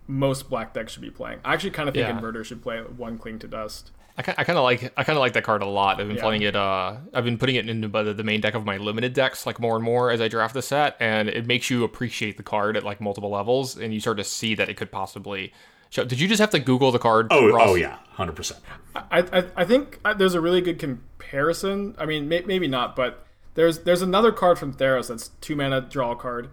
most 0.08 0.50
black 0.50 0.74
decks 0.74 0.94
should 0.94 1.02
be 1.02 1.12
playing. 1.12 1.40
I 1.46 1.54
actually 1.54 1.72
kind 1.72 1.88
of 1.88 1.96
think 1.96 2.08
Yeah. 2.08 2.20
Inverter 2.20 2.44
should 2.44 2.62
play 2.62 2.80
one 2.80 3.18
Cling 3.18 3.40
to 3.40 3.48
Dust. 3.48 3.92
I, 4.18 4.22
I 4.38 4.44
kind 4.44 4.58
of 4.60 4.64
like 4.64 4.94
I 4.96 5.04
kind 5.04 5.18
of 5.18 5.22
like 5.22 5.34
that 5.34 5.44
card 5.44 5.62
a 5.64 5.66
lot. 5.66 6.00
I've 6.00 6.08
been 6.08 6.18
Yeah. 6.18 6.22
playing 6.24 6.42
it. 6.44 6.56
Uh, 6.56 6.98
I've 7.14 7.24
been 7.26 7.38
putting 7.38 7.56
it 7.56 7.68
into 7.68 7.88
the, 7.88 8.14
the 8.14 8.24
main 8.24 8.42
deck 8.42 8.54
of 8.54 8.64
my 8.66 8.78
limited 8.78 9.14
decks 9.14 9.46
like 9.46 9.60
more 9.60 9.76
and 9.76 9.84
more 9.84 10.12
as 10.12 10.22
I 10.22 10.28
draft 10.28 10.54
the 10.54 10.62
set, 10.62 10.96
and 11.00 11.30
it 11.30 11.48
makes 11.48 11.70
you 11.70 11.84
appreciate 11.84 12.38
the 12.38 12.44
card 12.44 12.78
at 12.78 12.84
like 12.84 13.02
multiple 13.02 13.30
levels, 13.32 13.76
and 13.78 13.94
you 13.94 14.00
start 14.00 14.18
to 14.18 14.24
see 14.24 14.56
that 14.56 14.70
it 14.70 14.78
could 14.78 14.92
possibly. 14.92 15.52
Show. 15.90 16.04
Did 16.06 16.20
you 16.20 16.28
just 16.28 16.40
have 16.42 16.50
to 16.52 16.60
Google 16.60 16.92
the 16.92 16.98
card? 17.00 17.28
Oh, 17.30 17.50
Ross? 17.52 17.70
oh 17.70 17.76
yeah, 17.76 17.98
hundred 18.14 18.36
percent. 18.36 18.60
I, 18.96 19.20
I, 19.22 19.44
I 19.58 19.64
think 19.66 20.00
uh, 20.04 20.14
there's 20.16 20.34
a 20.34 20.42
really 20.42 20.60
good 20.62 20.80
comparison. 20.80 21.96
I 22.00 22.06
mean, 22.08 22.28
may, 22.28 22.42
maybe 22.42 22.68
not, 22.68 22.96
but 22.96 23.26
there's 23.56 23.80
there's 23.80 24.02
another 24.02 24.32
card 24.32 24.58
from 24.60 24.74
Theros 24.74 25.08
that's 25.10 25.28
two 25.42 25.56
mana 25.56 25.82
draw 25.82 26.16
card, 26.16 26.50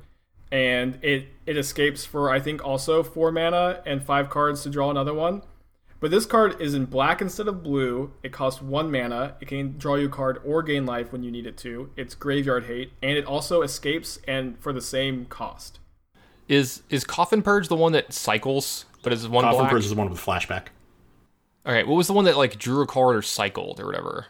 and 0.52 0.98
it 1.02 1.28
it 1.46 1.56
escapes 1.56 2.04
for 2.04 2.30
I 2.30 2.38
think 2.40 2.64
also 2.64 3.02
four 3.02 3.32
mana 3.32 3.82
and 3.86 4.02
five 4.02 4.28
cards 4.30 4.62
to 4.64 4.70
draw 4.70 4.90
another 4.90 5.14
one. 5.14 5.42
But 6.00 6.10
this 6.10 6.24
card 6.24 6.60
is 6.60 6.72
in 6.72 6.86
black 6.86 7.20
instead 7.20 7.46
of 7.46 7.62
blue. 7.62 8.12
It 8.22 8.32
costs 8.32 8.62
one 8.62 8.90
mana. 8.90 9.36
It 9.40 9.48
can 9.48 9.76
draw 9.76 9.96
you 9.96 10.06
a 10.06 10.10
card 10.10 10.40
or 10.44 10.62
gain 10.62 10.86
life 10.86 11.12
when 11.12 11.22
you 11.22 11.30
need 11.30 11.46
it 11.46 11.58
to. 11.58 11.90
It's 11.94 12.14
graveyard 12.14 12.64
hate, 12.64 12.92
and 13.02 13.18
it 13.18 13.26
also 13.26 13.60
escapes 13.60 14.18
and 14.26 14.58
for 14.58 14.72
the 14.72 14.80
same 14.80 15.26
cost. 15.26 15.78
Is 16.48 16.82
is 16.88 17.04
Coffin 17.04 17.42
Purge 17.42 17.68
the 17.68 17.76
one 17.76 17.92
that 17.92 18.14
cycles, 18.14 18.86
but 19.02 19.12
is 19.12 19.28
one 19.28 19.44
Coffin 19.44 19.60
black? 19.60 19.70
Purge 19.70 19.84
is 19.84 19.90
the 19.90 19.96
one 19.96 20.08
with 20.08 20.18
flashback. 20.18 20.68
All 21.66 21.74
right, 21.74 21.86
what 21.86 21.94
was 21.94 22.06
the 22.06 22.14
one 22.14 22.24
that 22.24 22.38
like 22.38 22.58
drew 22.58 22.82
a 22.82 22.86
card 22.86 23.14
or 23.14 23.22
cycled 23.22 23.78
or 23.78 23.84
whatever? 23.84 24.26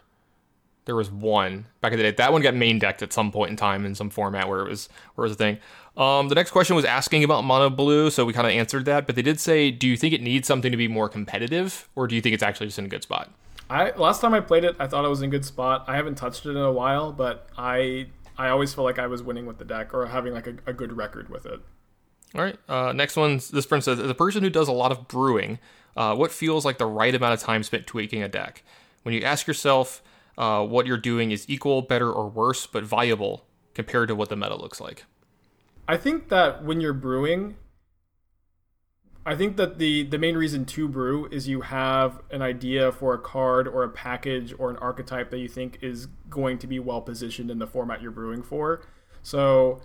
There 0.86 0.96
was 0.96 1.10
one 1.10 1.66
back 1.80 1.92
in 1.92 1.98
the 1.98 2.02
day. 2.02 2.10
That 2.10 2.32
one 2.32 2.42
got 2.42 2.54
main 2.54 2.80
decked 2.80 3.00
at 3.02 3.12
some 3.12 3.30
point 3.30 3.50
in 3.50 3.56
time 3.56 3.86
in 3.86 3.94
some 3.94 4.10
format 4.10 4.48
where 4.48 4.60
it 4.60 4.68
was 4.68 4.88
where 5.14 5.24
it 5.24 5.28
was 5.28 5.36
a 5.36 5.38
thing. 5.38 5.58
Um, 5.96 6.28
the 6.28 6.34
next 6.34 6.50
question 6.50 6.76
was 6.76 6.84
asking 6.84 7.24
about 7.24 7.44
mono 7.44 7.68
blue, 7.68 8.10
so 8.10 8.24
we 8.24 8.32
kind 8.32 8.46
of 8.46 8.52
answered 8.52 8.84
that. 8.86 9.06
But 9.06 9.16
they 9.16 9.22
did 9.22 9.40
say, 9.40 9.70
do 9.70 9.88
you 9.88 9.96
think 9.96 10.14
it 10.14 10.22
needs 10.22 10.46
something 10.46 10.70
to 10.70 10.76
be 10.78 10.88
more 10.88 11.08
competitive, 11.08 11.88
or 11.94 12.06
do 12.06 12.14
you 12.14 12.20
think 12.20 12.34
it's 12.34 12.42
actually 12.42 12.66
just 12.66 12.78
in 12.78 12.84
a 12.84 12.88
good 12.88 13.02
spot? 13.02 13.30
I 13.68 13.92
last 13.92 14.20
time 14.20 14.34
I 14.34 14.40
played 14.40 14.64
it, 14.64 14.76
I 14.78 14.86
thought 14.86 15.04
it 15.04 15.08
was 15.08 15.22
in 15.22 15.28
a 15.28 15.30
good 15.30 15.44
spot. 15.44 15.84
I 15.86 15.96
haven't 15.96 16.16
touched 16.16 16.44
it 16.46 16.50
in 16.50 16.56
a 16.56 16.72
while, 16.72 17.12
but 17.12 17.48
I 17.56 18.08
I 18.36 18.48
always 18.48 18.74
feel 18.74 18.84
like 18.84 18.98
I 18.98 19.06
was 19.06 19.22
winning 19.22 19.46
with 19.46 19.58
the 19.58 19.64
deck 19.64 19.94
or 19.94 20.06
having 20.06 20.32
like 20.32 20.46
a, 20.46 20.54
a 20.66 20.72
good 20.72 20.96
record 20.96 21.28
with 21.28 21.46
it. 21.46 21.60
All 22.34 22.42
right. 22.42 22.58
Uh, 22.68 22.92
next 22.92 23.16
one. 23.16 23.40
This 23.52 23.66
person 23.66 23.82
says, 23.82 24.00
as 24.00 24.10
a 24.10 24.14
person 24.14 24.42
who 24.42 24.50
does 24.50 24.68
a 24.68 24.72
lot 24.72 24.92
of 24.92 25.08
brewing, 25.08 25.58
uh, 25.96 26.14
what 26.14 26.30
feels 26.30 26.64
like 26.64 26.78
the 26.78 26.86
right 26.86 27.14
amount 27.14 27.34
of 27.34 27.40
time 27.40 27.62
spent 27.62 27.86
tweaking 27.86 28.22
a 28.22 28.28
deck? 28.28 28.62
When 29.02 29.14
you 29.14 29.22
ask 29.22 29.46
yourself 29.46 30.02
uh, 30.38 30.64
what 30.64 30.86
you're 30.86 30.96
doing 30.96 31.32
is 31.32 31.44
equal, 31.48 31.82
better, 31.82 32.10
or 32.10 32.28
worse, 32.28 32.66
but 32.66 32.84
viable 32.84 33.46
compared 33.74 34.08
to 34.08 34.14
what 34.14 34.28
the 34.28 34.36
meta 34.36 34.56
looks 34.56 34.80
like. 34.80 35.04
I 35.90 35.96
think 35.96 36.28
that 36.28 36.62
when 36.64 36.80
you're 36.80 36.92
brewing, 36.92 37.56
I 39.26 39.34
think 39.34 39.56
that 39.56 39.78
the 39.78 40.04
the 40.04 40.18
main 40.18 40.36
reason 40.36 40.64
to 40.66 40.86
brew 40.86 41.26
is 41.32 41.48
you 41.48 41.62
have 41.62 42.22
an 42.30 42.42
idea 42.42 42.92
for 42.92 43.12
a 43.12 43.18
card 43.18 43.66
or 43.66 43.82
a 43.82 43.88
package 43.88 44.54
or 44.56 44.70
an 44.70 44.76
archetype 44.76 45.30
that 45.30 45.38
you 45.38 45.48
think 45.48 45.80
is 45.82 46.06
going 46.28 46.58
to 46.58 46.68
be 46.68 46.78
well 46.78 47.00
positioned 47.00 47.50
in 47.50 47.58
the 47.58 47.66
format 47.66 48.00
you're 48.00 48.12
brewing 48.12 48.44
for. 48.44 48.82
So, 49.24 49.80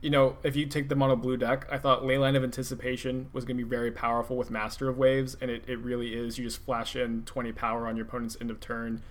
you 0.00 0.10
know, 0.10 0.38
if 0.42 0.56
you 0.56 0.66
take 0.66 0.88
the 0.88 0.96
mono 0.96 1.14
blue 1.14 1.36
deck, 1.36 1.68
I 1.70 1.78
thought 1.78 2.02
Leyline 2.02 2.36
of 2.36 2.42
Anticipation 2.42 3.30
was 3.32 3.44
going 3.44 3.56
to 3.56 3.62
be 3.62 3.70
very 3.70 3.92
powerful 3.92 4.36
with 4.36 4.50
Master 4.50 4.88
of 4.88 4.98
Waves, 4.98 5.36
and 5.40 5.52
it, 5.52 5.62
it 5.68 5.78
really 5.78 6.14
is. 6.14 6.36
You 6.36 6.46
just 6.46 6.64
flash 6.64 6.96
in 6.96 7.22
20 7.26 7.52
power 7.52 7.86
on 7.86 7.96
your 7.96 8.06
opponent's 8.06 8.36
end 8.40 8.50
of 8.50 8.58
turn. 8.58 9.02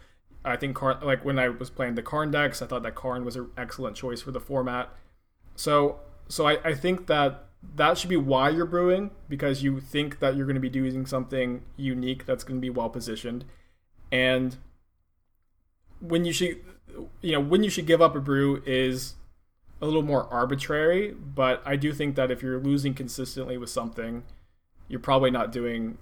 I 0.44 0.58
think, 0.58 0.76
Karn, 0.76 0.98
like 1.02 1.24
when 1.24 1.40
I 1.40 1.48
was 1.48 1.70
playing 1.70 1.96
the 1.96 2.04
Karn 2.04 2.32
decks, 2.32 2.62
I 2.62 2.66
thought 2.66 2.84
that 2.84 2.96
Karn 2.96 3.24
was 3.24 3.38
an 3.38 3.50
excellent 3.58 3.96
choice 3.96 4.22
for 4.22 4.32
the 4.32 4.42
format. 4.42 4.90
So, 5.56 6.02
so 6.30 6.48
I, 6.48 6.58
I 6.64 6.74
think 6.74 7.08
that 7.08 7.46
that 7.76 7.98
should 7.98 8.10
be 8.10 8.18
why 8.18 8.50
you're 8.50 8.66
brewing 8.66 9.12
because 9.28 9.64
you 9.64 9.80
think 9.80 10.20
that 10.20 10.36
you're 10.36 10.46
going 10.46 10.56
to 10.56 10.62
be 10.62 10.70
doing 10.70 11.06
something 11.06 11.64
unique 11.76 12.26
that's 12.26 12.44
going 12.44 12.60
to 12.60 12.62
be 12.62 12.70
well 12.70 12.90
positioned, 12.90 13.46
and 14.12 14.58
when 16.00 16.26
you 16.26 16.34
should, 16.34 16.58
you 17.22 17.34
know, 17.34 17.40
when 17.40 17.64
you 17.64 17.70
should 17.70 17.88
give 17.88 18.02
up 18.02 18.16
a 18.16 18.20
brew 18.20 18.62
is 18.66 19.16
a 19.82 19.86
little 19.86 20.02
more 20.02 20.32
arbitrary. 20.32 21.12
But 21.12 21.62
I 21.66 21.76
do 21.76 21.94
think 21.94 22.16
that 22.16 22.32
if 22.32 22.42
you're 22.42 22.60
losing 22.60 22.94
consistently 22.94 23.58
with 23.58 23.70
something, 23.70 24.24
you're 24.88 25.00
probably 25.00 25.32
not 25.32 25.52
doing. 25.52 25.98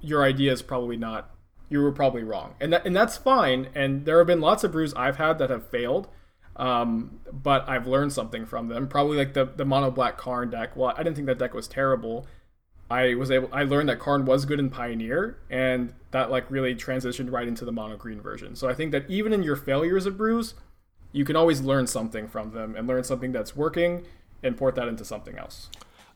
Your 0.00 0.24
idea 0.24 0.52
is 0.52 0.62
probably 0.62 0.96
not. 0.96 1.30
You 1.68 1.82
were 1.82 1.92
probably 1.92 2.22
wrong, 2.22 2.54
and 2.60 2.72
that 2.72 2.86
and 2.86 2.94
that's 2.94 3.16
fine. 3.16 3.68
And 3.74 4.04
there 4.04 4.18
have 4.18 4.26
been 4.26 4.40
lots 4.40 4.64
of 4.64 4.72
brews 4.72 4.94
I've 4.94 5.16
had 5.16 5.38
that 5.38 5.50
have 5.50 5.68
failed 5.68 6.08
um, 6.56 7.20
but 7.32 7.68
I've 7.68 7.86
learned 7.86 8.12
something 8.12 8.46
from 8.46 8.68
them. 8.68 8.88
Probably 8.88 9.16
like 9.16 9.34
the 9.34 9.44
the 9.44 9.64
mono 9.64 9.90
black 9.90 10.16
Karn 10.16 10.50
deck. 10.50 10.76
Well, 10.76 10.94
I 10.96 11.02
didn't 11.02 11.16
think 11.16 11.26
that 11.26 11.38
deck 11.38 11.54
was 11.54 11.68
terrible. 11.68 12.26
I 12.90 13.14
was 13.14 13.30
able. 13.30 13.48
I 13.52 13.64
learned 13.64 13.88
that 13.88 13.98
Karn 13.98 14.24
was 14.24 14.44
good 14.44 14.58
in 14.58 14.70
Pioneer, 14.70 15.38
and 15.50 15.92
that 16.12 16.30
like 16.30 16.50
really 16.50 16.74
transitioned 16.74 17.30
right 17.30 17.46
into 17.46 17.64
the 17.64 17.72
mono 17.72 17.96
green 17.96 18.20
version. 18.20 18.56
So 18.56 18.68
I 18.68 18.74
think 18.74 18.92
that 18.92 19.08
even 19.10 19.32
in 19.32 19.42
your 19.42 19.56
failures 19.56 20.06
of 20.06 20.16
brews, 20.16 20.54
you 21.12 21.24
can 21.24 21.36
always 21.36 21.60
learn 21.60 21.86
something 21.86 22.28
from 22.28 22.52
them 22.52 22.74
and 22.74 22.86
learn 22.86 23.04
something 23.04 23.32
that's 23.32 23.54
working 23.54 24.06
and 24.42 24.56
port 24.56 24.76
that 24.76 24.88
into 24.88 25.04
something 25.04 25.36
else. 25.36 25.68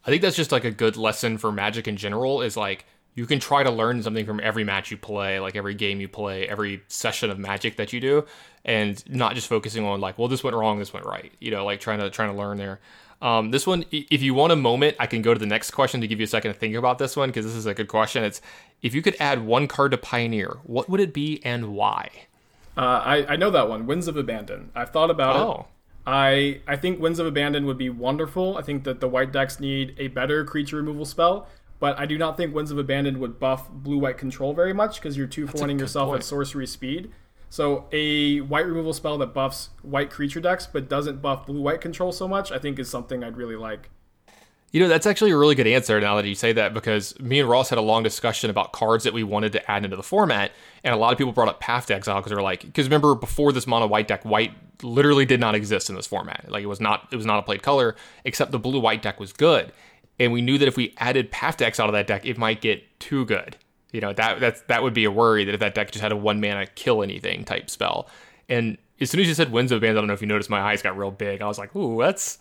I 0.07 0.11
think 0.11 0.23
that's 0.23 0.37
just 0.37 0.53
like 0.53 0.65
a 0.65 0.71
good 0.71 0.97
lesson 0.97 1.37
for 1.37 1.53
Magic 1.53 1.87
in 1.87 1.97
general. 1.97 2.41
Is 2.41 2.57
like 2.57 2.87
you 3.15 3.27
can 3.27 3.41
try 3.41 3.63
to 3.63 3.71
learn 3.71 4.03
something 4.03 4.25
from 4.25 4.41
every 4.41 4.65
match 4.65 4.91
you 4.91 4.97
play, 4.97 5.41
like 5.41 5.57
every 5.57 5.75
game 5.75 6.01
you 6.01 6.09
play, 6.09 6.49
every 6.49 6.83
session 6.89 7.31
of 7.31 7.39
Magic 7.39 7.77
that 7.77 7.93
you 7.93 8.01
do, 8.01 8.25
and 8.65 9.03
not 9.09 9.35
just 9.35 9.49
focusing 9.49 9.85
on 9.85 10.01
like, 10.01 10.19
well, 10.19 10.29
this 10.29 10.45
went 10.45 10.57
wrong, 10.57 10.79
this 10.79 10.93
went 10.93 11.07
right. 11.07 11.33
You 11.41 11.51
know, 11.51 11.65
like 11.65 11.81
trying 11.81 12.01
to 12.01 12.11
trying 12.11 12.33
to 12.33 12.39
learn 12.39 12.57
there. 12.57 12.81
Um, 13.23 13.51
this 13.51 13.67
one, 13.67 13.85
if 13.91 14.23
you 14.23 14.33
want 14.33 14.53
a 14.53 14.57
moment, 14.57 14.97
I 14.99 15.07
can 15.07 15.21
go 15.21 15.35
to 15.35 15.41
the 15.41 15.47
next 15.47 15.73
question 15.73 16.01
to 16.01 16.07
give 16.07 16.21
you 16.21 16.25
a 16.25 16.29
second 16.29 16.55
to 16.55 16.59
think 16.59 16.75
about 16.75 16.99
this 16.99 17.17
one 17.17 17.29
because 17.29 17.45
this 17.45 17.55
is 17.55 17.67
a 17.67 17.75
good 17.75 17.89
question. 17.89 18.25
It's 18.25 18.41
if 18.81 18.95
you 18.95 19.03
could 19.03 19.17
add 19.21 19.45
one 19.45 19.69
card 19.69 19.91
to 19.91 19.99
Pioneer, 19.99 20.59
what 20.65 20.89
would 20.89 21.01
it 21.01 21.13
be 21.13 21.41
and 21.45 21.75
why? 21.75 22.09
Uh, 22.77 23.03
I 23.05 23.27
I 23.33 23.37
know 23.37 23.51
that 23.51 23.69
one, 23.69 23.87
Winds 23.87 24.09
of 24.09 24.17
Abandon. 24.17 24.71
I've 24.75 24.91
thought 24.91 25.11
about 25.11 25.37
it. 25.37 25.41
Oh, 25.41 25.67
I 26.07 26.61
I 26.67 26.77
think 26.77 26.99
Winds 26.99 27.19
of 27.19 27.27
Abandon 27.27 27.67
would 27.67 27.77
be 27.77 27.91
wonderful. 27.91 28.57
I 28.57 28.63
think 28.63 28.85
that 28.85 29.01
the 29.01 29.09
white 29.09 29.33
decks 29.33 29.61
need 29.61 29.95
a 29.99 30.09
better 30.09 30.45
creature 30.45 30.77
removal 30.77 31.05
spell, 31.05 31.47
but 31.81 31.99
I 31.99 32.07
do 32.07 32.17
not 32.17 32.37
think 32.37 32.55
Winds 32.55 32.71
of 32.71 32.79
Abandon 32.79 33.19
would 33.19 33.41
buff 33.41 33.69
blue 33.71 33.99
white 33.99 34.19
control 34.19 34.53
very 34.53 34.73
much 34.73 35.01
because 35.01 35.17
you're 35.17 35.27
two 35.27 35.47
for 35.47 35.59
one 35.59 35.79
yourself 35.79 36.11
point. 36.11 36.21
at 36.21 36.25
sorcery 36.25 36.67
speed. 36.67 37.11
So 37.49 37.87
a 37.91 38.41
white 38.43 38.67
removal 38.67 38.93
spell 38.93 39.19
that 39.19 39.35
buffs 39.35 39.71
white 39.83 40.11
creature 40.11 40.41
decks 40.41 40.69
but 40.69 40.89
doesn't 40.89 41.21
buff 41.21 41.47
blue 41.47 41.61
white 41.61 41.81
control 41.81 42.13
so 42.13 42.29
much, 42.29 42.53
I 42.53 42.59
think 42.59 42.79
is 42.79 42.89
something 42.89 43.25
I'd 43.25 43.37
really 43.37 43.57
like. 43.57 43.91
You 44.73 44.81
know, 44.81 44.87
that's 44.87 45.07
actually 45.07 45.33
a 45.33 45.37
really 45.37 45.57
good 45.57 45.67
answer 45.67 46.01
now 46.01 46.15
that 46.15 46.27
you 46.27 46.37
say 46.37 46.53
that 46.53 46.75
because 46.75 47.19
me 47.19 47.41
and 47.41 47.49
Ross 47.49 47.71
had 47.71 47.79
a 47.79 47.83
long 47.83 48.05
discussion 48.05 48.51
about 48.51 48.71
cards 48.71 49.03
that 49.03 49.13
we 49.13 49.25
wanted 49.25 49.51
to 49.53 49.71
add 49.71 49.85
into 49.85 49.97
the 49.97 50.03
format. 50.03 50.53
And 50.85 50.95
a 50.95 50.97
lot 50.97 51.11
of 51.11 51.19
people 51.19 51.33
brought 51.33 51.49
up 51.49 51.59
Path 51.59 51.87
to 51.87 51.95
Exile 51.97 52.19
because 52.19 52.31
they 52.31 52.37
were 52.37 52.43
like, 52.43 52.61
because 52.61 52.87
remember 52.87 53.17
before 53.17 53.51
this 53.51 53.67
mono 53.67 53.89
white 53.89 54.07
deck, 54.07 54.23
white 54.25 54.53
literally 54.85 55.27
did 55.27 55.41
not 55.41 55.57
exist 55.57 55.91
in 55.91 55.97
this 55.97 56.07
format. 56.07 56.45
Like 56.49 56.63
it 56.63 56.69
was 56.69 56.81
not, 56.81 57.09
it 57.11 57.17
was 57.17 57.27
not 57.27 57.41
a 57.41 57.43
played 57.43 57.65
color, 57.65 57.97
except 58.25 58.53
the 58.53 58.61
blue 58.61 58.79
white 58.79 59.03
deck 59.03 59.19
was 59.19 59.33
good. 59.33 59.73
And 60.21 60.33
we 60.33 60.43
knew 60.43 60.59
that 60.59 60.69
if 60.69 60.77
we 60.77 60.95
added 60.99 61.33
Path 61.33 61.57
to 61.57 61.67
Exile 61.67 61.87
to 61.87 61.93
that 61.93 62.07
deck, 62.07 62.27
it 62.27 62.39
might 62.39 62.61
get 62.61 63.01
too 63.01 63.25
good. 63.25 63.57
You 63.91 64.01
know 64.01 64.13
that 64.13 64.39
that's 64.39 64.61
that 64.69 64.85
would 64.85 64.95
be 64.95 65.05
a 65.05 65.11
worry 65.11 65.45
that 65.45 65.55
if 65.55 65.61
that 65.61 65.75
deck 65.75 65.91
just 65.91 66.03
had 66.03 66.13
a 66.13 66.17
one 66.17 66.41
mana 66.41 66.67
kill 66.67 67.03
anything 67.03 67.45
type 67.45 67.69
spell. 67.69 68.09
And 68.49 68.79
as 69.01 69.11
soon 69.11 69.21
as 69.21 69.27
you 69.27 69.35
said 69.35 69.51
Winds 69.51 69.73
of 69.73 69.79
Abandon, 69.79 69.97
I 69.97 70.01
don't 70.03 70.09
know 70.09 70.15
if 70.15 70.21
you 70.21 70.29
noticed 70.29 70.51
my 70.51 70.61
eyes 70.61 70.83
got 70.83 70.97
real 70.97 71.11
big. 71.11 71.43
I 71.43 71.47
was 71.47 71.59
like, 71.59 71.75
ooh, 71.75 71.99
that's 72.01 72.39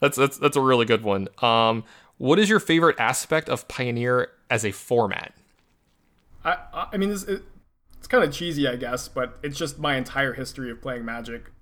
that's 0.00 0.18
that's 0.18 0.36
that's 0.36 0.56
a 0.56 0.60
really 0.60 0.84
good 0.84 1.02
one. 1.02 1.28
Um, 1.38 1.84
what 2.18 2.38
is 2.38 2.50
your 2.50 2.60
favorite 2.60 2.98
aspect 2.98 3.48
of 3.48 3.66
Pioneer 3.68 4.30
as 4.50 4.66
a 4.66 4.72
format? 4.72 5.32
I 6.44 6.58
I 6.92 6.96
mean, 6.98 7.08
this, 7.08 7.22
it, 7.24 7.42
it's 7.96 8.08
kind 8.08 8.24
of 8.24 8.32
cheesy, 8.32 8.68
I 8.68 8.76
guess, 8.76 9.08
but 9.08 9.38
it's 9.42 9.56
just 9.56 9.78
my 9.78 9.96
entire 9.96 10.34
history 10.34 10.70
of 10.70 10.82
playing 10.82 11.04
Magic. 11.04 11.52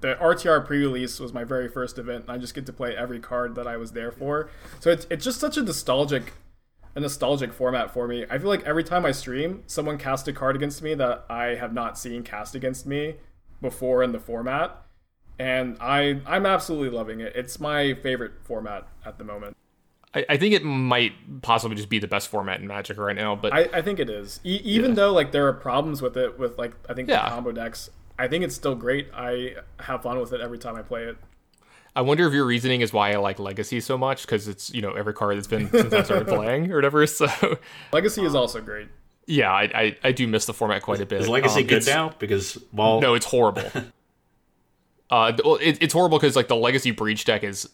The 0.00 0.14
RTR 0.14 0.64
pre-release 0.64 1.20
was 1.20 1.32
my 1.32 1.44
very 1.44 1.68
first 1.68 1.98
event, 1.98 2.22
and 2.22 2.30
I 2.32 2.38
just 2.38 2.54
get 2.54 2.64
to 2.66 2.72
play 2.72 2.96
every 2.96 3.20
card 3.20 3.54
that 3.56 3.66
I 3.66 3.76
was 3.76 3.92
there 3.92 4.10
for. 4.10 4.50
So 4.80 4.90
it's 4.90 5.06
it's 5.10 5.24
just 5.24 5.38
such 5.40 5.56
a 5.56 5.62
nostalgic 5.62 6.32
a 6.94 7.00
nostalgic 7.00 7.52
format 7.52 7.92
for 7.92 8.08
me. 8.08 8.24
I 8.28 8.38
feel 8.38 8.48
like 8.48 8.64
every 8.64 8.82
time 8.82 9.04
I 9.06 9.12
stream, 9.12 9.62
someone 9.66 9.96
casts 9.98 10.26
a 10.26 10.32
card 10.32 10.56
against 10.56 10.82
me 10.82 10.94
that 10.94 11.24
I 11.30 11.54
have 11.54 11.72
not 11.72 11.98
seen 11.98 12.22
cast 12.24 12.54
against 12.54 12.84
me 12.86 13.14
before 13.62 14.02
in 14.02 14.12
the 14.12 14.18
format, 14.18 14.76
and 15.38 15.76
I 15.80 16.20
I'm 16.26 16.46
absolutely 16.46 16.90
loving 16.96 17.20
it. 17.20 17.34
It's 17.36 17.60
my 17.60 17.94
favorite 17.94 18.32
format 18.44 18.88
at 19.04 19.18
the 19.18 19.24
moment. 19.24 19.56
I, 20.12 20.24
I 20.30 20.36
think 20.38 20.54
it 20.54 20.64
might 20.64 21.12
possibly 21.42 21.76
just 21.76 21.88
be 21.88 22.00
the 22.00 22.08
best 22.08 22.26
format 22.28 22.58
in 22.60 22.66
Magic 22.66 22.98
right 22.98 23.14
now, 23.14 23.36
but 23.36 23.52
I, 23.52 23.68
I 23.72 23.82
think 23.82 24.00
it 24.00 24.10
is. 24.10 24.40
E- 24.42 24.60
even 24.64 24.90
Yeah. 24.90 24.94
though 24.96 25.12
like 25.12 25.30
there 25.30 25.46
are 25.46 25.52
problems 25.52 26.02
with 26.02 26.16
it, 26.16 26.36
with 26.38 26.58
like 26.58 26.72
I 26.88 26.94
think 26.94 27.08
Yeah. 27.08 27.24
the 27.24 27.30
combo 27.30 27.52
decks, 27.52 27.90
I 28.20 28.28
think 28.28 28.44
it's 28.44 28.54
still 28.54 28.74
great. 28.74 29.08
I 29.14 29.54
have 29.80 30.02
fun 30.02 30.18
with 30.20 30.32
it 30.32 30.40
every 30.40 30.58
time 30.58 30.76
I 30.76 30.82
play 30.82 31.04
it. 31.04 31.16
I 31.96 32.02
wonder 32.02 32.26
if 32.26 32.32
your 32.32 32.44
reasoning 32.46 32.82
is 32.82 32.92
why 32.92 33.12
I 33.12 33.16
like 33.16 33.38
Legacy 33.38 33.80
so 33.80 33.98
much 33.98 34.22
because 34.22 34.46
it's 34.46 34.72
you 34.72 34.80
know 34.82 34.92
every 34.92 35.12
card 35.14 35.36
that's 35.36 35.46
been 35.48 35.68
since 35.70 35.92
I 35.92 36.02
started 36.02 36.28
playing 36.36 36.70
or 36.70 36.76
whatever. 36.76 37.06
So 37.06 37.28
Legacy 37.92 38.24
is 38.24 38.34
also 38.34 38.60
great. 38.60 38.88
yeah, 39.26 39.50
I, 39.52 39.62
I 39.74 39.96
I 40.04 40.12
do 40.12 40.28
miss 40.28 40.46
the 40.46 40.54
format 40.54 40.82
quite 40.82 41.00
a 41.00 41.06
bit. 41.06 41.22
Is 41.22 41.28
Legacy 41.28 41.62
Um, 41.62 41.66
good 41.66 41.86
now? 41.86 42.10
Because 42.18 42.58
well, 42.72 43.00
No, 43.00 43.14
it's 43.14 43.26
horrible. 43.26 43.64
uh, 45.10 45.32
well, 45.44 45.56
it, 45.56 45.78
it's 45.80 45.92
horrible 45.92 46.18
because 46.18 46.36
like 46.36 46.48
the 46.48 46.56
Legacy 46.56 46.90
Breach 46.92 47.24
deck 47.24 47.42
is 47.42 47.68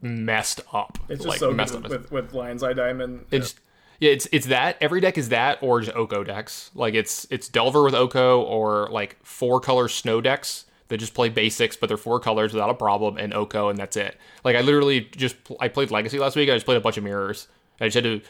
messed 0.00 0.60
up. 0.72 0.98
It's 1.08 1.18
just 1.18 1.28
like 1.28 1.38
so 1.38 1.52
messed 1.52 1.72
good 1.74 1.84
up. 1.84 1.90
with, 1.90 2.10
with, 2.10 2.12
with 2.12 2.34
Lion's 2.34 2.62
Eye 2.62 2.72
Diamond. 2.72 3.26
It's 3.30 3.54
yeah, 3.54 3.60
it's 4.08 4.26
it's 4.32 4.46
that 4.46 4.76
every 4.80 5.00
deck 5.00 5.16
is 5.16 5.28
that 5.28 5.58
or 5.62 5.80
just 5.80 5.96
Oko 5.96 6.24
decks. 6.24 6.70
Like 6.74 6.94
it's 6.94 7.26
it's 7.30 7.48
Delver 7.48 7.84
with 7.84 7.94
Oko 7.94 8.42
or 8.42 8.88
like 8.90 9.16
four 9.22 9.60
color 9.60 9.88
snow 9.88 10.20
decks 10.20 10.64
that 10.88 10.98
just 10.98 11.14
play 11.14 11.28
basics, 11.28 11.76
but 11.76 11.86
they're 11.86 11.96
four 11.96 12.18
colors 12.18 12.52
without 12.52 12.68
a 12.68 12.74
problem 12.74 13.16
and 13.16 13.32
Oko 13.32 13.68
and 13.68 13.78
that's 13.78 13.96
it. 13.96 14.18
Like 14.44 14.56
I 14.56 14.60
literally 14.60 15.08
just 15.16 15.36
I 15.60 15.68
played 15.68 15.90
Legacy 15.90 16.18
last 16.18 16.34
week. 16.34 16.50
I 16.50 16.54
just 16.54 16.66
played 16.66 16.78
a 16.78 16.80
bunch 16.80 16.96
of 16.96 17.04
mirrors. 17.04 17.48
I 17.80 17.86
just 17.86 17.94
had 17.94 18.04
to. 18.04 18.20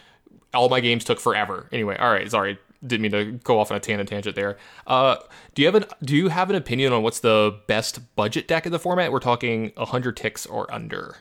All 0.55 0.69
my 0.69 0.81
games 0.81 1.05
took 1.05 1.19
forever. 1.19 1.67
Anyway, 1.73 1.97
all 1.97 2.13
right, 2.13 2.31
sorry, 2.31 2.59
didn't 2.87 3.03
mean 3.03 3.13
to 3.13 3.25
go 3.45 3.59
off 3.59 3.71
on 3.71 3.79
a 3.79 3.81
tangent 3.81 4.11
tangent 4.11 4.37
there. 4.37 4.59
Uh, 4.87 5.17
do 5.55 5.63
you 5.63 5.67
have 5.67 5.75
an 5.75 5.87
Do 6.05 6.15
you 6.15 6.29
have 6.29 6.51
an 6.51 6.57
opinion 6.57 6.93
on 6.93 7.03
what's 7.03 7.21
the 7.21 7.59
best 7.67 8.15
budget 8.15 8.47
deck 8.47 8.67
in 8.67 8.73
the 8.73 8.79
format? 8.79 9.11
We're 9.11 9.21
talking 9.21 9.73
hundred 9.79 10.19
ticks 10.19 10.45
or 10.45 10.73
under. 10.73 11.17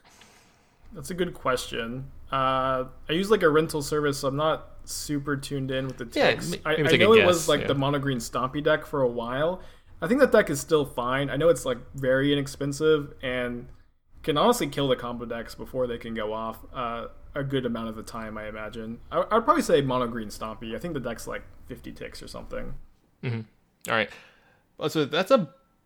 That's 0.93 1.09
a 1.09 1.13
good 1.13 1.33
question. 1.33 2.11
Uh, 2.31 2.85
I 3.09 3.13
use 3.13 3.29
like 3.29 3.43
a 3.43 3.49
rental 3.49 3.81
service, 3.81 4.19
so 4.19 4.27
I'm 4.29 4.35
not 4.37 4.67
super 4.85 5.35
tuned 5.35 5.69
in 5.71 5.87
with 5.87 5.97
the 5.97 6.07
Yeah, 6.13 6.31
ticks. 6.31 6.53
m- 6.53 6.59
I, 6.65 6.71
I 6.71 6.73
a 6.75 6.97
know 6.97 7.13
it 7.13 7.17
guess, 7.17 7.27
was 7.27 7.49
like 7.49 7.61
yeah. 7.61 7.67
the 7.67 7.75
mono 7.75 7.99
green 7.99 8.19
Stompy 8.19 8.63
deck 8.63 8.85
for 8.85 9.01
a 9.01 9.07
while. 9.07 9.61
I 10.01 10.07
think 10.07 10.19
that 10.21 10.31
deck 10.31 10.49
is 10.49 10.59
still 10.59 10.85
fine. 10.85 11.29
I 11.29 11.35
know 11.35 11.49
it's 11.49 11.65
like 11.65 11.77
very 11.93 12.33
inexpensive 12.33 13.13
and 13.21 13.67
can 14.23 14.37
honestly 14.37 14.67
kill 14.67 14.87
the 14.87 14.95
combo 14.95 15.25
decks 15.25 15.55
before 15.55 15.87
they 15.87 15.97
can 15.97 16.13
go 16.13 16.33
off 16.33 16.59
uh, 16.73 17.07
a 17.35 17.43
good 17.43 17.65
amount 17.65 17.89
of 17.89 17.95
the 17.95 18.03
time. 18.03 18.37
I 18.37 18.47
imagine. 18.47 18.99
I, 19.11 19.19
I'd 19.31 19.43
probably 19.45 19.61
say 19.61 19.81
mono 19.81 20.07
green 20.07 20.29
Stompy. 20.29 20.75
I 20.75 20.79
think 20.79 20.93
the 20.93 20.99
deck's 20.99 21.27
like 21.27 21.43
50 21.67 21.91
ticks 21.91 22.23
or 22.23 22.27
something. 22.27 22.73
All 23.23 23.31
right. 23.89 24.09
So 24.87 25.05
that's 25.05 25.31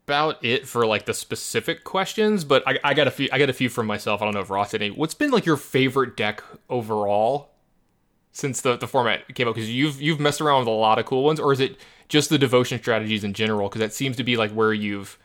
about 0.05 0.43
it 0.45 0.67
for 0.67 0.85
like 0.85 1.05
the 1.05 1.13
specific 1.13 1.83
questions, 1.83 2.43
but 2.43 2.63
I, 2.67 2.77
I 2.83 2.93
got 2.93 3.07
a 3.07 3.11
few. 3.11 3.27
I 3.31 3.39
got 3.39 3.49
a 3.49 3.53
few 3.53 3.69
from 3.69 3.87
myself. 3.87 4.21
I 4.21 4.25
don't 4.25 4.35
know 4.35 4.41
if 4.41 4.51
Ross 4.51 4.71
had 4.71 4.81
any. 4.81 4.91
What's 4.91 5.15
been 5.15 5.31
like 5.31 5.45
your 5.47 5.57
favorite 5.57 6.15
deck 6.15 6.43
overall 6.69 7.49
since 8.31 8.61
the, 8.61 8.77
the 8.77 8.87
format 8.87 9.33
came 9.33 9.47
out? 9.47 9.55
Because 9.55 9.69
you've 9.69 9.99
you've 9.99 10.19
messed 10.19 10.41
around 10.41 10.59
with 10.59 10.67
a 10.67 10.71
lot 10.71 10.99
of 10.99 11.05
cool 11.05 11.23
ones, 11.23 11.39
or 11.39 11.51
is 11.51 11.59
it 11.59 11.77
just 12.07 12.29
the 12.29 12.37
devotion 12.37 12.77
strategies 12.79 13.23
in 13.23 13.33
general? 13.33 13.67
Because 13.67 13.79
that 13.79 13.93
seems 13.93 14.15
to 14.17 14.23
be 14.23 14.37
like 14.37 14.51
where 14.51 14.73
you've 14.73 15.17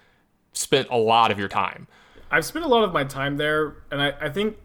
spent 0.55 0.89
a 0.91 0.97
lot 0.97 1.31
of 1.31 1.39
your 1.39 1.49
time. 1.49 1.87
I've 2.31 2.47
spent 2.47 2.65
a 2.65 2.69
lot 2.69 2.83
of 2.83 2.93
my 2.93 3.05
time 3.05 3.37
there, 3.37 3.77
and 3.91 4.01
I, 4.01 4.15
I 4.19 4.29
think 4.31 4.57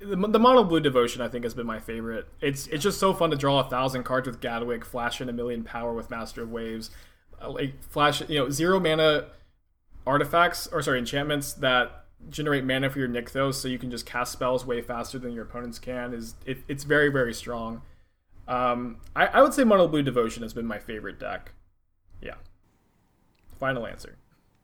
the, 0.00 0.16
the 0.16 0.38
mono 0.40 0.64
blue 0.64 0.80
devotion 0.80 1.22
I 1.22 1.28
think 1.28 1.44
has 1.44 1.54
been 1.54 1.66
my 1.66 1.78
favorite. 1.78 2.26
It's 2.40 2.66
it's 2.66 2.82
just 2.82 2.98
so 2.98 3.14
fun 3.14 3.30
to 3.30 3.36
draw 3.36 3.60
a 3.60 3.70
thousand 3.70 4.02
cards 4.02 4.26
with 4.26 4.40
Gadwick, 4.40 4.84
flash 4.84 5.20
in 5.20 5.28
a 5.28 5.32
million 5.32 5.62
power 5.62 5.94
with 5.94 6.10
Master 6.10 6.42
of 6.42 6.50
Waves, 6.50 6.90
like 7.48 7.82
flash 7.82 8.20
you 8.28 8.38
know 8.38 8.50
zero 8.50 8.78
mana 8.80 9.26
artifacts 10.06 10.66
or 10.68 10.82
sorry 10.82 10.98
enchantments 10.98 11.52
that 11.54 12.04
generate 12.28 12.64
mana 12.64 12.90
for 12.90 12.98
your 12.98 13.08
Nykthos, 13.08 13.54
so 13.54 13.68
you 13.68 13.78
can 13.78 13.90
just 13.90 14.04
cast 14.06 14.32
spells 14.32 14.66
way 14.66 14.82
faster 14.82 15.18
than 15.18 15.32
your 15.32 15.44
opponents 15.44 15.78
can. 15.78 16.12
Is 16.12 16.34
it, 16.44 16.58
it's 16.68 16.84
very 16.84 17.08
very 17.10 17.32
strong. 17.34 17.82
Um, 18.48 18.98
I, 19.14 19.26
I 19.26 19.42
would 19.42 19.54
say 19.54 19.64
mono 19.64 19.86
blue 19.88 20.02
devotion 20.02 20.42
has 20.42 20.52
been 20.52 20.66
my 20.66 20.78
favorite 20.78 21.18
deck. 21.20 21.52
Yeah. 22.20 22.34
Final 23.58 23.86
answer. 23.86 24.16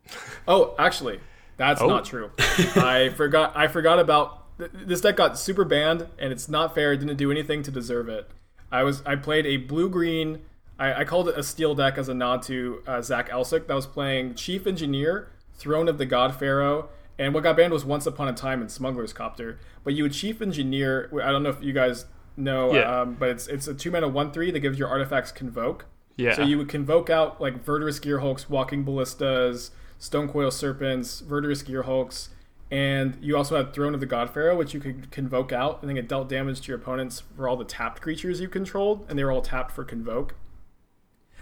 Oh, 0.47 0.73
actually, 0.79 1.19
that's 1.57 1.81
Oh. 1.81 1.87
not 1.87 2.05
true. 2.05 2.31
I 2.77 3.09
forgot. 3.17 3.57
I 3.57 3.67
forgot 3.67 3.99
about 3.99 4.57
th- 4.57 4.71
this 4.73 5.01
deck. 5.01 5.17
Got 5.17 5.37
super 5.37 5.65
banned, 5.65 6.07
and 6.17 6.31
it's 6.31 6.47
not 6.47 6.73
fair. 6.73 6.93
It 6.93 6.97
didn't 6.99 7.17
do 7.17 7.29
anything 7.29 7.61
to 7.63 7.71
deserve 7.71 8.07
it. 8.07 8.29
I 8.71 8.83
was. 8.83 9.01
I 9.05 9.17
played 9.17 9.45
a 9.45 9.57
blue 9.57 9.89
green. 9.89 10.39
I, 10.79 11.01
I 11.01 11.03
called 11.05 11.29
it 11.29 11.37
a 11.37 11.43
steel 11.43 11.73
deck 11.75 11.97
as 11.97 12.09
a 12.09 12.13
nod 12.13 12.41
to 12.43 12.81
uh, 12.87 13.01
Zach 13.01 13.29
Elsik 13.29 13.67
that 13.67 13.73
was 13.73 13.87
playing 13.87 14.35
Chief 14.35 14.67
Engineer, 14.67 15.29
Throne 15.55 15.87
of 15.87 15.97
the 15.97 16.05
God 16.05 16.35
Pharaoh, 16.35 16.89
and 17.17 17.33
what 17.33 17.41
got 17.43 17.57
banned 17.57 17.73
was 17.73 17.83
Once 17.83 18.05
Upon 18.05 18.27
a 18.27 18.33
Time 18.33 18.61
and 18.61 18.71
Smuggler's 18.71 19.13
Copter. 19.13 19.59
But 19.83 19.93
you 19.95 20.03
would 20.03 20.13
Chief 20.13 20.41
Engineer. 20.41 21.09
I 21.23 21.31
don't 21.31 21.41
know 21.43 21.49
if 21.49 21.63
you 21.63 21.73
guys 21.73 22.05
know, 22.35 22.73
Yeah. 22.75 23.01
um, 23.01 23.15
but 23.19 23.29
it's 23.29 23.47
it's 23.47 23.67
a 23.67 23.73
two 23.73 23.89
mana 23.89 24.07
one 24.07 24.31
three 24.31 24.51
that 24.51 24.59
gives 24.59 24.77
your 24.77 24.87
artifacts 24.87 25.31
convoke. 25.31 25.85
Yeah. 26.15 26.35
So 26.35 26.43
you 26.43 26.57
would 26.57 26.69
convoke 26.69 27.09
out 27.09 27.41
like 27.41 27.63
Verdurous 27.63 27.99
Gearhulks, 27.99 28.49
Walking 28.49 28.83
Ballistas, 28.83 29.71
Stonecoil 29.99 30.51
Serpents, 30.51 31.21
Verdurous 31.21 31.63
Gearhulks, 31.63 32.29
and 32.69 33.17
you 33.21 33.35
also 33.37 33.55
had 33.57 33.73
Throne 33.73 33.93
of 33.95 33.99
the 33.99 34.05
God 34.05 34.29
Pharaoh, 34.31 34.55
which 34.55 34.73
you 34.75 34.79
could 34.79 35.09
convoke 35.09 35.51
out, 35.51 35.79
and 35.81 35.89
then 35.89 35.97
it 35.97 36.07
dealt 36.07 36.29
damage 36.29 36.61
to 36.61 36.67
your 36.67 36.77
opponents 36.77 37.23
for 37.35 37.47
all 37.47 37.55
the 37.55 37.65
tapped 37.65 38.01
creatures 38.01 38.41
you 38.41 38.47
controlled, 38.49 39.05
and 39.09 39.17
they 39.17 39.23
were 39.23 39.31
all 39.31 39.41
tapped 39.41 39.71
for 39.71 39.83
convoke. 39.83 40.35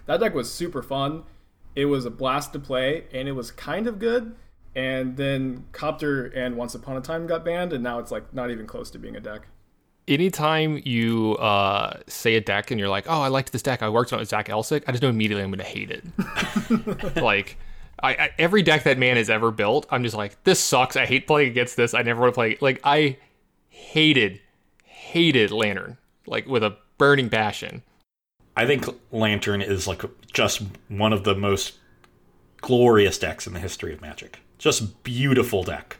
That 0.06 0.19
deck 0.19 0.34
was 0.34 0.52
super 0.52 0.82
fun. 0.82 1.23
It 1.76 1.86
was 1.86 2.06
a 2.06 2.10
blast 2.10 2.53
to 2.53 2.60
play, 2.60 3.06
and 3.14 3.27
it 3.27 3.34
was 3.34 3.52
kind 3.52 3.88
of 3.88 3.99
good. 3.99 4.36
And 4.76 5.18
then 5.18 5.65
Copter 5.72 6.26
and 6.27 6.56
Once 6.56 6.76
Upon 6.76 6.98
a 6.98 7.02
Time 7.02 7.27
got 7.27 7.45
banned, 7.45 7.73
and 7.73 7.84
now 7.84 7.99
it's 7.99 8.11
like 8.11 8.34
not 8.34 8.52
even 8.52 8.68
close 8.68 8.90
to 8.91 8.99
being 8.99 9.15
a 9.15 9.19
deck. 9.19 9.48
Anytime 10.07 10.82
you 10.86 11.36
uh, 11.38 11.99
say 12.07 12.36
a 12.36 12.41
deck 12.41 12.72
and 12.72 12.80
you're 12.80 12.90
like, 12.90 13.06
"Oh, 13.07 13.22
I 13.22 13.30
liked 13.30 13.52
this 13.52 13.61
deck. 13.61 13.82
I 13.82 13.90
worked 13.90 14.14
on 14.14 14.19
it 14.19 14.22
with 14.22 14.30
Zach 14.30 14.48
Elsik," 14.48 14.84
I 14.88 14.91
just 14.91 15.02
know 15.02 15.10
immediately 15.10 15.44
I'm 15.44 15.49
going 15.49 15.60
to 15.60 15.64
hate 15.64 15.91
it. 15.91 17.15
like, 17.22 17.57
I, 18.02 18.11
I 18.11 18.30
every 18.38 18.61
deck 18.61 18.84
that 18.84 18.98
man 18.98 19.18
has 19.18 19.30
ever 19.30 19.52
built, 19.52 19.88
I'm 19.90 20.03
just 20.03 20.15
like, 20.15 20.44
"This 20.44 20.60
sucks. 20.60 20.95
I 20.95 21.06
hate 21.06 21.26
playing 21.26 21.49
against 21.49 21.76
this. 21.76 21.94
I 21.94 22.03
never 22.03 22.22
want 22.22 22.34
to 22.34 22.36
play." 22.36 22.57
Like, 22.61 22.82
I 22.84 23.18
hated, 23.69 24.41
hated 24.84 25.52
Lantern 25.52 25.98
like 26.27 26.48
with 26.48 26.64
a 26.64 26.77
burning 26.98 27.30
passion. 27.30 27.84
I 28.56 28.65
think 28.65 28.86
Lantern 29.11 29.61
is 29.61 29.88
like 29.88 30.03
just 30.32 30.64
one 30.88 31.14
of 31.14 31.23
the 31.23 31.36
most 31.36 31.73
glorious 32.61 33.18
decks 33.18 33.48
in 33.48 33.53
the 33.53 33.60
history 33.60 33.94
of 33.94 34.02
Magic. 34.02 34.40
Just 34.57 35.03
beautiful 35.03 35.64
deck. 35.64 35.98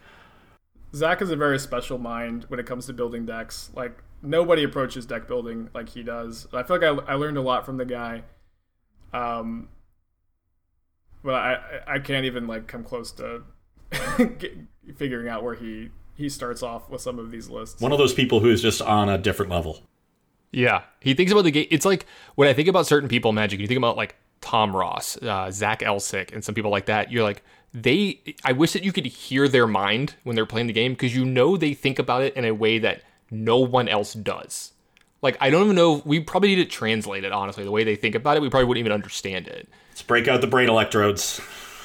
Zach 0.94 1.22
is 1.22 1.30
a 1.30 1.36
very 1.36 1.60
special 1.60 1.98
mind 1.98 2.46
when 2.48 2.60
it 2.60 2.66
comes 2.66 2.86
to 2.86 2.94
building 2.94 3.26
decks. 3.26 3.70
Like 3.76 4.02
nobody 4.22 4.64
approaches 4.64 5.06
deck 5.06 5.28
building 5.28 5.70
like 5.74 5.90
he 5.90 6.04
does. 6.04 6.48
I 6.54 6.64
feel 6.64 6.80
like 6.80 7.08
I, 7.08 7.14
I 7.14 7.16
learned 7.16 7.38
a 7.38 7.42
lot 7.42 7.66
from 7.66 7.78
the 7.78 7.86
guy. 7.86 8.24
Um, 9.14 9.70
but 11.24 11.34
I 11.34 11.82
I 11.88 12.00
can't 12.00 12.26
even 12.26 12.48
like 12.48 12.68
come 12.68 12.84
close 12.84 13.12
to 13.14 13.44
get, 14.18 14.58
figuring 14.96 15.28
out 15.28 15.44
where 15.44 15.56
he 15.56 15.90
he 16.16 16.30
starts 16.30 16.64
off 16.64 16.90
with 16.90 17.02
some 17.02 17.20
of 17.20 17.32
these 17.32 17.50
lists. 17.50 17.82
One 17.82 17.92
of 17.92 17.98
those 17.98 18.14
people 18.14 18.40
who 18.40 18.50
is 18.50 18.62
just 18.62 18.82
on 18.82 19.10
a 19.10 19.18
different 19.18 19.52
level. 19.52 19.82
Yeah, 20.56 20.84
he 21.02 21.14
thinks 21.14 21.34
about 21.34 21.44
the 21.44 21.52
game. 21.52 21.68
It's 21.70 21.86
like 21.86 22.06
when 22.36 22.48
I 22.48 22.54
think 22.54 22.70
about 22.70 22.88
certain 22.88 23.10
people 23.10 23.30
in 23.30 23.36
Magic, 23.36 23.60
you 23.60 23.68
think 23.68 23.78
about 23.78 23.98
like 23.98 24.16
Tom 24.40 24.74
Ross, 24.74 25.22
uh, 25.22 25.52
Zach 25.52 25.82
Elsik, 25.82 26.34
and 26.34 26.46
some 26.46 26.56
people 26.56 26.72
like 26.72 26.86
that. 26.86 27.12
You're 27.12 27.24
like, 27.24 27.44
they. 27.74 28.22
I 28.46 28.54
wish 28.54 28.72
that 28.72 28.86
you 28.86 28.94
could 28.94 29.06
hear 29.06 29.50
their 29.50 29.68
mind 29.68 30.16
when 30.24 30.38
they're 30.38 30.46
playing 30.46 30.68
the 30.68 30.74
game 30.74 30.94
because 30.94 31.14
you 31.14 31.26
know 31.26 31.58
they 31.58 31.74
think 31.74 32.00
about 32.00 32.22
it 32.22 32.38
in 32.38 32.46
a 32.46 32.54
way 32.54 32.80
that 32.80 33.02
no 33.30 33.58
one 33.58 33.90
else 33.90 34.14
does. 34.14 34.72
Like 35.22 35.36
I 35.42 35.50
don't 35.50 35.64
even 35.64 35.76
know. 35.76 36.02
We 36.06 36.22
probably 36.22 36.56
need 36.56 36.64
to 36.64 36.72
translate 36.72 37.26
it 37.26 37.34
honestly. 37.34 37.66
The 37.66 37.72
way 37.72 37.84
they 37.84 37.98
think 37.98 38.16
about 38.16 38.38
it, 38.38 38.42
we 38.42 38.50
probably 38.50 38.66
wouldn't 38.68 38.80
even 38.80 38.94
understand 38.94 39.50
it. 39.50 39.68
Let's 39.90 40.04
break 40.04 40.30
out 40.30 40.40
the 40.40 40.48
brain 40.48 40.70
electrodes. 40.70 41.42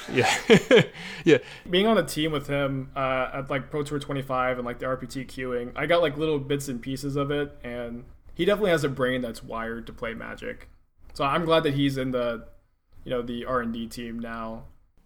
Yeah, 0.09 0.33
yeah. 1.25 1.39
Being 1.69 1.87
on 1.87 1.97
a 1.97 2.03
team 2.03 2.31
with 2.31 2.47
him 2.47 2.91
uh, 2.95 3.31
at 3.33 3.49
like 3.49 3.69
Pro 3.69 3.83
Tour 3.83 3.99
25 3.99 4.59
and 4.59 4.65
like 4.65 4.79
the 4.79 4.85
RPT 4.85 5.27
queuing, 5.27 5.73
I 5.75 5.87
got 5.87 6.01
like 6.01 6.17
little 6.17 6.39
bits 6.39 6.69
and 6.69 6.81
pieces 6.81 7.17
of 7.17 7.31
it, 7.31 7.57
and 7.65 8.05
he 8.33 8.45
definitely 8.45 8.71
has 8.71 8.83
a 8.83 8.89
brain 8.89 9.21
that's 9.21 9.43
wired 9.43 9.87
to 9.87 9.93
play 9.93 10.13
Magic. 10.13 10.69
So 11.13 11.23
I'm 11.23 11.45
glad 11.45 11.63
that 11.63 11.73
he's 11.73 11.97
in 11.97 12.11
the, 12.11 12.47
you 13.03 13.11
know, 13.11 13.21
the 13.21 13.45
R 13.45 13.61
and 13.61 13.73
D 13.73 13.87
team 13.87 14.19
now. 14.19 14.63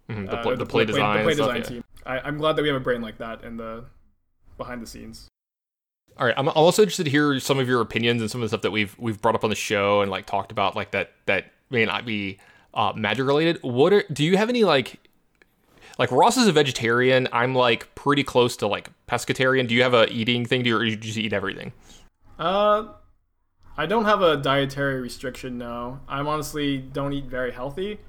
Mhm, 0.09 0.29
the, 0.29 0.37
uh, 0.37 0.43
play, 0.43 0.55
the 0.55 0.65
play 0.65 0.85
design, 0.85 1.17
the 1.17 1.23
play 1.23 1.31
and 1.31 1.35
stuff, 1.35 1.53
design 1.55 1.61
yeah. 1.61 1.81
team. 1.81 1.83
I, 2.05 2.19
I'm 2.19 2.37
glad 2.37 2.55
that 2.55 2.61
we 2.61 2.67
have 2.67 2.77
a 2.77 2.83
brain 2.83 3.01
like 3.01 3.17
that 3.17 3.43
in 3.43 3.57
the 3.57 3.85
behind 4.57 4.81
the 4.81 4.87
scenes. 4.87 5.27
All 6.17 6.25
right, 6.25 6.35
I'm 6.37 6.47
also 6.49 6.83
interested 6.83 7.05
to 7.05 7.09
hear 7.09 7.39
some 7.39 7.59
of 7.59 7.67
your 7.67 7.81
opinions 7.81 8.21
and 8.21 8.31
some 8.31 8.41
of 8.41 8.45
the 8.45 8.49
stuff 8.49 8.61
that 8.61 8.71
we've 8.71 8.95
we've 8.99 9.21
brought 9.21 9.35
up 9.35 9.43
on 9.43 9.49
the 9.49 9.55
show 9.55 10.01
and 10.01 10.09
like 10.09 10.25
talked 10.25 10.51
about 10.51 10.75
like 10.75 10.91
that 10.91 11.11
that 11.25 11.51
may 11.69 11.85
not 11.85 12.05
be 12.05 12.37
uh, 12.73 12.93
magic 12.95 13.25
related. 13.25 13.59
What 13.63 13.91
are 13.91 14.03
do 14.13 14.23
you 14.23 14.37
have 14.37 14.47
any 14.47 14.63
like 14.63 14.99
like 15.97 16.11
Ross 16.11 16.37
is 16.37 16.47
a 16.47 16.51
vegetarian. 16.51 17.27
I'm 17.31 17.55
like 17.55 17.93
pretty 17.95 18.23
close 18.23 18.57
to 18.57 18.67
like 18.67 18.89
pescatarian. 19.07 19.67
Do 19.67 19.75
you 19.75 19.83
have 19.83 19.93
a 19.93 20.11
eating 20.11 20.45
thing? 20.45 20.63
Do 20.63 20.69
you, 20.69 20.77
or 20.77 20.83
you 20.83 20.95
just 20.95 21.17
eat 21.17 21.33
everything? 21.33 21.73
Uh, 22.37 22.87
I 23.77 23.85
don't 23.85 24.05
have 24.05 24.21
a 24.21 24.37
dietary 24.37 25.01
restriction. 25.01 25.57
No, 25.57 25.99
I'm 26.07 26.27
honestly 26.27 26.77
don't 26.77 27.13
eat 27.13 27.25
very 27.25 27.51
healthy. 27.51 27.99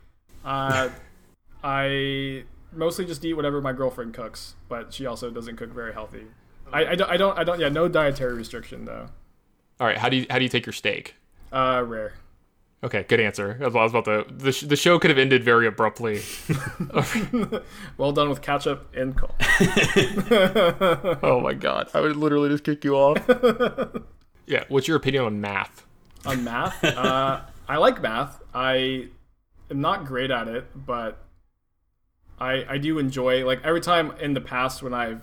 Uh, 0.44 0.90
I 1.64 2.44
mostly 2.72 3.04
just 3.04 3.24
eat 3.24 3.34
whatever 3.34 3.60
my 3.60 3.72
girlfriend 3.72 4.14
cooks, 4.14 4.54
but 4.68 4.92
she 4.92 5.06
also 5.06 5.30
doesn't 5.30 5.56
cook 5.56 5.72
very 5.72 5.92
healthy. 5.92 6.26
I, 6.72 6.86
I, 6.86 6.94
don't, 6.94 7.10
I 7.10 7.16
don't 7.16 7.38
I 7.38 7.44
don't 7.44 7.60
yeah 7.60 7.68
no 7.68 7.88
dietary 7.88 8.34
restriction 8.34 8.84
though. 8.84 9.08
All 9.80 9.86
right, 9.86 9.98
how 9.98 10.08
do 10.08 10.16
you 10.16 10.26
how 10.30 10.38
do 10.38 10.44
you 10.44 10.48
take 10.48 10.66
your 10.66 10.72
steak? 10.72 11.16
Uh, 11.52 11.82
rare. 11.86 12.14
Okay, 12.84 13.04
good 13.08 13.20
answer. 13.20 13.58
I 13.60 13.68
was 13.68 13.92
about 13.92 14.04
to 14.04 14.26
the 14.28 14.52
sh- 14.52 14.62
the 14.62 14.76
show 14.76 14.98
could 14.98 15.10
have 15.10 15.18
ended 15.18 15.42
very 15.42 15.66
abruptly. 15.66 16.22
Well 17.98 18.12
done 18.12 18.28
with 18.28 18.42
ketchup 18.42 18.94
and 18.94 19.16
coal. 19.16 19.34
oh 21.22 21.40
my 21.40 21.54
god, 21.54 21.88
I 21.94 22.00
would 22.00 22.16
literally 22.16 22.50
just 22.50 22.64
kick 22.64 22.84
you 22.84 22.94
off. 22.94 23.16
Yeah, 24.46 24.64
what's 24.68 24.88
your 24.88 24.96
opinion 24.96 25.24
on 25.24 25.40
math? 25.40 25.86
on 26.26 26.44
math. 26.44 26.82
Uh, 26.96 27.42
I 27.68 27.76
like 27.78 28.00
math. 28.00 28.40
I 28.54 29.08
am 29.70 29.80
not 29.80 30.04
great 30.04 30.30
at 30.30 30.48
it, 30.48 30.66
but 30.74 31.18
I 32.38 32.64
I 32.68 32.78
do 32.78 32.98
enjoy 32.98 33.44
like 33.44 33.60
every 33.64 33.80
time 33.80 34.12
in 34.20 34.34
the 34.34 34.40
past 34.40 34.82
when 34.82 34.94
I've 34.94 35.22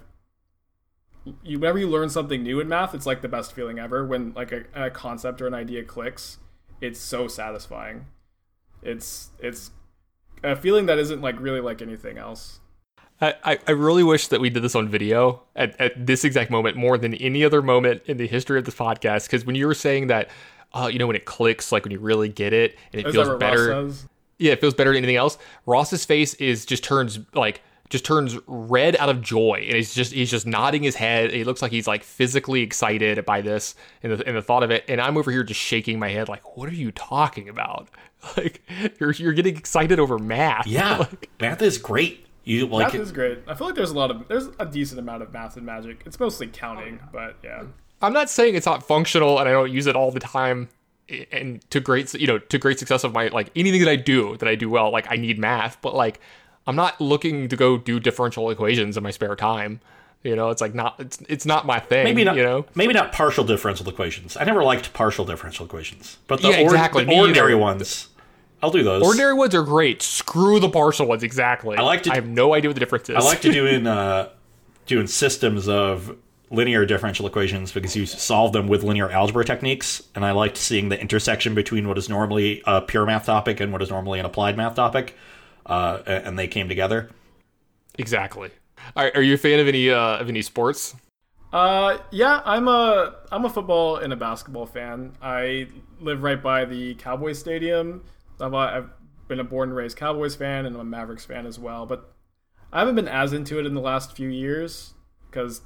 you 1.44 1.60
whenever 1.60 1.80
you 1.80 1.90
learn 1.90 2.10
something 2.10 2.44
new 2.44 2.60
in 2.60 2.68
math, 2.68 2.94
it's 2.94 3.06
like 3.06 3.22
the 3.22 3.30
best 3.30 3.54
feeling 3.54 3.80
ever. 3.80 4.06
When 4.06 4.34
like 4.34 4.52
a, 4.52 4.64
a 4.76 4.90
concept 4.90 5.42
or 5.42 5.48
an 5.48 5.54
idea 5.54 5.84
clicks, 5.84 6.38
it's 6.82 7.00
so 7.00 7.28
satisfying. 7.28 8.08
It's 8.82 9.30
it's 9.40 9.72
a 10.44 10.56
feeling 10.56 10.86
that 10.88 11.00
isn't 11.00 11.22
like 11.22 11.40
really 11.40 11.62
like 11.62 11.82
anything 11.82 12.18
else. 12.18 12.60
I, 13.24 13.34
I- 13.54 13.60
I 13.68 13.72
really 13.72 14.04
wish 14.04 14.28
that 14.30 14.40
we 14.42 14.50
did 14.50 14.64
this 14.64 14.76
on 14.76 14.88
video 14.90 15.42
at, 15.56 15.80
at 15.80 16.06
this 16.06 16.24
exact 16.24 16.50
moment 16.52 16.76
more 16.78 16.98
than 16.98 17.14
any 17.16 17.44
other 17.44 17.62
moment 17.62 18.04
in 18.06 18.18
the 18.18 18.28
history 18.28 18.60
of 18.60 18.66
this 18.66 18.76
podcast. 18.76 19.26
Because 19.26 19.46
when 19.46 19.56
you 19.56 19.68
were 19.68 19.74
saying 19.74 20.08
that, 20.08 20.30
uh, 20.74 20.90
you 20.92 21.00
know, 21.00 21.08
when 21.08 21.16
it 21.16 21.26
clicks, 21.26 21.72
like 21.72 21.84
when 21.84 21.92
you 21.92 22.00
really 22.00 22.30
get 22.30 22.54
it 22.54 22.78
and 22.92 23.02
it 23.02 23.08
Is 23.08 23.14
feels 23.16 23.28
better. 23.40 23.90
Yeah, 24.40 24.54
it 24.54 24.62
feels 24.62 24.74
better 24.74 24.90
than 24.92 24.98
anything 24.98 25.16
else. 25.16 25.38
Ross's 25.66 26.04
face 26.06 26.34
is 26.36 26.66
just 26.66 26.84
turns 26.84 27.20
like 27.34 27.62
just 27.90 28.04
turns 28.06 28.36
red 28.48 28.96
out 28.96 29.08
of 29.10 29.22
joy, 29.22 29.64
and 29.68 29.76
he's 29.76 29.94
just 29.94 30.12
he's 30.12 30.32
just 30.32 30.48
nodding 30.48 30.82
his 30.82 30.96
head. 30.96 31.32
He 31.32 31.44
looks 31.44 31.62
like 31.62 31.72
he's 31.72 31.88
like 31.88 32.04
physically 32.04 32.62
excited 32.64 33.24
by 33.26 33.42
this 33.42 33.76
and 34.02 34.14
the 34.14 34.28
and 34.28 34.36
the 34.36 34.42
thought 34.42 34.64
of 34.64 34.72
it. 34.72 34.84
And 34.88 35.00
I'm 35.00 35.16
over 35.18 35.30
here 35.30 35.44
just 35.44 35.60
shaking 35.60 36.00
my 36.00 36.10
head, 36.10 36.28
like, 36.28 36.58
what 36.58 36.68
are 36.68 36.74
you 36.74 36.92
talking 36.92 37.48
about? 37.50 37.88
Like 38.38 38.62
you're 39.02 39.12
you're 39.12 39.34
getting 39.34 39.58
excited 39.58 40.00
over 40.00 40.18
math. 40.18 40.66
Yeah, 40.66 40.98
Like, 41.00 41.30
math 41.42 41.62
is 41.62 41.78
great. 41.78 42.26
You 42.44 42.66
like 42.68 42.94
Math 42.94 43.02
is 43.02 43.12
great. 43.12 43.40
I 43.48 43.54
feel 43.56 43.68
like 43.68 43.76
there's 43.76 43.92
a 43.92 43.96
lot 43.96 44.12
of 44.12 44.28
there's 44.28 44.50
a 44.60 44.66
decent 44.66 45.00
amount 45.00 45.24
of 45.24 45.32
math 45.32 45.56
and 45.56 45.66
magic. 45.66 46.04
It's 46.06 46.20
mostly 46.20 46.48
counting, 46.48 47.00
oh, 47.02 47.08
but 47.12 47.36
yeah. 47.44 47.64
I'm 48.02 48.12
not 48.14 48.30
saying 48.30 48.56
it's 48.56 48.66
not 48.66 48.86
functional 48.86 49.40
and 49.40 49.48
I 49.48 49.54
don't 49.54 49.72
use 49.72 49.88
it 49.88 49.96
all 49.96 50.12
the 50.12 50.20
time 50.20 50.68
and 51.32 51.62
to 51.72 51.80
great 51.80 52.14
you 52.14 52.28
know 52.28 52.38
to 52.38 52.58
great 52.58 52.80
success 52.80 53.04
of 53.04 53.14
my 53.14 53.28
like 53.28 53.50
anything 53.56 53.80
that 53.82 53.90
I 53.90 53.96
do 53.96 54.36
that 54.38 54.48
I 54.50 54.56
do 54.56 54.70
well 54.70 54.92
like 54.92 55.06
I 55.10 55.16
need 55.16 55.38
math 55.40 55.82
but 55.82 55.94
like 55.96 56.20
I'm 56.68 56.76
not 56.76 57.00
looking 57.00 57.48
to 57.50 57.56
go 57.56 57.78
do 57.78 58.00
differential 58.00 58.50
equations 58.50 58.98
in 58.98 59.04
my 59.04 59.12
spare 59.12 59.36
time 59.36 59.80
you 60.24 60.36
know 60.36 60.50
it's 60.50 60.62
like 60.62 60.74
not 60.74 61.00
it's 61.00 61.20
it's 61.28 61.46
not 61.46 61.66
my 61.66 61.80
thing 61.80 62.04
maybe 62.06 62.24
not 62.24 62.36
you 62.38 62.44
know 62.44 62.66
maybe 62.76 62.94
not 62.94 63.12
partial 63.12 63.44
differential 63.44 63.88
equations. 63.90 64.36
I 64.38 64.44
never 64.46 64.64
liked 64.64 64.94
partial 64.94 65.26
differential 65.26 65.66
equations, 65.66 66.18
but 66.28 66.42
the, 66.42 66.50
Yeah, 66.50 66.60
or- 66.60 66.64
exactly, 66.64 67.04
the 67.04 67.14
ordinary 67.18 67.52
either. 67.54 67.58
ones, 67.58 68.08
I'll 68.64 68.72
do 68.72 68.82
those. 68.84 69.04
ordinary 69.04 69.34
ones 69.34 69.54
are 69.54 69.62
great 69.64 70.02
screw 70.02 70.60
the 70.60 70.70
partial 70.70 71.06
ones 71.06 71.22
exactly 71.22 71.78
I 71.78 71.82
like 71.82 72.04
to- 72.04 72.12
I 72.12 72.16
have 72.16 72.28
no 72.28 72.54
idea 72.56 72.70
what 72.70 72.76
the 72.76 72.80
difference 72.80 73.10
is 73.10 73.16
I 73.18 73.20
like 73.20 73.42
to 73.42 73.52
do 73.52 73.66
in 73.68 73.86
uh, 73.86 74.30
doing 74.88 75.06
systems 75.08 75.68
of 75.68 76.18
linear 76.50 76.86
differential 76.86 77.26
equations 77.26 77.72
because 77.72 77.96
you 77.96 78.06
solve 78.06 78.54
them 78.54 78.68
with 78.68 78.84
linear 78.84 79.10
algebra 79.10 79.44
techniques, 79.44 80.04
and 80.14 80.24
I 80.24 80.32
liked 80.32 80.56
seeing 80.56 80.90
the 80.90 81.02
intersection 81.02 81.56
between 81.56 81.88
what 81.88 81.98
is 81.98 82.10
normally 82.10 82.62
a 82.68 82.80
pure 82.82 83.06
math 83.08 83.26
topic 83.26 83.60
and 83.60 83.72
what 83.74 83.82
is 83.82 83.90
normally 83.90 84.20
an 84.20 84.26
applied 84.26 84.56
math 84.56 84.76
topic, 84.76 85.16
uh, 85.66 86.00
and 86.06 86.38
they 86.38 86.48
came 86.48 86.70
together. 86.70 87.10
exactly 87.98 88.50
all 88.96 89.04
right, 89.04 89.16
are 89.16 89.22
you 89.22 89.34
a 89.34 89.38
fan 89.38 89.60
of 89.60 89.68
any 89.68 89.90
uh 89.90 90.18
of 90.18 90.30
any 90.30 90.42
sports 90.42 90.96
Uh, 91.54 91.98
yeah, 92.12 92.42
I'm 92.46 92.68
a 92.68 93.16
I'm 93.32 93.46
a 93.46 93.50
football 93.50 93.98
and 93.98 94.12
a 94.12 94.16
basketball 94.16 94.66
fan. 94.66 95.14
I 95.22 95.68
live 96.02 96.24
right 96.24 96.42
by 96.42 96.66
the 96.66 96.96
Cowboys 96.96 97.38
Stadium. 97.40 98.02
I've, 98.44 98.54
I've 98.54 98.90
been 99.28 99.40
a 99.40 99.44
born 99.44 99.70
and 99.70 99.76
raised 99.78 99.98
Cowboys 99.98 100.36
fan, 100.36 100.66
and 100.66 100.76
I'm 100.76 100.82
a 100.82 100.86
Mavericks 100.86 101.26
fan 101.26 101.46
as 101.46 101.58
well. 101.60 101.86
But 101.86 102.14
I 102.72 102.80
haven't 102.80 102.96
been 102.96 103.08
as 103.08 103.34
into 103.34 103.60
it 103.60 103.66
in 103.66 103.74
the 103.74 103.82
last 103.82 104.16
few 104.16 104.30
years 104.30 104.94
because 105.30 105.62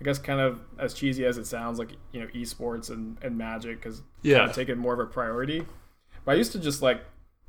I 0.00 0.04
guess 0.04 0.18
kind 0.18 0.40
of 0.40 0.60
as 0.78 0.94
cheesy 0.94 1.24
as 1.26 1.38
it 1.38 1.46
sounds, 1.46 1.78
like 1.78 1.90
you 2.12 2.20
know, 2.20 2.26
esports 2.28 2.90
and 2.90 3.16
and 3.22 3.36
Magic 3.38 3.84
has 3.84 4.02
Yeah. 4.22 4.38
kind 4.38 4.50
of 4.50 4.56
taken 4.56 4.78
more 4.78 4.94
of 4.94 5.00
a 5.00 5.06
priority. 5.06 5.66
But 6.24 6.32
I 6.32 6.34
used 6.36 6.52
to 6.52 6.58
just 6.58 6.82
like 6.82 7.02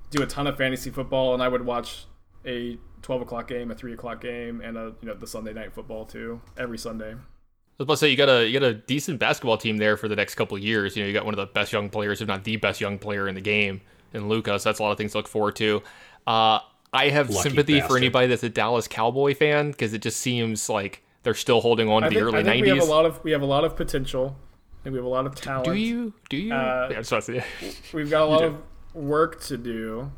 do 0.10 0.22
a 0.22 0.26
ton 0.27 0.48
of 0.48 0.57
fantasy 0.57 0.89
football, 0.89 1.34
and 1.34 1.41
I 1.43 1.48
would 1.48 1.65
watch 1.65 2.06
a 2.45 2.77
12 3.02 3.22
o'clock 3.23 3.48
game, 3.48 3.72
a 3.72 3.76
3 3.76 3.93
o'clock 3.93 4.22
game, 4.22 4.61
and 4.61 4.77
a 4.77 4.93
you 5.02 5.07
know 5.07 5.14
the 5.14 5.27
Sunday 5.27 5.53
night 5.53 5.73
football 5.73 6.06
too 6.06 6.41
every 6.57 6.77
Sunday. 6.77 7.11
I 7.11 7.84
was 7.84 7.85
about 7.85 7.93
to 7.93 7.98
say 7.98 8.10
you 8.10 8.18
got 8.18 8.30
a 8.30 8.48
you 8.48 8.60
got 8.60 8.68
a 8.68 8.73
decent 8.76 9.19
basketball 9.19 9.57
team 9.57 9.77
there 9.77 9.98
for 9.98 10.07
the 10.07 10.15
next 10.15 10.35
couple 10.35 10.56
of 10.57 10.64
years. 10.64 10.95
You 10.95 11.03
know, 11.03 11.07
you 11.07 11.14
got 11.14 11.26
one 11.26 11.34
of 11.34 11.38
the 11.39 11.48
best 11.52 11.72
young 11.73 11.89
players, 11.89 12.22
if 12.22 12.27
not 12.27 12.43
the 12.43 12.57
best 12.57 12.80
young 12.81 12.99
player 12.99 13.27
in 13.27 13.34
the 13.35 13.41
game, 13.41 13.81
in 14.14 14.30
Lucas. 14.30 14.64
That's 14.64 14.80
a 14.80 14.84
lot 14.84 14.92
of 14.92 14.98
things 14.98 15.12
to 15.12 15.20
look 15.20 15.28
forward 15.28 15.56
to. 15.58 15.82
Uh, 16.28 16.60
I 16.94 17.10
have 17.10 17.30
Lucky 17.30 17.50
sympathy 17.50 17.82
for 17.82 17.98
anybody 17.98 18.28
that's 18.28 18.44
a 18.44 18.50
Dallas 18.50 18.88
Cowboy 18.88 19.34
fan 19.34 19.72
because 19.72 19.94
it 19.94 20.02
just 20.02 20.20
seems 20.20 20.68
like 20.70 21.04
they're 21.24 21.34
still 21.34 21.62
holding 21.62 21.90
on 21.90 22.02
to 22.02 22.08
I 22.08 22.10
the 22.10 22.16
think, 22.16 22.26
early 22.26 22.40
I 22.40 22.44
think 22.44 22.64
we 22.64 22.70
have 22.70 22.80
a 22.80 22.86
lot 22.86 23.06
of 23.06 23.24
we 23.24 23.32
have 23.32 23.42
a 23.42 23.46
lot 23.46 23.64
of 23.64 23.76
potential. 23.76 24.36
I 24.82 24.84
think 24.84 24.94
we 24.94 24.98
have 24.98 25.06
a 25.06 25.10
lot 25.10 25.26
of 25.26 25.36
talent. 25.36 25.66
Do 25.66 25.76
you? 25.76 26.14
Do 26.30 26.38
you? 26.38 26.54
Uh, 26.54 26.90
yeah, 26.92 26.98
just 26.98 27.12
want 27.12 27.24
to 27.26 27.42
say, 27.42 27.74
We've 27.94 28.10
got 28.10 28.24
a 28.24 28.26
lot 28.26 28.44
of 28.44 28.58
work 28.94 29.40
to 29.44 29.58
do, 29.58 30.12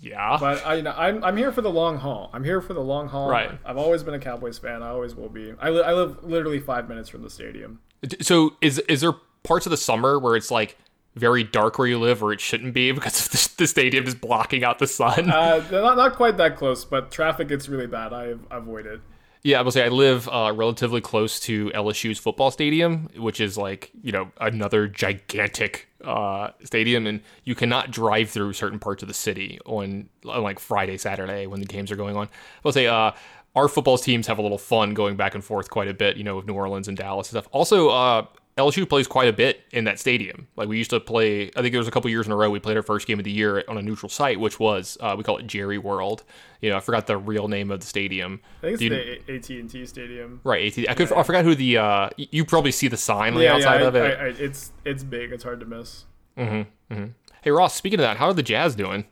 yeah. 0.00 0.36
but 0.38 0.64
I, 0.66 0.74
you 0.74 0.82
know, 0.82 0.94
I'm 0.96 1.24
I'm 1.24 1.36
here 1.36 1.50
for 1.50 1.62
the 1.62 1.70
long 1.70 1.96
haul. 1.98 2.30
I'm 2.32 2.44
here 2.44 2.60
for 2.60 2.74
the 2.74 2.82
long 2.82 3.08
haul. 3.08 3.30
Right. 3.30 3.50
I've 3.64 3.78
always 3.78 4.02
been 4.02 4.14
a 4.14 4.18
Cowboys 4.18 4.58
fan. 4.58 4.82
I 4.82 4.90
always 4.90 5.14
will 5.14 5.28
be. 5.30 5.54
I, 5.58 5.70
li- 5.70 5.82
I 5.82 5.92
live 5.92 6.22
literally 6.22 6.60
five 6.60 6.88
minutes 6.88 7.08
from 7.08 7.22
the 7.22 7.30
stadium. 7.30 7.80
so 8.20 8.56
is 8.60 8.78
is 8.80 9.00
there 9.00 9.14
parts 9.42 9.66
of 9.66 9.70
the 9.70 9.76
summer 9.76 10.18
where 10.18 10.36
it's 10.36 10.50
like 10.50 10.76
very 11.14 11.44
dark 11.44 11.78
where 11.78 11.88
you 11.88 11.98
live, 11.98 12.22
or 12.22 12.32
it 12.32 12.40
shouldn't 12.40 12.74
be 12.74 12.92
because 12.92 13.28
the, 13.28 13.62
the 13.62 13.66
stadium 13.66 14.06
is 14.06 14.14
blocking 14.14 14.64
out 14.64 14.78
the 14.78 14.86
sun? 14.86 15.30
Uh, 15.30 15.64
not 15.70 15.96
not 15.96 16.16
quite 16.16 16.36
that 16.38 16.56
close, 16.56 16.84
but 16.84 17.10
traffic 17.10 17.48
gets 17.48 17.68
really 17.68 17.86
bad. 17.86 18.12
I 18.12 18.34
avoid 18.50 18.86
it. 18.86 19.00
Yeah, 19.44 19.58
I 19.58 19.62
will 19.62 19.72
say 19.72 19.84
I 19.84 19.88
live 19.88 20.28
uh, 20.28 20.52
relatively 20.54 21.00
close 21.00 21.40
to 21.40 21.70
LSU's 21.70 22.18
football 22.18 22.52
stadium, 22.52 23.08
which 23.16 23.40
is 23.40 23.58
like 23.58 23.90
you 24.02 24.12
know 24.12 24.30
another 24.40 24.86
gigantic 24.86 25.88
uh, 26.04 26.50
stadium, 26.62 27.06
and 27.08 27.20
you 27.44 27.56
cannot 27.56 27.90
drive 27.90 28.30
through 28.30 28.52
certain 28.52 28.78
parts 28.78 29.02
of 29.02 29.08
the 29.08 29.14
city 29.14 29.58
on, 29.66 30.08
on 30.26 30.42
like 30.42 30.60
Friday, 30.60 30.96
Saturday 30.96 31.46
when 31.46 31.58
the 31.58 31.66
games 31.66 31.90
are 31.90 31.96
going 31.96 32.16
on. 32.16 32.26
I 32.26 32.30
will 32.62 32.72
say 32.72 32.86
uh, 32.86 33.10
our 33.56 33.68
football 33.68 33.98
teams 33.98 34.28
have 34.28 34.38
a 34.38 34.42
little 34.42 34.58
fun 34.58 34.94
going 34.94 35.16
back 35.16 35.34
and 35.34 35.44
forth 35.44 35.70
quite 35.70 35.88
a 35.88 35.94
bit, 35.94 36.16
you 36.16 36.24
know, 36.24 36.36
with 36.36 36.46
New 36.46 36.54
Orleans 36.54 36.86
and 36.88 36.96
Dallas 36.96 37.28
and 37.32 37.40
stuff. 37.40 37.48
Also, 37.52 37.88
uh, 37.88 38.26
LSU 38.58 38.86
plays 38.86 39.06
quite 39.06 39.28
a 39.28 39.32
bit 39.32 39.62
in 39.70 39.84
that 39.84 39.98
stadium. 39.98 40.46
Like 40.56 40.68
we 40.68 40.76
used 40.76 40.90
to 40.90 41.00
play, 41.00 41.50
I 41.56 41.62
think 41.62 41.72
there 41.72 41.78
was 41.78 41.88
a 41.88 41.90
couple 41.90 42.10
years 42.10 42.26
in 42.26 42.32
a 42.32 42.36
row 42.36 42.50
we 42.50 42.60
played 42.60 42.76
our 42.76 42.82
first 42.82 43.06
game 43.06 43.18
of 43.18 43.24
the 43.24 43.30
year 43.30 43.64
on 43.66 43.78
a 43.78 43.82
neutral 43.82 44.10
site, 44.10 44.38
which 44.38 44.60
was 44.60 44.98
uh, 45.00 45.14
we 45.16 45.24
call 45.24 45.38
it 45.38 45.46
Jerry 45.46 45.78
World. 45.78 46.22
You 46.60 46.68
know, 46.70 46.76
I 46.76 46.80
forgot 46.80 47.06
the 47.06 47.16
real 47.16 47.48
name 47.48 47.70
of 47.70 47.80
the 47.80 47.86
stadium. 47.86 48.40
I 48.58 48.60
think 48.60 48.72
it's 48.74 48.82
you- 48.82 48.90
the 48.90 49.34
AT 49.34 49.50
and 49.60 49.70
T 49.70 49.86
Stadium. 49.86 50.40
Right, 50.44 50.78
AT. 50.78 50.90
I 50.90 50.94
could. 50.94 51.10
I 51.12 51.22
forgot 51.22 51.44
who 51.44 51.54
the. 51.54 51.78
Uh, 51.78 52.10
you 52.18 52.44
probably 52.44 52.72
see 52.72 52.88
the 52.88 52.96
sign 52.98 53.32
on 53.32 53.38
the 53.38 53.44
Yeah, 53.44 53.52
yeah. 53.52 53.56
outside 53.56 53.82
I, 53.82 53.86
of 53.86 53.96
it. 53.96 54.18
I, 54.18 54.24
I, 54.24 54.28
it's 54.28 54.70
it's 54.84 55.02
big. 55.02 55.32
It's 55.32 55.44
hard 55.44 55.60
to 55.60 55.66
miss. 55.66 56.04
hey 56.36 57.50
Ross, 57.50 57.74
speaking 57.74 57.98
of 58.00 58.02
that, 58.04 58.18
how 58.18 58.26
are 58.26 58.34
the 58.34 58.42
Jazz 58.42 58.74
doing? 58.74 59.06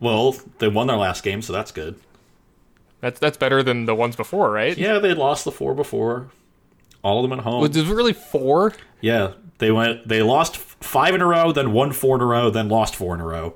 Well, 0.00 0.36
they 0.60 0.68
won 0.68 0.86
their 0.86 0.96
last 0.96 1.24
game, 1.24 1.42
so 1.42 1.52
that's 1.52 1.72
good. 1.72 1.96
That's 3.00 3.18
that's 3.20 3.36
better 3.36 3.62
than 3.62 3.86
the 3.86 3.94
ones 3.94 4.14
before, 4.16 4.50
right? 4.52 4.76
Yeah, 4.78 4.98
they 4.98 5.14
lost 5.14 5.44
the 5.44 5.52
four 5.52 5.74
before. 5.74 6.30
All 7.08 7.24
of 7.24 7.30
them 7.30 7.38
at 7.38 7.44
home. 7.44 7.62
Was 7.62 7.74
it 7.74 7.86
really 7.86 8.12
four? 8.12 8.74
Yeah, 9.00 9.32
they 9.58 9.70
went. 9.72 10.06
They 10.06 10.22
lost 10.22 10.58
five 10.58 11.14
in 11.14 11.22
a 11.22 11.26
row, 11.26 11.52
then 11.52 11.72
won 11.72 11.92
four 11.92 12.16
in 12.16 12.22
a 12.22 12.26
row, 12.26 12.50
then 12.50 12.68
lost 12.68 12.94
four 12.96 13.14
in 13.14 13.20
a 13.22 13.24
row, 13.24 13.54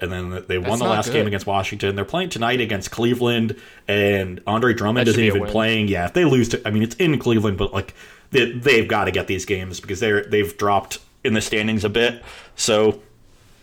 and 0.00 0.10
then 0.10 0.44
they 0.48 0.58
won 0.58 0.70
That's 0.70 0.80
the 0.80 0.88
last 0.88 1.12
game 1.12 1.26
against 1.28 1.46
Washington. 1.46 1.94
They're 1.94 2.04
playing 2.04 2.30
tonight 2.30 2.60
against 2.60 2.90
Cleveland, 2.90 3.56
and 3.86 4.40
Andre 4.48 4.74
Drummond 4.74 5.06
isn't 5.06 5.22
even 5.22 5.46
playing. 5.46 5.86
Yeah, 5.86 6.06
if 6.06 6.12
they 6.12 6.24
lose 6.24 6.48
to, 6.50 6.66
I 6.66 6.72
mean, 6.72 6.82
it's 6.82 6.96
in 6.96 7.18
Cleveland, 7.18 7.56
but 7.56 7.72
like 7.72 7.94
they, 8.30 8.50
they've 8.50 8.88
got 8.88 9.04
to 9.04 9.12
get 9.12 9.28
these 9.28 9.44
games 9.44 9.80
because 9.80 10.00
they're 10.00 10.24
they've 10.24 10.56
dropped 10.58 10.98
in 11.22 11.34
the 11.34 11.40
standings 11.40 11.84
a 11.84 11.88
bit. 11.88 12.22
So, 12.56 13.00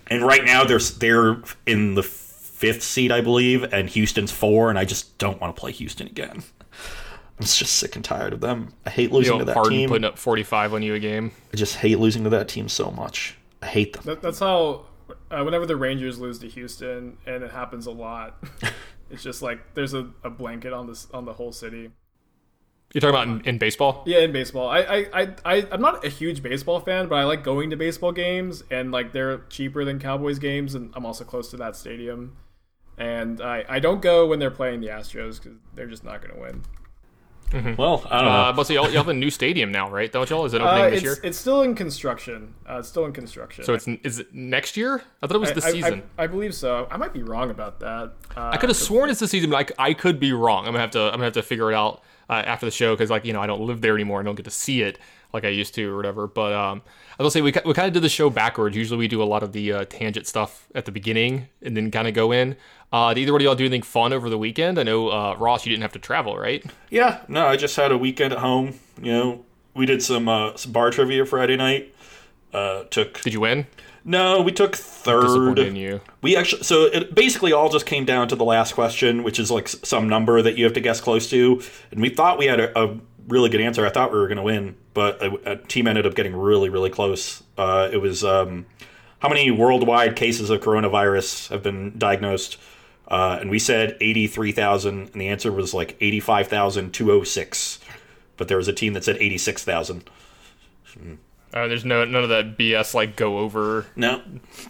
and 0.08 0.24
right 0.24 0.46
now 0.46 0.64
they're 0.64 0.80
they're 0.80 1.42
in 1.66 1.96
the 1.96 2.04
fifth 2.04 2.84
seed, 2.84 3.12
I 3.12 3.22
believe, 3.22 3.74
and 3.74 3.90
Houston's 3.90 4.32
four, 4.32 4.70
and 4.70 4.80
I 4.80 4.86
just 4.86 5.18
don't 5.18 5.42
want 5.42 5.56
to 5.56 5.60
play 5.60 5.74
Houston 5.74 6.08
again. 6.08 6.44
I'm 7.40 7.46
just 7.46 7.76
sick 7.76 7.96
and 7.96 8.06
tired 8.06 8.34
of 8.34 8.40
them. 8.42 8.74
I 8.86 8.90
hate 8.90 9.10
You 9.12 9.18
losing 9.18 9.34
know, 9.34 9.40
to 9.40 9.46
that 9.46 9.54
Harden 9.56 9.72
team. 9.74 9.90
putting 9.90 10.06
up 10.06 10.18
45 10.18 10.74
on 10.74 10.82
you 10.84 10.94
a 10.94 11.00
game. 11.00 11.32
I 11.54 11.58
just 11.58 11.76
hate 11.76 12.00
losing 12.00 12.24
to 12.24 12.30
that 12.30 12.48
team 12.48 12.70
so 12.70 12.92
much. 12.92 13.38
I 13.62 13.68
hate 13.68 13.94
them. 13.94 14.04
That, 14.06 14.22
that's 14.22 14.40
how. 14.40 14.86
Uh, 15.30 15.44
whenever 15.44 15.66
the 15.66 15.76
Rangers 15.76 16.18
lose 16.18 16.40
to 16.40 16.48
Houston, 16.48 17.18
and 17.28 17.44
it 17.44 17.52
happens 17.52 17.86
a 17.86 17.92
lot, 17.92 18.44
it's 19.12 19.22
just 19.22 19.42
like 19.42 19.74
there's 19.76 19.94
a, 19.94 20.10
a 20.24 20.30
blanket 20.30 20.74
on 20.74 20.88
this 20.88 21.08
on 21.14 21.26
the 21.26 21.34
whole 21.34 21.52
city. 21.52 21.92
You're 22.94 23.02
talking 23.02 23.16
about 23.16 23.28
in, 23.28 23.42
in 23.42 23.58
baseball? 23.58 24.04
Yeah, 24.06 24.20
in 24.20 24.32
baseball, 24.32 24.70
I, 24.70 24.80
I, 24.80 24.98
I, 25.14 25.28
I, 25.44 25.68
I'm 25.72 25.82
not 25.82 26.06
a 26.06 26.10
huge 26.10 26.42
baseball 26.42 26.80
fan, 26.80 27.08
but 27.08 27.16
I 27.16 27.26
like 27.26 27.44
going 27.44 27.70
to 27.72 27.76
baseball 27.76 28.14
games, 28.14 28.64
and 28.72 28.92
like 28.92 29.12
they're 29.12 29.40
cheaper 29.50 29.84
than 29.84 30.00
Cowboys 30.00 30.40
games, 30.40 30.76
and 30.76 30.94
I'm 30.96 31.06
also 31.06 31.26
close 31.26 31.52
to 31.52 31.58
that 31.58 31.76
stadium. 31.76 32.38
And 32.98 33.42
I, 33.42 33.66
I 33.68 33.80
don't 33.80 34.02
go 34.02 34.26
when 34.28 34.40
they're 34.40 34.50
playing 34.52 34.80
the 34.80 34.88
Astros 34.88 35.42
because 35.44 35.58
they're 35.74 35.88
just 35.88 36.06
not 36.06 36.22
going 36.22 36.34
to 36.34 36.40
win. 36.40 36.64
Well, 37.78 38.06
I 38.10 38.16
don't 38.22 38.26
know. 38.26 38.32
Uh, 38.32 38.54
but 38.54 38.68
so 38.68 38.74
y'all, 38.74 38.86
y'all 38.86 38.98
have 38.98 39.08
a 39.08 39.14
new 39.14 39.30
stadium 39.30 39.72
now, 39.72 39.90
right? 39.90 40.12
Don't 40.12 40.30
y'all? 40.30 40.46
Is 40.46 40.54
it 40.54 40.62
opening 40.62 40.84
Uh, 40.86 40.90
this 40.90 41.04
year? 41.04 41.18
it's 41.24 41.38
still 41.38 41.62
in 41.62 41.74
construction. 41.76 42.54
Uh, 42.70 42.80
it's 42.80 42.90
still 42.90 43.06
in 43.06 43.14
construction. 43.14 43.64
So 43.64 43.74
it's 43.74 43.88
is 44.04 44.20
it 44.20 44.34
next 44.34 44.76
year? 44.78 45.02
I 45.22 45.28
thought 45.28 45.36
it 45.36 45.40
was 45.40 45.54
the 45.54 45.64
I, 45.64 45.68
I- 45.68 45.72
season. 45.72 46.04
I, 46.18 46.24
I 46.24 46.28
believe 46.28 46.54
so. 46.54 46.88
I 46.92 46.98
might 46.98 47.14
be 47.14 47.24
wrong 47.24 47.50
about 47.52 47.80
that. 47.80 48.14
Uh, 48.36 48.50
I 48.54 48.58
could 48.58 48.70
have 48.70 48.78
sworn 48.78 49.10
it's 49.10 49.20
the 49.20 49.28
season, 49.28 49.50
but 49.50 49.72
I, 49.80 49.90
I 49.90 49.94
could 49.94 50.20
be 50.20 50.34
wrong. 50.34 50.66
I'm 50.66 50.74
gonna 50.74 50.80
have 50.80 50.92
to 50.92 51.02
I'm 51.04 51.12
gonna 51.14 51.24
have 51.26 51.34
to 51.34 51.44
figure 51.44 51.72
it 51.72 51.76
out 51.76 52.02
uh, 52.30 52.34
after 52.34 52.66
the 52.66 52.72
show 52.72 52.94
because 52.94 53.10
like 53.10 53.24
you 53.26 53.34
know 53.34 53.42
I 53.42 53.48
don't 53.48 53.62
live 53.62 53.82
there 53.82 53.94
anymore. 53.96 54.20
I 54.20 54.24
don't 54.24 54.36
get 54.36 54.46
to 54.46 54.52
see 54.52 54.82
it 54.82 55.00
like 55.36 55.46
I 55.46 55.50
used 55.50 55.76
to 55.76 55.92
or 55.92 55.96
whatever. 55.96 56.26
But 56.26 56.54
um, 56.54 56.82
I 57.20 57.24
will 57.24 57.30
say 57.30 57.42
we 57.42 57.54
we 57.66 57.74
kind 57.74 57.88
of 57.88 57.94
did 57.94 58.02
the 58.02 58.10
show 58.10 58.30
backwards. 58.30 58.76
Usually 58.76 58.98
we 58.98 59.08
do 59.08 59.22
a 59.22 59.26
lot 59.26 59.44
of 59.44 59.52
the 59.52 59.72
uh, 59.72 59.86
tangent 59.86 60.26
stuff 60.26 60.68
at 60.74 60.86
the 60.86 60.92
beginning 60.92 61.48
and 61.62 61.78
then 61.78 61.92
kind 61.92 62.08
of 62.08 62.14
go 62.14 62.32
in. 62.32 62.56
Uh, 62.92 63.14
did 63.14 63.22
either 63.22 63.34
one 63.34 63.42
of 63.42 63.46
y'all 63.46 63.56
do 63.56 63.66
anything 63.66 63.82
fun 63.82 64.14
over 64.14 64.30
the 64.30 64.38
weekend? 64.38 64.80
I 64.80 64.84
know 64.84 65.10
uh, 65.10 65.36
Ross, 65.38 65.66
you 65.66 65.70
didn't 65.70 65.84
have 65.84 65.92
to 65.94 66.00
travel, 66.00 66.38
right? 66.38 66.64
Yeah, 66.90 67.22
no, 67.28 67.46
I 67.46 67.58
just 67.58 67.76
had 67.76 67.92
a 67.92 67.98
weekend 67.98 68.34
at 68.34 68.40
home. 68.40 68.80
You 69.02 69.12
know, 69.12 69.46
we 69.74 69.86
did 69.86 70.02
some 70.02 70.28
uh, 70.28 70.56
some 70.56 70.72
bar 70.72 70.90
trivia 70.90 71.26
Friday 71.26 71.58
night. 71.58 71.94
Uh, 72.54 72.86
took 72.86 73.22
Did 73.22 73.34
you 73.34 73.42
win? 73.42 73.68
no, 74.06 74.42
we 74.42 74.52
took 74.52 74.76
third. 74.76 75.58
you. 75.58 76.00
We 76.22 76.38
actually 76.38 76.64
so 76.64 76.84
it 76.86 77.14
basically 77.14 77.52
all 77.52 77.70
just 77.70 77.86
came 77.86 78.06
down 78.06 78.28
to 78.30 78.36
the 78.36 78.46
last 78.46 78.74
question, 78.74 79.24
which 79.24 79.40
is 79.40 79.52
like 79.52 79.68
some 79.68 80.08
number 80.08 80.42
that 80.42 80.58
you 80.58 80.64
have 80.64 80.74
to 80.74 80.80
guess 80.80 81.02
close 81.02 81.30
to, 81.32 81.62
and 81.92 82.00
we 82.02 82.10
thought 82.10 82.38
we 82.38 82.46
had 82.46 82.60
a, 82.60 82.80
a 82.80 82.98
really 83.28 83.50
good 83.50 83.62
answer. 83.62 83.86
I 83.86 83.90
thought 83.90 84.12
we 84.12 84.18
were 84.18 84.28
going 84.28 84.38
to 84.38 84.44
win, 84.44 84.76
but 84.94 85.22
a, 85.22 85.54
a 85.54 85.56
team 85.58 85.88
ended 85.88 86.06
up 86.06 86.16
getting 86.16 86.36
really 86.36 86.70
really 86.70 86.90
close. 86.90 87.44
Uh, 87.58 87.90
it 87.92 87.98
was 87.98 88.24
um, 88.24 88.66
how 89.20 89.30
many 89.30 89.50
worldwide 89.52 90.16
cases 90.16 90.50
of 90.50 90.62
coronavirus 90.62 91.50
have 91.50 91.64
been 91.64 91.98
diagnosed? 91.98 92.58
Uh, 93.08 93.38
and 93.40 93.50
we 93.50 93.60
said 93.60 93.98
83,000, 94.02 95.12
and 95.14 95.22
the 95.22 95.28
answer 95.28 95.52
was 95.52 95.74
like 95.74 95.96
85,206. 96.02 97.80
But 98.38 98.48
there 98.48 98.58
was 98.58 98.68
a 98.68 98.74
team 98.74 98.94
that 98.94 99.04
said 99.04 99.18
86,000. 99.18 100.10
Uh, 101.54 101.68
there's 101.68 101.86
no 101.86 102.04
none 102.04 102.24
of 102.24 102.30
that 102.30 102.58
BS 102.58 102.94
like 102.94 103.16
go 103.16 103.40
over. 103.40 103.86
No, 103.96 104.22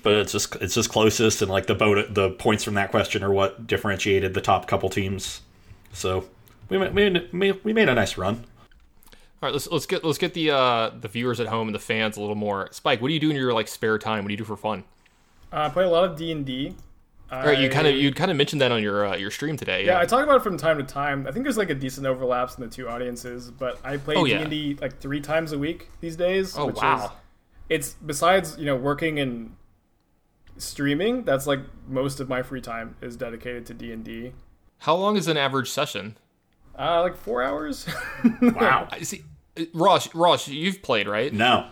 but 0.04 0.14
it's 0.14 0.32
just 0.32 0.56
it's 0.58 0.76
just 0.76 0.90
closest, 0.90 1.42
and 1.42 1.50
like 1.50 1.66
the 1.66 1.74
boat, 1.74 2.14
the 2.14 2.30
points 2.32 2.64
from 2.64 2.76
that 2.76 2.92
question 2.92 3.24
are 3.24 3.32
what 3.32 3.66
differentiated 3.66 4.36
the 4.36 4.42
top 4.42 4.68
couple 4.68 4.90
teams. 4.90 5.42
So 5.94 6.26
we 6.70 6.78
made, 6.78 6.94
we 6.94 7.30
made, 7.32 7.64
we 7.64 7.74
made 7.74 7.90
a 7.90 7.96
nice 7.96 8.18
run. 8.18 8.46
All 9.42 9.50
right, 9.50 9.54
let's 9.54 9.68
let's 9.68 9.86
get 9.86 10.04
let's 10.04 10.18
get 10.18 10.34
the 10.34 10.52
uh, 10.52 10.92
the 11.00 11.08
viewers 11.08 11.40
at 11.40 11.48
home 11.48 11.68
and 11.68 11.76
the 11.76 11.80
fans 11.80 12.18
a 12.18 12.22
little 12.22 12.36
more. 12.36 12.70
Spike, 12.72 13.02
what 13.02 13.10
do 13.10 13.14
you 13.14 13.20
do 13.20 13.30
in 13.30 13.36
your 13.36 13.54
like 13.54 13.68
spare 13.68 14.00
time? 14.00 14.24
What 14.24 14.30
do 14.30 14.34
you 14.34 14.38
do 14.38 14.46
for 14.46 14.58
fun? 14.58 14.84
Uh, 15.52 15.68
I 15.68 15.70
play 15.70 15.84
a 15.84 15.90
lot 15.90 16.04
of 16.04 16.18
D 16.18 16.32
and 16.32 16.46
D. 16.46 16.76
All 17.32 17.44
right, 17.44 17.58
you 17.58 17.70
kind 17.70 17.88
of 17.88 17.96
you 17.96 18.14
kind 18.14 18.32
of 18.32 18.38
mentioned 18.38 18.62
that 18.62 18.72
on 18.72 18.82
your 18.82 19.06
uh, 19.06 19.16
your 19.16 19.32
stream 19.32 19.58
today. 19.58 19.86
Yeah, 19.86 19.94
Yeah, 19.94 20.00
I 20.00 20.06
talk 20.06 20.24
about 20.24 20.38
it 20.38 20.44
from 20.44 20.58
time 20.58 20.78
to 20.78 20.84
time. 20.84 21.28
I 21.28 21.32
think 21.32 21.44
there's 21.44 21.58
like 21.58 21.70
a 21.70 21.76
decent 21.76 22.06
overlaps 22.06 22.56
in 22.56 22.64
the 22.64 22.70
two 22.70 22.88
audiences, 22.88 23.52
but 23.52 23.80
I 23.84 23.98
play 23.98 24.16
Oh, 24.16 24.26
D 24.26 24.34
and 24.34 24.50
D 24.50 24.78
like 24.80 25.00
three 25.00 25.22
times 25.22 25.52
a 25.52 25.58
week 25.58 25.90
these 26.02 26.16
days. 26.16 26.58
Oh, 26.58 26.68
which 26.68 26.78
Is, 26.78 26.82
wow. 26.82 27.12
it's 27.68 27.94
besides 27.94 28.58
you 28.58 28.66
know 28.66 28.76
working 28.76 29.20
and 29.20 29.56
streaming. 30.58 31.24
That's 31.24 31.48
like 31.48 31.60
most 31.88 32.20
of 32.20 32.30
my 32.30 32.42
free 32.42 32.62
time 32.62 32.96
is 33.02 33.18
dedicated 33.18 33.66
to 33.68 33.74
D 33.74 33.92
and 33.92 34.04
D. 34.04 34.32
How 34.80 34.96
long 34.96 35.18
is 35.18 35.28
an 35.28 35.36
average 35.36 35.70
session? 35.70 36.18
Uh, 36.78 37.02
like 37.02 37.16
four 37.18 37.42
hours. 37.44 37.86
Wow. 38.42 38.88
I 38.92 39.02
see. 39.02 39.24
uh, 39.58 39.64
Ross, 39.74 40.14
Ross, 40.14 40.48
you've 40.48 40.82
played, 40.82 41.08
right? 41.08 41.32
No. 41.34 41.68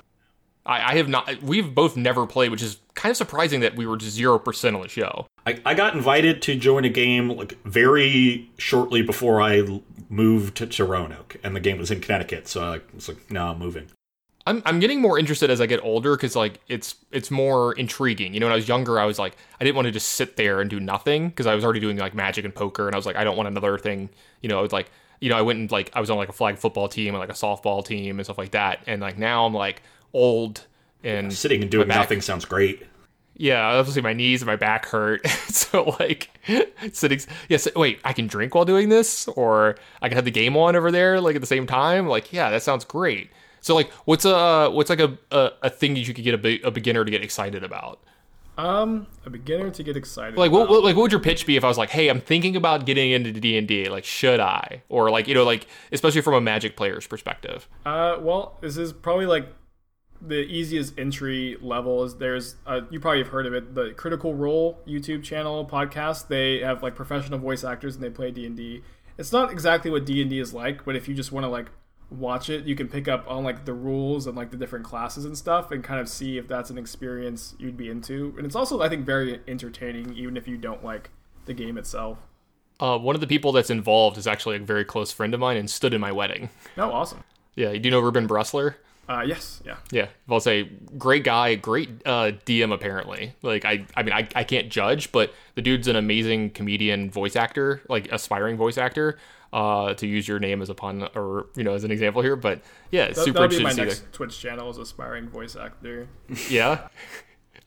I, 0.66 0.94
I 0.94 0.96
have 0.96 1.10
not. 1.10 1.42
We've 1.42 1.74
both 1.76 1.98
never 1.98 2.26
played, 2.26 2.52
which 2.52 2.62
is 2.62 2.78
kind 2.94 3.12
of 3.12 3.18
surprising 3.18 3.60
that 3.62 3.76
we 3.76 3.86
were 3.86 3.98
just 3.98 4.14
zero 4.16 4.40
percent 4.40 4.76
on 4.76 4.82
the 4.82 4.88
show. 4.88 5.28
I, 5.46 5.60
I 5.66 5.74
got 5.74 5.94
invited 5.94 6.42
to 6.44 6.56
join 6.56 6.86
a 6.86 6.90
game 6.90 7.30
like 7.30 7.62
very 7.66 8.50
shortly 8.58 9.02
before 9.02 9.42
I 9.42 9.62
moved 10.10 10.56
to, 10.58 10.68
to 10.68 10.86
Roanoke, 10.86 11.36
and 11.44 11.54
the 11.56 11.60
game 11.60 11.78
was 11.80 11.92
in 11.92 12.00
Connecticut. 12.00 12.48
So 12.48 12.64
I 12.64 12.80
was 12.96 13.10
like, 13.10 13.30
no, 13.30 13.48
I'm 13.48 13.60
moving. 13.60 13.88
I'm 14.46 14.62
I'm 14.66 14.80
getting 14.80 15.02
more 15.02 15.18
interested 15.18 15.50
as 15.50 15.62
I 15.62 15.66
get 15.66 15.82
older 15.84 16.16
because 16.16 16.36
like 16.36 16.60
it's 16.68 16.96
it's 17.12 17.32
more 17.32 17.74
intriguing. 17.74 18.34
You 18.34 18.40
know, 18.40 18.48
when 18.48 18.54
I 18.54 18.58
was 18.58 18.68
younger, 18.68 19.00
I 19.00 19.06
was 19.06 19.18
like 19.18 19.38
I 19.60 19.64
didn't 19.64 19.76
want 19.76 19.86
to 19.86 19.92
just 19.92 20.10
sit 20.10 20.36
there 20.36 20.60
and 20.60 20.70
do 20.70 20.80
nothing 20.80 21.30
because 21.30 21.48
I 21.48 21.56
was 21.56 21.64
already 21.64 21.80
doing 21.80 21.98
like 21.98 22.14
magic 22.14 22.44
and 22.44 22.54
poker, 22.54 22.88
and 22.88 22.96
I 22.96 22.98
was 22.98 23.06
like 23.06 23.16
I 23.16 23.24
don't 23.24 23.38
want 23.38 23.48
another 23.48 23.78
thing. 23.78 24.10
You 24.42 24.50
know, 24.50 24.60
I 24.60 24.62
was 24.62 24.74
like 24.74 24.92
you 25.22 25.30
know 25.30 25.38
I 25.38 25.42
went 25.42 25.60
and 25.60 25.72
like 25.72 25.92
I 25.94 26.02
was 26.02 26.10
on 26.10 26.18
like 26.18 26.30
a 26.30 26.34
flag 26.34 26.58
football 26.58 26.90
team 26.90 27.14
and 27.14 27.20
like 27.20 27.30
a 27.30 27.34
softball 27.34 27.86
team 27.86 28.20
and 28.20 28.26
stuff 28.26 28.38
like 28.38 28.52
that, 28.52 28.80
and 28.86 29.02
like 29.02 29.18
now 29.18 29.46
I'm 29.46 29.54
like 29.54 29.82
old 30.12 30.66
and 31.04 31.34
Sitting 31.34 31.62
and 31.62 31.72
doing 31.72 31.88
nothing 31.88 32.22
sounds 32.22 32.46
great. 32.46 32.84
Yeah, 33.36 33.66
obviously 33.66 34.02
my 34.02 34.14
knees 34.14 34.42
and 34.42 34.48
my 34.48 34.56
back 34.56 34.86
hurt. 34.86 35.26
so 35.48 35.96
like 36.00 36.30
sitting 36.92 37.20
yes, 37.50 37.68
wait, 37.76 38.00
I 38.04 38.14
can 38.14 38.28
drink 38.28 38.56
while 38.56 38.66
doing 38.66 38.90
this 38.90 39.28
or 39.30 39.76
I 40.02 40.10
can 40.10 40.16
have 40.16 40.26
the 40.26 40.32
game 40.32 40.56
on 40.56 40.76
over 40.76 40.92
there 40.92 41.20
like 41.20 41.36
at 41.36 41.42
the 41.42 41.48
same 41.48 41.66
time. 41.66 42.08
Like, 42.08 42.32
yeah, 42.32 42.50
that 42.50 42.62
sounds 42.62 42.86
great. 42.86 43.32
So 43.64 43.74
like 43.74 43.92
what's 44.06 44.26
a 44.26 44.70
what's 44.70 44.92
like 44.92 45.00
a 45.00 45.18
a, 45.32 45.52
a 45.64 45.70
thing 45.72 45.96
that 45.96 46.02
you 46.02 46.14
could 46.14 46.24
get 46.24 46.36
a, 46.36 46.38
be- 46.38 46.62
a 46.64 46.70
beginner 46.70 47.04
to 47.04 47.10
get 47.10 47.24
excited 47.24 47.64
about? 47.64 48.00
um, 48.58 49.08
a 49.26 49.30
beginner 49.30 49.72
to 49.72 49.84
get 49.84 49.98
excited. 49.98 50.38
Like 50.38 50.52
what, 50.52 50.70
what 50.70 50.84
like 50.84 50.96
what 50.96 51.04
would 51.04 51.12
your 51.12 51.22
pitch 51.22 51.48
be 51.48 51.56
if 51.56 51.64
I 51.64 51.68
was 51.68 51.78
like, 51.78 51.90
"Hey, 51.90 52.08
I'm 52.08 52.22
thinking 52.22 52.56
about 52.56 52.86
getting 52.86 53.12
into 53.12 53.32
D&D. 53.32 53.90
Like, 53.90 54.06
should 54.06 54.40
I?" 54.40 54.84
Or 54.90 55.10
like, 55.10 55.28
you 55.28 55.34
know, 55.34 55.44
like 55.44 55.66
especially 55.92 56.22
from 56.22 56.36
a 56.36 56.42
magic 56.42 56.78
player's 56.78 57.08
perspective. 57.08 57.68
Uh, 57.86 58.18
well, 58.20 58.58
this 58.62 58.78
is 58.78 58.94
probably 58.94 59.26
like 59.26 59.48
the 60.22 60.42
easiest 60.42 61.00
entry 61.00 61.58
level. 61.62 62.04
Is 62.04 62.18
there's 62.18 62.56
uh, 62.68 62.82
you 62.92 63.00
probably 63.00 63.24
have 63.24 63.30
heard 63.30 63.48
of 63.48 63.54
it, 63.56 63.74
the 63.74 63.92
Critical 63.94 64.36
Role 64.36 64.80
YouTube 64.88 65.24
channel 65.24 65.66
podcast. 65.66 66.28
They 66.28 66.60
have 66.60 66.84
like 66.84 66.96
professional 66.96 67.40
voice 67.40 67.64
actors 67.64 67.96
and 67.96 68.04
they 68.04 68.12
play 68.12 68.30
D 68.30 68.46
and 68.46 68.56
D. 68.56 68.84
It's 69.18 69.32
not 69.32 69.52
exactly 69.52 69.90
what 69.90 70.06
D 70.06 70.22
and 70.22 70.30
D 70.30 70.40
is 70.40 70.54
like, 70.54 70.86
but 70.86 70.96
if 70.96 71.08
you 71.08 71.16
just 71.16 71.32
want 71.32 71.44
to 71.44 71.50
like 71.50 71.72
watch 72.14 72.50
it, 72.50 72.66
you 72.66 72.76
can 72.76 72.88
pick 72.88 73.08
up 73.08 73.26
on 73.28 73.44
like 73.44 73.66
the 73.66 73.74
rules 73.74 74.28
and 74.28 74.36
like 74.36 74.52
the 74.52 74.58
different 74.58 74.86
classes 74.86 75.26
and 75.26 75.38
stuff, 75.38 75.72
and 75.72 75.84
kind 75.84 76.00
of 76.00 76.08
see 76.08 76.38
if 76.38 76.48
that's 76.48 76.70
an 76.70 76.78
experience 76.78 77.56
you'd 77.60 77.78
be 77.78 77.90
into. 77.90 78.34
And 78.38 78.46
it's 78.46 78.56
also 78.56 78.82
I 78.82 78.90
think 78.90 79.06
very 79.06 79.42
entertaining, 79.48 80.14
even 80.16 80.38
if 80.38 80.48
you 80.48 80.58
don't 80.58 80.84
like 80.84 81.10
the 81.46 81.54
game 81.54 81.78
itself. 81.78 82.20
Uh, 82.80 82.98
one 82.98 83.16
of 83.16 83.22
the 83.22 83.28
people 83.28 83.52
that's 83.52 83.70
involved 83.70 84.18
is 84.18 84.28
actually 84.28 84.56
a 84.56 84.60
very 84.60 84.84
close 84.84 85.12
friend 85.12 85.34
of 85.34 85.40
mine 85.40 85.58
and 85.58 85.70
stood 85.70 85.94
in 85.94 86.02
my 86.02 86.12
wedding. 86.12 86.50
Oh, 86.78 86.92
awesome. 86.92 87.24
Yeah, 87.56 87.72
do 87.72 87.80
you 87.80 87.92
know 87.92 88.00
Ruben 88.00 88.28
Bressler? 88.28 88.76
Uh, 89.08 89.24
yes, 89.26 89.62
yeah. 89.66 89.78
Yeah, 89.92 90.08
I'll 90.30 90.40
say 90.40 90.70
great 90.98 91.24
guy, 91.24 91.56
great 91.56 91.90
uh, 92.06 92.32
DM 92.46 92.74
apparently. 92.74 93.34
Like 93.42 93.66
I, 93.66 93.86
I 93.96 94.04
mean, 94.04 94.14
I, 94.14 94.28
I 94.34 94.44
can't 94.44 94.70
judge, 94.70 95.12
but 95.12 95.34
the 95.56 95.62
dude's 95.62 95.88
an 95.88 95.98
amazing 95.98 96.52
comedian, 96.52 97.12
voice 97.12 97.36
actor, 97.36 97.82
like 97.90 98.12
aspiring 98.12 98.56
voice 98.56 98.78
actor. 98.78 99.18
Uh, 99.54 99.94
to 99.94 100.08
use 100.08 100.28
your 100.28 100.40
name 100.40 100.64
as 100.64 100.70
a 100.72 100.74
pun 100.74 101.08
or 101.14 101.46
you 101.56 101.64
know 101.64 101.76
as 101.76 101.84
an 101.84 101.92
example 101.92 102.24
here, 102.24 102.36
but 102.36 102.60
yeah, 102.90 103.04
it's 103.04 103.20
That, 103.20 103.26
super 103.26 103.42
that'll 103.42 103.56
be 103.56 103.64
my 103.64 103.70
to 103.70 103.76
see. 103.76 103.82
next 103.84 104.12
Twitch 104.12 104.40
channel 104.40 104.68
as 104.68 104.80
aspiring 104.80 105.30
voice 105.30 105.56
actor. 105.56 106.08
Yeah, 106.50 106.88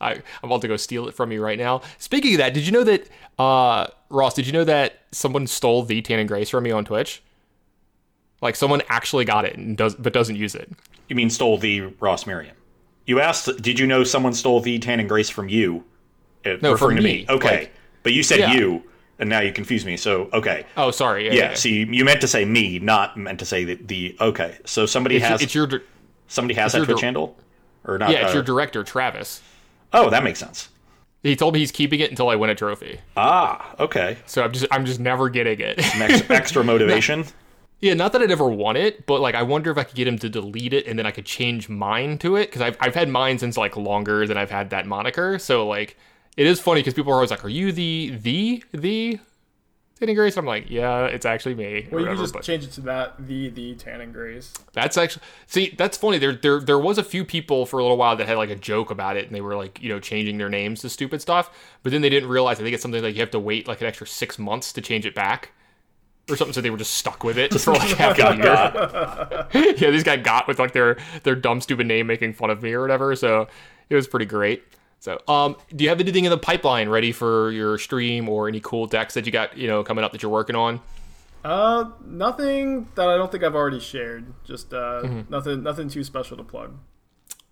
I 0.01 0.15
I'm 0.15 0.21
about 0.43 0.59
to 0.63 0.67
go 0.67 0.75
steal 0.75 1.07
it 1.07 1.13
from 1.15 1.31
you 1.31 1.41
right 1.41 1.57
now. 1.57 1.81
Speaking 1.97 2.33
of 2.33 2.39
that, 2.39 2.53
did 2.53 2.65
you 2.65 2.73
know 2.73 2.83
that 2.83 3.07
uh, 3.39 3.87
Ross? 4.09 4.33
Did 4.33 4.45
you 4.47 4.51
know 4.51 4.65
that 4.65 4.99
someone 5.13 5.47
stole 5.47 5.81
the 5.83 6.01
Tannon 6.01 6.27
Grace 6.27 6.49
from 6.49 6.65
me 6.65 6.71
on 6.71 6.83
Twitch? 6.83 7.23
Like 8.41 8.57
someone 8.57 8.81
actually 8.89 9.23
got 9.23 9.45
it 9.45 9.55
and 9.57 9.77
does 9.77 9.95
but 9.95 10.11
doesn't 10.11 10.35
use 10.35 10.55
it. 10.55 10.69
You 11.07 11.15
mean 11.15 11.29
stole 11.29 11.57
the 11.57 11.81
Ross 12.01 12.27
Merriam? 12.27 12.55
You 13.05 13.21
asked, 13.21 13.61
did 13.61 13.79
you 13.79 13.87
know 13.87 14.03
someone 14.03 14.33
stole 14.33 14.59
the 14.59 14.77
Tannon 14.79 15.07
Grace 15.07 15.29
from 15.29 15.47
you? 15.47 15.85
Uh, 16.45 16.57
No, 16.61 16.73
referring 16.73 16.97
from 16.97 17.03
to 17.05 17.09
me. 17.09 17.17
me. 17.19 17.25
Okay, 17.29 17.59
Like- 17.59 17.73
but 18.03 18.11
you 18.11 18.23
said 18.23 18.39
Yeah. 18.39 18.53
you, 18.55 18.83
and 19.19 19.29
now 19.29 19.39
you 19.39 19.51
confuse 19.51 19.85
me. 19.85 19.97
So 19.97 20.29
okay, 20.33 20.65
Oh, 20.75 20.91
sorry. 20.91 21.25
Yeah, 21.27 21.33
yeah. 21.33 21.49
yeah. 21.49 21.53
See, 21.55 21.85
you 21.89 22.05
meant 22.05 22.21
to 22.21 22.27
say 22.27 22.45
me, 22.45 22.79
not 22.79 23.17
meant 23.17 23.39
to 23.39 23.45
say 23.45 23.63
the. 23.63 23.75
the 23.75 24.15
okay, 24.21 24.57
so 24.65 24.85
somebody 24.85 25.17
it's, 25.17 25.25
has 25.25 25.41
it's 25.41 25.55
your 25.55 25.67
somebody 26.27 26.53
has 26.55 26.73
that 26.73 26.85
Twitch 26.85 26.97
dir- 26.99 27.05
handle, 27.05 27.37
or 27.85 27.97
not? 27.97 28.09
yeah, 28.11 28.23
it's 28.23 28.31
uh, 28.31 28.35
your 28.35 28.43
director, 28.43 28.83
Travis. 28.83 29.41
oh, 29.93 30.09
that 30.09 30.23
makes 30.23 30.39
sense. 30.39 30.69
He 31.23 31.35
told 31.35 31.53
me 31.55 31.59
he's 31.59 31.71
keeping 31.71 31.99
it 31.99 32.09
until 32.09 32.29
I 32.29 32.35
win 32.35 32.49
a 32.51 32.55
trophy. 32.55 32.99
Ah, 33.17 33.75
okay. 33.79 34.17
So 34.27 34.43
I'm 34.43 34.51
just 34.53 34.65
I'm 34.71 34.85
just 34.85 34.99
never 34.99 35.29
getting 35.29 35.59
it. 35.59 35.79
Ex- 35.99 36.29
extra 36.29 36.63
motivation. 36.63 37.25
Yeah, 37.79 37.93
not 37.95 38.11
that 38.13 38.21
I'd 38.21 38.31
ever 38.31 38.47
want 38.49 38.77
it, 38.77 39.05
but 39.05 39.19
like 39.21 39.35
I 39.35 39.43
wonder 39.43 39.69
if 39.71 39.77
I 39.77 39.83
could 39.83 39.95
get 39.95 40.07
him 40.07 40.17
to 40.19 40.29
delete 40.29 40.73
it 40.73 40.87
and 40.87 40.97
then 40.97 41.05
I 41.05 41.11
could 41.11 41.25
change 41.25 41.69
mine 41.69 42.17
to 42.19 42.35
it 42.35 42.45
because 42.47 42.61
I've 42.61 42.77
I've 42.79 42.95
had 42.95 43.09
mine 43.09 43.39
since 43.39 43.57
like 43.57 43.75
longer 43.75 44.25
than 44.27 44.37
I've 44.37 44.51
had 44.51 44.69
that 44.69 44.85
moniker. 44.87 45.37
So 45.39 45.67
like 45.67 45.97
it 46.37 46.45
is 46.47 46.59
funny 46.59 46.79
because 46.79 46.93
people 46.93 47.11
are 47.11 47.15
always 47.15 47.31
like, 47.31 47.43
"Are 47.43 47.49
you 47.49 47.71
the 47.71 48.11
the 48.21 48.63
the 48.71 49.19
Tannon 49.99 50.15
Grace?" 50.15 50.37
I'm 50.37 50.45
like, 50.45 50.69
"Yeah, 50.69 51.05
it's 51.05 51.25
actually 51.25 51.55
me." 51.55 51.87
Well, 51.91 51.99
you 52.01 52.05
whatever, 52.07 52.15
can 52.15 52.23
just 52.23 52.33
but- 52.33 52.43
change 52.43 52.63
it 52.63 52.71
to 52.73 52.81
that 52.81 53.15
the 53.27 53.49
the 53.49 53.73
Tannon 53.75 54.11
Grace. 54.11 54.53
That's 54.73 54.97
actually 54.97 55.23
see. 55.47 55.73
That's 55.77 55.97
funny. 55.97 56.19
There, 56.19 56.33
there, 56.33 56.59
there 56.59 56.77
was 56.79 56.97
a 56.97 57.03
few 57.03 57.25
people 57.25 57.65
for 57.65 57.79
a 57.79 57.83
little 57.83 57.97
while 57.97 58.15
that 58.15 58.27
had 58.27 58.37
like 58.37 58.51
a 58.51 58.55
joke 58.55 58.91
about 58.91 59.17
it, 59.17 59.25
and 59.25 59.35
they 59.35 59.41
were 59.41 59.55
like, 59.55 59.81
you 59.81 59.89
know, 59.89 59.99
changing 59.99 60.37
their 60.37 60.49
names 60.49 60.81
to 60.81 60.89
stupid 60.89 61.21
stuff. 61.21 61.49
But 61.83 61.91
then 61.91 62.01
they 62.01 62.09
didn't 62.09 62.29
realize. 62.29 62.59
I 62.59 62.63
think 62.63 62.73
it's 62.75 62.83
something 62.83 63.01
like 63.03 63.15
you 63.15 63.21
have 63.21 63.31
to 63.31 63.39
wait 63.39 63.67
like 63.67 63.81
an 63.81 63.87
extra 63.87 64.05
six 64.07 64.37
months 64.37 64.71
to 64.73 64.81
change 64.81 65.05
it 65.07 65.15
back, 65.15 65.51
or 66.29 66.35
something. 66.35 66.53
So 66.53 66.61
they 66.61 66.69
were 66.69 66.77
just 66.77 66.93
stuck 66.93 67.23
with 67.23 67.39
it 67.39 67.51
for 67.59 67.73
like 67.73 67.89
half 67.97 68.19
a 68.19 69.47
year. 69.55 69.73
yeah, 69.77 69.89
these 69.89 70.03
guys 70.03 70.21
got 70.23 70.47
with 70.47 70.59
like 70.59 70.73
their 70.73 70.97
their 71.23 71.35
dumb 71.35 71.59
stupid 71.61 71.87
name 71.87 72.05
making 72.05 72.33
fun 72.33 72.51
of 72.51 72.61
me 72.61 72.73
or 72.73 72.81
whatever. 72.81 73.15
So 73.15 73.47
it 73.89 73.95
was 73.95 74.07
pretty 74.07 74.27
great. 74.27 74.63
So, 74.99 75.19
um, 75.27 75.55
do 75.75 75.83
you 75.83 75.89
have 75.89 75.99
anything 76.01 76.25
in 76.25 76.31
the 76.31 76.37
pipeline 76.37 76.89
ready 76.89 77.11
for 77.11 77.51
your 77.51 77.77
stream 77.77 78.27
or 78.27 78.47
any 78.47 78.59
cool 78.59 78.87
decks 78.87 79.13
that 79.13 79.25
you 79.25 79.31
got, 79.31 79.57
you 79.57 79.67
know, 79.67 79.83
coming 79.83 80.03
up 80.03 80.11
that 80.11 80.21
you're 80.23 80.31
working 80.31 80.55
on? 80.55 80.81
Uh, 81.45 81.91
nothing 82.05 82.87
that 82.95 83.07
I 83.07 83.15
don't 83.15 83.31
think 83.31 83.43
I've 83.43 83.55
already 83.55 83.79
shared. 83.79 84.33
Just 84.43 84.73
uh, 84.73 85.01
Mm-hmm. 85.03 85.31
nothing 85.31 85.63
nothing 85.63 85.87
too 85.89 86.03
special 86.03 86.35
to 86.37 86.43
plug. 86.43 86.77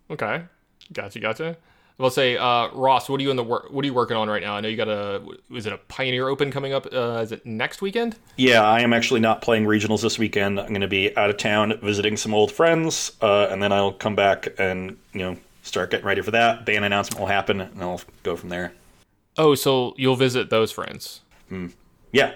Okay, 0.10 0.44
gotcha, 0.92 1.20
gotcha. 1.20 1.58
I'll 1.98 2.10
say, 2.10 2.36
uh, 2.36 2.68
Ross, 2.74 3.08
what 3.08 3.22
are 3.22 3.24
you 3.24 3.30
in 3.32 3.38
the 3.38 3.44
work? 3.44 3.72
What 3.72 3.86
are 3.86 3.86
you 3.86 3.94
working 3.94 4.18
on 4.18 4.28
right 4.28 4.42
now? 4.44 4.56
I 4.56 4.60
know 4.60 4.68
you 4.68 4.76
got 4.76 4.90
a. 4.90 5.22
Is 5.50 5.66
it 5.66 5.72
a 5.72 5.78
Pioneer 5.78 6.28
Open 6.28 6.52
coming 6.52 6.74
up? 6.74 6.88
Uh, 6.92 7.22
is 7.24 7.32
it 7.32 7.46
next 7.46 7.82
weekend? 7.82 8.18
Yeah, 8.36 8.64
I 8.64 8.82
am 8.82 8.92
actually 8.92 9.22
not 9.22 9.42
playing 9.42 9.64
regionals 9.64 10.02
this 10.02 10.20
weekend. 10.20 10.60
I'm 10.60 10.68
going 10.70 10.82
to 10.82 10.90
be 10.90 11.16
out 11.16 11.30
of 11.30 11.38
town 11.38 11.80
visiting 11.82 12.18
some 12.18 12.34
old 12.34 12.52
friends, 12.52 13.14
uh, 13.22 13.48
and 13.50 13.64
then 13.64 13.72
I'll 13.72 13.94
come 13.94 14.14
back 14.14 14.48
and 14.60 14.98
you 15.14 15.20
know 15.20 15.38
start 15.66 15.92
getting 15.92 16.06
ready 16.06 16.22
for 16.22 16.32
that. 16.32 16.66
Ban 16.66 16.84
announcement 16.84 17.20
will 17.20 17.28
happen, 17.28 17.60
and 17.62 17.82
I'll 17.82 18.02
go 18.24 18.36
from 18.36 18.50
there. 18.50 18.74
Oh, 19.38 19.56
so 19.56 19.94
you'll 19.98 20.16
visit 20.16 20.50
those 20.50 20.72
friends, 20.72 21.22
Yeah. 22.12 22.34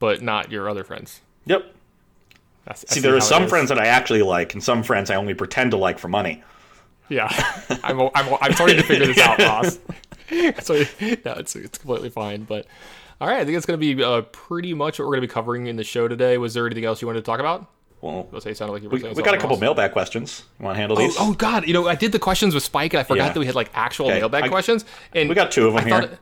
but 0.00 0.22
not 0.22 0.50
your 0.50 0.68
other 0.68 0.82
friends. 0.82 1.20
Yep. 1.46 1.72
I 2.66 2.74
See, 2.74 3.00
there 3.00 3.14
are 3.16 3.20
some 3.20 3.46
friends 3.46 3.68
that 3.68 3.78
I 3.78 3.86
actually 3.86 4.22
like, 4.22 4.54
and 4.54 4.62
some 4.62 4.82
friends 4.82 5.10
I 5.10 5.16
only 5.16 5.34
pretend 5.34 5.70
to 5.72 5.76
like 5.76 5.98
for 5.98 6.08
money. 6.08 6.42
Yeah, 7.10 7.28
I'm, 7.84 8.00
I'm, 8.00 8.34
I'm 8.40 8.52
starting 8.54 8.76
to 8.78 8.82
figure 8.82 9.06
this 9.06 9.18
out, 9.18 9.38
Ross. 9.38 9.78
so 10.64 10.74
no, 11.24 11.32
it's 11.34 11.54
it's 11.54 11.76
completely 11.78 12.08
fine. 12.08 12.44
But 12.44 12.66
all 13.20 13.28
right, 13.28 13.40
I 13.40 13.44
think 13.44 13.56
it's 13.58 13.66
going 13.66 13.78
to 13.78 13.94
be 13.94 14.02
uh, 14.02 14.22
pretty 14.22 14.72
much 14.72 14.98
what 14.98 15.04
we're 15.04 15.12
going 15.16 15.20
to 15.22 15.28
be 15.28 15.32
covering 15.32 15.66
in 15.66 15.76
the 15.76 15.84
show 15.84 16.08
today. 16.08 16.38
Was 16.38 16.54
there 16.54 16.64
anything 16.66 16.86
else 16.86 17.02
you 17.02 17.06
wanted 17.06 17.20
to 17.20 17.26
talk 17.26 17.40
about? 17.40 17.66
Well, 18.04 18.40
say 18.40 18.50
it 18.50 18.56
sounded 18.58 18.72
like 18.74 18.82
you 18.82 18.88
were 18.90 18.98
we, 18.98 19.08
we 19.14 19.22
got 19.22 19.34
a 19.34 19.38
couple 19.38 19.52
else. 19.52 19.60
mailbag 19.60 19.92
questions. 19.92 20.44
You 20.58 20.64
want 20.66 20.74
to 20.76 20.80
handle 20.80 20.98
Oh, 20.98 21.00
these? 21.00 21.16
oh 21.18 21.32
God! 21.32 21.66
You 21.66 21.72
know, 21.72 21.88
I 21.88 21.94
did 21.94 22.12
the 22.12 22.18
questions 22.18 22.52
with 22.54 22.62
Spike, 22.62 22.92
and 22.92 23.00
I 23.00 23.02
forgot 23.04 23.28
Yeah. 23.28 23.32
that 23.32 23.40
we 23.40 23.46
had 23.46 23.54
like 23.54 23.70
actual 23.74 24.06
Okay, 24.06 24.18
mailbag 24.18 24.44
I- 24.44 24.48
questions. 24.48 24.84
And 25.14 25.28
we 25.28 25.34
got 25.34 25.50
two 25.50 25.66
of 25.66 25.74
them 25.74 25.86
I 25.86 25.88
thought, 25.88 26.08
here. 26.10 26.18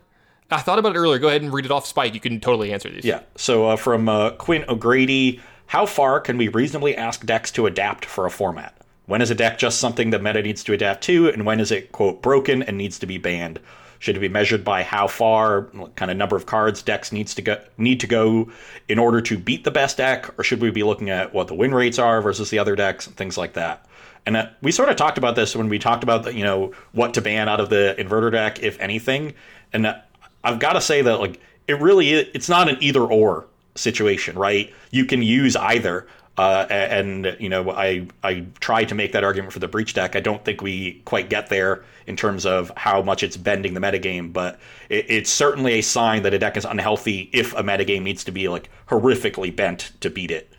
I 0.50 0.58
thought 0.60 0.78
about 0.78 0.94
it 0.94 0.98
earlier. 0.98 1.18
Go 1.18 1.28
ahead 1.28 1.42
and 1.42 1.52
read 1.52 1.64
it 1.64 1.70
off, 1.70 1.86
Spike. 1.86 2.14
You 2.14 2.20
can 2.20 2.38
totally 2.40 2.72
answer 2.72 2.88
these. 2.90 3.04
Yeah. 3.04 3.20
So 3.36 3.68
uh, 3.70 3.76
from 3.76 4.08
uh, 4.08 4.30
Quinn 4.32 4.64
O'Grady, 4.68 5.40
how 5.66 5.86
far 5.86 6.20
can 6.20 6.36
we 6.38 6.48
reasonably 6.48 6.96
ask 6.96 7.24
decks 7.26 7.50
to 7.52 7.66
adapt 7.66 8.04
for 8.04 8.26
a 8.26 8.30
format? 8.30 8.76
When 9.06 9.20
is 9.20 9.30
a 9.30 9.34
deck 9.34 9.58
just 9.58 9.80
something 9.80 10.10
the 10.10 10.18
meta 10.20 10.40
needs 10.42 10.62
to 10.64 10.72
adapt 10.72 11.02
to, 11.04 11.28
and 11.30 11.44
when 11.44 11.58
is 11.58 11.72
it 11.72 11.90
quote 11.90 12.22
broken 12.22 12.62
and 12.62 12.78
needs 12.78 12.98
to 13.00 13.06
be 13.06 13.18
banned? 13.18 13.58
Should 14.02 14.16
it 14.16 14.20
be 14.20 14.28
measured 14.28 14.64
by 14.64 14.82
how 14.82 15.06
far, 15.06 15.60
what 15.74 15.94
kind 15.94 16.10
of 16.10 16.16
number 16.16 16.34
of 16.34 16.44
cards 16.44 16.82
decks 16.82 17.12
needs 17.12 17.36
to 17.36 17.42
go 17.42 17.62
need 17.78 18.00
to 18.00 18.08
go 18.08 18.50
in 18.88 18.98
order 18.98 19.20
to 19.20 19.38
beat 19.38 19.62
the 19.62 19.70
best 19.70 19.98
deck, 19.98 20.28
or 20.36 20.42
should 20.42 20.60
we 20.60 20.72
be 20.72 20.82
looking 20.82 21.08
at 21.08 21.32
what 21.32 21.46
the 21.46 21.54
win 21.54 21.72
rates 21.72 22.00
are 22.00 22.20
versus 22.20 22.50
the 22.50 22.58
other 22.58 22.74
decks 22.74 23.06
and 23.06 23.16
things 23.16 23.38
like 23.38 23.52
that? 23.52 23.86
And 24.26 24.36
uh, 24.36 24.48
we 24.60 24.72
sort 24.72 24.88
of 24.88 24.96
talked 24.96 25.18
about 25.18 25.36
this 25.36 25.54
when 25.54 25.68
we 25.68 25.78
talked 25.78 26.02
about 26.02 26.24
the, 26.24 26.34
you 26.34 26.42
know 26.42 26.72
what 26.90 27.14
to 27.14 27.20
ban 27.20 27.48
out 27.48 27.60
of 27.60 27.70
the 27.70 27.94
inverter 27.96 28.32
deck, 28.32 28.60
if 28.60 28.76
anything. 28.80 29.34
And 29.72 29.86
uh, 29.86 30.00
I've 30.42 30.58
got 30.58 30.72
to 30.72 30.80
say 30.80 31.02
that 31.02 31.20
like 31.20 31.38
it 31.68 31.80
really 31.80 32.10
it's 32.10 32.48
not 32.48 32.68
an 32.68 32.78
either 32.80 33.02
or 33.02 33.46
situation, 33.76 34.36
right? 34.36 34.74
You 34.90 35.04
can 35.04 35.22
use 35.22 35.54
either. 35.54 36.08
Uh, 36.38 36.66
and 36.70 37.36
you 37.38 37.48
know, 37.50 37.70
I 37.70 38.06
I 38.22 38.46
tried 38.60 38.88
to 38.88 38.94
make 38.94 39.12
that 39.12 39.22
argument 39.22 39.52
for 39.52 39.58
the 39.58 39.68
breach 39.68 39.92
deck. 39.92 40.16
I 40.16 40.20
don't 40.20 40.42
think 40.44 40.62
we 40.62 41.02
quite 41.04 41.28
get 41.28 41.48
there 41.48 41.84
in 42.06 42.16
terms 42.16 42.46
of 42.46 42.72
how 42.76 43.02
much 43.02 43.22
it's 43.22 43.36
bending 43.36 43.74
the 43.74 43.80
metagame, 43.80 44.32
but 44.32 44.58
it, 44.88 45.04
it's 45.10 45.30
certainly 45.30 45.74
a 45.74 45.82
sign 45.82 46.22
that 46.22 46.32
a 46.32 46.38
deck 46.38 46.56
is 46.56 46.64
unhealthy 46.64 47.28
if 47.34 47.52
a 47.52 47.62
metagame 47.62 48.02
needs 48.02 48.24
to 48.24 48.32
be 48.32 48.48
like 48.48 48.70
horrifically 48.88 49.54
bent 49.54 49.92
to 50.00 50.08
beat 50.08 50.30
it. 50.30 50.50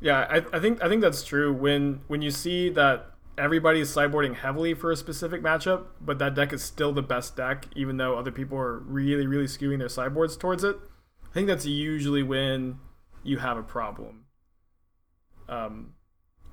Yeah, 0.00 0.26
I, 0.30 0.42
I 0.56 0.60
think 0.60 0.82
I 0.82 0.88
think 0.88 1.02
that's 1.02 1.22
true. 1.22 1.52
When 1.52 2.00
when 2.06 2.22
you 2.22 2.30
see 2.30 2.70
that 2.70 3.12
everybody's 3.36 3.94
sideboarding 3.94 4.36
heavily 4.36 4.72
for 4.72 4.90
a 4.90 4.96
specific 4.96 5.42
matchup, 5.42 5.88
but 6.00 6.18
that 6.20 6.34
deck 6.34 6.54
is 6.54 6.62
still 6.62 6.94
the 6.94 7.02
best 7.02 7.36
deck, 7.36 7.66
even 7.76 7.98
though 7.98 8.16
other 8.16 8.32
people 8.32 8.56
are 8.56 8.78
really 8.78 9.26
really 9.26 9.44
skewing 9.44 9.78
their 9.78 9.90
sideboards 9.90 10.38
towards 10.38 10.64
it. 10.64 10.76
I 11.22 11.34
think 11.34 11.48
that's 11.48 11.66
usually 11.66 12.22
when 12.22 12.78
you 13.26 13.38
have 13.38 13.56
a 13.56 13.62
problem. 13.62 14.24
Um, 15.48 15.94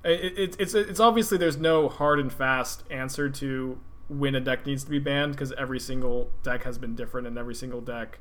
it, 0.04 0.38
it, 0.38 0.56
it's 0.58 0.74
it's 0.74 1.00
obviously 1.00 1.38
there's 1.38 1.56
no 1.56 1.88
hard 1.88 2.20
and 2.20 2.32
fast 2.32 2.84
answer 2.90 3.30
to 3.30 3.80
when 4.08 4.34
a 4.34 4.40
deck 4.40 4.66
needs 4.66 4.84
to 4.84 4.90
be 4.90 4.98
banned 4.98 5.32
because 5.32 5.52
every 5.52 5.80
single 5.80 6.30
deck 6.42 6.64
has 6.64 6.76
been 6.76 6.94
different 6.94 7.26
and 7.26 7.38
every 7.38 7.54
single 7.54 7.80
deck 7.80 8.20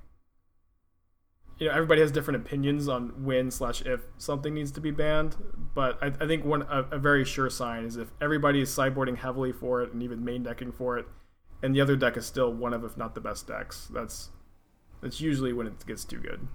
you 1.59 1.67
know 1.67 1.73
everybody 1.73 1.99
has 1.99 2.11
different 2.11 2.45
opinions 2.45 2.87
on 2.87 3.23
when 3.23 3.51
slash 3.51 3.81
if 3.81 4.01
something 4.17 4.53
needs 4.53 4.71
to 4.71 4.79
be 4.79 4.91
banned 4.91 5.35
but 5.75 6.01
i, 6.01 6.07
I 6.07 6.25
think 6.25 6.45
one 6.45 6.61
a, 6.63 6.85
a 6.91 6.97
very 6.97 7.25
sure 7.25 7.49
sign 7.49 7.83
is 7.83 7.97
if 7.97 8.11
everybody 8.21 8.61
is 8.61 8.69
sideboarding 8.69 9.17
heavily 9.17 9.51
for 9.51 9.81
it 9.81 9.91
and 9.91 10.01
even 10.01 10.23
main 10.23 10.43
decking 10.43 10.71
for 10.71 10.97
it 10.97 11.05
and 11.61 11.75
the 11.75 11.81
other 11.81 11.97
deck 11.97 12.15
is 12.15 12.25
still 12.25 12.51
one 12.53 12.73
of 12.73 12.83
if 12.85 12.95
not 12.95 13.13
the 13.13 13.21
best 13.21 13.45
decks 13.45 13.89
that's 13.93 14.29
that's 15.01 15.19
usually 15.19 15.51
when 15.51 15.67
it 15.67 15.85
gets 15.85 16.05
too 16.05 16.17
good 16.17 16.47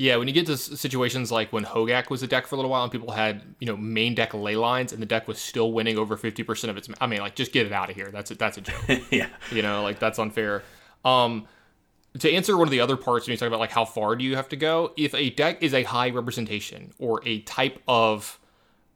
Yeah, 0.00 0.16
when 0.16 0.28
you 0.28 0.32
get 0.32 0.46
to 0.46 0.56
situations 0.56 1.30
like 1.30 1.52
when 1.52 1.62
Hogak 1.62 2.08
was 2.08 2.22
a 2.22 2.26
deck 2.26 2.46
for 2.46 2.54
a 2.54 2.56
little 2.56 2.70
while 2.70 2.84
and 2.84 2.90
people 2.90 3.10
had, 3.10 3.42
you 3.58 3.66
know, 3.66 3.76
main 3.76 4.14
deck 4.14 4.32
ley 4.32 4.56
lines 4.56 4.94
and 4.94 5.02
the 5.02 5.06
deck 5.06 5.28
was 5.28 5.38
still 5.38 5.72
winning 5.72 5.98
over 5.98 6.16
50% 6.16 6.70
of 6.70 6.78
its 6.78 6.88
I 7.02 7.06
mean, 7.06 7.20
like 7.20 7.34
just 7.34 7.52
get 7.52 7.66
it 7.66 7.72
out 7.72 7.90
of 7.90 7.96
here. 7.96 8.10
That's 8.10 8.30
a, 8.30 8.34
that's 8.34 8.56
a 8.56 8.62
joke. 8.62 8.82
yeah. 9.10 9.28
you 9.52 9.60
know, 9.60 9.82
like 9.82 9.98
that's 9.98 10.18
unfair. 10.18 10.62
Um 11.04 11.46
to 12.18 12.32
answer 12.32 12.56
one 12.56 12.66
of 12.66 12.72
the 12.72 12.80
other 12.80 12.96
parts 12.96 13.26
when 13.26 13.32
you 13.32 13.36
talk 13.36 13.48
about 13.48 13.60
like 13.60 13.72
how 13.72 13.84
far 13.84 14.16
do 14.16 14.24
you 14.24 14.36
have 14.36 14.48
to 14.48 14.56
go, 14.56 14.94
if 14.96 15.14
a 15.14 15.28
deck 15.28 15.62
is 15.62 15.74
a 15.74 15.82
high 15.82 16.08
representation 16.08 16.94
or 16.98 17.20
a 17.26 17.40
type 17.40 17.78
of 17.86 18.38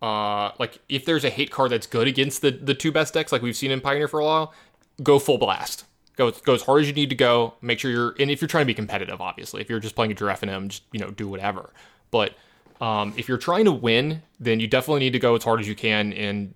uh 0.00 0.52
like 0.58 0.78
if 0.88 1.04
there's 1.04 1.24
a 1.24 1.30
hate 1.30 1.50
card 1.50 1.70
that's 1.70 1.86
good 1.86 2.08
against 2.08 2.40
the 2.40 2.50
the 2.50 2.72
two 2.72 2.90
best 2.90 3.12
decks 3.12 3.30
like 3.30 3.42
we've 3.42 3.56
seen 3.56 3.70
in 3.70 3.82
Pioneer 3.82 4.08
for 4.08 4.20
a 4.20 4.24
while, 4.24 4.54
go 5.02 5.18
full 5.18 5.36
blast. 5.36 5.84
Go, 6.16 6.30
go 6.30 6.54
as 6.54 6.62
hard 6.62 6.82
as 6.82 6.88
you 6.88 6.94
need 6.94 7.10
to 7.10 7.16
go. 7.16 7.54
Make 7.60 7.80
sure 7.80 7.90
you're, 7.90 8.14
and 8.20 8.30
if 8.30 8.40
you're 8.40 8.48
trying 8.48 8.62
to 8.62 8.66
be 8.66 8.74
competitive, 8.74 9.20
obviously, 9.20 9.60
if 9.60 9.68
you're 9.68 9.80
just 9.80 9.96
playing 9.96 10.12
a 10.12 10.14
Giraffe 10.14 10.42
and 10.42 10.50
M, 10.50 10.68
just 10.68 10.82
you 10.92 11.00
know 11.00 11.10
do 11.10 11.28
whatever. 11.28 11.72
But 12.10 12.34
um, 12.80 13.14
if 13.16 13.28
you're 13.28 13.38
trying 13.38 13.64
to 13.64 13.72
win, 13.72 14.22
then 14.38 14.60
you 14.60 14.66
definitely 14.66 15.00
need 15.00 15.12
to 15.12 15.18
go 15.18 15.34
as 15.34 15.42
hard 15.42 15.60
as 15.60 15.68
you 15.68 15.74
can 15.74 16.12
in 16.12 16.54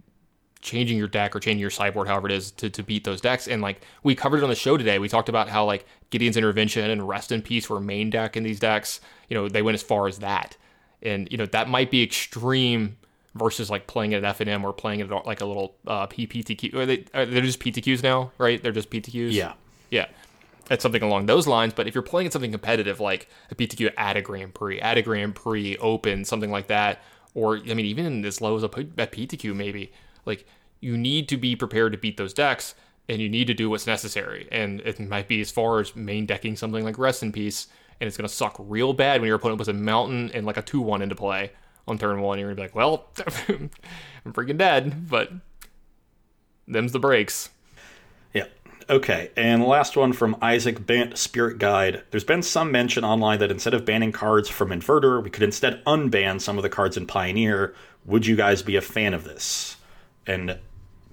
changing 0.61 0.99
your 0.99 1.09
deck 1.09 1.35
or 1.35 1.41
changing 1.41 1.61
your 1.61 1.71
sideboard, 1.71 2.09
however 2.09 2.29
it 2.29 2.33
is, 2.33 2.51
to, 2.53 2.69
to 2.71 2.83
beat 2.83 3.05
those 3.05 3.21
decks. 3.21 3.49
And 3.49 3.63
like 3.63 3.83
we 4.03 4.15
covered 4.15 4.39
it 4.39 4.43
on 4.43 4.51
the 4.51 4.57
show 4.57 4.77
today, 4.77 4.99
we 4.99 5.09
talked 5.09 5.29
about 5.29 5.49
how 5.49 5.65
like 5.65 5.87
Gideon's 6.11 6.37
intervention 6.37 6.91
and 6.91 7.09
Rest 7.09 7.33
in 7.33 7.43
Peace 7.43 7.69
were 7.71 7.81
main 7.81 8.11
deck 8.11 8.37
in 8.37 8.43
these 8.43 8.61
decks. 8.61 9.01
You 9.29 9.37
know, 9.37 9.49
they 9.49 9.63
went 9.63 9.75
as 9.75 9.83
far 9.83 10.09
as 10.09 10.19
that, 10.19 10.57
and 11.03 11.29
you 11.31 11.39
know 11.39 11.47
that 11.47 11.69
might 11.69 11.91
be 11.91 12.03
extreme 12.03 12.97
versus 13.35 13.71
like 13.71 13.87
playing 13.87 14.13
it 14.13 14.17
at 14.17 14.25
F 14.25 14.41
and 14.41 14.51
M 14.51 14.65
or 14.65 14.73
playing 14.73 15.01
it 15.01 15.11
at 15.11 15.27
like 15.27 15.41
a 15.41 15.45
little 15.47 15.77
uh, 15.87 16.07
PPTQ. 16.07 16.75
Are 16.75 16.87
they 16.87 17.05
are 17.15 17.27
they're 17.27 17.43
just 17.43 17.61
PTQs 17.61 18.03
now, 18.03 18.33
right? 18.39 18.63
They're 18.63 18.73
just 18.73 18.91
PTQs. 18.91 19.33
Yeah. 19.33 19.55
Yeah. 19.91 20.07
It's 20.71 20.83
something 20.83 21.03
along 21.03 21.27
those 21.27 21.47
lines, 21.47 21.73
but 21.73 21.89
if 21.89 21.95
you're 21.95 22.03
playing 22.03 22.27
at 22.27 22.33
something 22.33 22.51
competitive 22.51 23.01
like 23.01 23.29
a 23.51 23.55
PTQ 23.55 23.93
at 23.97 24.17
a 24.19 24.23
Grand 24.23 24.55
Prix, 24.55 24.79
at 24.81 24.99
a 24.99 25.03
Grand 25.03 25.35
Prix 25.35 25.79
Open, 25.79 26.25
something 26.25 26.51
like 26.51 26.67
that, 26.67 27.01
or 27.35 27.57
I 27.57 27.75
mean 27.75 27.87
even 27.87 28.25
as 28.25 28.41
low 28.41 28.57
as 28.57 28.63
a 28.63 28.69
PTQ 28.69 29.55
maybe, 29.55 29.93
like 30.27 30.47
you 30.81 30.97
need 30.97 31.29
to 31.29 31.37
be 31.37 31.57
prepared 31.57 31.93
to 31.93 31.99
beat 31.99 32.17
those 32.17 32.35
decks 32.35 32.75
and 33.09 33.23
you 33.23 33.29
need 33.29 33.47
to 33.47 33.55
do 33.55 33.71
what's 33.71 33.87
necessary. 33.87 34.47
And 34.53 34.81
it 34.83 35.01
might 35.01 35.29
be 35.29 35.41
as 35.41 35.51
far 35.51 35.81
as 35.81 35.97
main 35.97 36.27
decking 36.27 36.57
something 36.57 36.85
like 36.85 36.99
Rest 36.99 37.23
in 37.23 37.33
Peace, 37.33 37.69
and 38.01 38.07
it's 38.07 38.17
gonna 38.17 38.29
suck 38.29 38.57
real 38.59 38.93
bad 38.93 39.21
when 39.21 39.29
your 39.29 39.37
opponent 39.37 39.59
puts 39.59 39.69
a 39.69 39.73
mountain 39.73 40.31
and 40.35 40.45
like 40.45 40.59
a 40.59 40.63
two 40.63 40.81
one 40.81 41.01
into 41.01 41.15
play 41.15 41.51
on 41.89 41.99
turn 41.99 42.21
one. 42.21 42.39
You're 42.39 42.49
gonna 42.49 42.57
be 42.57 42.63
like, 42.63 42.75
well, 42.75 43.07
I'm 43.49 44.33
freaking 44.33 44.59
dead, 44.59 45.09
but 45.09 45.33
them's 46.67 46.93
the 46.93 46.99
breaks. 46.99 47.51
Yeah. 48.33 48.47
Okay. 48.89 49.31
And 49.37 49.65
last 49.65 49.97
one 49.97 50.13
from 50.13 50.37
Isaac 50.43 50.87
Bant 50.87 51.17
Spirit 51.19 51.59
Guide. 51.59 52.03
There's 52.11 52.25
been 52.25 52.43
some 52.43 52.71
mention 52.71 53.05
online 53.05 53.39
that 53.41 53.51
instead 53.51 53.75
of 53.75 53.85
banning 53.85 54.13
cards 54.13 54.49
from 54.49 54.71
Inverter, 54.71 55.23
we 55.23 55.31
could 55.31 55.43
instead 55.43 55.85
unban 55.85 56.41
some 56.41 56.57
of 56.57 56.63
the 56.63 56.69
cards 56.69 56.97
in 56.97 57.07
Pioneer. 57.07 57.75
Would 58.05 58.27
you 58.27 58.37
guys 58.37 58.63
be 58.63 58.77
a 58.77 58.81
fan 58.81 59.15
of 59.15 59.25
this? 59.25 59.77
And 60.27 60.59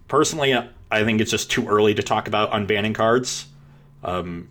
personally, 0.07 0.53
I 0.91 1.03
think 1.03 1.21
it's 1.21 1.31
just 1.31 1.49
too 1.49 1.67
early 1.67 1.93
to 1.95 2.03
talk 2.03 2.27
about 2.27 2.51
unbanning 2.51 2.93
cards. 2.93 3.47
Um, 4.03 4.49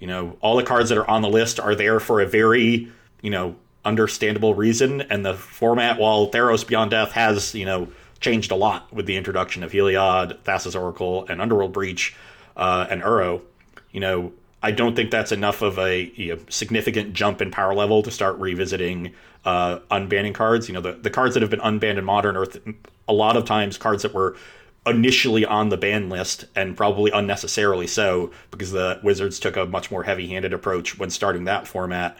you 0.00 0.06
know, 0.08 0.36
all 0.40 0.56
the 0.56 0.64
cards 0.64 0.88
that 0.88 0.98
are 0.98 1.08
on 1.08 1.22
the 1.22 1.28
list 1.28 1.60
are 1.60 1.74
there 1.74 2.00
for 2.00 2.20
a 2.20 2.26
very, 2.26 2.90
you 3.20 3.30
know, 3.30 3.54
understandable 3.84 4.54
reason. 4.54 5.02
And 5.02 5.24
the 5.24 5.34
format, 5.34 5.98
while 5.98 6.30
Theros 6.30 6.66
Beyond 6.66 6.90
Death 6.90 7.12
has, 7.12 7.54
you 7.54 7.64
know, 7.64 7.88
changed 8.20 8.50
a 8.50 8.54
lot 8.54 8.92
with 8.92 9.06
the 9.06 9.16
introduction 9.16 9.62
of 9.62 9.72
Heliod, 9.72 10.38
Thassa's 10.44 10.76
Oracle, 10.76 11.26
and 11.28 11.40
Underworld 11.40 11.72
Breach, 11.72 12.14
uh, 12.56 12.86
and 12.88 13.02
Uro, 13.02 13.42
you 13.90 14.00
know, 14.00 14.32
I 14.62 14.70
don't 14.70 14.94
think 14.94 15.10
that's 15.10 15.32
enough 15.32 15.60
of 15.60 15.78
a 15.78 16.12
you 16.14 16.36
know, 16.36 16.42
significant 16.48 17.14
jump 17.14 17.42
in 17.42 17.50
power 17.50 17.74
level 17.74 18.02
to 18.02 18.10
start 18.10 18.38
revisiting 18.38 19.12
uh, 19.44 19.80
unbanning 19.90 20.34
cards. 20.34 20.68
You 20.68 20.74
know, 20.74 20.80
the, 20.80 20.92
the 20.92 21.10
cards 21.10 21.34
that 21.34 21.42
have 21.42 21.50
been 21.50 21.60
unbanned 21.60 21.98
in 21.98 22.04
modern 22.04 22.36
are 22.36 22.46
a 23.08 23.12
lot 23.12 23.36
of 23.36 23.44
times 23.44 23.76
cards 23.76 24.02
that 24.02 24.14
were 24.14 24.36
initially 24.86 25.44
on 25.44 25.68
the 25.68 25.76
ban 25.76 26.08
list 26.08 26.44
and 26.56 26.76
probably 26.76 27.10
unnecessarily 27.12 27.86
so 27.86 28.32
because 28.50 28.72
the 28.72 28.98
Wizards 29.02 29.38
took 29.38 29.56
a 29.56 29.64
much 29.64 29.90
more 29.90 30.02
heavy 30.02 30.28
handed 30.28 30.52
approach 30.52 30.98
when 30.98 31.10
starting 31.10 31.44
that 31.44 31.66
format. 31.66 32.18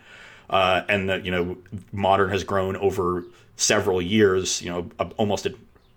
Uh, 0.53 0.85
and, 0.89 1.09
the, 1.09 1.21
you 1.21 1.33
know, 1.33 1.57
modern 1.91 2.31
has 2.31 2.45
grown 2.45 2.77
over 2.77 3.25
several 3.57 4.01
years, 4.01 4.63
you 4.63 4.71
know, 4.71 4.89
almost 5.17 5.47
a, 5.47 5.55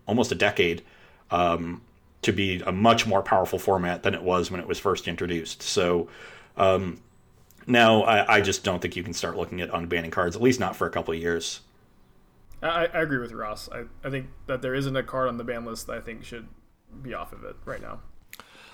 almost 0.08 0.32
a 0.32 0.36
decade. 0.36 0.82
Um, 1.30 1.82
to 2.26 2.34
be 2.34 2.60
a 2.66 2.72
much 2.72 3.06
more 3.06 3.22
powerful 3.22 3.60
format 3.60 4.02
than 4.02 4.16
it 4.16 4.24
was 4.24 4.50
when 4.50 4.60
it 4.60 4.68
was 4.68 4.80
first 4.80 5.08
introduced. 5.08 5.62
So 5.62 6.10
um, 6.58 7.00
now 7.68 8.02
I, 8.02 8.38
I, 8.38 8.42
just 8.42 8.64
don't 8.64 8.82
think 8.82 8.96
you 8.96 9.04
can 9.04 9.14
start 9.14 9.38
looking 9.38 9.62
at 9.62 9.70
unbanning 9.70 10.12
cards, 10.12 10.36
at 10.36 10.42
least 10.42 10.60
not 10.60 10.76
for 10.76 10.88
a 10.88 10.90
couple 10.90 11.14
of 11.14 11.20
years. 11.20 11.62
I, 12.64 12.88
I 12.88 13.02
agree 13.02 13.20
with 13.20 13.32
Ross. 13.32 13.70
I, 13.72 13.84
I 14.04 14.10
think 14.10 14.28
that 14.48 14.64
there 14.64 14.74
isn't 14.74 14.96
a 14.96 15.04
card 15.04 15.28
on 15.28 15.38
the 15.38 15.44
ban 15.44 15.66
list 15.66 15.86
that 15.86 15.98
I 15.98 16.02
think 16.02 16.24
should 16.24 16.48
be 17.04 17.14
off 17.14 17.32
of 17.32 17.44
it 17.44 17.56
right 17.64 17.82
now. 17.82 18.00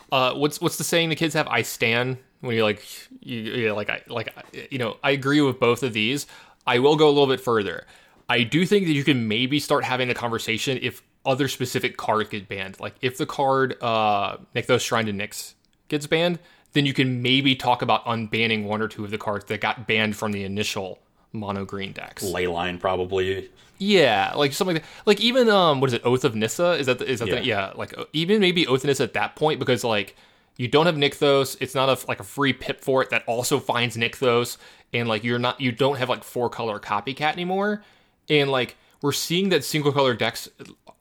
Uh, 0.09 0.33
what's 0.33 0.61
what's 0.61 0.77
the 0.77 0.83
saying 0.85 1.09
the 1.09 1.15
kids 1.15 1.33
have? 1.33 1.47
I 1.47 1.61
stand 1.61 2.19
when 2.41 2.55
you're 2.55 2.65
like 2.65 2.85
you, 3.21 3.39
you 3.39 3.73
like 3.73 3.89
I 3.89 4.01
like 4.07 4.33
you 4.69 4.77
know 4.77 4.97
I 5.03 5.11
agree 5.11 5.41
with 5.41 5.59
both 5.59 5.83
of 5.83 5.93
these. 5.93 6.27
I 6.67 6.79
will 6.79 6.95
go 6.95 7.07
a 7.07 7.13
little 7.13 7.27
bit 7.27 7.39
further. 7.39 7.85
I 8.27 8.43
do 8.43 8.65
think 8.65 8.85
that 8.85 8.93
you 8.93 9.03
can 9.03 9.27
maybe 9.27 9.59
start 9.59 9.83
having 9.83 10.07
the 10.07 10.13
conversation 10.13 10.79
if 10.81 11.01
other 11.25 11.47
specific 11.47 11.97
cards 11.97 12.29
get 12.29 12.47
banned. 12.47 12.79
Like 12.79 12.95
if 13.01 13.17
the 13.17 13.25
card 13.25 13.77
uh 13.81 14.37
Nykthos 14.55 14.81
Shrine 14.81 15.05
to 15.05 15.13
Nyx 15.13 15.53
gets 15.87 16.07
banned, 16.07 16.39
then 16.73 16.85
you 16.85 16.93
can 16.93 17.21
maybe 17.21 17.55
talk 17.55 17.81
about 17.81 18.05
unbanning 18.05 18.65
one 18.65 18.81
or 18.81 18.87
two 18.87 19.05
of 19.05 19.11
the 19.11 19.17
cards 19.17 19.45
that 19.45 19.61
got 19.61 19.87
banned 19.87 20.15
from 20.15 20.31
the 20.31 20.43
initial 20.43 20.99
mono 21.33 21.65
green 21.65 21.93
decks. 21.93 22.23
Leyline 22.23 22.79
probably. 22.79 23.49
Yeah, 23.77 24.33
like 24.35 24.53
something 24.53 24.75
like 24.75 24.83
that. 24.83 25.07
Like 25.07 25.21
even 25.21 25.49
um, 25.49 25.81
what 25.81 25.89
is 25.89 25.93
it? 25.95 26.05
Oath 26.05 26.23
of 26.23 26.35
Nissa 26.35 26.73
is 26.73 26.85
that 26.85 26.99
the, 26.99 27.09
is 27.09 27.19
that 27.19 27.27
yeah. 27.27 27.35
The, 27.35 27.45
yeah 27.45 27.71
like 27.75 27.93
even 28.13 28.39
maybe 28.39 28.67
Oath 28.67 28.83
of 28.83 28.85
Nissa 28.85 29.03
at 29.03 29.13
that 29.13 29.35
point 29.35 29.59
because 29.59 29.83
like 29.83 30.15
you 30.57 30.67
don't 30.67 30.85
have 30.85 30.95
Nykthos. 30.95 31.57
It's 31.59 31.75
not 31.75 31.89
a 31.89 32.07
like 32.07 32.19
a 32.19 32.23
free 32.23 32.53
pip 32.53 32.81
for 32.81 33.01
it 33.01 33.09
that 33.09 33.23
also 33.27 33.59
finds 33.59 33.97
Nykthos, 33.97 34.57
and 34.93 35.07
like 35.07 35.23
you're 35.23 35.39
not 35.39 35.59
you 35.59 35.71
don't 35.71 35.97
have 35.97 36.09
like 36.09 36.23
four 36.23 36.49
color 36.49 36.79
copycat 36.79 37.33
anymore, 37.33 37.83
and 38.29 38.49
like 38.49 38.77
we're 39.01 39.11
seeing 39.11 39.49
that 39.49 39.63
single 39.63 39.91
color 39.91 40.13
decks 40.13 40.49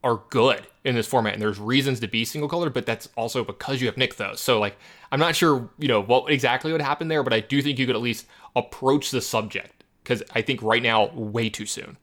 are 0.03 0.21
good 0.29 0.65
in 0.83 0.95
this 0.95 1.05
format, 1.07 1.33
and 1.33 1.41
there's 1.41 1.59
reasons 1.59 1.99
to 1.99 2.07
be 2.07 2.25
single 2.25 2.49
color, 2.49 2.69
but 2.71 2.85
that's 2.85 3.07
also 3.15 3.43
because 3.43 3.81
you 3.81 3.87
have 3.87 3.95
Nykthos. 3.95 4.37
So 4.37 4.59
like 4.59 4.77
I'm 5.11 5.19
not 5.19 5.35
sure 5.35 5.69
you 5.77 5.87
know 5.87 6.01
what 6.01 6.31
exactly 6.31 6.71
would 6.71 6.81
happen 6.81 7.07
there, 7.07 7.23
but 7.23 7.33
I 7.33 7.39
do 7.39 7.61
think 7.61 7.77
you 7.77 7.85
could 7.85 7.95
at 7.95 8.01
least 8.01 8.25
approach 8.55 9.11
the 9.11 9.21
subject 9.21 9.83
because 10.03 10.23
I 10.33 10.41
think 10.41 10.61
right 10.63 10.81
now 10.81 11.11
way 11.13 11.49
too 11.49 11.65
soon. 11.65 11.97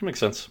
Makes 0.00 0.20
sense. 0.20 0.48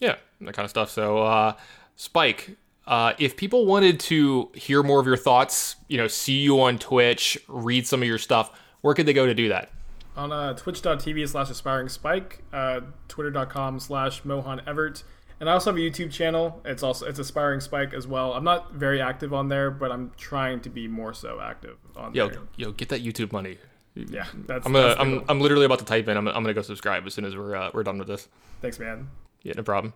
Yeah, 0.00 0.16
that 0.40 0.54
kind 0.54 0.64
of 0.64 0.70
stuff. 0.70 0.90
So, 0.90 1.18
uh, 1.18 1.54
Spike, 1.96 2.56
uh, 2.86 3.14
if 3.18 3.36
people 3.36 3.66
wanted 3.66 3.98
to 4.00 4.50
hear 4.54 4.82
more 4.82 5.00
of 5.00 5.06
your 5.06 5.16
thoughts, 5.16 5.76
you 5.88 5.96
know, 5.96 6.06
see 6.06 6.40
you 6.40 6.60
on 6.60 6.78
Twitch, 6.78 7.38
read 7.48 7.86
some 7.86 8.02
of 8.02 8.08
your 8.08 8.18
stuff, 8.18 8.50
where 8.82 8.94
could 8.94 9.06
they 9.06 9.12
go 9.12 9.26
to 9.26 9.34
do 9.34 9.48
that? 9.48 9.70
On 10.16 10.30
uh, 10.30 10.54
twitch.tv 10.54 11.28
slash 11.28 11.50
aspiring 11.50 11.88
spike, 11.88 12.42
uh, 12.52 12.82
twitter.com 13.08 13.80
slash 13.80 14.24
Mohan 14.24 14.62
Evert. 14.66 15.02
And 15.40 15.50
I 15.50 15.54
also 15.54 15.70
have 15.70 15.76
a 15.76 15.80
YouTube 15.80 16.12
channel. 16.12 16.60
It's 16.64 16.82
also 16.82 17.06
it's 17.06 17.18
aspiring 17.18 17.60
spike 17.60 17.92
as 17.92 18.06
well. 18.06 18.32
I'm 18.34 18.44
not 18.44 18.74
very 18.74 19.00
active 19.00 19.34
on 19.34 19.48
there, 19.48 19.70
but 19.70 19.90
I'm 19.90 20.12
trying 20.16 20.60
to 20.60 20.70
be 20.70 20.86
more 20.86 21.12
so 21.12 21.40
active 21.40 21.76
on 21.96 22.14
yo, 22.14 22.28
there. 22.28 22.36
Yo, 22.56 22.68
yo, 22.68 22.72
get 22.72 22.88
that 22.90 23.02
YouTube 23.02 23.32
money. 23.32 23.58
Yeah, 23.94 24.26
that's. 24.46 24.66
I'm 24.66 24.72
gonna. 24.72 24.88
That's 24.88 25.00
I'm, 25.00 25.24
I'm 25.28 25.40
literally 25.40 25.66
about 25.66 25.80
to 25.80 25.84
type 25.84 26.06
in. 26.08 26.16
I'm, 26.16 26.28
I'm 26.28 26.34
gonna 26.34 26.54
go 26.54 26.62
subscribe 26.62 27.06
as 27.06 27.14
soon 27.14 27.24
as 27.24 27.36
we're 27.36 27.56
uh, 27.56 27.70
we're 27.74 27.82
done 27.82 27.98
with 27.98 28.08
this. 28.08 28.28
Thanks, 28.60 28.78
man. 28.78 29.08
Yeah, 29.42 29.54
no 29.56 29.62
problem. 29.62 29.92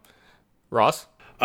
Ross. 0.71 1.07
Uh, 1.41 1.45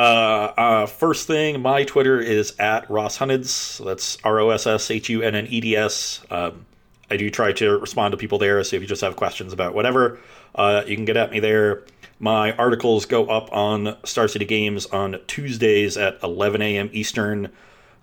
uh, 0.58 0.86
first 0.88 1.28
thing, 1.28 1.62
my 1.62 1.84
Twitter 1.84 2.20
is 2.20 2.54
at 2.60 2.90
Ross 2.90 3.18
Hunneds. 3.20 3.84
That's 3.84 4.18
R 4.24 4.40
O 4.40 4.50
S 4.50 4.66
S 4.66 4.90
H 4.90 5.10
U 5.10 5.22
N 5.22 5.36
N 5.36 5.48
E 5.48 5.62
D 5.62 5.76
S. 5.76 6.22
Um, 6.32 6.66
I 7.12 7.18
do 7.18 7.30
try 7.30 7.52
to 7.54 7.78
respond 7.78 8.12
to 8.14 8.18
people 8.18 8.40
there. 8.40 8.64
So 8.64 8.76
if 8.76 8.82
you 8.82 8.88
just 8.88 9.02
have 9.02 9.16
questions 9.16 9.54
about 9.54 9.76
whatever, 9.76 10.20
uh, 10.56 10.84
you 10.88 10.96
can 10.96 11.06
get 11.06 11.18
at 11.18 11.32
me 11.32 11.40
there. 11.40 11.84
My 12.20 12.54
articles 12.54 13.06
go 13.06 13.28
up 13.28 13.52
on 13.52 13.98
Star 14.04 14.28
City 14.28 14.46
Games 14.46 14.86
on 14.88 15.20
Tuesdays 15.28 15.98
at 15.98 16.18
11 16.24 16.62
a.m. 16.62 16.90
Eastern. 16.94 17.52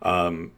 Um, 0.03 0.53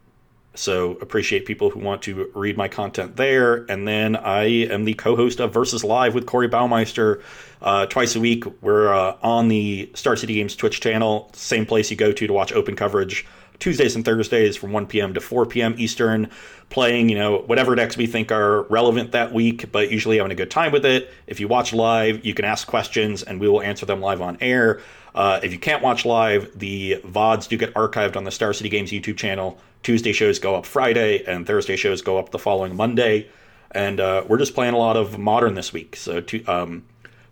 so 0.55 0.91
appreciate 1.01 1.45
people 1.45 1.69
who 1.69 1.79
want 1.79 2.01
to 2.03 2.31
read 2.35 2.57
my 2.57 2.67
content 2.67 3.15
there. 3.15 3.65
And 3.69 3.87
then 3.87 4.15
I 4.15 4.43
am 4.43 4.85
the 4.85 4.93
co-host 4.93 5.39
of 5.39 5.53
Versus 5.53 5.83
Live 5.83 6.13
with 6.13 6.25
Corey 6.25 6.47
Baumeister 6.49 7.21
uh, 7.61 7.85
twice 7.87 8.15
a 8.15 8.19
week. 8.19 8.43
We're 8.61 8.93
uh, 8.93 9.17
on 9.23 9.47
the 9.47 9.89
Star 9.95 10.15
City 10.15 10.35
Games 10.35 10.55
Twitch 10.55 10.81
channel, 10.81 11.29
same 11.33 11.65
place 11.65 11.89
you 11.89 11.97
go 11.97 12.11
to 12.11 12.27
to 12.27 12.33
watch 12.33 12.51
open 12.53 12.75
coverage. 12.75 13.25
Tuesdays 13.59 13.95
and 13.95 14.03
Thursdays 14.03 14.57
from 14.57 14.71
1 14.71 14.87
p.m. 14.87 15.13
to 15.13 15.21
4 15.21 15.45
p.m. 15.45 15.75
Eastern, 15.77 16.29
playing, 16.69 17.09
you 17.09 17.17
know, 17.17 17.39
whatever 17.39 17.75
decks 17.75 17.95
we 17.95 18.07
think 18.07 18.31
are 18.31 18.63
relevant 18.63 19.11
that 19.11 19.31
week, 19.31 19.71
but 19.71 19.91
usually 19.91 20.17
having 20.17 20.31
a 20.31 20.35
good 20.35 20.51
time 20.51 20.71
with 20.71 20.85
it. 20.85 21.11
If 21.27 21.39
you 21.39 21.47
watch 21.47 21.73
live, 21.73 22.25
you 22.25 22.33
can 22.33 22.45
ask 22.45 22.67
questions 22.67 23.23
and 23.23 23.39
we 23.39 23.47
will 23.47 23.61
answer 23.61 23.85
them 23.85 24.01
live 24.01 24.21
on 24.21 24.37
air. 24.41 24.81
Uh, 25.15 25.39
if 25.43 25.51
you 25.51 25.59
can't 25.59 25.83
watch 25.83 26.05
live, 26.05 26.57
the 26.57 26.99
VODs 27.05 27.47
do 27.47 27.57
get 27.57 27.73
archived 27.75 28.15
on 28.15 28.23
the 28.23 28.31
Star 28.31 28.53
City 28.53 28.69
Games 28.69 28.91
YouTube 28.91 29.17
channel. 29.17 29.59
Tuesday 29.83 30.13
shows 30.13 30.39
go 30.39 30.55
up 30.55 30.65
Friday, 30.65 31.23
and 31.25 31.45
Thursday 31.45 31.75
shows 31.75 32.01
go 32.01 32.17
up 32.17 32.31
the 32.31 32.39
following 32.39 32.75
Monday. 32.75 33.29
And 33.71 33.99
uh, 33.99 34.23
we're 34.27 34.37
just 34.37 34.55
playing 34.55 34.73
a 34.73 34.77
lot 34.77 34.97
of 34.97 35.17
modern 35.17 35.55
this 35.55 35.73
week. 35.73 35.95
So 35.95 36.21
to, 36.21 36.45
um, 36.45 36.83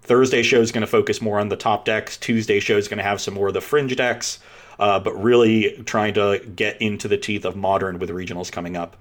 Thursday 0.01 0.43
show 0.43 0.59
is 0.59 0.71
going 0.71 0.81
to 0.81 0.87
focus 0.87 1.21
more 1.21 1.39
on 1.39 1.49
the 1.49 1.55
top 1.55 1.85
decks. 1.85 2.17
Tuesday 2.17 2.59
show 2.59 2.77
is 2.77 2.87
going 2.87 2.97
to 2.97 3.03
have 3.03 3.21
some 3.21 3.33
more 3.33 3.47
of 3.47 3.53
the 3.53 3.61
fringe 3.61 3.95
decks, 3.95 4.39
uh, 4.81 4.99
but 4.99 5.13
really 5.13 5.81
trying 5.85 6.13
to 6.15 6.41
get 6.55 6.81
into 6.81 7.07
the 7.07 7.17
teeth 7.17 7.45
of 7.45 7.55
modern 7.55 7.99
with 7.99 8.09
regionals 8.09 8.51
coming 8.51 8.75
up. 8.75 8.97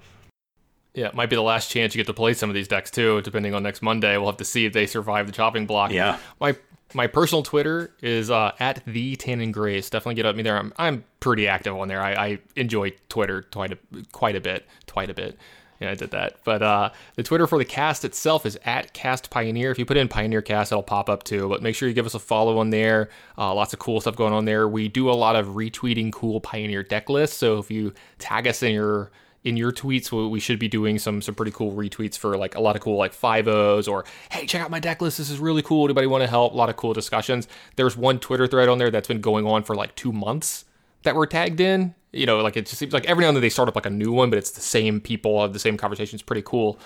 Yeah, 0.93 1.07
it 1.07 1.15
might 1.15 1.29
be 1.29 1.35
the 1.35 1.41
last 1.41 1.71
chance 1.71 1.95
you 1.95 1.99
get 1.99 2.07
to 2.07 2.13
play 2.13 2.33
some 2.33 2.49
of 2.49 2.53
these 2.53 2.67
decks 2.67 2.91
too, 2.91 3.21
depending 3.23 3.53
on 3.53 3.63
next 3.63 3.81
Monday. 3.81 4.15
We'll 4.17 4.27
have 4.27 4.37
to 4.37 4.45
see 4.45 4.65
if 4.65 4.73
they 4.73 4.85
survive 4.85 5.25
the 5.25 5.33
chopping 5.33 5.65
block. 5.65 5.91
Yeah. 5.91 6.19
My 6.39 6.55
my 6.93 7.07
personal 7.07 7.41
Twitter 7.41 7.93
is 8.01 8.29
uh, 8.29 8.51
at 8.59 8.83
the 8.85 9.15
Tannon 9.15 9.51
Grace. 9.51 9.89
Definitely 9.89 10.15
get 10.15 10.25
at 10.25 10.35
me 10.35 10.43
there. 10.43 10.57
I'm 10.57 10.71
I'm 10.77 11.03
pretty 11.19 11.47
active 11.47 11.75
on 11.75 11.87
there. 11.87 12.01
I, 12.01 12.13
I 12.13 12.39
enjoy 12.55 12.93
Twitter 13.09 13.41
quite 13.41 13.71
a 13.71 13.77
quite 14.11 14.35
a 14.35 14.41
bit, 14.41 14.67
quite 14.87 15.09
a 15.09 15.13
bit. 15.13 15.37
Yeah, 15.81 15.89
I 15.89 15.95
did 15.95 16.11
that. 16.11 16.35
But 16.43 16.61
uh, 16.61 16.91
the 17.15 17.23
Twitter 17.23 17.47
for 17.47 17.57
the 17.57 17.65
cast 17.65 18.05
itself 18.05 18.45
is 18.45 18.57
at 18.65 18.93
Cast 18.93 19.31
Pioneer. 19.31 19.71
If 19.71 19.79
you 19.79 19.85
put 19.85 19.97
in 19.97 20.07
Pioneer 20.07 20.43
Cast, 20.43 20.71
it'll 20.71 20.83
pop 20.83 21.09
up 21.09 21.23
too. 21.23 21.49
But 21.49 21.63
make 21.63 21.75
sure 21.75 21.89
you 21.89 21.95
give 21.95 22.05
us 22.05 22.13
a 22.13 22.19
follow 22.19 22.59
on 22.59 22.69
there. 22.69 23.09
Uh, 23.35 23.51
lots 23.55 23.73
of 23.73 23.79
cool 23.79 23.99
stuff 23.99 24.15
going 24.15 24.31
on 24.31 24.45
there. 24.45 24.67
We 24.67 24.87
do 24.87 25.09
a 25.09 25.13
lot 25.13 25.35
of 25.35 25.47
retweeting 25.47 26.13
cool 26.13 26.39
Pioneer 26.39 26.83
deck 26.83 27.09
lists. 27.09 27.35
So 27.35 27.57
if 27.57 27.71
you 27.71 27.93
tag 28.19 28.47
us 28.47 28.61
in 28.61 28.73
your 28.73 29.09
in 29.43 29.57
your 29.57 29.71
tweets, 29.71 30.11
we 30.29 30.39
should 30.39 30.59
be 30.59 30.67
doing 30.67 30.99
some 30.99 31.19
some 31.19 31.33
pretty 31.33 31.51
cool 31.51 31.71
retweets 31.71 32.15
for 32.15 32.37
like 32.37 32.53
a 32.53 32.61
lot 32.61 32.75
of 32.75 32.83
cool 32.83 32.97
like 32.97 33.11
five 33.11 33.47
O's 33.47 33.87
or 33.87 34.05
hey, 34.29 34.45
check 34.45 34.61
out 34.61 34.69
my 34.69 34.79
deck 34.79 35.01
list. 35.01 35.17
This 35.17 35.31
is 35.31 35.39
really 35.39 35.63
cool. 35.63 35.85
Anybody 35.85 36.05
want 36.05 36.21
to 36.21 36.27
help? 36.27 36.53
A 36.53 36.55
lot 36.55 36.69
of 36.69 36.75
cool 36.75 36.93
discussions. 36.93 37.47
There's 37.75 37.97
one 37.97 38.19
Twitter 38.19 38.45
thread 38.45 38.69
on 38.69 38.77
there 38.77 38.91
that's 38.91 39.07
been 39.07 39.19
going 39.19 39.47
on 39.47 39.63
for 39.63 39.75
like 39.75 39.95
two 39.95 40.11
months 40.11 40.65
that 41.03 41.15
we're 41.15 41.25
tagged 41.25 41.59
in. 41.59 41.95
You 42.11 42.25
know, 42.25 42.39
like 42.39 42.57
it 42.57 42.65
just 42.65 42.77
seems 42.77 42.91
like 42.91 43.05
every 43.05 43.23
now 43.23 43.29
and 43.29 43.37
then 43.37 43.41
they 43.41 43.49
start 43.49 43.69
up 43.69 43.75
like 43.75 43.85
a 43.85 43.89
new 43.89 44.11
one, 44.11 44.29
but 44.29 44.37
it's 44.37 44.51
the 44.51 44.61
same 44.61 44.99
people 44.99 45.41
have 45.41 45.53
the 45.53 45.59
same 45.59 45.77
conversations. 45.77 46.21
Pretty 46.21 46.41
cool. 46.41 46.77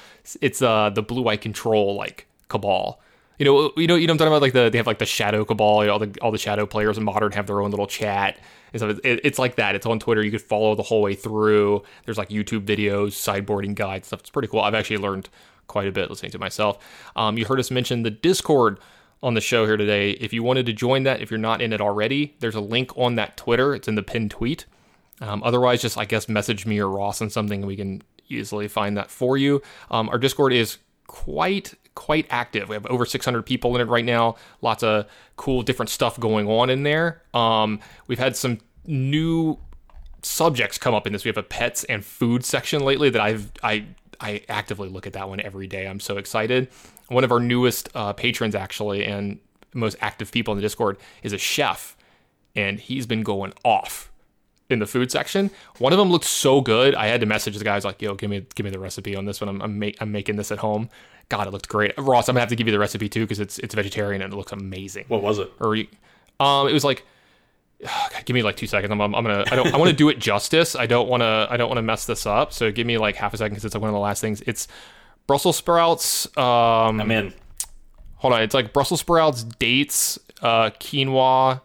It's 0.41 0.61
uh 0.61 0.91
the 0.91 1.01
Blue 1.01 1.27
Eye 1.27 1.37
Control 1.37 1.95
like 1.95 2.27
cabal. 2.47 3.01
You 3.39 3.45
know, 3.45 3.71
you 3.75 3.87
know, 3.87 3.95
you 3.95 4.07
know, 4.07 4.13
I'm 4.13 4.17
talking 4.17 4.31
about 4.31 4.41
like 4.41 4.53
the 4.53 4.69
they 4.69 4.77
have 4.77 4.87
like 4.87 4.99
the 4.99 5.05
Shadow 5.05 5.43
Cabal. 5.43 5.81
You 5.81 5.87
know, 5.87 5.93
all 5.93 5.99
the 5.99 6.15
all 6.21 6.31
the 6.31 6.37
Shadow 6.37 6.65
players 6.65 6.97
in 6.97 7.03
Modern 7.03 7.31
have 7.31 7.47
their 7.47 7.61
own 7.61 7.71
little 7.71 7.87
chat 7.87 8.37
and 8.81 8.99
it, 9.03 9.21
it's 9.23 9.39
like 9.39 9.55
that. 9.55 9.75
It's 9.75 9.85
on 9.85 9.99
Twitter. 9.99 10.23
You 10.23 10.31
could 10.31 10.41
follow 10.41 10.75
the 10.75 10.83
whole 10.83 11.01
way 11.01 11.15
through. 11.15 11.83
There's 12.05 12.17
like 12.17 12.29
YouTube 12.29 12.65
videos, 12.65 13.11
sideboarding 13.13 13.75
guides, 13.75 14.07
stuff. 14.07 14.21
It's 14.21 14.29
pretty 14.29 14.47
cool. 14.47 14.61
I've 14.61 14.75
actually 14.75 14.97
learned 14.97 15.29
quite 15.67 15.87
a 15.87 15.91
bit 15.91 16.09
listening 16.09 16.31
to 16.31 16.39
myself. 16.39 16.77
Um, 17.15 17.37
you 17.37 17.45
heard 17.45 17.59
us 17.59 17.71
mention 17.71 18.03
the 18.03 18.11
Discord 18.11 18.79
on 19.25 19.33
the 19.33 19.41
show 19.41 19.65
here 19.65 19.75
today. 19.75 20.11
If 20.11 20.33
you 20.33 20.43
wanted 20.43 20.67
to 20.67 20.73
join 20.73 21.01
that, 21.03 21.19
if 21.19 21.31
you're 21.31 21.39
not 21.39 21.59
in 21.59 21.73
it 21.73 21.81
already, 21.81 22.35
there's 22.41 22.53
a 22.53 22.61
link 22.61 22.95
on 22.95 23.15
that 23.15 23.35
Twitter. 23.35 23.73
It's 23.73 23.87
in 23.87 23.95
the 23.95 24.03
pinned 24.03 24.29
tweet. 24.29 24.67
Um, 25.19 25.41
otherwise, 25.43 25.81
just 25.81 25.97
I 25.97 26.05
guess 26.05 26.29
message 26.29 26.67
me 26.67 26.77
or 26.77 26.87
Ross 26.87 27.21
on 27.23 27.31
something, 27.31 27.65
we 27.65 27.75
can 27.75 28.03
easily 28.29 28.67
find 28.67 28.95
that 28.97 29.09
for 29.09 29.35
you. 29.35 29.63
Um, 29.89 30.09
our 30.09 30.19
Discord 30.19 30.53
is 30.53 30.77
quite 31.07 31.73
quite 31.95 32.27
active. 32.29 32.69
We 32.69 32.75
have 32.75 32.85
over 32.85 33.03
600 33.05 33.41
people 33.43 33.73
in 33.73 33.81
it 33.81 33.85
right 33.85 34.05
now. 34.05 34.35
Lots 34.61 34.83
of 34.83 35.07
cool, 35.37 35.63
different 35.63 35.89
stuff 35.89 36.19
going 36.19 36.47
on 36.47 36.69
in 36.69 36.83
there. 36.83 37.23
Um, 37.33 37.79
we've 38.05 38.19
had 38.19 38.35
some 38.35 38.59
new 38.85 39.57
subjects 40.21 40.77
come 40.77 40.93
up 40.93 41.07
in 41.07 41.13
this. 41.13 41.23
We 41.25 41.29
have 41.29 41.37
a 41.37 41.43
pets 41.43 41.83
and 41.85 42.05
food 42.05 42.45
section 42.45 42.83
lately 42.83 43.09
that 43.09 43.21
I've 43.21 43.51
I 43.63 43.87
I 44.19 44.43
actively 44.49 44.89
look 44.89 45.07
at 45.07 45.13
that 45.13 45.27
one 45.29 45.39
every 45.39 45.65
day. 45.65 45.87
I'm 45.87 45.99
so 45.99 46.17
excited. 46.17 46.69
One 47.07 47.23
of 47.23 47.31
our 47.31 47.39
newest 47.39 47.89
uh, 47.95 48.13
patrons 48.13 48.55
actually 48.55 49.05
and 49.05 49.39
most 49.73 49.97
active 50.01 50.31
people 50.31 50.51
in 50.53 50.57
the 50.57 50.61
Discord 50.61 50.97
is 51.23 51.33
a 51.33 51.37
chef, 51.37 51.95
and 52.55 52.79
he's 52.79 53.05
been 53.05 53.23
going 53.23 53.53
off 53.63 54.11
in 54.69 54.79
the 54.79 54.85
food 54.87 55.11
section. 55.11 55.51
One 55.77 55.93
of 55.93 55.99
them 55.99 56.09
looked 56.09 56.25
so 56.25 56.61
good, 56.61 56.95
I 56.95 57.07
had 57.07 57.19
to 57.21 57.25
message 57.27 57.57
the 57.57 57.63
guys 57.63 57.85
like, 57.85 58.01
"Yo, 58.01 58.15
give 58.15 58.29
me 58.29 58.45
give 58.55 58.63
me 58.63 58.69
the 58.71 58.79
recipe 58.79 59.15
on 59.15 59.25
this 59.25 59.41
one. 59.41 59.49
I'm 59.49 59.61
I'm, 59.61 59.77
ma- 59.79 59.91
I'm 59.99 60.11
making 60.11 60.37
this 60.37 60.51
at 60.51 60.59
home." 60.59 60.89
God, 61.29 61.47
it 61.47 61.51
looked 61.51 61.67
great. 61.69 61.93
Ross, 61.97 62.29
I'm 62.29 62.33
gonna 62.33 62.41
have 62.41 62.49
to 62.49 62.55
give 62.55 62.67
you 62.67 62.73
the 62.73 62.79
recipe 62.79 63.09
too 63.09 63.21
because 63.21 63.39
it's 63.39 63.59
it's 63.59 63.75
vegetarian 63.75 64.21
and 64.21 64.33
it 64.33 64.35
looks 64.37 64.51
amazing. 64.51 65.05
What 65.07 65.21
was 65.21 65.39
it? 65.39 65.51
Or, 65.59 65.75
you- 65.75 65.87
um, 66.39 66.67
it 66.67 66.73
was 66.73 66.83
like. 66.83 67.05
God, 67.83 68.23
give 68.25 68.33
me 68.33 68.41
like 68.41 68.55
two 68.55 68.67
seconds. 68.67 68.89
I'm, 68.91 69.01
I'm, 69.01 69.13
I'm 69.13 69.23
gonna. 69.23 69.43
I 69.51 69.55
don't. 69.55 69.73
I 69.73 69.77
want 69.77 69.89
to 69.91 69.95
do 69.95 70.07
it 70.09 70.17
justice. 70.17 70.75
I 70.75 70.85
don't 70.85 71.09
want 71.09 71.21
to. 71.21 71.47
I 71.49 71.57
don't 71.57 71.67
want 71.67 71.77
to 71.77 71.81
mess 71.83 72.05
this 72.05 72.25
up. 72.25 72.53
So 72.53 72.71
give 72.71 72.87
me 72.87 72.97
like 72.97 73.15
half 73.17 73.33
a 73.33 73.37
second 73.37 73.51
because 73.53 73.65
it's 73.65 73.75
like 73.75 73.81
one 73.81 73.89
of 73.89 73.93
the 73.93 73.99
last 73.99 74.21
things. 74.21 74.41
It's 74.47 74.67
Brussels 75.27 75.57
sprouts. 75.57 76.25
Um, 76.37 77.01
I'm 77.01 77.11
in. 77.11 77.33
hold 78.15 78.33
on. 78.33 78.41
It's 78.41 78.53
like 78.53 78.73
Brussels 78.73 78.99
sprouts, 78.99 79.43
dates, 79.43 80.19
uh, 80.41 80.69
quinoa, 80.79 81.61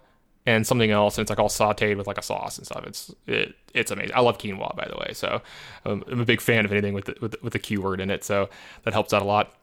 and 0.47 0.67
something 0.67 0.91
else. 0.91 1.19
And 1.19 1.23
it's 1.23 1.31
like 1.31 1.39
all 1.39 1.49
sautéed 1.49 1.97
with 1.97 2.07
like 2.07 2.19
a 2.19 2.23
sauce 2.23 2.59
and 2.59 2.67
stuff. 2.67 2.85
It's 2.87 3.15
it, 3.27 3.55
it's 3.75 3.91
amazing. 3.91 4.15
I 4.15 4.21
love 4.21 4.39
quinoa, 4.39 4.75
by 4.77 4.89
the 4.91 4.97
way. 4.97 5.13
So 5.13 5.43
um, 5.85 6.03
I'm 6.11 6.21
a 6.21 6.25
big 6.25 6.41
fan 6.41 6.65
of 6.65 6.73
anything 6.73 6.95
with 6.95 7.05
the, 7.07 7.17
with 7.21 7.33
the, 7.33 7.39
with 7.43 7.53
the 7.53 7.59
Q 7.59 7.83
word 7.83 8.01
in 8.01 8.11
it. 8.11 8.25
So 8.25 8.49
that 8.85 8.95
helps 8.95 9.13
out 9.13 9.23
a 9.23 9.27
lot. 9.27 9.55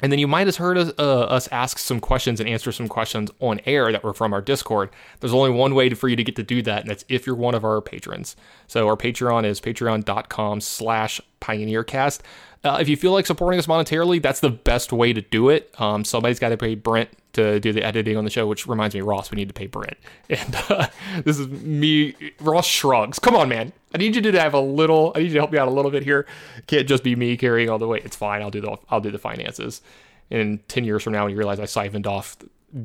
And 0.00 0.12
then 0.12 0.20
you 0.20 0.28
might 0.28 0.46
have 0.46 0.56
heard 0.56 0.78
us, 0.78 0.92
uh, 0.98 1.22
us 1.22 1.48
ask 1.48 1.78
some 1.78 1.98
questions 1.98 2.38
and 2.38 2.48
answer 2.48 2.70
some 2.70 2.86
questions 2.86 3.30
on 3.40 3.60
air 3.66 3.90
that 3.90 4.04
were 4.04 4.14
from 4.14 4.32
our 4.32 4.40
Discord. 4.40 4.90
There's 5.18 5.32
only 5.32 5.50
one 5.50 5.74
way 5.74 5.88
to, 5.88 5.96
for 5.96 6.08
you 6.08 6.14
to 6.14 6.22
get 6.22 6.36
to 6.36 6.44
do 6.44 6.62
that, 6.62 6.82
and 6.82 6.90
that's 6.90 7.04
if 7.08 7.26
you're 7.26 7.34
one 7.34 7.54
of 7.56 7.64
our 7.64 7.80
patrons. 7.80 8.36
So 8.68 8.86
our 8.86 8.96
Patreon 8.96 9.44
is 9.44 9.60
patreon.com 9.60 10.60
slash 10.60 11.20
pioneercast. 11.40 12.20
Uh, 12.64 12.78
if 12.80 12.88
you 12.88 12.96
feel 12.96 13.12
like 13.12 13.24
supporting 13.26 13.58
us 13.58 13.66
monetarily, 13.66 14.20
that's 14.20 14.40
the 14.40 14.50
best 14.50 14.92
way 14.92 15.12
to 15.12 15.20
do 15.20 15.48
it. 15.48 15.72
Um, 15.80 16.04
somebody's 16.04 16.38
got 16.40 16.48
to 16.48 16.56
pay 16.56 16.74
Brent 16.74 17.08
to 17.34 17.60
do 17.60 17.72
the 17.72 17.84
editing 17.84 18.16
on 18.16 18.24
the 18.24 18.30
show, 18.30 18.46
which 18.48 18.66
reminds 18.66 18.94
me, 18.96 19.00
Ross, 19.00 19.30
we 19.30 19.36
need 19.36 19.48
to 19.48 19.54
pay 19.54 19.66
Brent. 19.66 19.96
And 20.28 20.56
uh, 20.68 20.88
this 21.24 21.38
is 21.38 21.46
me. 21.48 22.14
Ross 22.40 22.66
shrugs. 22.66 23.18
Come 23.18 23.36
on, 23.36 23.48
man. 23.48 23.72
I 23.94 23.98
need 23.98 24.16
you 24.16 24.22
to 24.22 24.40
have 24.40 24.54
a 24.54 24.60
little. 24.60 25.12
I 25.14 25.20
need 25.20 25.26
you 25.26 25.34
to 25.34 25.38
help 25.40 25.52
me 25.52 25.58
out 25.58 25.68
a 25.68 25.70
little 25.70 25.90
bit 25.90 26.02
here. 26.02 26.26
Can't 26.66 26.86
just 26.88 27.02
be 27.04 27.14
me 27.16 27.36
carrying 27.36 27.70
all 27.70 27.78
the 27.78 27.86
weight. 27.86 28.04
It's 28.04 28.16
fine. 28.16 28.42
I'll 28.42 28.50
do 28.50 28.60
the. 28.60 28.76
I'll 28.90 29.00
do 29.00 29.10
the 29.10 29.18
finances. 29.18 29.80
And 30.30 30.66
ten 30.68 30.84
years 30.84 31.02
from 31.02 31.12
now, 31.14 31.24
when 31.24 31.30
you 31.32 31.38
realize 31.38 31.60
I 31.60 31.64
siphoned 31.64 32.06
off 32.06 32.36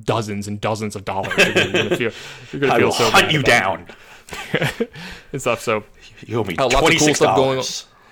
dozens 0.05 0.47
and 0.47 0.61
dozens 0.61 0.95
of 0.95 1.03
dollars, 1.03 1.33
you're 1.37 1.53
gonna 1.73 1.97
feel, 1.97 2.11
you're 2.51 2.61
gonna 2.61 2.73
I 2.73 2.77
feel 2.77 2.87
will 2.87 2.93
so 2.93 3.09
hunt 3.09 3.31
you 3.33 3.41
down. 3.43 3.87
and 5.33 5.41
stuff. 5.41 5.61
So 5.61 5.83
You 6.25 6.39
owe 6.39 6.43
me 6.43 6.55
Uh, 6.57 6.69
lots 6.69 6.89
of 6.89 6.99
cool 6.99 7.13
stuff 7.15 7.35
going 7.35 7.59
on. 7.59 7.65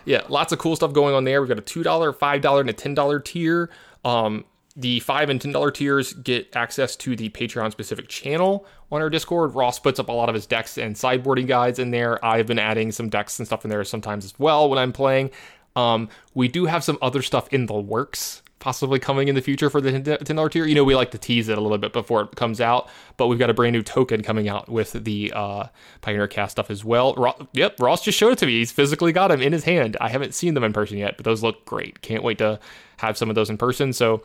Yeah, 0.05 0.23
lots 0.29 0.51
of 0.51 0.59
cool 0.59 0.75
stuff 0.75 0.93
going 0.93 1.15
on 1.15 1.23
there. 1.23 1.41
We've 1.41 1.49
got 1.49 1.59
a 1.59 1.61
two 1.61 1.83
dollar, 1.83 2.13
five 2.13 2.41
dollar, 2.41 2.61
and 2.61 2.69
a 2.69 2.73
ten 2.73 2.93
dollar 2.93 3.19
tier. 3.19 3.69
Um, 4.03 4.45
the 4.75 4.99
five 5.01 5.29
and 5.29 5.39
ten 5.39 5.51
dollar 5.51 5.71
tiers 5.71 6.13
get 6.13 6.55
access 6.55 6.95
to 6.97 7.15
the 7.15 7.29
Patreon 7.29 7.71
specific 7.71 8.07
channel 8.07 8.65
on 8.91 9.01
our 9.01 9.09
Discord. 9.09 9.53
Ross 9.53 9.79
puts 9.79 9.99
up 9.99 10.09
a 10.09 10.13
lot 10.13 10.29
of 10.29 10.35
his 10.35 10.45
decks 10.45 10.77
and 10.77 10.95
sideboarding 10.95 11.47
guides 11.47 11.79
in 11.79 11.91
there. 11.91 12.23
I've 12.23 12.47
been 12.47 12.59
adding 12.59 12.91
some 12.91 13.09
decks 13.09 13.39
and 13.39 13.47
stuff 13.47 13.65
in 13.65 13.69
there 13.69 13.83
sometimes 13.83 14.25
as 14.25 14.37
well 14.39 14.69
when 14.69 14.79
I'm 14.79 14.93
playing. 14.93 15.31
Um, 15.75 16.09
we 16.33 16.47
do 16.47 16.65
have 16.65 16.83
some 16.83 16.97
other 17.01 17.21
stuff 17.21 17.47
in 17.53 17.65
the 17.65 17.79
works, 17.79 18.41
possibly 18.61 18.99
coming 18.99 19.27
in 19.27 19.35
the 19.35 19.41
future 19.41 19.69
for 19.69 19.81
the 19.81 19.91
ten 20.23 20.35
dollar 20.37 20.47
tier. 20.47 20.65
You 20.65 20.75
know, 20.75 20.85
we 20.85 20.95
like 20.95 21.11
to 21.11 21.17
tease 21.17 21.49
it 21.49 21.57
a 21.57 21.61
little 21.61 21.77
bit 21.77 21.91
before 21.91 22.21
it 22.21 22.37
comes 22.37 22.61
out, 22.61 22.87
but 23.17 23.27
we've 23.27 23.39
got 23.39 23.49
a 23.49 23.53
brand 23.53 23.73
new 23.73 23.81
token 23.81 24.23
coming 24.23 24.47
out 24.47 24.69
with 24.69 24.93
the 24.93 25.33
uh, 25.35 25.67
Pioneer 25.99 26.29
Cast 26.29 26.53
stuff 26.53 26.71
as 26.71 26.85
well. 26.85 27.47
Yep, 27.51 27.81
Ross 27.81 28.01
just 28.03 28.17
showed 28.17 28.31
it 28.31 28.37
to 28.37 28.45
me. 28.45 28.59
He's 28.59 28.71
physically 28.71 29.11
got 29.11 29.27
them 29.27 29.41
in 29.41 29.51
his 29.51 29.65
hand. 29.65 29.97
I 29.99 30.07
haven't 30.07 30.33
seen 30.33 30.53
them 30.53 30.63
in 30.63 30.71
person 30.71 30.97
yet, 30.97 31.17
but 31.17 31.25
those 31.25 31.43
look 31.43 31.65
great. 31.65 32.01
Can't 32.01 32.23
wait 32.23 32.37
to 32.37 32.59
have 32.97 33.17
some 33.17 33.27
of 33.29 33.35
those 33.35 33.49
in 33.49 33.57
person. 33.57 33.91
So 33.91 34.23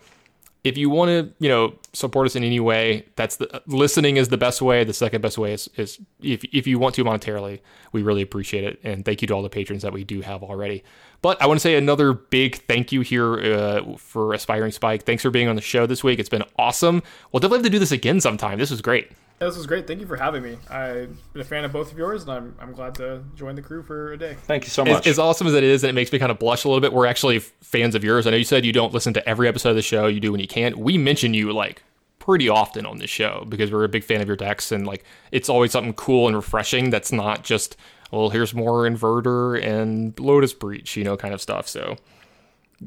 if 0.66 0.76
you 0.76 0.90
want 0.90 1.08
to, 1.10 1.32
you 1.38 1.48
know, 1.48 1.74
support 1.92 2.26
us 2.26 2.34
in 2.34 2.42
any 2.42 2.58
way, 2.58 3.06
that's 3.14 3.36
the 3.36 3.62
listening 3.66 4.16
is 4.16 4.28
the 4.28 4.36
best 4.36 4.60
way. 4.60 4.82
The 4.82 4.92
second 4.92 5.20
best 5.20 5.38
way 5.38 5.52
is, 5.52 5.70
is 5.76 6.00
if, 6.20 6.42
if 6.52 6.66
you 6.66 6.80
want 6.80 6.96
to 6.96 7.04
monetarily, 7.04 7.60
we 7.92 8.02
really 8.02 8.22
appreciate 8.22 8.64
it. 8.64 8.80
And 8.82 9.04
thank 9.04 9.22
you 9.22 9.28
to 9.28 9.34
all 9.34 9.42
the 9.42 9.48
patrons 9.48 9.82
that 9.82 9.92
we 9.92 10.02
do 10.02 10.22
have 10.22 10.42
already. 10.42 10.82
But 11.22 11.40
I 11.40 11.46
want 11.46 11.60
to 11.60 11.62
say 11.62 11.76
another 11.76 12.12
big 12.12 12.56
thank 12.66 12.90
you 12.90 13.02
here 13.02 13.38
uh, 13.38 13.96
for 13.96 14.34
Aspiring 14.34 14.72
Spike. 14.72 15.04
Thanks 15.04 15.22
for 15.22 15.30
being 15.30 15.46
on 15.46 15.54
the 15.54 15.62
show 15.62 15.86
this 15.86 16.02
week. 16.02 16.18
It's 16.18 16.28
been 16.28 16.44
awesome. 16.58 17.02
We'll 17.30 17.40
definitely 17.40 17.58
have 17.58 17.66
to 17.66 17.70
do 17.70 17.78
this 17.78 17.92
again 17.92 18.20
sometime. 18.20 18.58
This 18.58 18.70
was 18.70 18.82
great. 18.82 19.12
Yeah, 19.40 19.48
this 19.48 19.56
was 19.58 19.66
great. 19.66 19.86
Thank 19.86 20.00
you 20.00 20.06
for 20.06 20.16
having 20.16 20.42
me. 20.42 20.56
I've 20.70 21.14
been 21.34 21.42
a 21.42 21.44
fan 21.44 21.64
of 21.64 21.72
both 21.72 21.92
of 21.92 21.98
yours, 21.98 22.22
and 22.22 22.30
I'm, 22.32 22.56
I'm 22.58 22.72
glad 22.72 22.94
to 22.96 23.22
join 23.34 23.54
the 23.54 23.60
crew 23.60 23.82
for 23.82 24.12
a 24.12 24.16
day. 24.16 24.34
Thank 24.44 24.64
you 24.64 24.70
so 24.70 24.82
As, 24.84 24.88
much. 24.88 25.06
as 25.06 25.18
awesome 25.18 25.46
as 25.46 25.52
it 25.52 25.62
is, 25.62 25.84
and 25.84 25.90
it 25.90 25.92
makes 25.92 26.10
me 26.10 26.18
kind 26.18 26.32
of 26.32 26.38
blush 26.38 26.64
a 26.64 26.68
little 26.68 26.80
bit, 26.80 26.92
we're 26.92 27.04
actually 27.04 27.40
fans 27.40 27.94
of 27.94 28.02
yours. 28.02 28.26
I 28.26 28.30
know 28.30 28.38
you 28.38 28.44
said 28.44 28.64
you 28.64 28.72
don't 28.72 28.94
listen 28.94 29.12
to 29.12 29.28
every 29.28 29.46
episode 29.46 29.70
of 29.70 29.76
the 29.76 29.82
show, 29.82 30.06
you 30.06 30.20
do 30.20 30.32
when 30.32 30.40
you 30.40 30.48
can. 30.48 30.78
We 30.78 30.96
mention 30.96 31.34
you 31.34 31.52
like 31.52 31.82
pretty 32.18 32.48
often 32.48 32.86
on 32.86 32.96
this 32.96 33.10
show 33.10 33.44
because 33.48 33.70
we're 33.70 33.84
a 33.84 33.90
big 33.90 34.04
fan 34.04 34.22
of 34.22 34.26
your 34.26 34.36
decks, 34.36 34.72
and 34.72 34.86
like 34.86 35.04
it's 35.32 35.50
always 35.50 35.70
something 35.70 35.92
cool 35.92 36.28
and 36.28 36.34
refreshing 36.34 36.88
that's 36.88 37.12
not 37.12 37.44
just, 37.44 37.76
well, 38.10 38.30
here's 38.30 38.54
more 38.54 38.84
Inverter 38.88 39.62
and 39.62 40.18
Lotus 40.18 40.54
Breach, 40.54 40.96
you 40.96 41.04
know, 41.04 41.16
kind 41.18 41.34
of 41.34 41.42
stuff. 41.42 41.68
So 41.68 41.96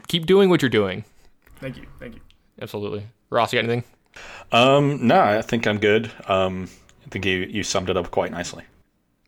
keep 0.07 0.25
doing 0.25 0.49
what 0.49 0.63
you're 0.63 0.69
doing. 0.69 1.05
Thank 1.57 1.77
you. 1.77 1.85
Thank 1.99 2.15
you. 2.15 2.21
Absolutely. 2.59 3.05
Ross, 3.29 3.53
you 3.53 3.61
got 3.61 3.69
anything? 3.69 3.83
Um, 4.51 5.05
no, 5.05 5.19
I 5.19 5.41
think 5.41 5.67
I'm 5.67 5.79
good. 5.79 6.11
Um, 6.27 6.69
I 7.05 7.09
think 7.09 7.25
you 7.25 7.39
you 7.39 7.63
summed 7.63 7.89
it 7.89 7.97
up 7.97 8.11
quite 8.11 8.31
nicely. 8.31 8.63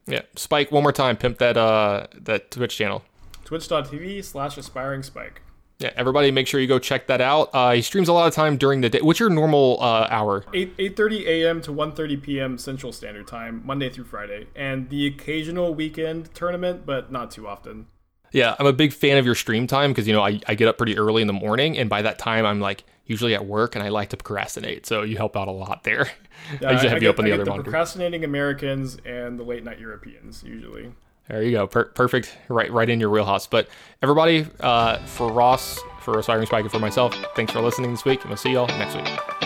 Yeah. 0.08 0.22
Spike, 0.36 0.72
one 0.72 0.84
more 0.84 0.92
time, 0.92 1.18
pimp 1.18 1.38
that 1.40 1.58
uh 1.58 2.08
that 2.14 2.52
Twitch 2.52 2.78
channel. 2.78 3.04
Twitch.tv 3.46 4.24
slash 4.24 4.58
aspiring 4.58 5.04
spike. 5.04 5.42
Yeah, 5.80 5.92
everybody 5.96 6.30
make 6.30 6.46
sure 6.46 6.60
you 6.60 6.68
go 6.68 6.78
check 6.78 7.08
that 7.08 7.22
out. 7.22 7.50
Uh, 7.54 7.72
he 7.72 7.82
streams 7.82 8.08
a 8.08 8.14
lot 8.14 8.28
of 8.28 8.36
time 8.36 8.56
during 8.56 8.82
the 8.82 8.90
day. 8.90 9.02
What's 9.02 9.20
your 9.20 9.32
normal 9.32 9.78
uh, 9.82 10.08
hour? 10.12 10.46
8 10.54 10.78
8:30 10.78 11.26
a.m. 11.26 11.62
to 11.62 11.72
1:30 11.72 12.22
p.m. 12.22 12.58
Central 12.60 12.92
Standard 12.92 13.28
Time, 13.28 13.64
Monday 13.66 13.90
through 13.90 14.04
Friday, 14.04 14.48
and 14.56 14.90
the 14.90 15.08
occasional 15.08 15.74
weekend 15.74 16.34
tournament, 16.36 16.86
but 16.86 17.12
not 17.12 17.32
too 17.32 17.48
often. 17.48 17.88
Yeah, 18.32 18.56
I'm 18.60 18.68
a 18.68 18.74
big 18.74 18.94
fan 18.94 19.18
of 19.18 19.26
your 19.26 19.36
stream 19.36 19.66
time 19.66 19.92
because 19.92 20.08
you 20.08 20.14
know 20.14 20.22
I, 20.22 20.40
I 20.48 20.54
get 20.54 20.68
up 20.68 20.78
pretty 20.78 20.98
early 20.98 21.22
in 21.22 21.28
the 21.28 21.34
morning, 21.34 21.78
and 21.78 21.90
by 21.90 22.04
that 22.04 22.20
time 22.20 22.46
I'm 22.46 22.60
like 22.60 22.84
usually 23.12 23.36
at 23.36 23.46
work, 23.46 23.76
and 23.76 23.84
I 23.84 23.90
like 23.90 24.10
to 24.10 24.18
procrastinate. 24.18 24.86
So 24.86 25.04
you 25.04 25.18
help 25.18 25.36
out 25.36 25.48
a 25.48 25.52
lot 25.52 25.84
there. 25.84 26.10
I 26.66 26.72
usually 26.72 26.90
have 26.90 26.98
you 26.98 27.02
get, 27.02 27.10
up 27.10 27.20
on 27.20 27.26
the 27.26 27.32
I 27.32 27.34
other 27.36 27.44
the 27.44 27.50
monitor. 27.50 27.64
procrastinating 27.70 28.24
Americans 28.24 28.98
and 29.06 29.38
the 29.38 29.44
late 29.44 29.64
night 29.64 29.80
Europeans 29.80 30.44
usually. 30.44 30.92
There 31.28 31.44
you 31.44 31.52
go, 31.52 31.68
per- 31.68 31.86
perfect, 31.86 32.36
right, 32.50 32.72
right 32.72 32.90
in 32.90 33.00
your 33.00 33.10
wheelhouse. 33.10 33.48
But 33.48 33.70
everybody, 34.02 34.48
uh, 34.60 34.98
for 35.06 35.32
Ross, 35.32 35.80
for 36.02 36.18
Aspiring 36.18 36.48
Spike, 36.48 36.64
and 36.64 36.72
for 36.72 36.80
myself, 36.80 37.16
thanks 37.36 37.54
for 37.54 37.62
listening 37.62 37.92
this 37.92 38.04
week, 38.04 38.22
and 38.22 38.30
we'll 38.30 38.38
see 38.38 38.52
y'all 38.54 38.68
next 38.68 38.96
week. 38.96 39.41